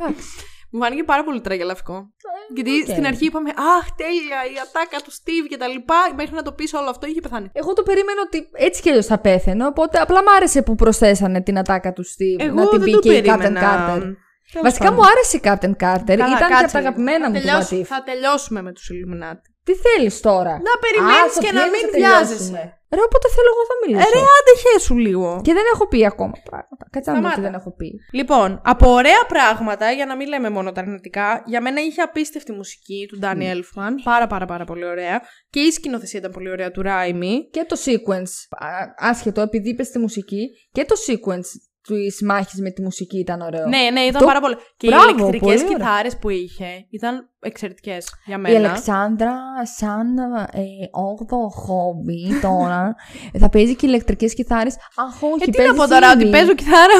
εντάξει. 0.00 0.28
Μου 0.70 0.80
φάνηκε 0.80 1.04
πάρα 1.04 1.24
πολύ 1.24 1.40
τραγελαφικό. 1.40 2.08
Γιατί 2.54 2.70
οκ. 2.70 2.88
στην 2.88 3.06
αρχή 3.06 3.24
είπαμε 3.24 3.50
Αχ, 3.50 3.86
τέλεια, 3.96 4.38
η 4.54 4.56
ατάκα 4.68 4.98
του 5.04 5.12
Steve 5.12 5.46
και 5.48 5.56
τα 5.56 5.68
λοιπά. 5.68 5.94
Μέχρι 6.16 6.34
να 6.34 6.42
το 6.42 6.52
πεις 6.52 6.72
όλο 6.72 6.88
αυτό 6.90 7.06
είχε 7.06 7.20
πεθάνει. 7.20 7.48
Εγώ 7.52 7.72
το 7.72 7.82
περίμενα 7.82 8.20
ότι 8.26 8.48
έτσι 8.52 8.82
κι 8.82 8.88
αλλιώς 8.88 9.06
θα 9.06 9.18
πέθαινε. 9.18 9.66
Οπότε 9.66 9.98
απλά 9.98 10.22
μ' 10.22 10.28
άρεσε 10.36 10.62
που 10.62 10.74
προσθέσανε 10.74 11.42
την 11.42 11.58
ατάκα 11.58 11.92
του 11.92 12.04
Steve 12.06 12.40
Εγώ 12.44 12.54
να 12.54 12.68
την 12.68 12.78
δεν 12.78 12.84
πει 12.84 12.90
το 12.90 12.98
και 12.98 13.12
η 13.12 13.22
Captain 13.24 13.38
περίμενα. 13.38 13.96
Carter. 13.98 14.12
Τέλος 14.52 14.66
Βασικά 14.68 14.84
πάντων. 14.88 14.98
μου 14.98 15.10
άρεσε 15.12 15.36
η 15.36 15.40
Captain 15.46 15.74
Carter. 15.84 16.14
Καλά, 16.20 16.36
Ήταν 16.36 16.48
και 16.48 16.54
κάτσε 16.54 16.64
από 16.64 16.72
τα 16.72 16.78
λίγο. 16.78 16.88
αγαπημένα 16.88 17.24
Θα 17.24 17.30
μου 17.30 17.34
του 17.36 17.40
τελειώσ- 17.44 17.72
What 17.72 17.76
If. 17.80 17.82
Θα 17.94 18.02
τελειώσουμε 18.08 18.60
με 18.66 18.72
τους 18.72 18.86
Illuminati. 18.94 19.46
Τι 19.66 19.74
θέλεις 19.84 20.20
τώρα; 20.20 20.52
Να 20.68 20.72
περιμένεις 20.84 21.30
Α, 21.30 21.34
στο 21.34 21.40
και 21.42 21.48
ποιο 21.50 21.58
να 21.58 21.64
είναι 21.66 21.70
μην 21.76 21.80
θα 21.86 21.90
τελειώσουμε; 21.94 22.18
βιάζεσαι. 22.26 22.62
Ρε, 22.96 23.02
όποτε 23.08 23.28
θέλω 23.36 23.48
εγώ 23.54 23.62
θα 23.70 23.74
Ε, 23.76 23.80
μιλήσω. 23.82 24.08
ρε, 24.14 24.20
άντε 24.36 24.52
σου 24.86 24.96
λίγο. 25.06 25.40
Και 25.44 25.52
δεν 25.52 25.62
έχω 25.74 25.88
πει 25.88 26.06
ακόμα 26.06 26.32
πράγματα. 26.48 26.84
Κάτσε 26.90 27.10
να 27.10 27.16
δω 27.16 27.22
τι 27.22 27.28
Σταμάτα. 27.32 27.50
δεν 27.50 27.60
έχω 27.60 27.70
πει. 27.78 27.88
Λοιπόν, 28.12 28.60
από 28.64 28.90
ωραία 28.90 29.22
πράγματα, 29.28 29.90
για 29.90 30.06
να 30.06 30.16
μην 30.16 30.28
λέμε 30.28 30.50
μόνο 30.50 30.72
τα 30.72 30.80
αρνητικά, 30.80 31.42
για 31.46 31.60
μένα 31.60 31.80
είχε 31.80 32.00
απίστευτη 32.00 32.52
μουσική 32.52 33.06
του 33.08 33.18
Danny 33.22 33.46
Elfman. 33.54 33.92
Πάρα 34.04 34.26
πάρα 34.26 34.46
πάρα 34.46 34.64
πολύ 34.64 34.84
ωραία. 34.86 35.20
Και 35.50 35.60
η 35.60 35.70
σκηνοθεσία 35.70 36.18
ήταν 36.18 36.30
πολύ 36.30 36.50
ωραία 36.50 36.70
του 36.70 36.82
Ράιμι. 36.82 37.48
Και 37.50 37.64
το 37.68 37.76
sequence, 37.84 38.32
α- 38.50 39.08
άσχετο 39.08 39.40
επειδή 39.40 39.68
είπες 39.68 39.90
τη 39.90 39.98
μουσική, 39.98 40.48
και 40.72 40.84
το 40.84 40.94
sequence 41.06 41.48
της 41.94 42.22
μάχης 42.22 42.60
με 42.60 42.70
τη 42.70 42.82
μουσική 42.82 43.18
ήταν 43.18 43.40
ωραίο. 43.40 43.66
Ναι, 43.66 43.78
ναι, 43.92 44.00
ήταν 44.00 44.14
Αυτό- 44.14 44.26
πάρα 44.26 44.40
πολύ. 44.40 44.56
Και 44.76 44.86
Μπράβο, 44.86 45.04
οι 45.08 45.14
ηλεκτρικές 45.18 45.40
πολύ 45.62 45.74
ωραία. 45.74 45.76
κιθάρες 45.76 46.16
που 46.18 46.28
είχε 46.28 46.86
ήταν 46.90 47.28
εξαιρετικές 47.40 48.08
για 48.26 48.36
Η 48.36 48.40
μένα. 48.40 48.56
Αλεξάνδρα, 48.58 49.32
σαν 49.76 50.18
ε, 50.52 50.60
8ο 50.92 51.48
χόμπι 51.50 52.40
τώρα, 52.42 52.94
ε, 53.32 53.38
θα 53.42 53.48
παίζει 53.48 53.76
και 53.76 53.86
ηλεκτρικές 53.86 54.34
κιθάρες. 54.34 54.76
Αχ, 54.96 55.22
όχι, 55.22 55.34
Ε, 55.42 55.44
τι 55.44 55.50
παίζει 55.56 55.72
να 55.72 55.76
πω 55.82 55.88
τώρα, 55.88 56.10
ότι 56.12 56.22
ήδη. 56.22 56.30
παίζω 56.30 56.54
κιθάρα. 56.54 56.98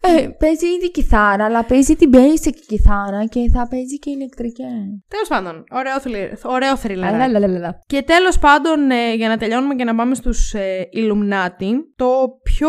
Ε, 0.00 0.28
παίζει 0.38 0.66
ήδη 0.66 0.90
κιθάρα, 0.90 1.44
αλλά 1.44 1.64
παίζει 1.64 1.96
την 1.96 2.10
basic 2.14 2.52
κιθάρα 2.66 3.24
και 3.26 3.40
θα 3.54 3.68
παίζει 3.68 3.98
και 3.98 4.10
ηλεκτρικές. 4.10 4.66
Τέλος 5.08 5.28
πάντων, 5.28 5.64
ωραίο, 5.70 6.00
θρυλ- 6.00 6.44
ωραίο 6.44 6.74
thriller. 6.82 7.02
Αλαλαλαλα. 7.12 7.78
Και 7.86 8.02
τέλος 8.02 8.38
πάντων, 8.38 8.90
ε, 8.90 9.14
για 9.14 9.28
να 9.28 9.36
τελειώνουμε 9.36 9.74
και 9.74 9.84
να 9.84 9.94
πάμε 9.94 10.14
στους 10.14 10.52
ε, 10.54 10.88
Illuminati, 10.96 11.70
το 11.96 12.06
πιο 12.42 12.68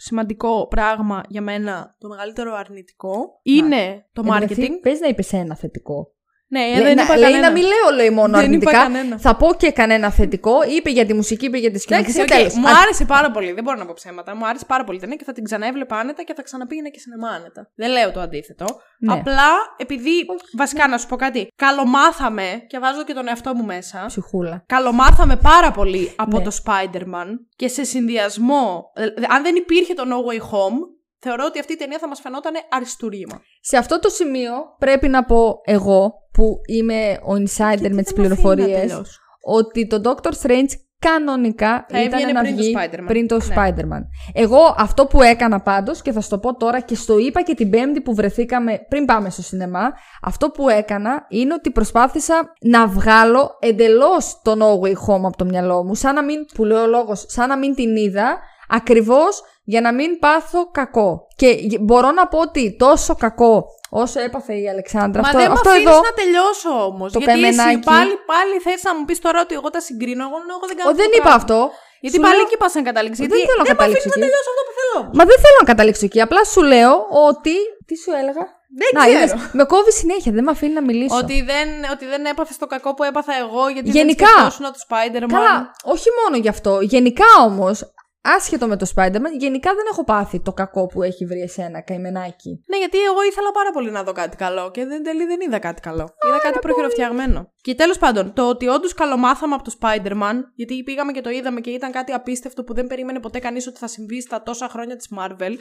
σημαντικό 0.00 0.66
πράγμα 0.66 1.22
για 1.28 1.42
μένα, 1.42 1.94
το 1.98 2.08
μεγαλύτερο 2.08 2.54
αρνητικό, 2.54 3.40
είναι 3.42 4.06
το 4.12 4.22
Εν 4.24 4.26
τω 4.26 4.32
μεταξύ, 4.32 4.56
marketing. 4.60 4.80
Πες 4.82 5.00
να 5.00 5.08
είπες 5.08 5.32
ένα 5.32 5.56
θετικό. 5.56 6.14
Ναι, 6.52 6.60
ε, 6.60 6.74
λέει, 6.74 6.82
δεν 6.82 6.96
να, 6.96 7.02
είπα 7.02 7.16
λέει 7.16 7.24
κανένα. 7.24 7.46
να 7.46 7.52
μην 7.52 7.62
λέω 7.62 7.96
λέει, 7.96 8.10
μόνο 8.10 8.38
Δεν 8.38 8.52
είπα 8.52 8.70
αρνητικά. 8.70 8.72
κανένα. 8.82 9.18
Θα 9.18 9.36
πω 9.36 9.54
και 9.54 9.70
κανένα 9.70 10.10
θετικό. 10.10 10.52
Είπε 10.76 10.90
για 10.90 11.06
τη 11.06 11.14
μουσική, 11.14 11.44
είπε 11.46 11.58
για 11.58 11.70
τη 11.70 11.82
Εντάξει, 11.88 12.10
σκηνοθεσία. 12.10 12.22
οκ, 12.22 12.28
τέλος. 12.28 12.54
μου 12.54 12.68
Α, 12.68 12.72
άρεσε 12.82 13.04
πάρα 13.04 13.30
πολύ. 13.30 13.52
Δεν 13.52 13.64
μπορώ 13.64 13.76
να 13.76 13.86
πω 13.86 13.92
ψέματα. 13.96 14.36
Μου 14.36 14.46
άρεσε 14.46 14.64
πάρα 14.64 14.84
πολύ 14.84 14.96
η 14.98 15.00
ταινία 15.00 15.16
και 15.16 15.24
θα 15.24 15.32
την 15.32 15.44
ξαναέβλεπα 15.44 15.96
άνετα 15.96 16.22
και 16.22 16.34
θα 16.36 16.42
ξαναπήγαινα 16.42 16.88
και 16.88 16.98
σινεμά 16.98 17.28
άνετα. 17.28 17.70
Δεν 17.74 17.90
λέω 17.90 18.10
το 18.12 18.20
αντίθετο. 18.20 18.64
Ναι. 18.98 19.12
Απλά 19.12 19.48
επειδή. 19.76 20.10
Βασικά 20.56 20.88
να 20.88 20.98
σου 20.98 21.06
πω 21.06 21.16
κάτι. 21.16 21.48
Καλομάθαμε 21.56 22.64
και 22.66 22.78
βάζω 22.78 23.04
και 23.04 23.12
τον 23.12 23.28
εαυτό 23.28 23.54
μου 23.54 23.64
μέσα. 23.64 24.04
Ψυχούλα. 24.06 24.62
Καλομάθαμε 24.66 25.36
πάρα 25.36 25.70
πολύ 25.70 26.12
από 26.16 26.38
Ναι. 26.38 26.44
το 26.44 26.50
Spider-Man 26.64 27.26
και 27.56 27.68
σε 27.68 27.84
συνδυασμό. 27.84 28.90
ε, 28.94 29.04
αν 29.28 29.42
δεν 29.42 29.54
υπήρχε 29.56 29.94
το 29.94 30.02
No 30.06 30.16
Way 30.32 30.40
Home, 30.40 30.78
θεωρώ 31.20 31.44
ότι 31.46 31.58
αυτή 31.58 31.72
η 31.72 31.76
ταινία 31.76 31.98
θα 31.98 32.08
μας 32.08 32.20
φαινόταν 32.20 32.52
αριστούργημα. 32.70 33.40
Σε 33.60 33.76
αυτό 33.76 33.98
το 33.98 34.08
σημείο 34.08 34.52
πρέπει 34.78 35.08
να 35.08 35.24
πω 35.24 35.60
εγώ 35.64 36.12
που 36.32 36.60
είμαι 36.66 37.18
ο 37.22 37.32
insider 37.32 37.90
με 37.90 38.02
τις 38.02 38.12
πληροφορίες 38.12 39.00
ότι 39.42 39.86
το 39.86 40.00
Doctor 40.04 40.32
Strange 40.46 40.68
κανονικά 40.98 41.86
Θα 41.88 42.02
ήταν 42.02 42.20
έβγαινε 42.20 42.32
να 42.32 42.40
πριν 42.40 42.56
το 42.56 42.62
βγει 42.62 42.76
Spider-Man. 42.78 43.04
πριν 43.06 43.26
το 43.26 43.36
Ναι. 43.36 43.54
Spider-Man. 43.56 44.02
Εγώ 44.32 44.74
αυτό 44.78 45.06
που 45.06 45.22
έκανα 45.22 45.60
πάντως 45.60 46.02
και 46.02 46.12
θα 46.12 46.20
σου 46.20 46.28
το 46.28 46.38
πω 46.38 46.56
τώρα 46.56 46.80
και 46.80 46.94
στο 46.94 47.18
είπα 47.18 47.42
και 47.42 47.54
την 47.54 47.70
πέμπτη 47.70 48.00
που 48.00 48.14
βρεθήκαμε 48.14 48.78
πριν 48.88 49.04
πάμε 49.04 49.30
στο 49.30 49.42
σινεμά 49.42 49.92
αυτό 50.22 50.50
που 50.50 50.68
έκανα 50.68 51.26
είναι 51.28 51.54
ότι 51.54 51.70
προσπάθησα 51.70 52.52
να 52.60 52.86
βγάλω 52.86 53.56
εντελώς 53.60 54.40
το 54.42 54.52
No 54.52 54.86
Way 54.86 54.92
Home 54.92 55.24
από 55.24 55.36
το 55.36 55.44
μυαλό 55.44 55.84
μου 55.84 55.94
σαν 55.94 56.14
να 56.14 56.24
μην, 56.24 56.46
που 56.54 56.64
λέω 56.64 56.82
ο 56.82 56.86
λόγος, 56.86 57.24
σαν 57.28 57.48
να 57.48 57.58
μην 57.58 57.74
την 57.74 57.96
είδα 57.96 58.38
ακριβώς 58.70 59.42
για 59.64 59.80
να 59.80 59.92
μην 59.94 60.18
πάθω 60.18 60.70
κακό. 60.70 61.26
Και 61.36 61.48
γ- 61.70 61.80
μπορώ 61.80 62.10
να 62.10 62.26
πω 62.28 62.38
ότι 62.38 62.76
τόσο 62.78 63.14
κακό 63.14 63.64
όσο 63.90 64.20
έπαθε 64.20 64.54
η 64.64 64.68
Αλεξάνδρα 64.68 65.20
Μα 65.22 65.26
αυτό, 65.28 65.38
δεν 65.40 65.46
με 65.48 65.52
αυτό 65.56 65.68
αφήνεις 65.70 65.88
εδώ 65.90 66.00
να 66.08 66.12
τελειώσω 66.20 66.70
όμως. 66.90 67.12
το 67.12 67.18
Γιατί 67.18 67.32
εσύ 67.32 67.56
καημενάκι. 67.56 67.84
πάλι, 67.92 68.14
πάλι 68.32 68.54
θες 68.64 68.82
να 68.82 68.92
μου 68.96 69.04
πεις 69.04 69.18
τώρα 69.18 69.40
ότι 69.40 69.54
εγώ 69.54 69.70
τα 69.70 69.80
συγκρίνω. 69.80 70.22
Εγώ, 70.28 70.36
εγώ 70.56 70.66
δεν 70.70 70.76
κάνω 70.76 70.90
Ο, 70.90 70.94
δεν 71.00 71.08
αυτό 71.08 71.16
το 71.16 71.20
είπα 71.20 71.28
πράγμα. 71.36 71.40
αυτό. 71.42 71.60
Γιατί 72.02 72.16
Σου 72.16 72.22
πάλι 72.24 72.36
λέω- 72.36 72.46
εκεί 72.46 72.56
πας 72.62 72.72
να 72.78 72.82
καταλήξεις. 72.90 73.20
Δεν 73.26 73.28
Γιατί 73.30 73.46
θέλω 73.48 73.60
να 73.62 73.66
δεν 73.68 73.72
με 73.72 73.78
καταλήξω 73.78 74.08
αφήνεις 74.08 74.16
να 74.16 74.20
εκεί. 74.20 74.24
τελειώσω 74.26 74.50
αυτό 74.52 74.62
που 74.68 74.74
θέλω. 74.80 75.00
Μα 75.18 75.24
δεν 75.30 75.38
θέλω 75.44 75.58
να 75.62 75.66
καταλήξω 75.72 76.04
εκεί. 76.08 76.20
Απλά 76.26 76.42
σου 76.52 76.62
λέω 76.72 76.92
ότι. 77.28 77.56
Τι 77.88 77.94
σου 78.02 78.10
έλεγα; 78.20 78.44
Δεν 78.80 78.90
Να, 78.96 79.00
ξέρω. 79.00 79.12
είδες, 79.16 79.30
με 79.58 79.64
κόβει 79.72 79.92
συνέχεια, 80.02 80.30
δεν 80.36 80.44
με 80.48 80.52
αφήνει 80.56 80.74
να 80.80 80.84
μιλήσω. 80.88 81.16
Ότι 81.22 81.36
δεν, 81.50 81.68
ότι 81.94 82.04
δεν 82.12 82.22
έπαθε 82.32 82.54
το 82.62 82.66
κακό 82.74 82.90
που 82.96 83.02
έπαθα 83.10 83.32
εγώ 83.44 83.62
γιατί 83.74 83.88
Γενικά. 83.98 84.26
δεν 84.26 84.34
σκεφτόσουν 84.50 84.64
το 84.74 84.78
Spider-Man. 84.86 85.32
Καλά, 85.36 85.56
όχι 85.94 86.08
μόνο 86.20 86.34
γι' 86.44 86.52
αυτό. 86.56 86.72
Γενικά 86.94 87.28
όμως, 87.48 87.76
άσχετο 88.22 88.66
με 88.66 88.76
το 88.76 88.86
Spider-Man, 88.94 89.32
γενικά 89.38 89.74
δεν 89.74 89.84
έχω 89.90 90.04
πάθει 90.04 90.40
το 90.40 90.52
κακό 90.52 90.86
που 90.86 91.02
έχει 91.02 91.24
βρει 91.26 91.40
εσένα, 91.40 91.80
καημενάκι. 91.80 92.60
Ναι, 92.68 92.76
γιατί 92.78 92.98
εγώ 92.98 93.22
ήθελα 93.22 93.50
πάρα 93.52 93.70
πολύ 93.70 93.90
να 93.90 94.02
δω 94.02 94.12
κάτι 94.12 94.36
καλό 94.36 94.70
και 94.70 94.84
δεν 94.86 95.02
τελεί 95.02 95.24
δεν 95.26 95.40
είδα 95.40 95.58
κάτι 95.58 95.80
καλό. 95.80 96.08
είδα 96.28 96.38
κάτι 96.42 96.58
προχειροφτιαγμένο. 96.58 97.52
Και 97.60 97.74
τέλος 97.74 97.98
πάντων, 97.98 98.32
το 98.32 98.48
ότι 98.48 98.68
όντως 98.68 98.94
καλομάθαμε 98.94 99.54
από 99.54 99.64
το 99.64 99.72
Spider-Man, 99.80 100.34
γιατί 100.54 100.82
πήγαμε 100.82 101.12
και 101.12 101.20
το 101.20 101.30
είδαμε 101.30 101.60
και 101.60 101.70
ήταν 101.70 101.92
κάτι 101.92 102.12
απίστευτο 102.12 102.64
που 102.64 102.74
δεν 102.74 102.86
περίμενε 102.86 103.20
ποτέ 103.20 103.38
κανείς 103.38 103.66
ότι 103.66 103.78
θα 103.78 103.86
συμβεί 103.86 104.20
στα 104.20 104.42
τόσα 104.42 104.68
χρόνια 104.68 104.96
της 104.96 105.08
Marvel, 105.18 105.54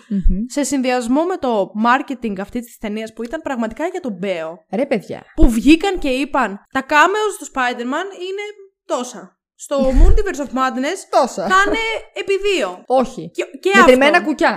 σε 0.45 0.63
συνδυασμό 0.63 1.23
με 1.23 1.37
το 1.37 1.71
marketing 1.85 2.39
αυτής 2.39 2.65
της 2.65 2.77
ταινίας 2.77 3.13
που 3.13 3.23
ήταν 3.23 3.41
πραγματικά 3.41 3.85
για 3.87 3.99
τον 3.99 4.13
Μπέο, 4.13 4.65
Ρε 4.71 4.85
παιδιά. 4.85 5.23
που 5.35 5.49
βγήκαν 5.49 5.99
και 5.99 6.09
είπαν 6.09 6.59
τα 6.71 6.85
cameos 6.89 7.35
του 7.39 7.45
Spider-Man 7.45 8.07
είναι 8.19 8.43
τόσα. 8.85 9.38
Στο 9.65 9.75
Multiverse 9.99 10.41
of 10.45 10.51
Madness 10.59 10.99
Τόσα. 11.15 11.43
θα 11.51 11.59
είναι 11.67 11.83
επί 12.21 12.35
δύο. 12.47 12.83
Όχι. 13.01 13.23
Και, 13.33 13.43
και 13.63 13.71
Μετρημένα 13.75 14.17
αυτό. 14.17 14.27
κουκιά. 14.29 14.53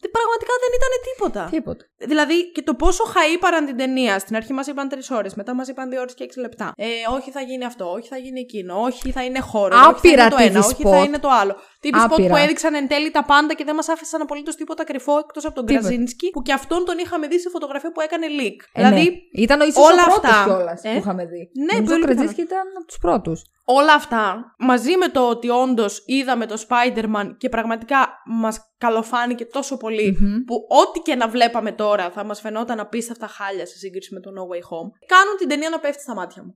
Τε- 0.00 0.10
Πραγματικά 0.16 0.52
δεν 0.62 0.72
ήταν 0.78 0.92
τίποτα. 1.08 1.42
Τίποτα. 1.56 1.84
Δηλαδή 2.06 2.52
και 2.52 2.62
το 2.62 2.74
πόσο 2.74 3.04
χαΐπαραν 3.04 3.66
την 3.66 3.76
ταινία. 3.76 4.18
Στην 4.18 4.36
αρχή 4.36 4.52
μας 4.52 4.66
είπαν 4.66 4.88
τρεις 4.88 5.10
ώρες, 5.10 5.34
μετά 5.34 5.54
μας 5.54 5.68
είπαν 5.68 5.90
δύο 5.90 6.00
ώρες 6.00 6.14
και 6.14 6.24
έξι 6.24 6.40
λεπτά. 6.40 6.72
Ε, 6.76 6.86
όχι 7.14 7.30
θα 7.30 7.40
γίνει 7.40 7.64
αυτό, 7.64 7.90
όχι 7.90 8.08
θα 8.08 8.16
γίνει 8.16 8.40
εκείνο, 8.40 8.80
όχι 8.80 9.10
θα 9.10 9.24
είναι 9.24 9.40
χώρο. 9.40 9.76
Άπειρα 9.88 10.26
όχι 10.26 10.34
θα 10.34 10.42
είναι 10.44 10.50
το 10.52 10.58
ένα, 10.58 10.60
TV 10.60 10.64
όχι 10.64 10.82
spot. 10.86 10.90
θα 10.90 10.98
είναι 11.02 11.18
το 11.18 11.28
άλλο. 11.30 11.56
TV 11.82 11.94
spot 11.96 12.08
Άπειρα. 12.12 12.28
που 12.28 12.36
έδειξαν 12.36 12.74
εν 12.74 12.88
τέλει 12.88 13.10
τα 13.10 13.24
πάντα 13.24 13.54
και 13.54 13.64
δεν 13.64 13.74
μας 13.74 13.88
άφησαν 13.88 14.20
απολύτως 14.20 14.56
τίποτα 14.56 14.84
κρυφό 14.84 15.18
εκτός 15.18 15.44
από 15.44 15.54
τον 15.54 15.66
Τίποτα. 15.66 15.88
Κραζίνσκι, 15.88 16.30
που 16.30 16.42
και 16.42 16.52
αυτόν 16.52 16.84
τον 16.84 16.98
είχαμε 16.98 17.26
δει 17.26 17.40
σε 17.40 17.48
φωτογραφία 17.48 17.92
που 17.92 18.00
έκανε 18.00 18.26
leak. 18.40 18.56
Ε, 18.72 18.82
δηλαδή 18.82 19.04
ναι. 19.10 19.42
Ήταν 19.42 19.60
ο 19.60 19.64
ίσως 19.64 19.84
όλα 19.84 20.02
ο 20.02 20.04
πρώτος 20.04 20.30
αυτά, 20.30 20.44
κιόλας 20.44 20.82
ε; 20.84 20.90
που 20.90 20.96
είχαμε 20.98 21.24
δει. 21.24 21.50
Ναι, 21.54 21.72
Νομίζω 21.72 21.92
πολύ 21.92 22.02
ο 22.02 22.06
Κραζίσκι 22.06 22.40
ήταν 22.40 22.66
από 22.76 22.86
τους 22.86 22.98
πρώτους. 22.98 23.42
όλα 23.64 23.94
αυτά 23.94 24.54
μαζί 24.58 24.96
με 24.96 25.08
το 25.08 25.28
ότι 25.28 25.48
όντως 25.48 26.02
είδαμε 26.06 26.46
το 26.46 26.64
Spider-Man 26.68 27.34
και 27.38 27.48
πραγματικά 27.48 28.08
μας 28.26 28.58
καλοφάνηκε 28.78 29.44
τόσο 29.44 29.76
πολύ 29.76 30.16
που 30.46 30.54
ό,τι 30.68 31.00
και 31.00 31.14
να 31.14 31.28
βλέπαμε 31.28 31.72
τώρα 31.72 31.88
θα 32.12 32.24
μας 32.24 32.40
φαινόταν 32.40 32.80
απίστευτα 32.80 33.26
χάλια 33.26 33.66
σε 33.66 33.76
σύγκριση 33.76 34.14
με 34.14 34.20
το 34.20 34.30
No 34.30 34.42
Way 34.42 34.58
Home, 34.58 34.90
κάνουν 35.06 35.36
την 35.38 35.48
ταινία 35.48 35.68
να 35.70 35.78
πέφτει 35.78 36.02
στα 36.02 36.14
μάτια 36.14 36.42
μου. 36.44 36.54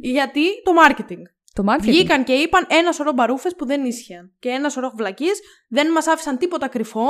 Γιατί; 0.00 0.62
Το 0.62 0.72
marketing. 0.86 1.22
Το 1.52 1.64
marketing. 1.68 1.80
Βγήκαν 1.80 2.24
και 2.24 2.32
είπαν 2.32 2.66
ένα 2.68 2.92
σωρό 2.92 3.12
μπαρούφες 3.12 3.54
που 3.56 3.66
δεν 3.66 3.84
ίσχυαν. 3.84 4.32
Και 4.38 4.48
ένα 4.48 4.68
σωρό 4.68 4.92
βλακίες 4.96 5.40
δεν 5.68 5.90
μας 5.90 6.06
άφησαν 6.06 6.38
τίποτα 6.38 6.68
κρυφό. 6.68 7.06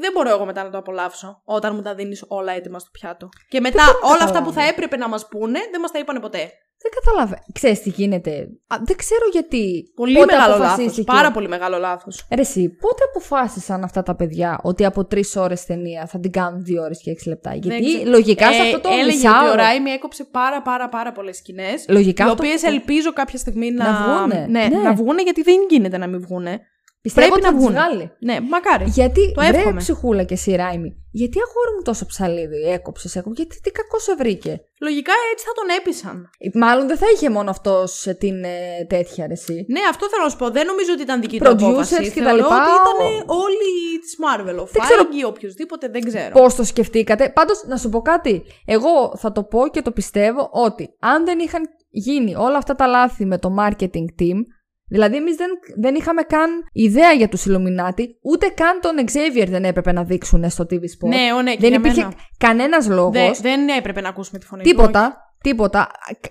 Δεν 0.00 0.10
μπορώ 0.14 0.28
εγώ 0.28 0.44
μετά 0.44 0.62
να 0.62 0.70
το 0.70 0.78
απολαύσω 0.78 1.40
όταν 1.44 1.74
μου 1.74 1.82
τα 1.82 1.94
δίνεις 1.94 2.24
όλα 2.28 2.52
έτοιμα 2.52 2.78
στο 2.78 2.90
πιάτο. 2.92 3.28
Και 3.48 3.60
μετά 3.60 3.82
μπορώ 3.84 3.98
να 4.02 4.06
όλα 4.08 4.14
αυτά 4.24 4.26
που 4.26 4.32
καταλάβω. 4.32 4.60
θα 4.60 4.66
έπρεπε 4.68 4.96
να 4.96 5.08
μας 5.08 5.28
πούνε 5.28 5.58
δεν 5.70 5.80
μας 5.80 5.90
τα 5.90 5.98
είπανε 5.98 6.20
ποτέ. 6.20 6.50
Δεν 6.84 6.92
καταλαβαίνω. 7.04 7.42
Ξέρεις 7.52 7.80
τι 7.82 7.88
γίνεται. 7.88 8.30
Α, 8.66 8.76
δεν 8.84 8.96
ξέρω 8.96 9.24
γιατί. 9.32 9.92
Πολύ 9.94 10.14
πότε 10.14 10.26
μεγάλο 10.34 10.52
λάθος. 10.52 10.66
αποφασίστηκε. 10.68 11.12
Πάρα 11.12 11.30
πολύ 11.30 11.48
μεγάλο 11.48 11.78
λάθος. 11.78 12.26
Ρε 12.34 12.40
εσύ, 12.40 12.68
πότε 12.68 13.02
αποφάσισαν 13.10 13.84
αυτά 13.84 14.02
τα 14.02 14.14
παιδιά 14.16 14.58
ότι 14.62 14.84
από 14.84 15.04
τρεις 15.04 15.36
ώρες 15.36 15.64
ταινία 15.64 16.06
θα 16.06 16.20
την 16.20 16.30
κάνουν 16.32 16.62
δύο 16.64 16.82
ώρες 16.82 17.00
και 17.02 17.10
έξι 17.10 17.28
λεπτά; 17.28 17.54
Γιατί 17.54 18.04
λογικά 18.06 18.52
σε 18.52 18.60
αυτό 18.62 18.80
το 18.80 18.88
Ε, 18.88 18.92
έλεγε 18.92 19.16
μισάωρο. 19.16 19.38
ότι 19.40 19.50
ο 19.50 19.54
Ράιμι 19.54 19.90
έκοψε 19.90 20.24
πάρα 20.24 20.62
πάρα 20.62 20.88
πάρα 20.88 21.12
πολλές 21.12 21.36
σκηνές. 21.36 21.84
Λογικά 21.88 22.24
Οι 22.24 22.28
αυτό- 22.30 22.44
οποίες 22.44 22.62
ελπίζω 22.62 23.12
κάποια 23.12 23.38
στιγμή 23.38 23.70
να, 23.70 23.90
Να 23.90 23.96
βγούνε. 24.18 24.46
Ναι, 24.50 24.66
Ναι. 24.66 24.78
να 24.82 24.94
βγούνε 24.94 25.22
γιατί 25.22 25.42
δεν 25.42 25.54
γίνεται 25.70 25.98
να 25.98 26.06
μην 26.06 26.20
βγούνε. 26.20 26.60
Πιστεύω 27.02 27.26
πρέπει 27.28 27.46
ότι 27.46 27.54
να 27.54 27.60
θα 27.60 27.68
τις 27.68 27.76
βγουν. 27.76 27.94
βγάλει. 27.94 28.12
Ναι, 28.28 28.36
μακάρι. 28.54 28.84
Γιατί, 28.88 29.32
Το 29.34 29.40
βρε 29.48 29.56
εύχομαι. 29.58 29.80
ψυχούλα 29.80 30.22
και 30.22 30.34
εσύ 30.34 30.50
Ράιμι, 30.56 30.90
γιατί 31.10 31.38
αγόρι 31.46 31.72
μου 31.76 31.82
τόσο 31.82 32.06
ψαλίδι 32.06 32.60
έκοψες, 32.76 33.16
έκοψε, 33.16 33.42
γιατί 33.42 33.60
τι 33.60 33.70
κακό 33.70 33.98
σε 33.98 34.14
βρήκε. 34.14 34.52
Λογικά 34.80 35.12
έτσι 35.32 35.44
θα 35.48 35.52
τον 35.52 35.68
έπεισαν. 35.78 36.30
Ε, 36.38 36.48
Μάλλον 36.58 36.86
δεν 36.86 36.96
θα 36.96 37.06
είχε 37.14 37.30
μόνο 37.30 37.50
αυτό 37.50 37.84
την 38.18 38.44
ε, 38.44 38.84
τέτοια 38.88 39.26
ρε 39.26 39.32
εσύ. 39.32 39.64
Ναι, 39.68 39.80
αυτό 39.90 40.08
θέλω 40.08 40.22
να 40.22 40.28
σου 40.30 40.36
πω. 40.36 40.50
Δεν 40.50 40.66
νομίζω 40.66 40.92
ότι 40.92 41.02
ήταν 41.02 41.20
δική 41.20 41.38
του 41.38 41.44
Producers 41.50 41.62
απόφαση. 41.62 41.94
και 41.94 42.20
τα 42.20 42.24
Θεωρώ 42.28 42.36
λοιπά, 42.36 42.56
ότι 42.62 42.70
ήταν 42.80 42.96
ο- 43.06 43.34
όλοι 43.44 43.70
της 44.02 44.16
Marvel. 44.24 44.62
Ο 44.62 44.68
Δεν 44.72 44.82
ξέρω- 44.82 45.02
Feige, 45.02 45.26
οποιοδήποτε, 45.28 45.88
δεν 45.88 46.00
ξέρω. 46.04 46.32
Πώς 46.38 46.54
το 46.54 46.64
σκεφτήκατε. 46.64 47.28
Πάντως, 47.28 47.64
να 47.66 47.76
σου 47.76 47.88
πω 47.88 48.00
κάτι. 48.02 48.42
Εγώ 48.64 49.16
θα 49.16 49.32
το 49.32 49.42
πω 49.42 49.68
και 49.68 49.82
το 49.82 49.90
πιστεύω 49.90 50.48
ότι 50.52 50.94
αν 51.00 51.24
δεν 51.24 51.38
είχαν 51.38 51.62
γίνει 51.90 52.34
όλα 52.36 52.56
αυτά 52.56 52.74
τα 52.74 52.86
λάθη 52.86 53.24
με 53.24 53.38
το 53.38 53.54
marketing 53.60 54.06
team, 54.20 54.38
δηλαδή 54.92 55.16
εμείς 55.16 55.36
δεν, 55.36 55.48
δεν 55.80 55.94
είχαμε 55.94 56.22
καν 56.22 56.50
ιδέα 56.72 57.12
για 57.12 57.28
τους 57.28 57.44
Illuminati, 57.48 58.04
ούτε 58.22 58.46
καν 58.54 58.78
τον 58.80 58.92
Xavier 59.12 59.46
δεν 59.48 59.64
έπρεπε 59.64 59.92
να 59.92 60.04
δείξουν 60.04 60.50
στο 60.50 60.66
TV 60.70 60.74
Spot. 60.74 61.08
Ναι, 61.08 61.32
ο, 61.36 61.42
ναι, 61.42 61.50
και 61.52 61.58
δεν 61.60 61.68
για 61.68 61.78
υπήρχε 61.78 62.00
μένα. 62.00 62.14
κανένας 62.38 62.88
λόγος. 62.88 63.12
Δεν, 63.14 63.32
δεν 63.40 63.68
έπρεπε 63.68 64.00
να 64.00 64.08
ακούσουμε 64.08 64.38
τη 64.38 64.46
φωνή 64.46 64.62
του. 64.62 64.68
Τίποτα. 64.68 65.16
Τίποτα. 65.42 65.88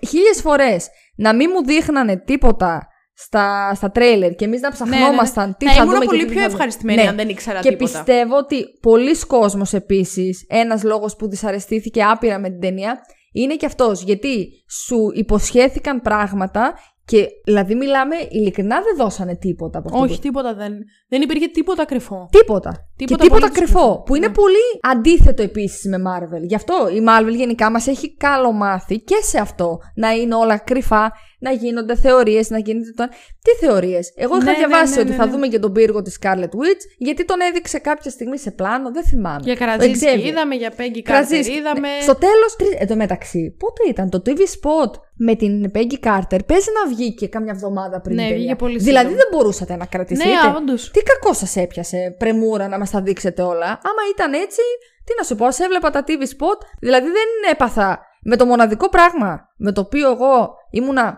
Χίλιες 0.07 0.41
φορές 0.41 0.87
να 1.15 1.35
μην 1.35 1.49
μου 1.53 1.65
δείχνανε 1.65 2.17
τίποτα 2.17 2.87
στα, 3.13 3.71
στα 3.75 3.91
τρέιλερ 3.91 4.35
και 4.35 4.45
εμείς 4.45 4.61
να 4.61 4.69
Ναι, 4.69 4.75
ναι, 4.79 4.89
ναι. 4.89 4.95
ψαχνόμασταν 4.95 5.55
τι 5.59 5.65
Θα 5.65 5.71
θα 5.73 5.81
ήμουν 5.83 5.93
δούμε 5.93 6.05
πολύ 6.05 6.19
και 6.19 6.25
τι 6.25 6.31
πιο 6.31 6.41
θα 6.41 6.47
δούμε. 6.47 6.53
ευχαριστημένη 6.53 7.01
Ναι. 7.01 7.07
αν 7.07 7.15
δεν 7.15 7.29
ήξερα 7.29 7.59
Και 7.59 7.69
τίποτα. 7.69 7.91
πιστεύω 8.03 8.37
ότι 8.37 8.65
πολλοί 8.81 9.19
κόσμος 9.27 9.73
επίσης, 9.73 10.45
ένας 10.49 10.83
λόγος 10.83 11.15
που 11.15 11.29
δυσαρεστήθηκε 11.29 12.03
άπειρα 12.03 12.39
με 12.39 12.49
την 12.49 12.59
ταινία, 12.59 12.99
είναι 13.33 13.55
και 13.55 13.65
αυτός. 13.65 14.03
Γιατί 14.03 14.47
σου 14.85 14.97
υποσχέθηκαν 15.13 16.01
πράγματα 16.01 16.73
και 17.05 17.27
δηλαδή 17.43 17.75
μιλάμε 17.75 18.15
ειλικρινά 18.29 18.81
δεν 18.81 18.95
δώσανε 18.97 19.35
τίποτα 19.35 19.77
από 19.79 19.87
αυτό. 19.87 20.01
Όχι, 20.01 20.13
που- 20.15 20.21
τίποτα 20.21 20.53
δεν. 20.53 20.73
Δεν 21.07 21.21
υπήρχε 21.21 21.47
τίποτα 21.47 21.85
κρυφό. 21.85 22.27
Τίποτα. 22.31 22.89
Τίποτα 23.05 23.23
και 23.23 23.29
τίποτα 23.29 23.45
απολύτως 23.45 23.59
κρυφό. 23.71 23.79
κρυφό. 23.87 24.03
Που 24.05 24.15
είναι 24.15 24.27
Ναι. 24.27 24.33
πολύ 24.33 24.65
αντίθετο 24.81 25.41
επίσης 25.43 25.85
με 25.89 25.97
Marvel. 26.09 26.41
Γι' 26.41 26.55
αυτό 26.55 26.73
η 26.95 27.03
Marvel 27.09 27.35
γενικά 27.35 27.71
μας 27.71 27.87
έχει 27.87 28.15
καλομάθει 28.17 28.99
και 28.99 29.15
σε 29.21 29.39
αυτό. 29.39 29.79
Να 29.95 30.11
είναι 30.11 30.35
όλα 30.35 30.57
κρυφά, 30.57 31.11
να 31.39 31.51
γίνονται 31.51 31.95
θεωρίες, 31.95 32.49
να 32.49 32.57
γίνεται. 32.59 32.91
Το... 32.95 33.07
Τι 33.43 33.65
θεωρίες; 33.65 34.13
Εγώ 34.15 34.35
είχα 34.35 34.45
Ναι, 34.45 34.51
ναι, 34.51 34.57
διαβάσει 34.57 34.93
ναι, 34.95 34.99
ότι 35.01 35.09
ναι, 35.09 35.15
θα 35.15 35.25
ναι. 35.25 35.31
δούμε 35.31 35.47
και 35.47 35.59
τον 35.59 35.71
πύργο 35.71 36.01
της 36.01 36.17
Scarlet 36.21 36.43
Witch, 36.59 36.83
γιατί 36.97 37.25
τον 37.25 37.37
έδειξε 37.49 37.77
κάποια 37.79 38.11
στιγμή 38.11 38.37
σε 38.39 38.51
πλάνο, 38.51 38.91
δεν 38.91 39.03
θυμάμαι. 39.03 39.39
Για 39.43 39.53
Ο 39.53 39.55
Καρατζίνσκι 39.55 40.05
Xavier. 40.15 40.25
είδαμε, 40.25 40.55
για 40.55 40.71
Πέγγι 40.75 41.01
Κραζίσκι. 41.01 41.35
Κάρτερ 41.37 41.55
είδαμε. 41.57 41.79
Ναι. 41.79 42.01
Στο 42.01 42.15
τέλος. 42.15 42.55
Εν 42.79 42.87
τω 42.87 42.95
μεταξύ, 42.95 43.55
πότε 43.59 43.89
ήταν 43.89 44.09
το 44.09 44.21
TV 44.25 44.39
Spot 44.39 44.91
με 45.15 45.35
την 45.35 45.71
Peggy 45.75 46.07
Carter; 46.07 46.39
Παίζει 46.45 46.67
να 46.83 46.89
βγει 46.95 47.13
και 47.13 47.27
κάμια 47.27 47.51
εβδομάδα 47.55 48.01
πριν. 48.01 48.15
Ναι, 48.15 48.21
την 48.21 48.29
ταινία. 48.31 48.43
βγήκε 48.45 48.55
πολύ 48.63 48.77
Δηλαδή 48.77 49.07
σύντομα. 49.09 49.17
δεν 49.31 49.39
μπορούσατε 49.39 49.75
να 49.75 49.85
κρατήσετε. 49.85 50.29
Ναι, 50.29 50.35
όντως. 50.57 50.91
Τι 50.91 50.99
κακό 51.03 51.33
σας 51.33 51.55
έπιασε, 51.55 52.15
πρεμούρα 52.17 52.67
να 52.67 52.77
μας 52.77 52.90
τα 52.91 53.01
δείξετε 53.01 53.41
όλα. 53.41 53.65
Άμα 53.65 54.03
ήταν 54.13 54.33
έτσι, 54.33 54.61
τι 55.03 55.13
να 55.17 55.23
σου 55.23 55.35
πω, 55.35 55.45
ας 55.45 55.59
έβλεπα 55.59 55.89
τα 55.89 56.03
TV 56.07 56.21
spot. 56.21 56.59
Δηλαδή 56.79 57.07
δεν 57.07 57.51
έπαθα 57.51 57.99
με 58.23 58.35
το 58.35 58.45
μοναδικό 58.45 58.89
πράγμα 58.89 59.49
με 59.57 59.71
το 59.71 59.81
οποίο 59.81 60.11
εγώ 60.11 60.53
ήμουνα 60.69 61.17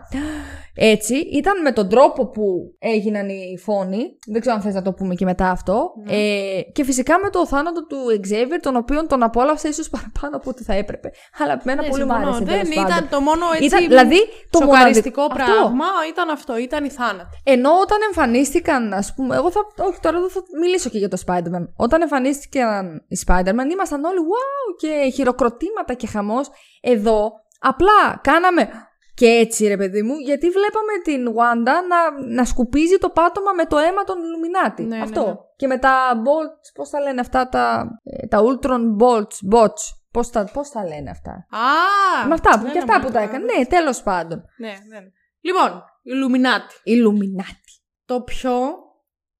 έτσι, 0.76 1.14
ήταν 1.16 1.62
με 1.62 1.72
τον 1.72 1.88
τρόπο 1.88 2.28
που 2.28 2.74
έγιναν 2.78 3.28
οι 3.28 3.58
φόνοι. 3.62 4.18
Δεν 4.26 4.40
ξέρω 4.40 4.56
αν 4.56 4.62
θες 4.62 4.74
να 4.74 4.82
το 4.82 4.92
πούμε 4.92 5.14
και 5.14 5.24
μετά 5.24 5.50
αυτό. 5.50 5.92
Ναι. 6.06 6.16
Ε, 6.16 6.62
και 6.72 6.84
φυσικά 6.84 7.18
με 7.18 7.30
το 7.30 7.46
θάνατο 7.46 7.86
του 7.86 7.96
Xavier, 8.28 8.58
τον 8.60 8.76
οποίο 8.76 9.06
τον 9.06 9.22
απόλαυσα 9.22 9.68
ίσως 9.68 9.88
παραπάνω 9.90 10.36
από 10.36 10.50
ό,τι 10.50 10.62
θα 10.64 10.74
έπρεπε. 10.74 11.10
Αλλά 11.38 11.60
εμένα 11.62 11.82
Ναι, 11.82 11.88
πολύ 11.88 12.04
μου 12.04 12.10
συμφωνώ. 12.10 12.28
άρεσε. 12.36 12.44
Δεν 12.44 12.60
τέλος 12.60 12.74
ήταν 12.74 12.86
πάντων. 12.88 13.08
το 13.08 13.20
μόνο 13.20 13.44
έτσι. 13.52 13.64
Ήταν, 13.64 13.86
δηλαδή, 13.88 14.18
το 14.50 14.58
σοκαριστικό 14.58 15.20
μοναδικό 15.20 15.54
πράγμα 15.54 15.84
Αυτό. 15.84 16.08
ήταν 16.08 16.28
αυτό. 16.30 16.58
Ήταν 16.58 16.84
η 16.84 16.90
θάνατη. 16.90 17.36
Ενώ 17.44 17.70
όταν 17.82 17.98
εμφανίστηκαν, 18.08 18.92
ας 18.92 19.14
πούμε, 19.14 19.36
εγώ 19.36 19.50
θα. 19.50 19.60
Όχι, 19.88 19.98
τώρα 20.00 20.20
δεν 20.20 20.30
θα 20.30 20.40
μιλήσω 20.60 20.88
και 20.90 20.98
για 20.98 21.08
το 21.08 21.18
Spider-Man. 21.26 21.64
Όταν 21.76 22.02
εμφανίστηκαν 22.02 23.04
οι 23.08 23.18
Spider-Man, 23.26 23.66
ήμασταν 23.72 24.04
όλοι 24.04 24.18
wow 24.32 24.76
και 24.80 25.10
χειροκροτήματα 25.14 25.94
και 25.94 26.06
χαμός. 26.06 26.48
Εδώ 26.80 27.32
απλά 27.60 28.20
κάναμε. 28.22 28.68
Και 29.14 29.26
έτσι, 29.26 29.66
ρε 29.66 29.76
παιδί 29.76 30.02
μου, 30.02 30.14
γιατί 30.18 30.50
βλέπαμε 30.50 30.92
την 31.04 31.28
Wanda 31.28 31.72
να, 31.88 32.26
να 32.34 32.44
σκουπίζει 32.44 32.98
το 32.98 33.08
πάτωμα 33.10 33.52
με 33.52 33.64
το 33.64 33.78
αίμα 33.78 34.04
των 34.04 34.16
Illuminati. 34.16 34.80
Ναι, 34.86 34.96
ναι, 34.96 35.02
Αυτό. 35.02 35.26
ναι. 35.26 35.34
Και 35.56 35.66
με 35.66 35.78
τα 35.78 36.12
bolts, 36.16 36.70
πώς 36.74 36.90
τα 36.90 37.00
λένε 37.00 37.20
αυτά, 37.20 37.48
τα, 37.48 37.86
ε, 38.04 38.26
τα 38.26 38.38
Ultron 38.42 38.80
bolts, 39.00 39.54
bots. 39.54 39.82
Πώς 40.10 40.30
τα, 40.30 40.50
πώς 40.52 40.70
τα 40.70 40.84
λένε 40.86 41.10
αυτά. 41.10 41.30
Α! 41.30 42.26
με 42.28 42.34
αυτά 42.34 42.58
που, 42.58 42.64
ναι, 42.64 42.72
και 42.72 42.78
ναι, 42.78 42.84
αυτά 42.84 42.98
ναι, 42.98 43.04
που 43.04 43.12
τα 43.12 43.18
ναι, 43.18 43.24
έκανε. 43.24 43.44
ναι. 43.44 43.58
Ναι, 43.58 43.66
τέλος 43.66 44.02
πάντων. 44.02 44.44
Ναι, 44.56 44.68
ναι. 44.68 44.98
ναι. 44.98 45.06
Λοιπόν, 45.40 45.82
Illuminati. 46.12 46.88
Illuminati. 46.94 47.70
Το 48.04 48.20
πιο 48.20 48.52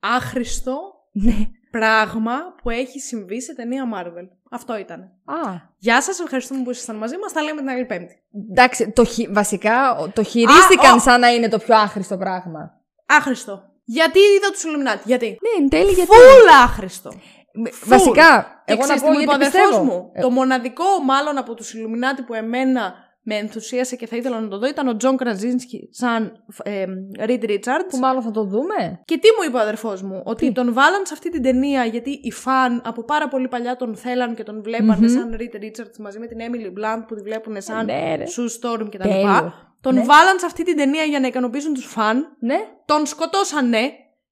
άχρηστο 0.00 0.78
Ναι. 1.12 1.34
πράγμα 1.70 2.54
που 2.62 2.70
έχει 2.70 3.00
συμβεί 3.00 3.42
σε 3.42 3.54
ταινία 3.54 3.84
Marvel. 3.94 4.28
Αυτό 4.54 4.76
ήταν. 4.78 5.00
Α, 5.24 5.34
Γεια 5.78 6.02
σας, 6.02 6.18
ευχαριστούμε 6.20 6.62
που 6.62 6.70
ήσασταν 6.70 6.96
μαζί 6.96 7.16
μας. 7.18 7.32
Τα 7.32 7.42
λέμε 7.42 7.60
την 7.60 7.68
άλλη 7.70 7.84
Πέμπτη. 7.84 8.22
Εντάξει, 8.50 8.90
το, 8.90 9.04
χει- 9.04 9.32
βασικά 9.34 9.96
το 10.14 10.22
χειρίστηκαν 10.22 10.90
Α, 10.92 10.94
ο- 10.94 10.98
σαν 10.98 11.20
να 11.20 11.28
είναι 11.28 11.48
το 11.48 11.58
πιο 11.58 11.76
άχρηστο 11.76 12.16
πράγμα. 12.16 12.72
Άχρηστο. 13.06 13.62
Γιατί 13.84 14.18
είδα 14.18 14.50
τους 14.52 14.62
Illuminati. 14.64 15.02
Γιατί. 15.04 15.26
Ναι, 15.26 15.62
εν 15.64 15.68
τέλει 15.70 15.90
γιατί. 15.92 16.10
Φουλ 16.10 16.48
άχρηστο. 16.62 17.12
Με- 17.52 17.70
Βασικά, 17.84 18.62
Και 18.64 18.72
εγώ 18.72 18.80
να 18.80 18.84
ξέρεις 18.86 19.02
πω 19.02 19.08
τι 19.08 19.14
μου 19.14 19.20
είπε 19.20 19.32
ο 19.32 19.36
γιατί 19.36 19.56
αδερφός 19.56 19.68
πιστεύω. 19.78 19.84
μου. 19.98 20.10
Ε, 20.14 20.20
Το 20.20 20.30
μοναδικό 20.30 20.84
μάλλον 21.04 21.38
από 21.38 21.54
τους 21.54 21.74
Illuminati 21.74 22.22
που 22.26 22.34
εμένα 22.34 22.94
με 23.26 23.34
ενθουσίασε 23.34 23.96
και 23.96 24.06
θα 24.06 24.16
ήθελα 24.16 24.40
να 24.40 24.48
το 24.48 24.58
δω 24.58 24.66
ήταν 24.66 24.88
ο 24.88 24.96
Τζον 24.96 25.16
Κραζίνσκι 25.16 25.88
σαν 25.92 26.44
ε, 26.62 26.84
Reed 27.18 27.44
Richards. 27.44 27.86
Που 27.88 27.96
μάλλον 27.98 28.22
θα 28.22 28.30
το 28.30 28.44
δούμε. 28.44 29.00
Και 29.04 29.18
τι 29.18 29.28
μου 29.38 29.48
είπε 29.48 29.56
ο 29.56 29.60
αδερφός 29.60 30.02
μου, 30.02 30.22
ότι 30.24 30.52
τον 30.52 30.72
βάλαν 30.72 31.06
σε 31.06 31.12
αυτή 31.12 31.30
την 31.30 31.42
ταινία 31.42 31.84
γιατί 31.84 32.10
οι 32.22 32.30
φαν 32.30 32.82
από 32.84 33.04
πάρα 33.04 33.28
πολύ 33.28 33.48
παλιά 33.48 33.76
τον 33.76 33.96
θέλαν 33.96 34.34
και 34.34 34.42
τον 34.42 34.62
βλεπανε 34.62 35.08
σαν 35.08 35.36
Reed 35.38 35.56
Richards 35.62 35.96
μαζί 35.98 36.18
με 36.18 36.26
την 36.26 36.38
Emily 36.40 36.66
Blunt 36.66 37.04
που 37.08 37.14
τη 37.14 37.20
βλέπουν 37.22 37.62
σαν 37.62 37.84
Ναι, 37.84 38.14
ρε. 38.16 38.24
Sue 38.24 38.60
Storm 38.70 38.86
κτλ. 38.90 39.08
Τέλειο. 39.08 39.52
Τον 39.80 39.94
Ναι. 39.94 40.04
βάλαν 40.04 40.38
σε 40.38 40.46
αυτή 40.46 40.64
την 40.64 40.76
ταινία 40.76 41.02
για 41.02 41.20
να 41.20 41.26
ικανοποιήσουν 41.26 41.74
τους 41.74 41.84
φαν, 41.86 42.36
Ναι. 42.40 42.56
τον 42.84 43.06
σκοτώσανε 43.06 43.90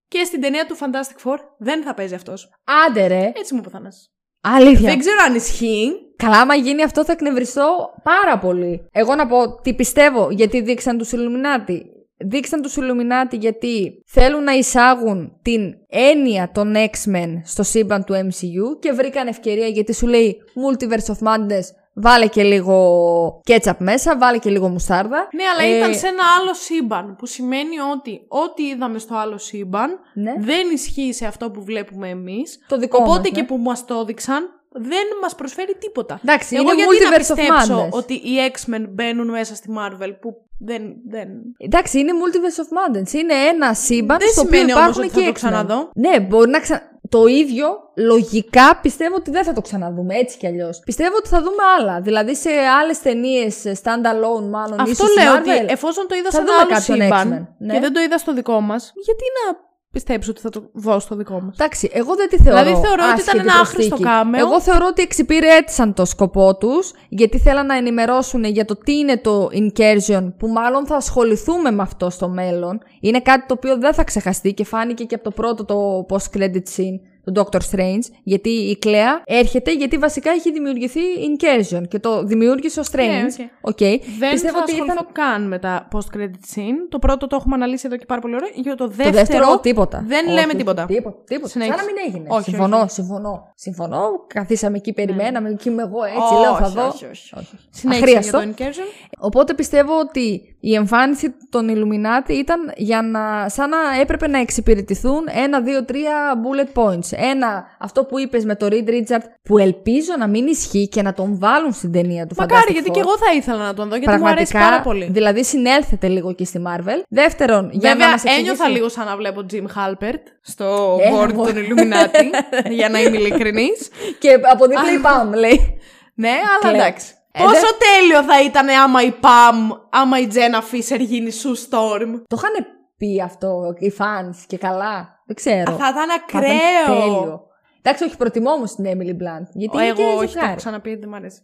και 0.08 0.24
στην 0.24 0.40
ταινία 0.40 0.66
του 0.66 0.76
Fantastic 0.76 1.24
Four 1.30 1.36
δεν 1.58 1.82
θα 1.82 1.94
παίζει 1.94 2.14
αυτός. 2.14 2.50
Άντε 2.88 3.06
ρε. 3.06 3.32
Έτσι 3.36 3.54
μου 3.54 3.60
είπε 3.60 3.68
ο 3.68 3.70
Θάνας. 3.70 4.12
Αλήθεια. 4.42 4.88
Δεν 4.88 4.98
ξέρω 4.98 5.16
αν 5.28 5.34
ισχύει. 5.34 5.92
Καλά, 6.16 6.40
άμα 6.40 6.54
γίνει 6.54 6.82
αυτό 6.82 7.04
θα 7.04 7.12
εκνευριστώ 7.12 7.94
πάρα 8.02 8.38
πολύ. 8.38 8.88
Εγώ 8.92 9.14
να 9.14 9.26
πω 9.26 9.60
τι 9.60 9.74
πιστεύω 9.74 10.30
γιατί 10.30 10.60
δείξαν 10.60 10.98
τους 10.98 11.10
Illuminati. 11.12 11.78
Δείξαν 12.16 12.62
τους 12.62 12.76
Illuminati 12.78 13.38
γιατί 13.38 14.02
θέλουν 14.06 14.42
να 14.42 14.52
εισάγουν 14.52 15.32
την 15.42 15.74
έννοια 15.88 16.50
των 16.54 16.74
X-Men 16.74 17.40
στο 17.44 17.62
σύμπαν 17.62 18.04
του 18.04 18.14
MCU 18.14 18.78
και 18.80 18.92
βρήκαν 18.92 19.26
ευκαιρία 19.26 19.66
γιατί 19.66 19.94
σου 19.94 20.06
λέει 20.06 20.36
Multiverse 20.66 21.12
of 21.12 21.28
Madness 21.28 21.66
βάλε 21.94 22.26
και 22.26 22.42
λίγο 22.42 23.40
ketchup 23.46 23.76
μέσα, 23.78 24.18
βάλε 24.18 24.38
και 24.38 24.50
λίγο 24.50 24.68
μουστάρδα. 24.68 25.28
Ναι, 25.32 25.42
αλλά 25.54 25.72
Ε, 25.72 25.76
ήταν 25.76 25.94
σε 25.94 26.06
ένα 26.06 26.22
άλλο 26.40 26.54
σύμπαν. 26.54 27.16
Που 27.18 27.26
σημαίνει 27.26 27.78
ότι 27.94 28.24
ό,τι 28.28 28.62
είδαμε 28.62 28.98
στο 28.98 29.14
άλλο 29.16 29.38
σύμπαν 29.38 29.98
Ναι. 30.14 30.34
δεν 30.38 30.70
ισχύει 30.72 31.12
σε 31.12 31.26
αυτό 31.26 31.50
που 31.50 31.64
βλέπουμε 31.64 32.08
εμείς. 32.08 32.58
Το 32.68 32.76
δικό 32.78 32.98
Οπότε 33.00 33.18
μας, 33.18 33.30
ναι. 33.30 33.40
και 33.40 33.44
που 33.44 33.56
μας 33.58 33.84
το 33.84 33.94
έδειξαν, 34.02 34.48
δεν 34.74 35.06
μας 35.22 35.34
προσφέρει 35.34 35.74
τίποτα. 35.78 36.20
Εντάξει, 36.24 36.54
Εγώ 36.56 36.72
είναι 36.72 36.74
γιατί 36.84 37.04
να 37.04 37.10
Multiverse 37.10 37.32
of 37.32 37.36
πιστέψω 37.36 37.84
Madness. 37.86 37.90
ότι 37.90 38.14
οι 38.14 38.34
X-Men 38.52 38.84
μπαίνουν 38.88 39.30
μέσα 39.30 39.54
στη 39.54 39.68
Marvel 39.78 40.10
που 40.20 40.34
δεν. 40.58 40.82
δεν... 41.08 41.28
Εντάξει, 41.58 41.98
είναι 41.98 42.12
Multiverse 42.12 42.60
of 42.62 42.96
Madness. 42.96 43.12
Είναι 43.12 43.34
ένα 43.34 43.74
σύμπαν 43.74 44.18
Δεν 44.18 44.28
στο 44.28 44.40
οποίο 44.40 44.52
σημαίνει 44.58 44.72
όμως 44.74 44.88
υπάρχουν 44.96 45.04
ότι 45.04 45.12
και 45.12 45.20
θα 45.20 45.24
το 45.24 45.30
X-Men. 45.30 45.34
ξαναδώ. 45.34 45.90
Ναι, 45.94 46.20
μπορεί 46.20 46.50
να 46.50 46.60
ξα... 46.60 46.90
Το 47.08 47.26
ίδιο, 47.26 47.66
λογικά, 47.94 48.78
πιστεύω 48.82 49.14
ότι 49.14 49.30
δεν 49.30 49.44
θα 49.44 49.52
το 49.52 49.60
ξαναδούμε 49.60 50.14
έτσι 50.14 50.38
κι 50.38 50.46
αλλιώς. 50.46 50.80
Πιστεύω 50.84 51.16
ότι 51.16 51.28
θα 51.28 51.42
δούμε 51.42 51.62
άλλα. 51.78 52.00
Δηλαδή 52.00 52.36
σε 52.36 52.50
άλλες 52.50 53.00
ταινίες, 53.00 53.62
stand-alone 53.64 54.48
μάλλον. 54.50 54.80
Αυτό 54.80 54.90
ίσως 54.90 55.16
λέω 55.16 55.34
Marvel, 55.34 55.38
ότι 55.38 55.72
εφόσον 55.72 56.06
το 56.08 56.14
είδα 56.14 56.30
θα 56.30 56.36
σε 56.36 56.36
ένα 56.36 56.46
δούμε 56.46 56.60
άλλο 56.60 56.70
κάποιον 56.70 57.00
σύμπαν 57.00 57.48
X-Men, 57.48 57.54
ναι. 57.58 57.72
και 57.74 57.80
δεν 57.80 57.92
το 57.92 58.00
είδα 58.00 58.18
στο 58.18 58.34
δικό 58.34 58.60
μας, 58.60 58.92
γιατί 59.04 59.24
να 59.38 59.70
πιστέψω 59.92 60.30
ότι 60.30 60.40
θα 60.40 60.48
το 60.48 60.70
δω 60.72 60.98
στο 60.98 61.16
δικό 61.16 61.40
μας. 61.40 61.54
Εντάξει, 61.58 61.90
εγώ 61.92 62.14
δεν 62.14 62.28
τη 62.28 62.36
θεωρώ. 62.36 62.62
Δηλαδή, 62.62 62.86
θεωρώ 62.86 63.02
ότι 63.12 63.20
ήταν 63.20 63.38
άσχετη 63.38 63.38
ένα 63.38 63.52
άχρηστο 63.52 63.96
προσθήκη. 63.96 64.02
κάμεο. 64.02 64.46
Εγώ 64.46 64.60
θεωρώ 64.60 64.86
ότι 64.86 65.02
εξυπηρέτησαν 65.02 65.94
το 65.94 66.04
σκοπό 66.04 66.56
τους, 66.56 66.92
γιατί 67.08 67.38
θέλαν 67.38 67.66
να 67.66 67.76
ενημερώσουν 67.76 68.44
για 68.44 68.64
το 68.64 68.76
τι 68.76 68.98
είναι 68.98 69.16
το 69.16 69.48
incursion, 69.52 70.32
που 70.38 70.48
μάλλον 70.48 70.86
θα 70.86 70.96
ασχοληθούμε 70.96 71.70
με 71.70 71.82
αυτό 71.82 72.10
στο 72.10 72.28
μέλλον. 72.28 72.80
Είναι 73.00 73.20
κάτι 73.20 73.46
το 73.46 73.54
οποίο 73.54 73.78
δεν 73.78 73.94
θα 73.94 74.04
ξεχαστεί 74.04 74.54
και 74.54 74.64
φάνηκε 74.64 75.04
και 75.04 75.14
από 75.14 75.24
το 75.24 75.30
πρώτο 75.30 75.64
το 75.64 76.06
post-credit 76.08 76.62
scene 76.76 77.11
τον 77.24 77.34
Doctor 77.36 77.58
Strange, 77.70 78.04
γιατί 78.22 78.48
η 78.48 78.78
Κλέα 78.78 79.22
έρχεται 79.24 79.72
γιατί 79.74 79.98
βασικά 79.98 80.30
έχει 80.30 80.52
δημιουργηθεί 80.52 81.00
Incursion 81.00 81.82
και 81.88 81.98
το 81.98 82.24
δημιούργησε 82.24 82.80
ο 82.80 82.82
Strange. 82.92 82.98
Ναι, 83.38 83.50
οκ. 83.60 83.76
Οκέι. 83.80 83.98
Δεν 84.18 84.30
Πιστεύω 84.32 84.56
θα 84.56 84.62
ότι 84.62 84.72
ασχοληθώ 84.72 84.92
ήταν 84.92 85.06
καν 85.12 85.48
με 85.48 85.58
τα 85.58 85.88
post-credit 85.92 86.54
scene. 86.54 86.76
Το 86.88 86.98
πρώτο 86.98 87.26
το 87.26 87.36
έχουμε 87.36 87.54
αναλύσει 87.54 87.86
εδώ 87.86 87.96
και 87.96 88.04
πάρα 88.06 88.20
πολύ 88.20 88.34
ώρα. 88.34 88.46
Για 88.54 88.74
το 88.76 88.82
το 88.82 88.88
δεύτερο, 88.88 89.12
δεύτερο 89.12 89.58
τίποτα. 89.58 90.04
δεν 90.06 90.24
Όχι, 90.24 90.34
λέμε 90.34 90.46
όχι, 90.46 90.56
τίποτα. 90.56 90.84
Τίποτα. 90.84 91.16
τίποτα. 91.26 91.48
Σαν 91.48 91.62
Συνέχισε. 91.62 91.76
να 91.76 91.84
μην 91.84 91.94
έγινε. 92.06 92.28
Όχι, 92.28 92.42
συμφωνώ, 92.42 92.76
όχι. 92.76 92.84
Ναι. 92.84 92.90
συμφωνώ. 92.90 93.52
Συμφωνώ. 93.54 94.26
Καθίσαμε 94.26 94.76
εκεί, 94.76 94.92
περιμέναμε. 94.92 95.48
Εκεί 95.48 95.68
είμαι 95.68 95.82
εγώ 95.82 96.04
έτσι. 96.04 96.34
λέω 96.40 96.54
θα 96.56 96.64
Όχι, 96.64 96.74
δω. 96.74 96.86
όχι, 96.86 97.04
όχι. 97.04 97.34
Όχι. 97.38 97.56
Συνέχισε 97.70 98.10
για 98.10 98.18
Αχρίαστο. 98.18 98.38
το 98.38 98.64
Incursion. 98.64 99.08
Οπότε 99.18 99.54
πιστεύω 99.54 99.98
ότι 99.98 100.56
η 100.60 100.74
εμφάνιση 100.74 101.34
των 101.50 101.68
Illuminati 101.70 102.30
ήταν 102.30 102.72
για 102.76 103.02
να, 103.02 103.48
σαν 103.48 103.68
να 103.68 103.76
έπρεπε 104.00 104.28
να 104.28 104.38
εξυπηρετηθούν 104.38 105.24
ένα, 105.44 105.60
δύο, 105.60 105.84
τρία 105.84 106.34
bullet 106.42 106.82
points. 106.82 107.11
Ένα, 107.16 107.64
αυτό 107.78 108.04
που 108.04 108.18
είπες 108.18 108.44
με 108.44 108.56
το 108.56 108.66
Reed 108.70 108.88
Richard, 108.88 109.22
που 109.42 109.58
ελπίζω 109.58 110.12
να 110.18 110.26
μην 110.28 110.46
ισχύει 110.46 110.88
και 110.88 111.02
να 111.02 111.12
τον 111.12 111.38
βάλουν 111.38 111.72
στην 111.72 111.92
ταινία 111.92 112.26
του 112.26 112.34
Μακάρι, 112.38 112.62
Fantastic 112.68 112.72
γιατί 112.72 112.88
Four. 112.90 112.92
και 112.94 113.00
εγώ 113.00 113.18
θα 113.18 113.32
ήθελα 113.36 113.64
να 113.64 113.74
τον 113.74 113.88
δω, 113.88 113.96
γιατί 113.96 114.18
μου 114.18 114.28
αρέσει 114.28 114.52
Πραγματικά, 114.52 114.58
πάρα 114.58 114.80
πολύ. 114.82 115.08
δηλαδή 115.12 115.44
συνέλθετε 115.44 116.08
λίγο 116.08 116.32
και 116.34 116.44
στη 116.44 116.62
Marvel. 116.66 117.02
Δεύτερον, 117.08 117.68
για 117.72 117.88
να 117.88 117.94
Βέβαια, 117.96 118.10
μας 118.10 118.22
εξηγήσει... 118.24 118.40
ένιωθα 118.50 118.68
λίγο 118.68 118.88
σαν 118.88 119.06
να 119.06 119.16
βλέπω 119.16 119.46
Jim 119.52 119.56
Halpert 119.76 120.22
στο 120.40 120.98
Ε, 121.02 121.10
board 121.14 121.28
εγώ. 121.30 121.44
των 121.44 121.54
Illuminati, 121.54 122.24
για 122.78 122.88
να 122.88 123.00
είμαι 123.02 123.16
ειλικρινής. 123.16 123.88
Και 124.18 124.38
από 124.52 124.66
δίπλα 124.66 124.92
η 124.92 125.00
Pam, 125.04 125.36
λέει. 125.38 125.78
Ναι, 126.14 126.28
αλλά 126.28 126.58
Κλαίω. 126.72 126.74
εντάξει. 126.74 127.06
Ε, 127.32 127.42
Πόσο 127.42 127.66
τέλειο 127.78 128.22
θα 128.22 128.42
ήταν 128.42 128.68
άμα 128.68 129.02
η 129.02 129.12
Pam, 129.20 129.76
άμα 129.90 130.18
η 130.20 130.28
Jenna 130.32 130.74
Fisher 130.74 130.98
γίνει 131.00 131.30
Sue 131.42 131.56
Storm. 131.70 132.08
Το 132.26 132.36
είχαν 132.36 132.66
πει 132.96 133.22
αυτό 133.24 133.74
οι 133.78 133.92
fans 133.98 134.36
και 134.46 134.56
καλά. 134.58 135.21
Δεν 135.32 135.34
ξέρω. 135.34 135.72
Α, 135.72 135.76
Θα 135.76 135.88
ήταν 135.88 135.94
Θα 136.28 136.38
ήταν 136.38 136.50
ακραίο. 136.50 136.96
τέλειο. 137.00 137.46
Εντάξει, 137.82 138.04
όχι, 138.04 138.16
προτιμώ 138.16 138.50
όμως 138.50 138.74
την 138.74 138.84
Emily 138.84 139.10
Blunt. 139.22 139.46
Γιατί 139.52 139.76
είναι 139.76 139.92
και 139.92 140.02
Εγώ 140.02 140.10
όχι, 140.10 140.16
το 140.20 140.26
ζευγάρι. 140.26 140.46
έχω 140.46 140.56
ξαναπεί, 140.56 140.94
δεν 140.96 141.08
μ' 141.08 141.14
αρέσει. 141.14 141.40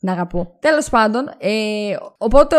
Την 0.00 0.08
αγαπώ. 0.10 0.56
Τέλος 0.60 0.88
πάντων, 0.88 1.28
ε, 1.38 1.50
οπότε 2.18 2.56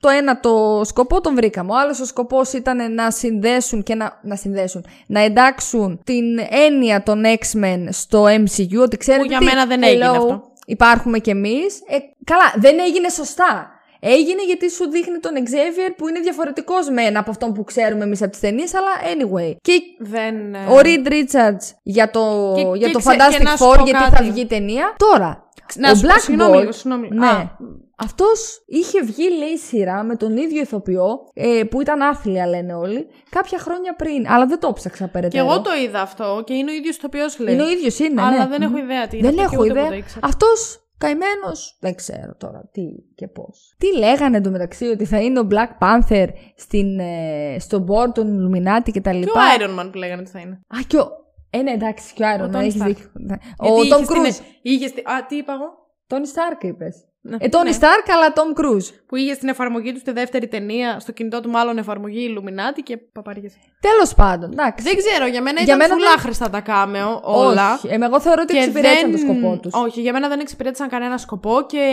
το 0.00 0.08
ένα 0.08 0.40
το 0.40 0.80
σκοπό 0.84 1.20
τον 1.20 1.34
βρήκαμε. 1.34 1.72
Ο 1.72 1.76
άλλος 1.76 2.00
ο 2.00 2.04
σκοπός 2.04 2.52
ήταν 2.52 2.94
να 2.94 3.10
συνδέσουν 3.10 3.82
και 3.82 3.94
να, 3.94 4.18
να 4.22 4.36
συνδέσουν, 4.36 4.84
να 5.06 5.20
εντάξουν 5.20 6.00
την 6.04 6.24
έννοια 6.50 7.02
των 7.02 7.22
X-Men 7.24 7.86
στο 7.90 8.24
MCU. 8.24 8.80
Ότι 8.82 8.96
ξέρετε. 8.96 9.26
για 9.26 9.38
τι, 9.38 9.44
μένα 9.44 9.66
δεν 9.66 9.82
έγινε 9.82 10.06
hello, 10.08 10.16
αυτό. 10.16 10.42
Υπάρχουμε 10.66 11.18
κι 11.18 11.30
εμείς. 11.30 11.80
Ε, 11.88 11.96
καλά, 12.24 12.52
δεν 12.56 12.78
έγινε 12.78 13.08
σωστά. 13.08 13.70
Έγινε 14.00 14.44
γιατί 14.44 14.70
σου 14.70 14.90
δείχνει 14.90 15.18
τον 15.18 15.32
Xavier 15.36 15.92
που 15.96 16.08
είναι 16.08 16.20
διαφορετικός 16.20 16.88
μεν 16.90 17.16
από 17.16 17.30
αυτόν 17.30 17.52
που 17.52 17.64
ξέρουμε 17.64 18.04
εμείς 18.04 18.22
από 18.22 18.30
τις 18.30 18.40
ταινίες, 18.40 18.74
αλλά 18.74 18.90
anyway. 19.14 19.56
Και 19.62 19.72
Δεν. 19.98 20.54
ε, 20.54 20.58
ο 20.68 20.78
Reed 20.82 21.06
Richards 21.08 21.64
για 21.82 22.10
το, 22.10 22.52
Και- 22.56 22.76
για 22.78 22.86
και 22.86 22.92
το 22.92 22.98
ξέ- 22.98 23.16
και 23.16 23.22
Fantastic 23.22 23.42
να 23.42 23.56
σου 23.56 23.64
Four, 23.64 23.76
πω 23.76 23.84
γιατί 23.84 24.04
κάτι. 24.04 24.16
θα 24.16 24.32
βγει 24.32 24.46
ταινία. 24.46 24.94
Τώρα, 24.96 25.48
Να 25.76 25.90
ο 25.90 25.94
σου 25.94 26.00
πω, 26.06 26.08
Black 26.08 26.20
συγγνώμη 26.20 26.56
Bolt, 26.56 26.58
λίγο, 26.60 26.72
συγγνώμη. 26.72 27.08
Ναι. 27.12 27.26
Α. 27.26 27.56
Αυτός 28.02 28.62
είχε 28.66 29.02
βγει, 29.02 29.28
λέει, 29.38 29.56
σειρά 29.56 30.02
με 30.02 30.16
τον 30.16 30.36
ίδιο 30.36 30.60
ηθοποιό, 30.60 31.06
ε, 31.34 31.62
που 31.70 31.80
ήταν 31.80 32.02
άθλια, 32.02 32.46
λένε 32.46 32.74
όλοι, 32.74 33.06
κάποια 33.30 33.58
χρόνια 33.58 33.94
πριν. 33.96 34.26
Αλλά 34.28 34.46
δεν 34.46 34.58
το 34.60 34.72
ψάξα 34.72 35.04
Και 35.04 35.10
περαιτέρω. 35.10 35.44
εγώ 35.46 35.60
το 35.60 35.70
είδα 35.84 36.00
αυτό 36.00 36.42
και 36.46 36.54
είναι 36.54 36.70
ο 36.70 36.74
ίδιος 36.74 36.96
το 36.96 37.06
οποίο 37.06 37.24
λέει. 37.44 37.54
Είναι 37.54 37.62
ο 37.62 37.68
ίδιος, 37.70 37.98
είναι, 37.98 38.22
Αλλά 38.22 38.38
ναι. 38.38 38.46
δεν 38.46 38.62
έχω 38.62 38.70
Μμμ. 38.70 38.76
ιδέα 38.84 39.06
τι 39.08 39.16
είναι 39.18 39.30
Δεν 39.30 39.38
αυτό 39.38 39.50
και 39.50 39.54
έχω 39.54 39.64
ούτε 39.64 39.72
που 39.72 39.78
ιδέα. 39.78 39.88
το 39.90 39.94
ήξερα. 39.96 40.26
Αυτός 40.26 40.80
καημένος, 41.04 41.76
δεν 41.80 41.94
ξέρω 41.94 42.34
τώρα 42.38 42.68
τι 42.72 42.82
και 43.14 43.28
πώς. 43.28 43.74
Τι 43.78 43.98
λέγανε 43.98 44.36
εντωμεταξύ 44.36 44.84
ότι 44.86 45.04
θα 45.04 45.20
είναι 45.20 45.38
ο 45.40 45.46
Black 45.50 45.78
Panther 45.86 46.26
στην, 46.56 46.98
ε, 46.98 47.56
στο 47.58 47.84
board 47.88 48.14
των 48.14 48.26
Illuminati 48.38 48.90
και 48.92 49.00
τα 49.00 49.10
Και 49.10 49.18
λοιπά; 49.18 49.32
ο 49.32 49.58
Iron 49.58 49.80
Man 49.80 49.88
που 49.92 49.98
λέγανε 49.98 50.20
ότι 50.20 50.30
θα 50.30 50.38
είναι. 50.40 50.54
Α, 50.54 50.78
και 50.86 50.96
ο... 50.98 51.08
Ε, 51.50 51.62
ναι, 51.62 51.70
εντάξει, 51.70 52.14
και 52.14 52.22
ο 52.24 52.26
Iron 52.36 52.40
Ο 52.40 52.44
Man, 52.52 52.54
Tony 52.56 52.60
έχεις 52.60 52.82
Stark. 52.82 52.86
δίκιο. 52.86 53.10
Ναι. 53.12 53.36
Ο 53.58 53.66
Γιατί 53.74 53.88
Tom 53.94 54.00
είχε 54.02 54.04
στην- 54.04 54.22
Cruise. 54.46 54.58
είχε 54.62 54.86
στην- 54.88 55.08
Α, 55.08 55.26
τι 55.26 55.36
είπα 55.36 55.52
εγώ; 55.52 55.68
Tony 56.08 56.14
Stark 56.34 56.64
είπες. 56.64 57.04
Ναι. 57.22 57.36
Ε, 57.40 57.48
Tony 57.50 57.64
Ναι. 57.64 57.76
Stark, 57.80 58.06
αλλά 58.14 58.32
Tom 58.34 58.60
Cruise. 58.60 58.94
Που 59.06 59.16
είχε 59.16 59.34
στην 59.34 59.48
εφαρμογή 59.48 59.92
του 59.92 59.98
στη 59.98 60.12
δεύτερη 60.12 60.48
ταινία, 60.48 61.00
στο 61.00 61.12
κινητό 61.12 61.40
του 61.40 61.50
μάλλον 61.50 61.78
εφαρμογή 61.78 62.34
Illuminati 62.36 62.80
και 62.82 62.96
παπαριές. 62.96 63.52
Τέλος 63.80 64.14
πάντων, 64.14 64.50
εντάξει. 64.52 64.84
Δεν 64.84 64.96
ξέρω, 64.96 65.26
για 65.26 65.42
μένα 65.42 65.60
Για 65.60 65.74
ήταν 65.74 65.76
μένα 65.76 65.94
φουλά 65.94 66.08
δεν- 66.08 66.18
χρηστά 66.18 66.50
τα 66.50 66.60
κάμεο 66.60 67.20
όλα. 67.24 67.74
Όχι, 67.74 67.86
ε, 67.90 67.98
εγώ 68.04 68.20
θεωρώ 68.20 68.40
ότι 68.42 68.52
Και 68.52 68.58
εξυπηρέτησαν 68.58 69.10
δεν- 69.10 69.26
το 69.26 69.32
σκοπό 69.32 69.58
τους. 69.62 69.74
Όχι, 69.74 70.00
για 70.00 70.12
μένα 70.12 70.28
δεν 70.28 70.40
εξυπηρέτησαν 70.40 70.88
κανένα 70.88 71.18
σκοπό 71.18 71.66
και 71.68 71.84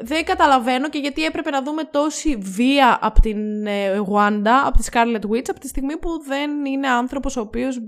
δεν 0.00 0.24
καταλαβαίνω 0.24 0.88
και 0.88 0.98
γιατί 0.98 1.24
έπρεπε 1.24 1.50
να 1.50 1.62
δούμε 1.62 1.84
τόση 1.84 2.36
βία 2.40 2.98
από 3.00 3.20
την 3.20 3.66
ε, 3.66 4.00
Wanda, 4.12 4.54
από 4.66 4.78
τη 4.78 4.84
Scarlet 4.92 5.30
Witch, 5.30 5.48
από 5.50 5.60
τη 5.60 5.68
στιγμή 5.68 5.96
που 5.96 6.08
δεν 6.26 6.64
είναι 6.64 6.88
άνθρωπος 6.88 7.36
ο 7.36 7.40
οποίος 7.40 7.80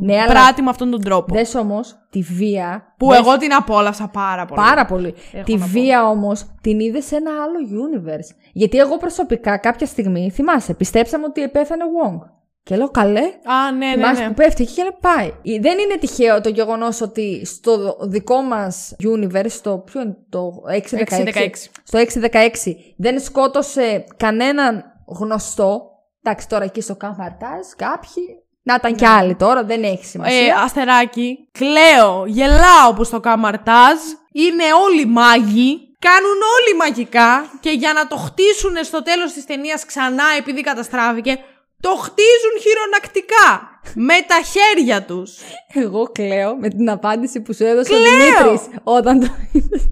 Ναι, 0.00 0.20
αλλά 0.20 0.32
πράττει 0.32 0.62
με 0.62 0.70
αυτόν 0.70 0.90
τον 0.90 1.02
τρόπο. 1.02 1.34
δες 1.34 1.54
όμως 1.54 2.06
τη 2.10 2.20
βία. 2.20 2.94
Που 2.98 3.08
δες 3.08 3.18
εγώ 3.18 3.36
την 3.36 3.54
απόλαυσα 3.54 4.08
πάρα 4.08 4.44
πολύ. 4.44 4.60
Πάρα 4.60 4.84
πολύ. 4.84 5.14
Έχω 5.32 5.44
τη 5.44 5.54
να 5.54 5.58
πω. 5.60 5.66
βία 5.66 6.08
όμως 6.08 6.44
την 6.60 6.80
είδες 6.80 7.04
σε 7.04 7.16
ένα 7.16 7.30
άλλο 7.30 7.58
universe. 7.86 8.36
Γιατί 8.52 8.78
εγώ 8.78 8.96
προσωπικά 8.96 9.56
κάποια 9.56 9.86
στιγμή, 9.86 10.30
θυμάσαι, 10.30 10.74
πιστέψαμε 10.74 11.24
ότι 11.24 11.42
επέθανε 11.42 11.84
ο 11.84 11.86
Wong. 11.86 12.18
Και 12.62 12.76
λέω 12.76 12.88
καλέ, 12.90 13.20
Α, 13.20 13.72
ναι, 13.72 13.86
ναι, 13.86 13.92
Θυμάσαι 13.92 14.22
ναι. 14.22 14.28
που 14.28 14.34
πέφτει 14.34 14.62
εκεί 14.62 14.72
και 14.72 14.82
λέει 14.82 14.96
πάει. 15.00 15.26
Ε, 15.26 15.60
Δεν 15.60 15.78
είναι 15.78 15.96
τυχαίο 16.00 16.40
το 16.40 16.48
γεγονός 16.48 17.00
ότι 17.00 17.44
στο 17.46 17.96
δικό 18.00 18.42
μας 18.42 18.96
universe, 19.02 19.48
στο 19.48 19.78
ποιο 19.78 20.00
είναι 20.00 20.16
το 20.28 20.52
616, 20.66 21.04
616. 21.34 21.50
στο 21.82 21.98
616 21.98 22.74
δεν 22.96 23.20
σκότωσε 23.20 24.04
κανέναν 24.16 24.84
γνωστό. 25.06 25.90
Εντάξει, 26.22 26.48
τώρα 26.48 26.64
εκεί 26.64 26.80
στο 26.80 26.96
Καμπαρτάζ 26.96 27.66
κάποιοι. 27.76 28.42
Να 28.68 28.74
ήταν 28.74 28.94
κι 28.94 29.06
άλλοι 29.06 29.34
τώρα, 29.34 29.64
δεν 29.64 29.82
έχει 29.82 30.00
Ε, 30.02 30.06
σημασία. 30.06 30.60
αστεράκι, 30.64 31.48
κλαίω, 31.52 32.24
γελάω 32.26 32.94
που 32.96 33.04
στο 33.04 33.20
καμαρτάζ 33.20 33.98
είναι 34.32 34.64
όλοι 34.84 35.06
μάγοι, 35.06 35.96
κάνουν 35.98 36.38
όλοι 36.56 36.76
μαγικά 36.78 37.50
και 37.60 37.70
για 37.70 37.92
να 37.92 38.06
το 38.06 38.16
χτίσουν 38.16 38.84
στο 38.84 39.02
τέλος 39.02 39.32
της 39.32 39.44
ταινίας 39.44 39.84
ξανά 39.84 40.24
επειδή 40.38 40.60
καταστράφηκε, 40.60 41.38
το 41.80 41.88
χτίζουν 41.88 42.54
χειρονακτικά 42.64 43.80
με 43.94 44.14
τα 44.26 44.38
χέρια 44.52 45.02
τους. 45.02 45.32
Εγώ 45.74 46.02
κλαίω 46.12 46.56
με 46.56 46.68
την 46.68 46.90
απάντηση 46.90 47.40
που 47.40 47.54
σου 47.54 47.64
έδωσε 47.64 47.94
ο 47.94 47.96
Κλαίω! 47.96 48.10
Δημήτρης 48.10 48.68
όταν 48.82 49.20
το 49.20 49.26
είδες. 49.52 49.90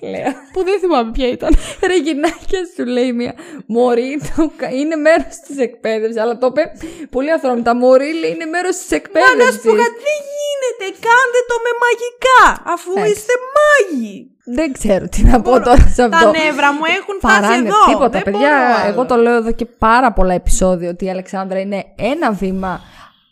Κλαίω. 0.00 0.32
που 0.52 0.64
δεν 0.64 0.78
θυμάμαι 0.80 1.10
ποια 1.10 1.28
ήταν. 1.28 1.52
Ρε 1.88 1.96
γυναίκα 2.06 2.58
σου 2.76 2.84
λέει 2.84 3.12
μία. 3.12 3.32
Μωρή 3.66 4.20
το 4.36 4.50
κα- 4.56 4.70
είναι 4.80 4.96
μέρος 4.96 5.34
της 5.46 5.58
εκπαίδευσης. 5.58 6.20
Αλλά 6.22 6.38
το 6.38 6.46
είπε 6.50 6.62
πολύ 7.10 7.32
αυθόρμητα. 7.32 7.74
Μωρή 7.76 8.12
λέει 8.20 8.30
είναι 8.30 8.44
μέρος 8.44 8.76
της 8.76 8.90
Μα 8.90 8.96
εκπαίδευση. 8.96 9.36
να 9.44 9.50
σου 9.52 9.60
πω 9.68 9.72
κάτι, 9.82 9.98
δεν 10.08 10.20
γίνεται, 10.40 10.86
κάντε 11.06 11.40
το 11.50 11.56
με 11.64 11.72
μαγικά, 11.84 12.40
αφού 12.74 12.90
Εντάξει. 12.96 13.12
είστε 13.12 13.32
μάγοι. 13.56 14.28
Δεν 14.46 14.72
ξέρω 14.72 15.08
τι 15.08 15.22
να 15.24 15.40
πω 15.40 15.50
τώρα 15.60 15.86
σε 15.94 16.02
αυτό. 16.02 16.08
Τα 16.08 16.30
νεύρα 16.38 16.72
μου 16.72 16.84
έχουν 16.98 17.14
φτάσει 17.18 17.40
Παράνε 17.40 17.68
εδώ. 17.68 17.84
τίποτα, 17.88 18.08
δεν 18.08 18.22
παιδιά. 18.22 18.38
μπορώ 18.40 18.54
άλλο. 18.82 18.88
Εγώ 18.92 19.04
το 19.06 19.16
λέω 19.16 19.34
εδώ 19.36 19.52
και 19.52 19.64
πάρα 19.64 20.12
πολλά 20.12 20.34
επεισόδια 20.34 20.90
ότι 20.90 21.04
η 21.04 21.10
Αλεξάνδρα 21.10 21.60
είναι 21.60 21.84
ένα 21.98 22.30
βήμα 22.32 22.80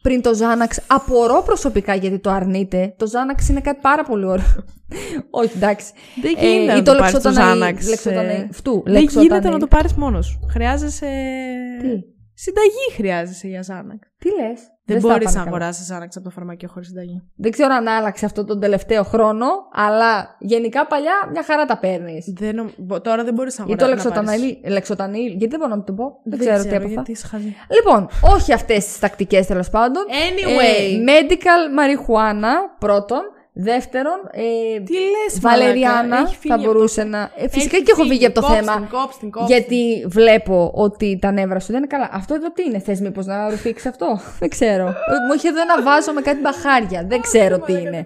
πριν 0.03 0.23
το 0.23 0.35
Ζάναξ. 0.35 0.81
Απορώ 0.87 1.43
προσωπικά 1.45 1.95
γιατί 1.95 2.19
το 2.19 2.31
αρνείται. 2.31 2.95
Το 2.97 3.07
Ζάναξ 3.07 3.49
είναι 3.49 3.61
κάτι 3.61 3.79
πάρα 3.83 4.05
πολύ 4.05 4.25
ωραίο. 4.25 4.65
Όχι, 5.31 5.51
εντάξει. 5.57 5.93
Δεν 6.23 6.31
γίνεται 6.39 6.63
ή 6.63 6.67
να 6.67 6.83
το 6.83 6.93
το 6.93 6.99
πάρεις 6.99 7.21
το 7.21 7.29
λεξοταναή- 7.31 7.77
Xanax, 7.79 7.89
λεξοταναή- 7.89 8.39
ε. 8.41 8.49
Φτού, 8.53 8.83
Δεν 8.85 8.95
γίνεται 8.95 9.19
λεξοτανή. 9.19 9.53
να 9.55 9.59
το 9.59 9.67
πάρεις 9.67 9.93
μόνος 9.95 10.27
σου. 10.27 10.41
Χρειάζεσαι. 10.51 11.07
Τι; 11.81 11.89
Συνταγή 12.45 12.87
χρειάζεσαι 12.97 13.49
για 13.49 13.63
Ζάναξ. 13.63 14.09
Τι 14.19 14.29
λες; 14.29 14.61
Δεν 14.85 14.99
μπορείς 15.01 15.35
να 15.35 15.43
αγοράσει 15.43 15.85
Ζάναξ 15.85 16.17
από 16.17 16.25
το 16.25 16.31
φαρμακείο 16.31 16.69
χωρίς 16.73 16.89
συνταγή. 16.89 17.23
Δεν 17.37 17.51
ξέρω 17.51 17.75
αν 17.75 17.89
άλλαξε 17.89 18.25
αυτό 18.25 18.45
τον 18.45 18.61
τελευταίο 18.61 19.03
χρόνο, 19.03 19.47
αλλά 19.73 20.37
γενικά 20.39 20.87
παλιά 20.87 21.13
μια 21.33 21.43
χαρά 21.45 21.65
τα 21.65 21.79
παίρνεις. 21.79 22.33
Δεν 22.39 22.55
νομ- 22.55 22.71
μπο- 22.79 23.01
Τώρα 23.01 23.25
δεν 23.25 23.35
μπορείς 23.35 23.59
να 23.59 23.65
Ή 23.69 23.77
το 23.77 23.85
αγοράσει. 23.85 24.07
λεξοτανίλ, 24.09 24.57
λεξοτανίλ, 24.67 25.27
γιατί 25.27 25.47
δεν 25.47 25.59
μπορώ 25.59 25.75
να 25.75 25.83
το 25.85 25.93
πω; 25.93 26.21
Δεν, 26.25 26.39
ξέρω, 26.39 26.63
τι 26.63 26.69
από 26.69 26.77
αυτά. 26.77 26.89
γιατί 26.89 27.11
είσαι 27.11 27.27
χαζή. 27.27 27.55
Λοιπόν, 27.77 28.09
όχι 28.35 28.53
αυτές 28.53 28.85
τις 28.87 28.99
τακτικές 28.99 29.47
τέλος 29.47 29.71
πάντων. 29.71 30.03
Anyway. 30.09 31.09
Ε, 31.09 31.13
medical 31.13 31.63
marijuana 31.79 32.55
πρώτον. 32.79 33.21
Δεύτερον, 33.55 34.15
ε, 34.33 34.81
Τι 34.81 34.93
λες, 34.93 35.41
Βαλεριάνα 35.41 36.27
θα 36.49 36.59
μπορούσε 36.59 37.05
να. 37.05 37.31
Ε, 37.37 37.49
φυσικά 37.49 37.77
και 37.79 37.93
έχω 37.97 38.05
φύγει 38.05 38.27
από 38.27 38.41
το 38.41 38.47
θέμα. 38.47 38.89
Γιατί 39.47 40.05
βλέπω 40.09 40.71
ότι 40.75 41.19
τα 41.21 41.31
νεύρα 41.31 41.61
σου 41.61 41.67
δεν 41.67 41.77
είναι 41.77 41.87
καλά. 41.87 42.09
Αυτό 42.13 42.35
εδώ 42.35 42.53
τι 42.53 42.63
είναι, 42.63 42.79
θες 42.79 43.01
μήπως 43.01 43.27
να 43.27 43.51
ρουφήξεις 43.51 43.87
αυτό; 43.91 44.21
δεν 44.41 44.49
ξέρω. 44.49 44.87
Ε, 44.87 44.93
Μου 45.27 45.33
έχει 45.35 45.47
εδώ 45.47 45.61
ένα 45.61 45.83
βάζο 45.83 46.13
με 46.13 46.21
κάτι 46.21 46.41
μπαχάρια. 46.41 47.05
δεν 47.09 47.21
ξέρω 47.21 47.59
τι 47.59 47.73
είναι. 47.73 48.05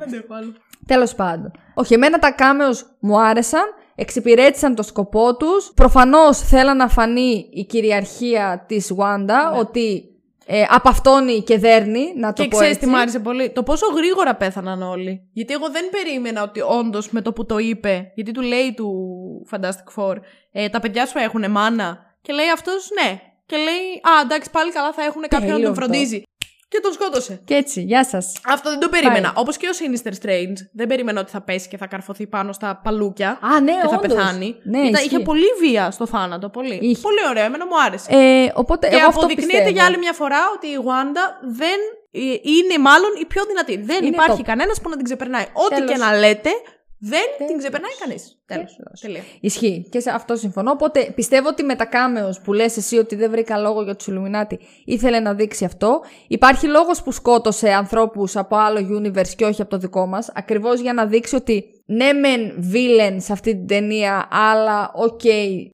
Τέλος 0.86 1.14
πάντων. 1.14 1.50
Όχι, 1.74 1.94
εμένα 1.94 2.18
τα 2.18 2.30
κάμεος 2.30 2.86
μου 3.00 3.20
άρεσαν. 3.20 3.64
Εξυπηρέτησαν 3.94 4.74
το 4.74 4.82
σκοπό 4.82 5.36
τους. 5.36 5.72
Προφανώς 5.74 6.38
θέλαν 6.38 6.76
να 6.76 6.88
φανεί 6.88 7.48
η 7.52 7.64
κυριαρχία 7.64 8.64
της 8.68 8.92
Wanda, 8.98 9.24
Ναι. 9.52 9.58
ότι 9.58 10.04
ε, 10.48 10.64
απαυτώνει 10.68 11.42
και 11.42 11.58
δέρνει, 11.58 12.12
να 12.16 12.32
το 12.32 12.42
Και 12.42 12.48
πω 12.48 12.56
ξέρεις 12.56 12.74
έτσι. 12.74 12.86
τι 12.86 12.92
μου 12.92 12.98
άρεσε 13.00 13.18
πολύ; 13.18 13.50
Το 13.50 13.62
πόσο 13.62 13.86
γρήγορα 13.86 14.34
πέθαναν 14.36 14.82
όλοι. 14.82 15.28
Γιατί 15.32 15.52
εγώ 15.52 15.70
δεν 15.70 15.88
περίμενα 15.90 16.42
ότι 16.42 16.60
όντως 16.60 17.10
με 17.10 17.20
το 17.20 17.32
που 17.32 17.46
το 17.46 17.58
είπε, 17.58 18.12
γιατί 18.14 18.30
του 18.32 18.40
λέει 18.42 18.74
του 18.76 18.88
Fantastic 19.50 19.88
Four, 19.96 20.16
ε, 20.52 20.68
τα 20.68 20.80
παιδιά 20.80 21.06
σου 21.06 21.18
έχουν 21.18 21.50
μάνα; 21.50 22.16
Και 22.22 22.32
λέει 22.32 22.50
αυτός 22.54 22.88
ναι. 23.02 23.20
Και 23.46 23.56
λέει, 23.56 23.86
Α, 24.02 24.20
εντάξει, 24.22 24.50
πάλι 24.50 24.72
καλά 24.72 24.92
θα 24.92 25.02
έχουν 25.02 25.22
κάποιον 25.22 25.40
να 25.40 25.54
Τέλειο 25.56 25.68
τον 25.68 25.72
αυτό. 25.72 25.84
φροντίζει. 25.84 26.22
Και 26.68 26.80
τον 26.82 26.92
σκότωσε. 26.92 27.40
Και 27.44 27.54
έτσι, 27.54 27.80
γεια 27.82 28.04
σας. 28.04 28.32
Αυτό 28.46 28.70
δεν 28.70 28.80
το 28.80 28.88
περίμενα. 28.88 29.32
Όπως 29.36 29.56
και 29.56 29.66
ο 29.66 29.70
Sinister 29.80 30.12
Strange, 30.24 30.54
δεν 30.72 30.86
περίμενα 30.86 31.20
ότι 31.20 31.30
θα 31.30 31.40
πέσει 31.40 31.68
και 31.68 31.76
θα 31.76 31.86
καρφωθεί 31.86 32.26
πάνω 32.26 32.52
στα 32.52 32.80
παλούκια. 32.84 33.38
Α, 33.42 33.60
ναι, 33.60 33.72
και 33.72 33.78
θα 33.88 33.96
όντως. 33.96 34.00
πεθάνει. 34.14 34.56
Ναι, 34.62 34.78
Ήταν- 34.78 34.92
ισχύει. 34.92 35.06
είχε 35.06 35.18
πολύ 35.18 35.46
βία 35.60 35.90
στο 35.90 36.06
θάνατο. 36.06 36.48
Πολύ. 36.48 36.78
Είχε. 36.82 37.00
Πολύ 37.00 37.18
ωραίο. 37.30 37.44
Εμένα 37.44 37.66
μου 37.66 37.80
άρεσε. 37.86 38.06
Ε, 38.12 38.52
οπότε, 38.54 38.88
και 38.88 38.94
εγώ 38.94 39.06
αυτό 39.06 39.18
αποδεικνύεται 39.18 39.52
πιστεύω. 39.52 39.74
για 39.76 39.84
άλλη 39.84 39.98
μια 39.98 40.12
φορά 40.12 40.38
ότι 40.56 40.66
η 40.66 40.78
Wanda 40.88 41.24
δεν 41.42 41.78
ε, 42.10 42.20
είναι 42.42 42.78
μάλλον 42.80 43.10
η 43.20 43.24
πιο 43.24 43.44
δυνατή. 43.44 43.76
Δεν 43.76 44.04
Είναι 44.04 44.14
υπάρχει 44.16 44.40
top. 44.42 44.46
κανένας 44.46 44.80
που 44.80 44.88
να 44.88 44.96
την 44.96 45.04
ξεπερνάει. 45.04 45.46
Ό,τι 45.52 45.74
Τέλος. 45.74 45.90
και 45.90 45.96
να 45.96 46.18
λέτε, 46.18 46.50
δεν 46.98 47.46
την 47.46 47.58
ξεπερνάει 47.58 47.92
κανείς. 48.00 48.38
Τέλος. 48.46 48.76
Τέλος. 48.76 49.00
Τελεία. 49.00 49.22
Ισχύει. 49.40 49.86
Και 49.90 50.00
σε 50.00 50.10
αυτό 50.10 50.36
συμφωνώ. 50.36 50.70
Οπότε 50.70 51.12
πιστεύω 51.14 51.48
ότι 51.48 51.62
με 51.62 51.74
τα 51.74 51.84
cameos 51.84 52.40
που 52.40 52.52
λες 52.52 52.76
εσύ 52.76 52.96
ότι 52.98 53.16
δεν 53.16 53.30
βρήκα 53.30 53.58
λόγο 53.58 53.82
για 53.82 53.96
τους 53.96 54.08
Illuminati 54.10 54.56
ήθελε 54.84 55.20
να 55.20 55.34
δείξει 55.34 55.64
αυτό. 55.64 56.00
Υπάρχει 56.28 56.66
λόγος 56.66 57.02
που 57.02 57.12
σκότωσε 57.12 57.72
ανθρώπους 57.72 58.36
από 58.36 58.56
άλλο 58.56 59.00
universe 59.00 59.34
και 59.36 59.44
όχι 59.44 59.60
από 59.60 59.70
το 59.70 59.78
δικό 59.78 60.06
μας. 60.06 60.30
Ακριβώς 60.34 60.80
για 60.80 60.92
να 60.92 61.06
δείξει 61.06 61.34
ότι 61.34 61.76
ναι, 61.88 62.12
μεν 62.12 62.70
villain 62.72 63.16
σε 63.16 63.32
αυτή 63.32 63.50
την 63.56 63.66
ταινία, 63.66 64.28
αλλά 64.30 64.90
οκ, 64.94 65.20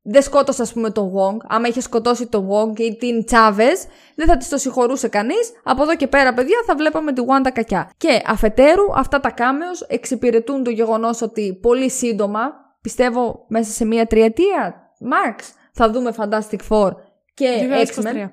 δεν 0.03 0.23
σκότωσε, 0.23 0.63
ας 0.63 0.73
πούμε, 0.73 0.91
τον 0.91 1.13
Wong. 1.13 1.37
Άμα 1.49 1.69
είχε 1.69 1.81
σκοτώσει 1.81 2.27
τον 2.27 2.49
Wong 2.49 2.81
ή 2.81 2.97
την 2.97 3.25
Chavez, 3.31 3.89
δεν 4.15 4.27
θα 4.27 4.37
της 4.37 4.49
το 4.49 4.57
συγχωρούσε 4.57 5.09
κανείς. 5.09 5.53
Από 5.65 5.83
εδώ 5.83 5.97
και 5.97 6.07
πέρα, 6.07 6.35
παιδιά, 6.35 6.57
θα 6.67 6.75
βλέπαμε 6.75 7.13
τη 7.13 7.23
Wanda 7.27 7.51
κακιά. 7.53 7.91
Και 7.97 8.23
αφετέρου, 8.27 8.85
αυτά 8.95 9.21
τα 9.21 9.35
cameos 9.37 9.87
εξυπηρετούν 9.89 10.65
το 10.65 10.71
γεγονός 10.71 11.23
ότι 11.23 11.59
πολύ 11.63 11.91
σύντομα, 11.91 12.62
πιστεύω 12.83 13.45
μέσα 13.49 13.73
σε 13.73 13.85
μία 13.85 14.07
τριετία, 14.07 14.91
max, 15.01 15.41
θα 15.73 15.91
δούμε 15.91 16.15
Fantastic 16.17 16.59
Four 16.69 16.91
και 17.35 17.69
2023. 17.97 18.03
X-Men. 18.03 18.29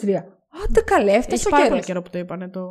2023. 0.00 0.24
Άντε 0.64 0.80
καλέ, 0.84 1.12
έφτασε 1.12 1.34
Έχει 1.34 1.46
ο 1.46 1.50
πάρα 1.50 1.62
καιρός. 1.62 1.68
πολύ 1.68 1.82
καιρό 1.82 2.02
που 2.02 2.10
το 2.10 2.18
είπανε 2.18 2.48
το 2.48 2.70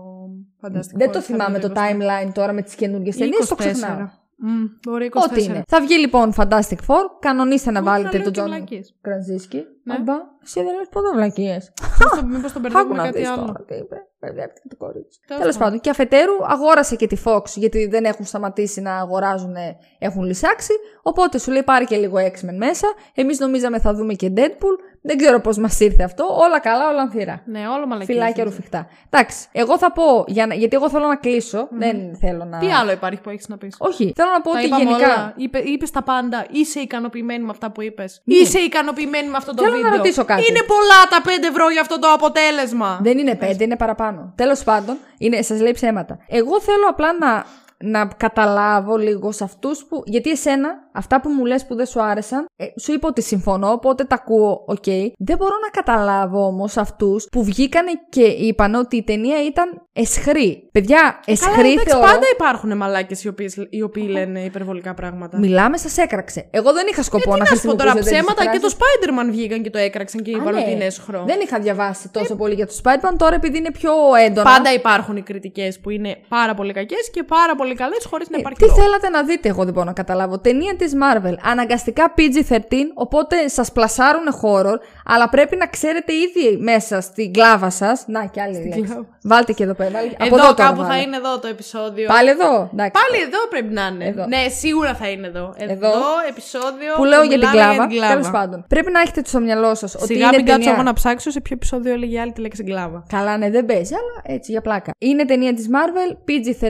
Fantastic 0.61 0.93
Δεν 0.95 1.09
Four, 1.09 1.11
το 1.11 1.19
θα 1.19 1.21
θυμάμαι 1.21 1.57
είναι 1.57 1.67
το 1.67 1.73
23. 1.75 1.77
timeline 1.77 2.31
τώρα 2.33 2.53
με 2.53 2.61
τις 2.61 2.75
καινούργιες 2.75 3.15
Ή 3.15 3.19
ταινίες, 3.19 3.47
το 3.47 3.55
24. 3.55 3.57
ξεχνάω. 3.57 4.07
Μμ, 4.41 4.65
μπορεί 4.87 5.09
24. 5.13 5.21
Ό,τι 5.31 5.43
είναι. 5.43 5.61
Θα 5.67 5.81
βγει 5.81 5.97
λοιπόν 5.97 6.33
Fantastic 6.37 6.79
Four. 6.87 7.03
Κανονίστε 7.19 7.71
να 7.71 7.81
Μπορεί 7.81 7.91
να 7.91 7.97
βάλετε 7.97 8.15
λέω 8.17 8.23
τον 8.23 8.33
και 8.33 8.39
Τζον 8.39 8.51
βλακίες. 8.51 8.95
Κραζίνσκι. 9.01 9.63
Ναι. 9.83 9.93
Αμπά, 9.93 10.13
εσύ 10.43 10.63
δεν 10.63 10.75
λες 10.75 10.87
ποτέ 10.91 11.07
βλακίες. 11.15 11.71
Μήπως 11.99 12.19
το- 12.19 12.25
Μήπως 12.25 12.51
τον 12.53 12.65
Άκου 12.65 12.71
μπερδεύουμε 12.73 12.95
να 12.97 13.03
κάτι 13.05 13.17
δεις 13.19 13.27
άλλο. 13.29 13.45
τώρα 13.45 13.63
τι 13.67 13.75
είπε. 13.75 13.95
Μπερδεύτηκε 14.21 14.67
το 14.69 14.75
κορίτσι. 14.75 15.19
Τέλος 15.27 15.41
Τέλος 15.41 15.57
πάντων. 15.57 15.67
πάντων. 15.67 15.79
Και 15.79 15.89
αφετέρου 15.89 16.33
αγόρασε 16.47 16.95
και 16.95 17.07
τη 17.07 17.17
Fox 17.25 17.43
γιατί 17.55 17.87
δεν 17.87 18.05
έχουν 18.05 18.25
σταματήσει 18.25 18.81
να 18.81 18.95
αγοράζουν, 18.95 19.55
έχουν 19.99 20.23
λυσάξει. 20.23 20.73
Οπότε 21.01 21.37
σου 21.39 21.51
λέει 21.51 21.63
πάρει 21.63 21.85
και 21.85 21.97
λίγο 21.97 22.17
X-Men 22.17 22.55
μέσα. 22.57 22.87
Εμείς 23.13 23.39
νομίζαμε 23.39 23.79
θα 23.79 23.93
δούμε 23.93 24.13
και 24.13 24.31
Deadpool. 24.35 24.87
Δεν 25.01 25.17
ξέρω 25.17 25.39
πώς 25.39 25.57
μας 25.57 25.79
ήρθε 25.79 26.03
αυτό. 26.03 26.23
Όλα 26.39 26.59
καλά, 26.59 26.89
όλα 26.89 27.01
ανθυρά. 27.01 27.41
Ναι, 27.45 27.67
όλο 27.67 27.87
μαλακίες. 27.87 28.17
Φυλάκια 28.17 28.43
ρουφιχτά. 28.43 28.87
Εντάξει, 29.09 29.47
εγώ 29.51 29.77
θα 29.77 29.91
πω, 29.91 30.23
για 30.27 30.45
να, 30.47 30.53
γιατί 30.53 30.75
εγώ 30.75 30.89
θέλω 30.89 31.07
να 31.07 31.15
κλείσω. 31.15 31.67
Δεν 31.71 32.15
θέλω 32.15 32.45
να. 32.45 32.57
Τι 32.57 32.71
άλλο 32.71 32.91
υπάρχει 32.91 33.21
που 33.21 33.29
έχεις 33.29 33.47
να 33.47 33.57
πεις; 33.57 33.75
Όχι, 33.79 34.13
θέλω 34.15 34.29
να 34.31 34.41
πω 34.41 34.51
Τα 34.51 34.57
ότι 34.57 34.65
είπαμε 34.67 34.83
γενικά. 34.83 35.05
όλα. 35.05 35.33
Είπε, 35.35 35.57
είπες 35.59 35.91
τα 35.91 36.03
πάντα. 36.03 36.45
Είσαι 36.51 36.79
ικανοποιημένη 36.79 37.43
με 37.43 37.49
αυτά 37.49 37.71
που 37.71 37.81
είπες. 37.81 38.21
Είσαι 38.25 38.59
ικανοποιημένη 38.59 39.27
με 39.29 39.37
αυτό 39.37 39.53
το 39.53 39.63
Θέλω 39.63 39.75
να 39.75 39.81
βίντεο. 39.81 39.97
ρωτήσω 39.97 40.25
κάτι. 40.25 40.43
Είναι 40.49 40.63
πολλά 40.67 40.99
τα 41.09 41.21
5 41.21 41.47
ευρώ 41.49 41.69
για 41.69 41.81
αυτό 41.81 41.99
το 41.99 42.07
αποτέλεσμα. 42.13 42.99
Δεν 43.03 43.17
είναι 43.17 43.35
πέντε, 43.35 43.63
είναι 43.63 43.75
παραπάνω. 43.77 44.08
Τέλος 44.35 44.63
πάντων, 44.63 44.97
είναι, 45.17 45.41
σας 45.41 45.61
λέει 45.61 45.71
ψέματα. 45.71 46.19
Εγώ 46.27 46.61
θέλω 46.61 46.85
απλά 46.89 47.17
να, 47.19 47.45
να 47.77 48.05
καταλάβω 48.17 48.97
λίγο 48.97 49.31
σε 49.31 49.43
αυτούς 49.43 49.85
που. 49.85 50.03
Γιατί 50.05 50.29
εσένα, 50.29 50.88
αυτά 50.93 51.21
που 51.21 51.29
μου 51.29 51.45
λες 51.45 51.65
που 51.65 51.75
δεν 51.75 51.85
σου 51.85 52.03
άρεσαν, 52.03 52.45
ε, 52.55 52.65
σου 52.81 52.93
είπα 52.93 53.07
ότι 53.07 53.21
συμφωνώ, 53.21 53.71
οπότε 53.71 54.03
τα 54.03 54.15
ακούω, 54.15 54.63
οκ. 54.67 54.83
Δεν 55.17 55.37
μπορώ 55.37 55.55
να 55.61 55.69
καταλάβω 55.81 56.45
όμως 56.45 56.77
αυτούς 56.77 57.27
που 57.31 57.43
βγήκανε 57.43 57.91
και 58.09 58.21
είπαν 58.21 58.73
ότι 58.75 58.95
η 58.97 59.03
ταινία 59.03 59.45
ήταν 59.45 59.87
αισχρή. 59.93 60.69
Παιδιά, 60.71 60.97
Καλά, 60.99 61.19
αισχρή 61.25 61.71
εντάξει, 61.71 61.89
θεωρώ. 61.89 62.05
πάντα 62.05 62.25
υπάρχουν 62.33 62.77
μαλάκες 62.77 63.23
οι, 63.23 63.27
οποίες, 63.27 63.55
οι 63.69 63.81
οποίοι 63.81 64.07
λένε 64.09 64.39
υπερβολικά 64.43 64.93
πράγματα. 64.93 65.37
Μιλάμε, 65.37 65.77
σας 65.77 65.97
έκραξε. 65.97 66.47
Εγώ 66.51 66.73
δεν 66.73 66.85
είχα 66.91 67.03
σκοπό 67.03 67.35
να 67.35 67.43
Τι 67.43 67.49
να 67.49 67.55
σου 67.55 67.67
πω 67.67 67.75
τώρα, 67.75 67.91
χρησιμοποιήσω 67.91 68.15
τέτοιες 68.15 68.35
ψέματα 68.35 68.57
και 68.57 68.59
το 68.59 68.75
εκφράσεις. 68.75 69.27
Spider-Man 69.27 69.31
βγήκαν 69.35 69.61
και 69.61 69.69
το 69.69 69.77
έκραξαν 69.77 70.21
και 70.21 70.31
Α, 70.31 70.37
είπαν 70.37 70.53
ναι. 70.53 70.59
ότι 70.61 70.71
είναι 70.71 70.83
αίσχος. 70.85 71.23
Δεν 71.27 71.39
είχα 71.43 71.59
διαβάσει 71.59 72.09
τόσο 72.09 72.35
πολύ 72.35 72.53
για 72.53 72.67
το 72.67 72.73
Spider-Man, 72.83 73.13
τώρα 73.17 73.35
επειδή 73.35 73.57
είναι 73.57 73.71
πιο 73.71 73.91
έντονα. 74.25 74.49
Πάντα 74.55 74.73
υπάρχουν 74.73 75.15
οι 75.17 75.21
κριτικές 75.21 75.79
που 75.79 75.89
είναι 75.89 76.17
πάρα 76.27 76.53
πολύ 76.53 76.73
κακές 76.73 77.09
και 77.13 77.23
πάρα 77.23 77.55
πολύ 77.55 77.75
καλές 77.75 78.05
χωρίς 78.09 78.29
να 78.29 78.37
Ε, 78.37 78.39
υπάρχει 78.39 78.59
τι 78.59 78.65
λόγος. 78.65 78.83
θέλατε 78.83 79.09
να 79.09 79.23
δείτε, 79.23 79.49
εγώ 79.49 79.63
δεν 79.63 79.73
μπορώ 79.73 79.85
να 79.85 79.93
καταλάβω. 79.93 80.39
Ταινία 80.39 80.75
της 80.83 80.93
Marvel. 80.95 81.33
Αναγκαστικά 81.43 82.13
PG-13, 82.17 82.57
οπότε 82.93 83.47
σας 83.47 83.71
πλασάρουν 83.71 84.23
horror, 84.41 84.75
αλλά 85.05 85.29
πρέπει 85.29 85.55
να 85.55 85.67
ξέρετε 85.67 86.13
ήδη 86.13 86.57
μέσα 86.57 87.01
στην 87.01 87.33
κλάβα 87.33 87.69
σα. 87.69 87.87
Να, 87.87 88.25
και 88.31 88.41
άλλη 88.41 88.53
λέξη. 88.63 88.81
κλάβα. 88.81 89.05
Βάλτε 89.23 89.53
και 89.53 89.63
εδώ 89.63 89.73
πέρα. 89.73 89.89
Βάλτε... 89.91 90.15
Εδώ, 90.19 90.25
Από 90.25 90.35
εδώ 90.35 90.53
τώρα 90.53 90.69
κάπου 90.69 90.81
θα 90.81 90.87
βάλε. 90.87 91.01
είναι 91.01 91.15
εδώ 91.15 91.39
το 91.39 91.47
επεισόδιο. 91.47 92.07
Πάλι 92.07 92.29
εδώ. 92.29 92.69
Εντάξει. 92.73 93.01
Πάλι 93.01 93.23
εδώ 93.23 93.39
πρέπει 93.49 93.73
να 93.73 93.85
είναι. 93.93 94.05
Εδώ. 94.05 94.25
Ναι, 94.27 94.47
σίγουρα 94.49 94.95
θα 94.95 95.09
είναι 95.09 95.27
εδώ. 95.27 95.53
Εδώ, 95.57 95.71
Εδώ. 95.73 95.89
επεισόδιο 96.29 96.93
Που 96.95 97.03
λέω 97.03 97.21
για 97.23 97.39
την 97.39 97.47
μιλάμε 97.49 97.73
κλάβα. 97.73 97.87
κλάβα. 97.87 98.13
Τέλος 98.13 98.29
πάντων. 98.31 98.65
Πρέπει 98.67 98.91
να 98.91 98.99
έχετε 98.99 99.21
στο 99.25 99.39
μυαλό 99.39 99.75
σας 99.75 99.95
ότι 99.95 100.05
Σιγά 100.05 100.27
είναι 100.27 100.35
μην 100.37 100.45
κάτσω 100.45 100.59
ταινία... 100.59 100.73
εγώ 100.73 100.83
να 100.83 100.93
ψάξω 100.93 101.31
σε 101.31 101.41
ποιο 101.41 101.55
επεισόδιο 101.55 101.93
έλεγε 101.93 102.19
άλλη 102.19 102.31
τη 102.31 102.41
λέξη 102.41 102.63
κλάβα. 102.63 103.03
Καλά, 103.09 103.37
ναι, 103.37 103.49
δεν 103.49 103.65
παίζει, 103.65 103.93
αλλά 103.93 104.35
έτσι 104.35 104.51
για 104.51 104.61
πλάκα. 104.61 104.91
Είναι 104.97 105.25
ταινία 105.25 105.53
της 105.53 105.67
Marvel, 105.75 106.11
PG-13, 106.27 106.69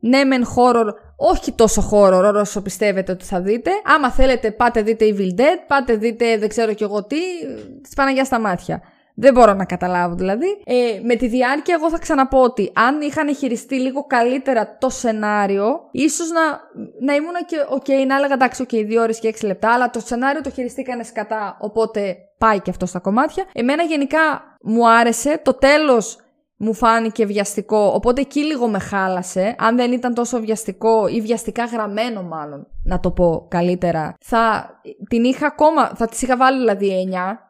ναι, 0.00 0.24
μεν 0.24 0.44
horror, 0.44 0.86
όχι 1.24 1.52
τόσο 1.52 1.90
horror 1.92 2.34
όσο 2.34 2.62
πιστεύετε 2.62 3.12
ότι 3.12 3.24
θα 3.24 3.40
δείτε. 3.40 3.70
Άμα 3.84 4.10
θέλετε, 4.10 4.50
πάτε 4.50 4.82
δείτε 4.82 5.04
Evil 5.08 5.40
Dead, 5.40 5.58
πάτε 5.66 5.96
δείτε 5.96 6.38
δεν 6.38 6.48
ξέρω 6.48 6.72
κι 6.72 6.82
εγώ 6.82 7.04
τι, 7.04 7.16
της 7.82 7.94
Παναγιάς 7.94 8.26
στα 8.26 8.40
μάτια. 8.40 8.82
Δεν 9.14 9.32
μπορώ 9.32 9.54
να 9.54 9.64
καταλάβω 9.64 10.14
δηλαδή. 10.14 10.46
Ε, 10.64 11.00
με 11.02 11.14
τη 11.14 11.26
διάρκεια, 11.26 11.74
εγώ 11.78 11.90
θα 11.90 11.98
ξαναπώ 11.98 12.42
ότι 12.42 12.72
αν 12.74 13.00
είχαν 13.00 13.34
χειριστεί 13.34 13.74
λίγο 13.74 14.06
καλύτερα 14.06 14.76
το 14.80 14.88
σενάριο, 14.88 15.88
ίσως 15.90 16.30
να, 16.30 16.40
να 17.00 17.14
ήμουν 17.14 17.34
και 17.46 17.56
οκ, 17.68 18.06
να 18.06 18.16
έλεγα 18.16 18.34
εντάξει, 18.34 18.62
οκ, 18.62 18.68
δύο 18.68 19.02
ώρες 19.02 19.18
και 19.18 19.28
έξι 19.28 19.46
λεπτά, 19.46 19.72
αλλά 19.72 19.90
το 19.90 20.00
σενάριο 20.00 20.40
το 20.40 20.50
χειριστήκανε 20.50 21.02
σκατά, 21.02 21.56
οπότε 21.60 22.16
πάει 22.38 22.60
και 22.60 22.70
αυτό 22.70 22.86
στα 22.86 22.98
κομμάτια. 22.98 23.44
Εμένα 23.52 23.82
γενικά 23.82 24.18
μου 24.62 24.90
άρεσε. 24.90 25.40
Το 25.44 25.54
τέλος 25.54 26.18
μου 26.62 26.74
φάνηκε 26.74 27.26
βιαστικό, 27.26 27.92
οπότε 27.94 28.20
εκεί 28.20 28.40
λίγο 28.40 28.68
με 28.68 28.78
χάλασε. 28.78 29.54
Αν 29.58 29.76
δεν 29.76 29.92
ήταν 29.92 30.14
τόσο 30.14 30.40
βιαστικό 30.40 31.06
ή 31.06 31.20
βιαστικά 31.20 31.64
γραμμένο 31.64 32.22
μάλλον, 32.22 32.66
να 32.84 33.00
το 33.00 33.10
πω 33.10 33.46
καλύτερα, 33.48 34.14
θα 34.20 34.70
την 35.08 35.24
είχα 35.24 35.46
ακόμα, 35.46 35.90
θα 35.94 36.06
τις 36.06 36.22
είχα 36.22 36.36
βάλει 36.36 36.58
δηλαδή 36.58 37.08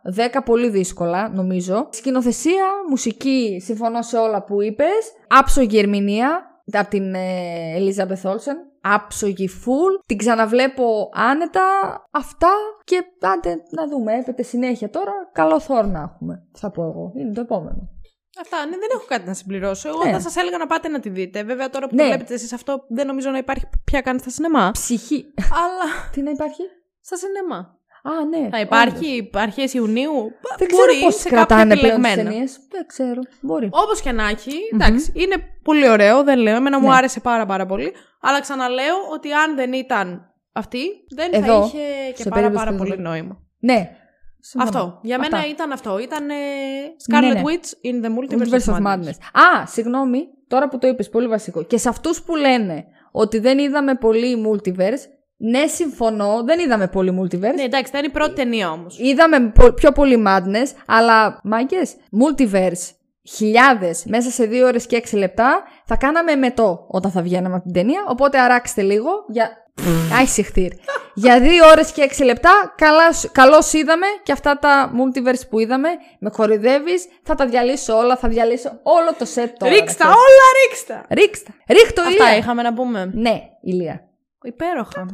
9, 0.09 0.39
10 0.39 0.41
πολύ 0.45 0.69
δύσκολα 0.69 1.29
νομίζω. 1.29 1.89
Σκηνοθεσία, 1.91 2.65
μουσική, 2.89 3.61
συμφωνώ 3.65 4.03
σε 4.03 4.17
όλα 4.17 4.45
που 4.45 4.63
είπες. 4.63 5.13
Άψογη 5.29 5.79
ερμηνεία, 5.79 6.53
από 6.73 6.89
την 6.89 7.15
ε, 7.15 7.77
Elizabeth 7.79 8.31
Olsen. 8.31 8.57
Άψογη 8.81 9.49
full. 9.65 10.03
Την 10.07 10.17
ξαναβλέπω 10.17 11.11
άνετα. 11.13 11.63
Αυτά 12.11 12.51
και 12.85 13.05
άντε 13.21 13.63
να 13.71 13.89
δούμε. 13.89 14.13
Έπεται 14.13 14.43
συνέχεια 14.43 14.91
τώρα. 14.91 15.13
Καλό 15.33 15.61
θόρ 15.61 15.87
να 15.87 16.01
έχουμε. 16.01 16.43
Θα 16.53 16.71
πω 16.71 16.83
εγώ. 16.83 17.13
Είναι 17.17 17.33
το 17.33 17.41
επόμενο. 17.41 17.92
Αυτά, 18.41 18.65
ναι, 18.65 18.71
δεν 18.71 18.89
έχω 18.95 19.05
κάτι 19.09 19.27
να 19.27 19.35
συμπληρώσω. 19.35 19.89
Εγώ 19.89 20.05
Ναι. 20.05 20.13
θα 20.13 20.21
σας 20.21 20.37
έλεγα 20.37 20.59
να 20.59 20.67
πάτε 20.67 20.89
να 20.89 21.01
τη 21.01 21.09
δείτε. 21.09 21.43
Βέβαια, 21.43 21.71
τώρα 21.71 21.89
που 21.89 21.95
Ναι. 21.95 22.03
το 22.03 22.09
βλέπετε 22.09 22.35
εσείς 22.35 22.53
αυτό, 22.53 22.85
δεν 22.89 23.07
νομίζω 23.07 23.31
να 23.31 23.39
υπάρχει 23.39 23.65
πια 23.85 24.01
καν 24.01 24.19
στα 24.19 24.31
σινεμά. 24.31 24.71
Ψυχή. 24.73 25.25
Αλλά 25.53 26.11
Τι 26.13 26.23
να 26.23 26.31
υπάρχει; 26.31 26.63
στα 27.01 27.17
σινεμά. 27.17 27.81
Α, 28.05 28.25
ναι. 28.25 28.37
Θα 28.39 28.45
όντως. 28.47 28.61
υπάρχει 28.61 29.31
αρχές 29.35 29.75
Ιουνίου. 29.75 30.13
Δεν 30.59 30.69
μπορεί 30.71 30.93
ξέρω 30.93 31.05
πώς 31.05 31.15
σε 31.15 31.29
κρατάνε 31.29 31.63
κάποια 31.75 31.77
πλέον 31.89 32.01
τις 32.03 32.11
επιλεγμένα. 32.11 32.31
ταινίες. 32.31 32.59
Δεν 32.71 32.87
ξέρω. 32.87 33.21
Μπορεί. 33.41 33.69
Όπως 33.73 34.01
και 34.01 34.13
να 34.13 34.29
έχει, 34.29 34.53
εντάξει, 34.73 35.13
είναι 35.15 35.35
πολύ 35.63 35.89
ωραίο, 35.89 36.23
δεν 36.23 36.39
λέω. 36.39 36.57
Εμένα 36.57 36.81
μου 36.81 36.89
Ναι. 36.89 36.95
άρεσε 36.95 37.21
πάρα 37.21 37.47
πάρα 37.47 37.67
πολύ. 37.67 37.93
Αλλά 38.21 38.41
ξαναλέω 38.41 38.95
ότι 39.13 39.33
αν 39.33 39.55
δεν 39.55 39.73
ήταν 39.73 40.33
αυτή, 40.53 40.81
δεν 41.15 41.31
Εδώ, 41.33 41.61
θα 41.61 41.67
είχε 41.67 42.13
και 42.15 42.23
σε 42.23 42.29
πάρα 42.29 42.35
περίπτωση 42.41 42.65
πάρα 42.65 42.71
που 42.71 42.77
πολύ 42.77 42.91
δεν- 42.91 43.03
νόημα. 43.03 43.39
Ναι. 43.59 43.97
Συμφωνώ. 44.45 44.79
Αυτό. 44.79 44.99
Για 45.03 45.17
Αυτά. 45.17 45.37
μένα 45.37 45.49
ήταν 45.49 45.73
αυτό. 45.73 45.99
Ήταν 45.99 46.31
ε, 46.31 46.35
Scarlet 47.09 47.21
Ναι, 47.21 47.33
ναι. 47.33 47.43
Witch 47.45 47.87
in 47.87 48.05
the 48.05 48.09
Multiverse, 48.09 48.49
Multiverse 48.49 48.75
of 48.75 48.87
Madness. 48.87 49.17
Α, 49.33 49.67
συγγνώμη, 49.67 50.29
τώρα 50.49 50.69
που 50.69 50.79
το 50.79 50.87
είπες, 50.87 51.09
πολύ 51.09 51.27
βασικό. 51.27 51.63
Και 51.63 51.79
σε 51.79 51.89
αυτούς 51.89 52.23
που 52.23 52.37
λένε 52.37 52.85
ότι 53.13 53.39
δεν 53.39 53.59
είδαμε 53.59 53.95
πολύ 53.95 54.47
multiverse, 54.49 55.05
ναι, 55.37 55.67
συμφωνώ, 55.67 56.43
δεν 56.45 56.59
είδαμε 56.59 56.89
πολύ 56.89 57.19
multiverse. 57.23 57.55
Ναι, 57.55 57.63
εντάξει, 57.63 57.91
ήταν 57.91 58.05
η 58.05 58.11
πρώτη 58.11 58.33
ταινία 58.35 58.71
όμως. 58.71 58.99
Είδαμε 58.99 59.41
πο- 59.55 59.73
πιο 59.73 59.93
πολύ 59.93 60.25
madness, 60.27 60.67
αλλά 60.87 61.41
μάγκες, 61.43 61.95
multiverse, 62.23 62.91
χιλιάδες 63.29 64.05
μέσα 64.05 64.31
σε 64.31 64.45
δύο 64.45 64.67
ώρες 64.67 64.87
και 64.87 64.97
έξι 64.97 65.17
λεπτά, 65.17 65.63
θα 65.85 65.97
κάναμε 65.97 66.35
μετό 66.35 66.85
όταν 66.89 67.11
θα 67.11 67.23
βγαίναμε 67.23 67.55
από 67.55 67.65
την 67.65 67.73
ταινία, 67.73 68.05
οπότε 68.09 68.41
αράξτε 68.41 68.83
λίγο 68.83 69.11
για... 69.29 69.62
Άι 70.19 70.27
συχτήρ. 70.27 70.73
για 71.15 71.41
δύο 71.41 71.67
ώρες 71.67 71.93
και 71.93 72.03
έξι 72.03 72.25
λεπτά, 72.25 72.75
καλάς, 72.77 73.29
καλώς 73.33 73.73
είδαμε 73.73 74.07
και 74.23 74.33
αυτά 74.33 74.59
τα 74.59 74.93
multiverse 74.93 75.49
που 75.51 75.59
είδαμε, 75.59 75.89
με 76.19 76.31
κοροϊδεύεις, 76.31 77.07
θα 77.23 77.35
τα 77.35 77.47
διαλύσω 77.47 77.97
όλα, 77.97 78.17
θα 78.17 78.29
διαλύσω 78.29 78.81
όλο 78.83 79.15
το 79.19 79.27
set 79.35 79.49
τώρα. 79.59 79.73
Ρίξτα, 79.73 80.05
ρε, 80.05 80.11
όλα 80.11 80.47
ρίξτα. 80.67 81.07
Ρίξτα. 81.11 81.51
Ρίχτω, 81.69 82.01
Αυτά 82.03 82.25
Ηλία. 82.25 82.37
είχαμε 82.37 82.63
να 82.63 82.73
πούμε. 82.75 83.11
Ναι, 83.15 83.41
Ηλία. 83.63 84.09
Υπέροχα. 84.43 85.07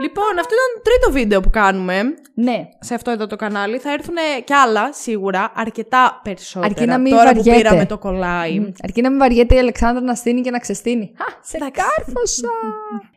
Λοιπόν, 0.00 0.38
αυτό 0.38 0.54
ήταν 0.54 0.68
το 0.74 0.80
τρίτο 0.90 1.10
βίντεο 1.18 1.40
που 1.40 1.50
κάνουμε 1.50 2.02
Ναι. 2.34 2.68
σε 2.80 2.94
αυτό 2.94 3.10
εδώ 3.10 3.26
το 3.26 3.36
κανάλι. 3.36 3.78
Θα 3.78 3.92
έρθουν 3.92 4.14
κι 4.44 4.52
άλλα 4.52 4.92
σίγουρα, 4.92 5.52
αρκετά 5.54 6.20
περισσότερα. 6.24 6.66
Αρκεί 6.72 6.86
να 6.86 6.98
μην 6.98 7.12
τώρα 7.12 7.30
που 7.30 7.36
βαριέται. 7.36 7.56
πήραμε 7.56 7.86
το 7.86 7.98
κολλάι. 7.98 8.58
Μ, 8.60 8.64
Αρκεί 8.82 9.00
να 9.00 9.10
μην 9.10 9.18
βαριέται 9.18 9.54
η 9.54 9.58
Αλεξάνδρα 9.58 10.04
να 10.04 10.14
στείνει 10.14 10.40
και 10.40 10.50
να 10.50 10.58
ξεστείνει. 10.58 11.04
Α, 11.04 11.24
σε 11.42 11.58
κάρφωσα. 11.58 12.48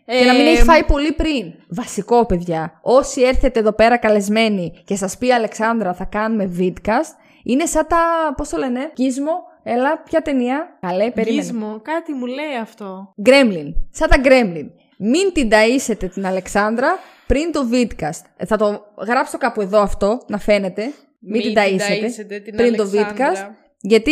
και 0.05 0.25
να 0.25 0.33
μην 0.33 0.45
Ε, 0.45 0.49
έχει 0.49 0.63
φάει 0.63 0.83
πολύ 0.83 1.11
πριν. 1.11 1.53
Βασικό, 1.69 2.25
παιδιά. 2.25 2.79
Όσοι 2.81 3.21
έρθετε 3.21 3.59
εδώ 3.59 3.71
πέρα 3.71 3.97
καλεσμένοι 3.97 4.81
και 4.85 4.95
σας 4.95 5.17
πει 5.17 5.27
η 5.27 5.33
Αλεξάνδρα 5.33 5.93
θα 5.93 6.03
κάνουμε 6.05 6.51
vidcast, 6.59 7.13
είναι 7.43 7.65
σαν 7.65 7.85
τα. 7.87 7.97
Πώς 8.37 8.49
το 8.49 8.57
λένε, 8.57 8.91
Gizmo. 8.97 9.49
Έλα, 9.63 9.97
ποια 10.03 10.21
ταινία. 10.21 10.77
Καλέ, 10.81 11.11
περίμενε. 11.11 11.41
Γίσμο, 11.41 11.79
κάτι 11.81 12.13
μου 12.13 12.25
λέει 12.25 12.55
αυτό. 12.61 13.13
Gremlin. 13.25 13.73
Σαν 13.91 14.09
τα 14.09 14.17
Gremlin. 14.23 14.65
Μην 15.03 15.33
την 15.33 15.49
ταΐσετε 15.51 16.09
την 16.13 16.25
Αλεξάνδρα 16.25 16.99
πριν 17.27 17.51
το 17.51 17.67
vidcast. 17.71 18.21
Ε, 18.37 18.45
θα 18.45 18.57
το 18.57 18.81
γράψω 19.07 19.37
κάπου 19.37 19.61
εδώ 19.61 19.79
αυτό, 19.81 20.21
να 20.27 20.37
φαίνεται. 20.37 20.91
Μην, 21.19 21.41
την 21.41 21.53
ταΐσετε, 21.55 22.41
την 22.43 22.55
πριν 22.55 22.75
το 22.75 22.83
Αλεξάνδρα. 22.83 23.49
vidcast. 23.49 23.51
Γιατί 23.79 24.11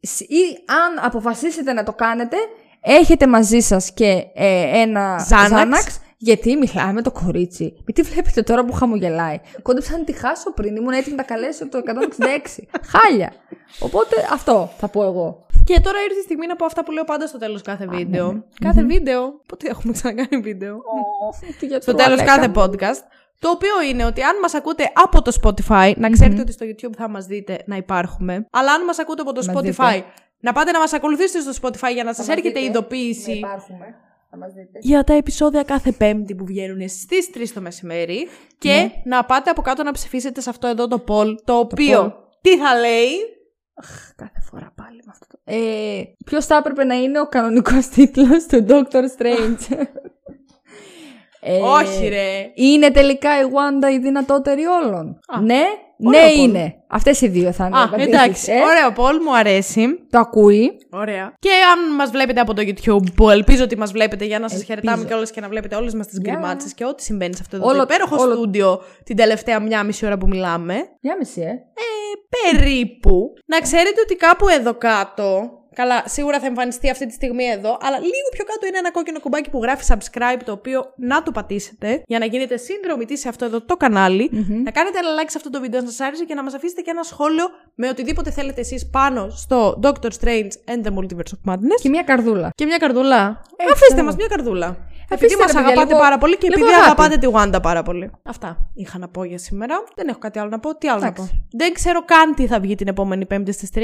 σ- 0.00 0.20
ή 0.20 0.42
αν 0.66 1.04
αποφασίσετε 1.04 1.72
να 1.72 1.82
το 1.82 1.92
κάνετε, 1.92 2.36
έχετε 2.80 3.26
μαζί 3.26 3.60
σας 3.60 3.92
και 3.92 4.24
ε, 4.34 4.80
ένα 4.80 5.26
Xanax. 5.30 5.50
Xanax, 5.52 5.96
γιατί 6.16 6.56
μιλάμε 6.56 6.92
με 6.92 7.02
το 7.02 7.10
κορίτσι. 7.10 7.64
Μην 7.64 7.94
τη 7.94 8.02
βλέπετε 8.02 8.42
τώρα 8.42 8.64
που 8.64 8.72
χαμογελάει. 8.72 9.40
Κόντεψα 9.62 9.98
να 9.98 10.04
τη 10.04 10.12
χάσω 10.12 10.52
πριν. 10.52 10.76
Ήμουν 10.76 10.92
έτοιμη 10.92 11.16
να 11.16 11.24
τα 11.24 11.34
καλέσω 11.34 11.68
το 11.68 11.78
166. 12.58 12.62
Χάλια. 12.86 13.32
Οπότε 13.78 14.16
αυτό 14.32 14.70
θα 14.78 14.88
πω 14.88 15.02
εγώ. 15.04 15.46
Και 15.74 15.80
τώρα 15.80 15.98
ήρθε 16.02 16.18
η 16.18 16.22
στιγμή 16.22 16.46
να 16.46 16.56
πω 16.56 16.64
αυτά 16.64 16.84
που 16.84 16.90
λέω 16.92 17.04
πάντα 17.04 17.26
στο 17.26 17.38
τέλος 17.38 17.62
κάθε 17.62 17.86
βίντεο. 17.86 18.32
ναι. 18.32 18.40
Κάθε 18.60 18.82
βίντεο. 18.84 19.40
Πότε 19.46 19.68
έχουμε 19.68 19.92
ξανακάνει 19.92 20.42
βίντεο; 20.42 20.76
Στο 21.68 21.80
στο 21.80 21.94
τέλος 21.94 22.22
κάθε 22.22 22.52
podcast. 22.54 23.00
Το 23.38 23.50
οποίο 23.50 23.82
είναι 23.90 24.04
ότι 24.04 24.22
αν 24.22 24.38
μας 24.42 24.54
ακούτε 24.54 24.90
από 24.94 25.22
το 25.22 25.32
Spotify, 25.42 25.92
να 25.96 26.10
ξέρετε 26.10 26.40
ότι 26.40 26.52
στο 26.52 26.66
YouTube 26.66 26.94
θα 26.96 27.08
μας 27.08 27.26
δείτε 27.26 27.58
να 27.66 27.76
υπάρχουμε. 27.76 28.46
Αλλά 28.50 28.72
αν 28.72 28.84
μας 28.84 28.98
ακούτε 28.98 29.22
από 29.22 29.32
το 29.32 29.42
Μας 29.46 29.56
Spotify, 29.56 29.62
δείτε. 29.92 30.04
να 30.40 30.52
πάτε 30.52 30.70
να 30.70 30.78
μας 30.78 30.92
ακολουθήσετε 30.92 31.52
στο 31.52 31.68
Spotify 31.68 31.92
για 31.94 32.04
να 32.04 32.12
σας 32.14 32.26
μας 32.26 32.36
έρχεται 32.36 32.60
δείτε. 32.60 32.70
ειδοποίηση 32.70 33.32
Υπάρχουμε. 33.32 33.94
Θα 34.30 34.36
μας 34.36 34.52
δείτε. 34.52 34.78
για 34.82 35.04
τα 35.04 35.14
επεισόδια 35.14 35.62
κάθε 35.62 35.92
Πέμπτη 35.92 36.34
που 36.34 36.44
βγαίνουν 36.44 36.88
στις 36.88 37.30
3 37.34 37.52
το 37.54 37.60
μεσημέρι. 37.60 38.28
Και 38.58 38.72
Ναι. 38.72 38.90
να 39.04 39.24
πάτε 39.24 39.50
από 39.50 39.62
κάτω 39.62 39.82
να 39.82 39.92
ψηφίσετε 39.92 40.40
σε 40.40 40.50
αυτό 40.50 40.66
εδώ 40.66 40.88
το 40.88 41.04
poll. 41.08 41.34
Το 41.44 41.54
οποίο 41.58 42.02
poll. 42.06 42.12
τι 42.40 42.58
θα 42.58 42.74
λέει; 42.74 43.08
Κάθε 44.16 44.40
φορά 44.50 44.72
πάλι 44.74 44.96
με 45.04 45.10
αυτό. 45.12 45.26
το- 45.26 45.38
Ε, 45.44 46.02
Ποιος 46.26 46.46
θα 46.46 46.56
έπρεπε 46.56 46.84
να 46.84 46.94
είναι 46.94 47.20
ο 47.20 47.26
κανονικός 47.26 47.88
τίτλος 47.94 48.46
του 48.46 48.66
Doctor 48.68 49.02
Strange; 49.18 49.86
Ε, 51.42 51.58
Όχι, 51.60 52.08
ρε. 52.08 52.50
Είναι 52.54 52.90
τελικά 52.90 53.40
η 53.40 53.44
Wanda 53.44 53.92
η 53.92 53.98
δυνατότερη 53.98 54.64
όλων. 54.64 55.18
Α, 55.28 55.40
ναι, 55.40 55.60
ωραίο 56.06 56.20
ναι 56.22 56.30
poll. 56.32 56.36
είναι. 56.38 56.74
Αυτές 56.88 57.20
οι 57.20 57.28
δύο 57.28 57.52
θα 57.52 57.66
είναι. 57.66 57.76
οι 57.76 57.80
Α, 57.80 57.84
απαντήσεις, 57.84 58.12
εντάξει. 58.12 58.52
ε. 58.52 58.54
Ωραίο 58.62 58.92
poll, 58.96 59.20
μου 59.24 59.36
αρέσει. 59.36 59.86
Το 60.10 60.18
ακούει. 60.18 60.70
Ωραία. 60.90 61.34
Και 61.38 61.50
αν 61.72 61.94
μας 61.94 62.10
βλέπετε 62.10 62.40
από 62.40 62.54
το 62.54 62.62
YouTube, 62.66 63.12
που 63.14 63.30
ελπίζω 63.30 63.64
ότι 63.64 63.76
μας 63.78 63.92
βλέπετε 63.92 64.24
για 64.24 64.38
να 64.38 64.48
σας 64.48 64.58
Ελπίζω. 64.60 64.78
χαιρετάμε 64.80 65.04
κιόλας 65.08 65.30
και 65.30 65.40
να 65.40 65.48
βλέπετε 65.48 65.76
όλες 65.76 65.94
μας 65.94 66.06
τις 66.06 66.18
Γεια. 66.22 66.32
γκριμάτσες 66.32 66.74
και 66.74 66.84
ό,τι 66.84 67.02
συμβαίνει 67.02 67.34
σε 67.34 67.42
αυτό 67.44 67.58
το 67.58 67.66
Όλο- 67.66 67.82
υπέροχο 67.82 68.16
όλο- 68.22 68.34
στούντιο 68.34 68.82
την 69.04 69.16
τελευταία 69.16 69.60
μία 69.60 69.82
μισή 69.84 70.06
ώρα 70.06 70.18
που 70.18 70.26
μιλάμε. 70.28 70.74
Μια 71.02 71.16
μισή, 71.18 71.40
ε. 71.40 71.52
Περίπου. 72.36 73.32
Να 73.46 73.60
ξέρετε 73.60 74.00
ότι 74.00 74.16
κάπου 74.16 74.48
εδώ 74.48 74.74
κάτω. 74.74 75.54
Καλά, 75.74 76.02
σίγουρα 76.06 76.40
θα 76.40 76.46
εμφανιστεί 76.46 76.90
αυτή 76.90 77.06
τη 77.06 77.12
στιγμή 77.12 77.44
εδώ, 77.44 77.78
αλλά 77.80 77.98
λίγο 77.98 78.28
πιο 78.32 78.44
κάτω 78.44 78.66
είναι 78.66 78.78
ένα 78.78 78.90
κόκκινο 78.90 79.20
κουμπάκι 79.20 79.50
που 79.50 79.62
γράφει 79.62 79.84
subscribe, 79.88 80.40
το 80.44 80.52
οποίο 80.52 80.92
να 80.96 81.22
το 81.22 81.30
πατήσετε 81.30 82.02
για 82.06 82.18
να 82.18 82.24
γίνετε 82.24 82.56
συνδρομητή 82.56 83.18
σε 83.18 83.28
αυτό 83.28 83.44
εδώ 83.44 83.60
το 83.60 83.76
καναλι 83.76 84.30
Να 84.64 84.70
κάνετε 84.70 84.98
ένα 84.98 85.08
like 85.08 85.28
σε 85.28 85.36
αυτό 85.36 85.50
το 85.50 85.60
βίντεο 85.60 85.80
αν 85.80 85.86
σας 85.86 86.00
άρεσε 86.00 86.24
και 86.24 86.34
να 86.34 86.42
μας 86.42 86.54
αφήσετε 86.54 86.80
και 86.80 86.90
ένα 86.90 87.02
σχόλιο 87.02 87.44
με 87.74 87.88
οτιδήποτε 87.88 88.30
θέλετε 88.30 88.60
εσείς 88.60 88.90
πάνω 88.90 89.30
στο 89.30 89.80
Doctor 89.82 90.10
Strange 90.20 90.50
and 90.72 90.86
the 90.86 90.92
Multiverse 90.96 91.32
of 91.36 91.52
Madness. 91.52 91.80
Και 91.82 91.88
μια 91.88 92.02
καρδούλα. 92.02 92.50
Και 92.54 92.64
μια 92.64 92.76
καρδούλα. 92.76 93.42
Ε, 93.56 93.64
Αφήστε 93.64 93.94
αυτό. 93.94 94.04
μας 94.04 94.16
μια 94.16 94.26
καρδούλα. 94.26 94.89
Αφήστε, 95.12 95.26
Επειδή 95.26 95.34
ρε, 95.34 95.38
μα 95.40 95.46
παιδιά, 95.46 95.60
αγαπάτε 95.60 95.86
λίγο- 95.86 95.98
πάρα 95.98 96.18
πολύ 96.18 96.36
και 96.36 96.48
λίγο 96.48 96.60
επειδή 96.64 96.72
αγάπη. 96.82 97.00
αγαπάτε 97.00 97.16
τη 97.26 97.28
Wanda 97.56 97.62
πάρα 97.62 97.82
πολύ. 97.82 98.10
Αυτά 98.22 98.70
είχα 98.74 98.98
να 98.98 99.08
πω 99.08 99.24
για 99.24 99.38
σήμερα. 99.38 99.74
Δεν 99.94 100.08
έχω 100.08 100.18
κάτι 100.18 100.38
άλλο 100.38 100.48
να 100.48 100.58
πω. 100.60 100.76
Τι 100.76 100.88
άλλο 100.88 101.00
να 101.00 101.06
Εντάξει. 101.06 101.30
πω. 101.32 101.56
Δεν 101.58 101.72
ξέρω 101.72 102.04
καν 102.04 102.34
τι 102.34 102.46
θα 102.46 102.60
βγει 102.60 102.74
την 102.74 102.88
επόμενη 102.88 103.26
Πέμπτη 103.26 103.52
στις 103.52 103.70
3. 103.70 103.78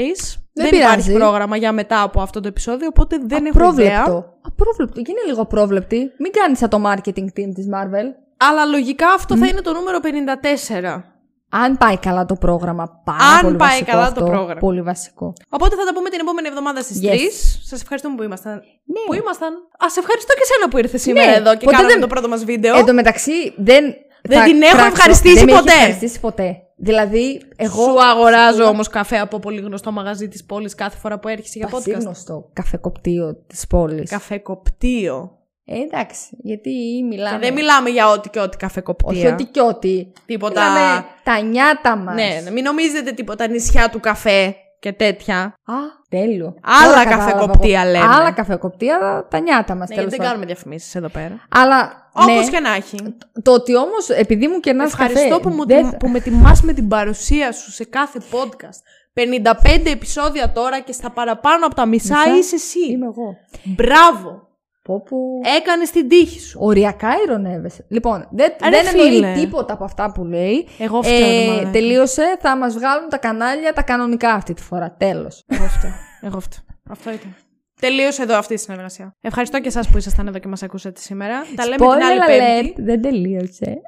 Δεν, 0.53 0.69
πειράζει. 0.69 0.83
υπάρχει 0.93 1.11
πρόγραμμα 1.13 1.57
για 1.57 1.71
μετά 1.71 2.01
από 2.01 2.21
αυτό 2.21 2.39
το 2.39 2.47
επεισόδιο, 2.47 2.87
οπότε 2.87 3.17
δεν 3.25 3.45
έχω 3.45 3.69
ιδέα. 3.71 3.99
Απρόβλεπτο. 4.01 4.33
Απρόβλεπτο. 4.41 4.99
Γίνε 4.99 5.19
λίγο 5.27 5.41
απρόβλεπτη. 5.41 5.97
Μην 6.17 6.31
κάνεις 6.31 6.57
σαν 6.57 6.69
το 6.69 6.81
marketing 6.85 7.25
team 7.37 7.51
της 7.53 7.67
Marvel. 7.73 8.05
Αλλά 8.37 8.65
λογικά 8.65 9.07
αυτό 9.15 9.37
θα 9.37 9.47
είναι 9.47 9.61
το 9.61 9.73
νούμερο 9.73 9.99
54. 9.99 11.03
Αν 11.49 11.77
πάει 11.77 11.97
καλά 11.97 12.25
το 12.25 12.35
πρόγραμμα, 12.35 13.01
πάρα 13.05 13.23
Αν 13.35 13.41
πολύ 13.41 13.55
πάει 13.55 13.69
βασικό 13.69 13.91
καλά 13.91 14.03
αυτό, 14.03 14.19
το 14.19 14.25
πρόγραμμα. 14.25 14.59
Πολύ 14.59 14.81
βασικό. 14.81 15.33
Οπότε 15.49 15.75
θα 15.75 15.83
τα 15.85 15.93
πούμε 15.93 16.09
την 16.09 16.19
επόμενη 16.19 16.47
εβδομάδα 16.47 16.81
στις 16.81 16.99
Yes. 17.03 17.07
3. 17.07 17.17
Σας 17.63 17.81
ευχαριστούμε 17.81 18.15
που 18.15 18.23
ήμασταν. 18.23 18.53
Ναι. 18.53 19.01
Που 19.07 19.13
ήμασταν. 19.13 19.53
Α, 19.85 19.89
σε 19.89 19.99
ευχαριστώ 19.99 20.33
και 20.33 20.45
σένα 20.51 20.69
που 20.69 20.77
ήρθες 20.77 21.01
σήμερα 21.01 21.29
Ναι, 21.29 21.35
εδώ 21.35 21.51
και 21.57 21.65
ποτέ 21.65 21.75
κάναμε 21.75 21.91
δεν- 21.93 22.01
το 22.01 22.07
πρώτο 22.07 22.27
μας 22.27 22.43
βίντεο. 22.43 22.75
Εν 22.77 22.85
τω 22.85 22.93
μεταξύ, 22.93 23.53
δεν. 23.57 23.83
Δεν 24.21 24.39
θα 24.39 24.43
την 24.45 24.61
έχω 24.61 24.71
κράξω. 24.71 24.91
ευχαριστήσει 24.91 25.35
δεν 25.35 25.45
με 25.45 25.51
έχει 25.51 25.59
ποτέ. 25.61 25.73
ευχαριστήσει 25.73 26.19
ποτέ. 26.19 26.61
Δηλαδή, 26.79 27.41
εγώ. 27.55 27.83
Σου 27.83 28.01
αγοράζω 28.03 28.63
όμως 28.63 28.87
καφέ 28.87 29.17
από 29.17 29.39
πολύ 29.39 29.59
γνωστό 29.61 29.91
μαγαζί 29.91 30.27
της 30.27 30.45
πόλης 30.45 30.75
κάθε 30.75 30.97
φορά 30.97 31.19
που 31.19 31.27
έρχεσαι 31.27 31.57
για 31.57 31.67
podcast. 31.67 31.71
Πασίγνωστο 31.71 32.49
καφεκοπτίο 32.53 33.35
της 33.47 33.67
πόλης. 33.67 34.09
Καφεκοπτίο. 34.09 35.36
Ε, 35.69 35.79
εντάξει, 35.79 36.37
γιατί 36.43 36.69
μιλάμε. 37.09 37.37
Και 37.39 37.45
δεν 37.45 37.53
μιλάμε 37.53 37.89
για 37.89 38.09
ό,τι 38.09 38.29
και 38.29 38.39
ό,τι 38.39 38.57
καφεκοπτία. 38.57 39.07
Όχι 39.09 39.25
ότι 39.27 39.43
και 39.43 39.61
ότι. 39.61 40.11
Τίποτα. 40.25 40.61
Μιλάμε 40.61 41.05
τα 41.23 41.39
νιάτα 41.41 41.95
μας. 41.95 42.15
Ναι, 42.15 42.41
ναι, 42.43 42.51
μην 42.51 42.63
νομίζετε 42.63 43.11
τίποτα 43.11 43.47
νησιά 43.47 43.89
του 43.89 43.99
καφέ 43.99 44.55
και 44.79 44.91
τέτοια. 44.93 45.37
Α, 45.65 45.73
τέλειο. 46.09 46.55
Άλλα 46.63 46.89
Τώρα 46.91 47.03
κατάλαβα 47.03 47.31
καφεκοπτία 47.31 47.81
εγώ. 47.81 47.91
λέμε. 47.91 48.05
Άλλα 48.15 48.31
καφεκοπτία, 48.31 49.25
τα 49.29 49.39
νιάτα 49.39 49.75
μας. 49.75 49.89
Ναι, 49.89 49.95
γιατί 49.95 50.09
δεν 50.09 50.19
κάνουμε 50.19 50.45
διαφημίσεις 50.45 50.95
εδώ 50.95 51.09
πέρα. 51.09 51.39
Αλλά. 51.49 52.05
Όπως 52.13 52.45
ναι, 52.45 52.49
και 52.49 52.59
να 52.59 52.73
έχει. 52.73 52.97
Το 53.43 53.51
ότι 53.53 53.75
όμως, 53.75 54.09
επειδή 54.09 54.47
μου 54.47 54.59
κερνάς 54.59 54.87
Ευχαριστώ 54.91 55.29
καφέ. 55.29 55.39
που, 55.41 55.49
μου, 55.49 55.65
δεν 55.65 55.89
θα- 55.89 55.97
που 55.97 56.07
με 56.07 56.19
τιμάς 56.19 56.61
με 56.61 56.73
την 56.73 56.87
παρουσία 56.87 57.51
σου 57.51 57.71
σε 57.71 57.85
κάθε 57.85 58.19
podcast. 58.31 58.81
55 59.13 59.89
επεισόδια 59.91 60.51
τώρα 60.51 60.79
και 60.79 60.91
στα 60.91 61.11
παραπάνω 61.11 61.65
από 61.65 61.75
τα 61.75 61.85
μισά, 61.85 62.17
Μισά 62.17 62.37
είσαι 62.37 62.55
εσύ. 62.55 62.91
Είμαι 62.91 63.05
εγώ. 63.05 63.35
Μπράβο. 63.63 64.46
Πω 64.87 65.01
που. 65.01 65.41
Έκανε 65.57 65.83
την 65.83 66.09
τύχη 66.09 66.39
σου. 66.39 66.57
Οριακά 66.61 67.09
ηρωνεύεσαι. 67.25 67.85
Λοιπόν, 67.89 68.27
δεν, 68.31 68.53
Ρε 68.63 68.69
δεν 68.69 68.85
φίλε. 68.85 69.27
εννοεί 69.27 69.43
τίποτα 69.43 69.73
από 69.73 69.83
αυτά 69.83 70.11
που 70.11 70.23
λέει. 70.25 70.67
Εγώ 70.77 71.01
φταίω, 71.01 71.27
ρε 71.41 71.47
μαλάκα. 71.47 71.69
τελείωσε. 71.69 72.37
Θα 72.39 72.57
μας 72.57 72.73
βγάλουν 72.73 73.09
τα 73.09 73.17
κανάλια 73.17 73.73
τα 73.73 73.81
κανονικά 73.81 74.31
αυτή 74.33 74.53
τη 74.53 74.61
φορά. 74.61 74.95
Τέλος. 74.97 75.43
Εγώ 75.47 75.63
φταίω. 75.65 75.91
Εγώ 76.21 76.39
φταίω. 76.39 76.59
Αυτό 76.89 77.11
ήταν. 77.11 77.35
Τελείωσε 77.81 78.21
εδώ 78.21 78.37
αυτή 78.37 78.53
η 78.53 78.57
συνεργασία. 78.57 79.15
Ευχαριστώ 79.21 79.59
και 79.59 79.67
εσάς 79.67 79.87
που 79.89 79.97
ήσασταν 79.97 80.27
εδώ 80.27 80.39
και 80.39 80.47
μας 80.47 80.63
ακούσατε 80.63 80.99
σήμερα. 80.99 81.35
Τα 81.55 81.63
λέμε 81.65 81.75
την 81.77 81.85
άλλη 81.87 82.19
Spoiler 82.21 82.27
Πέμπτη. 82.27 82.73
alert, 82.77 82.83
δεν 82.83 83.01
τελείωσε. 83.01 83.81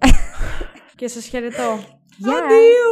Και 0.96 1.08
σας 1.08 1.26
χαιρετώ. 1.26 1.80
Γεια. 2.18 2.34
Αντίο. 2.38 2.90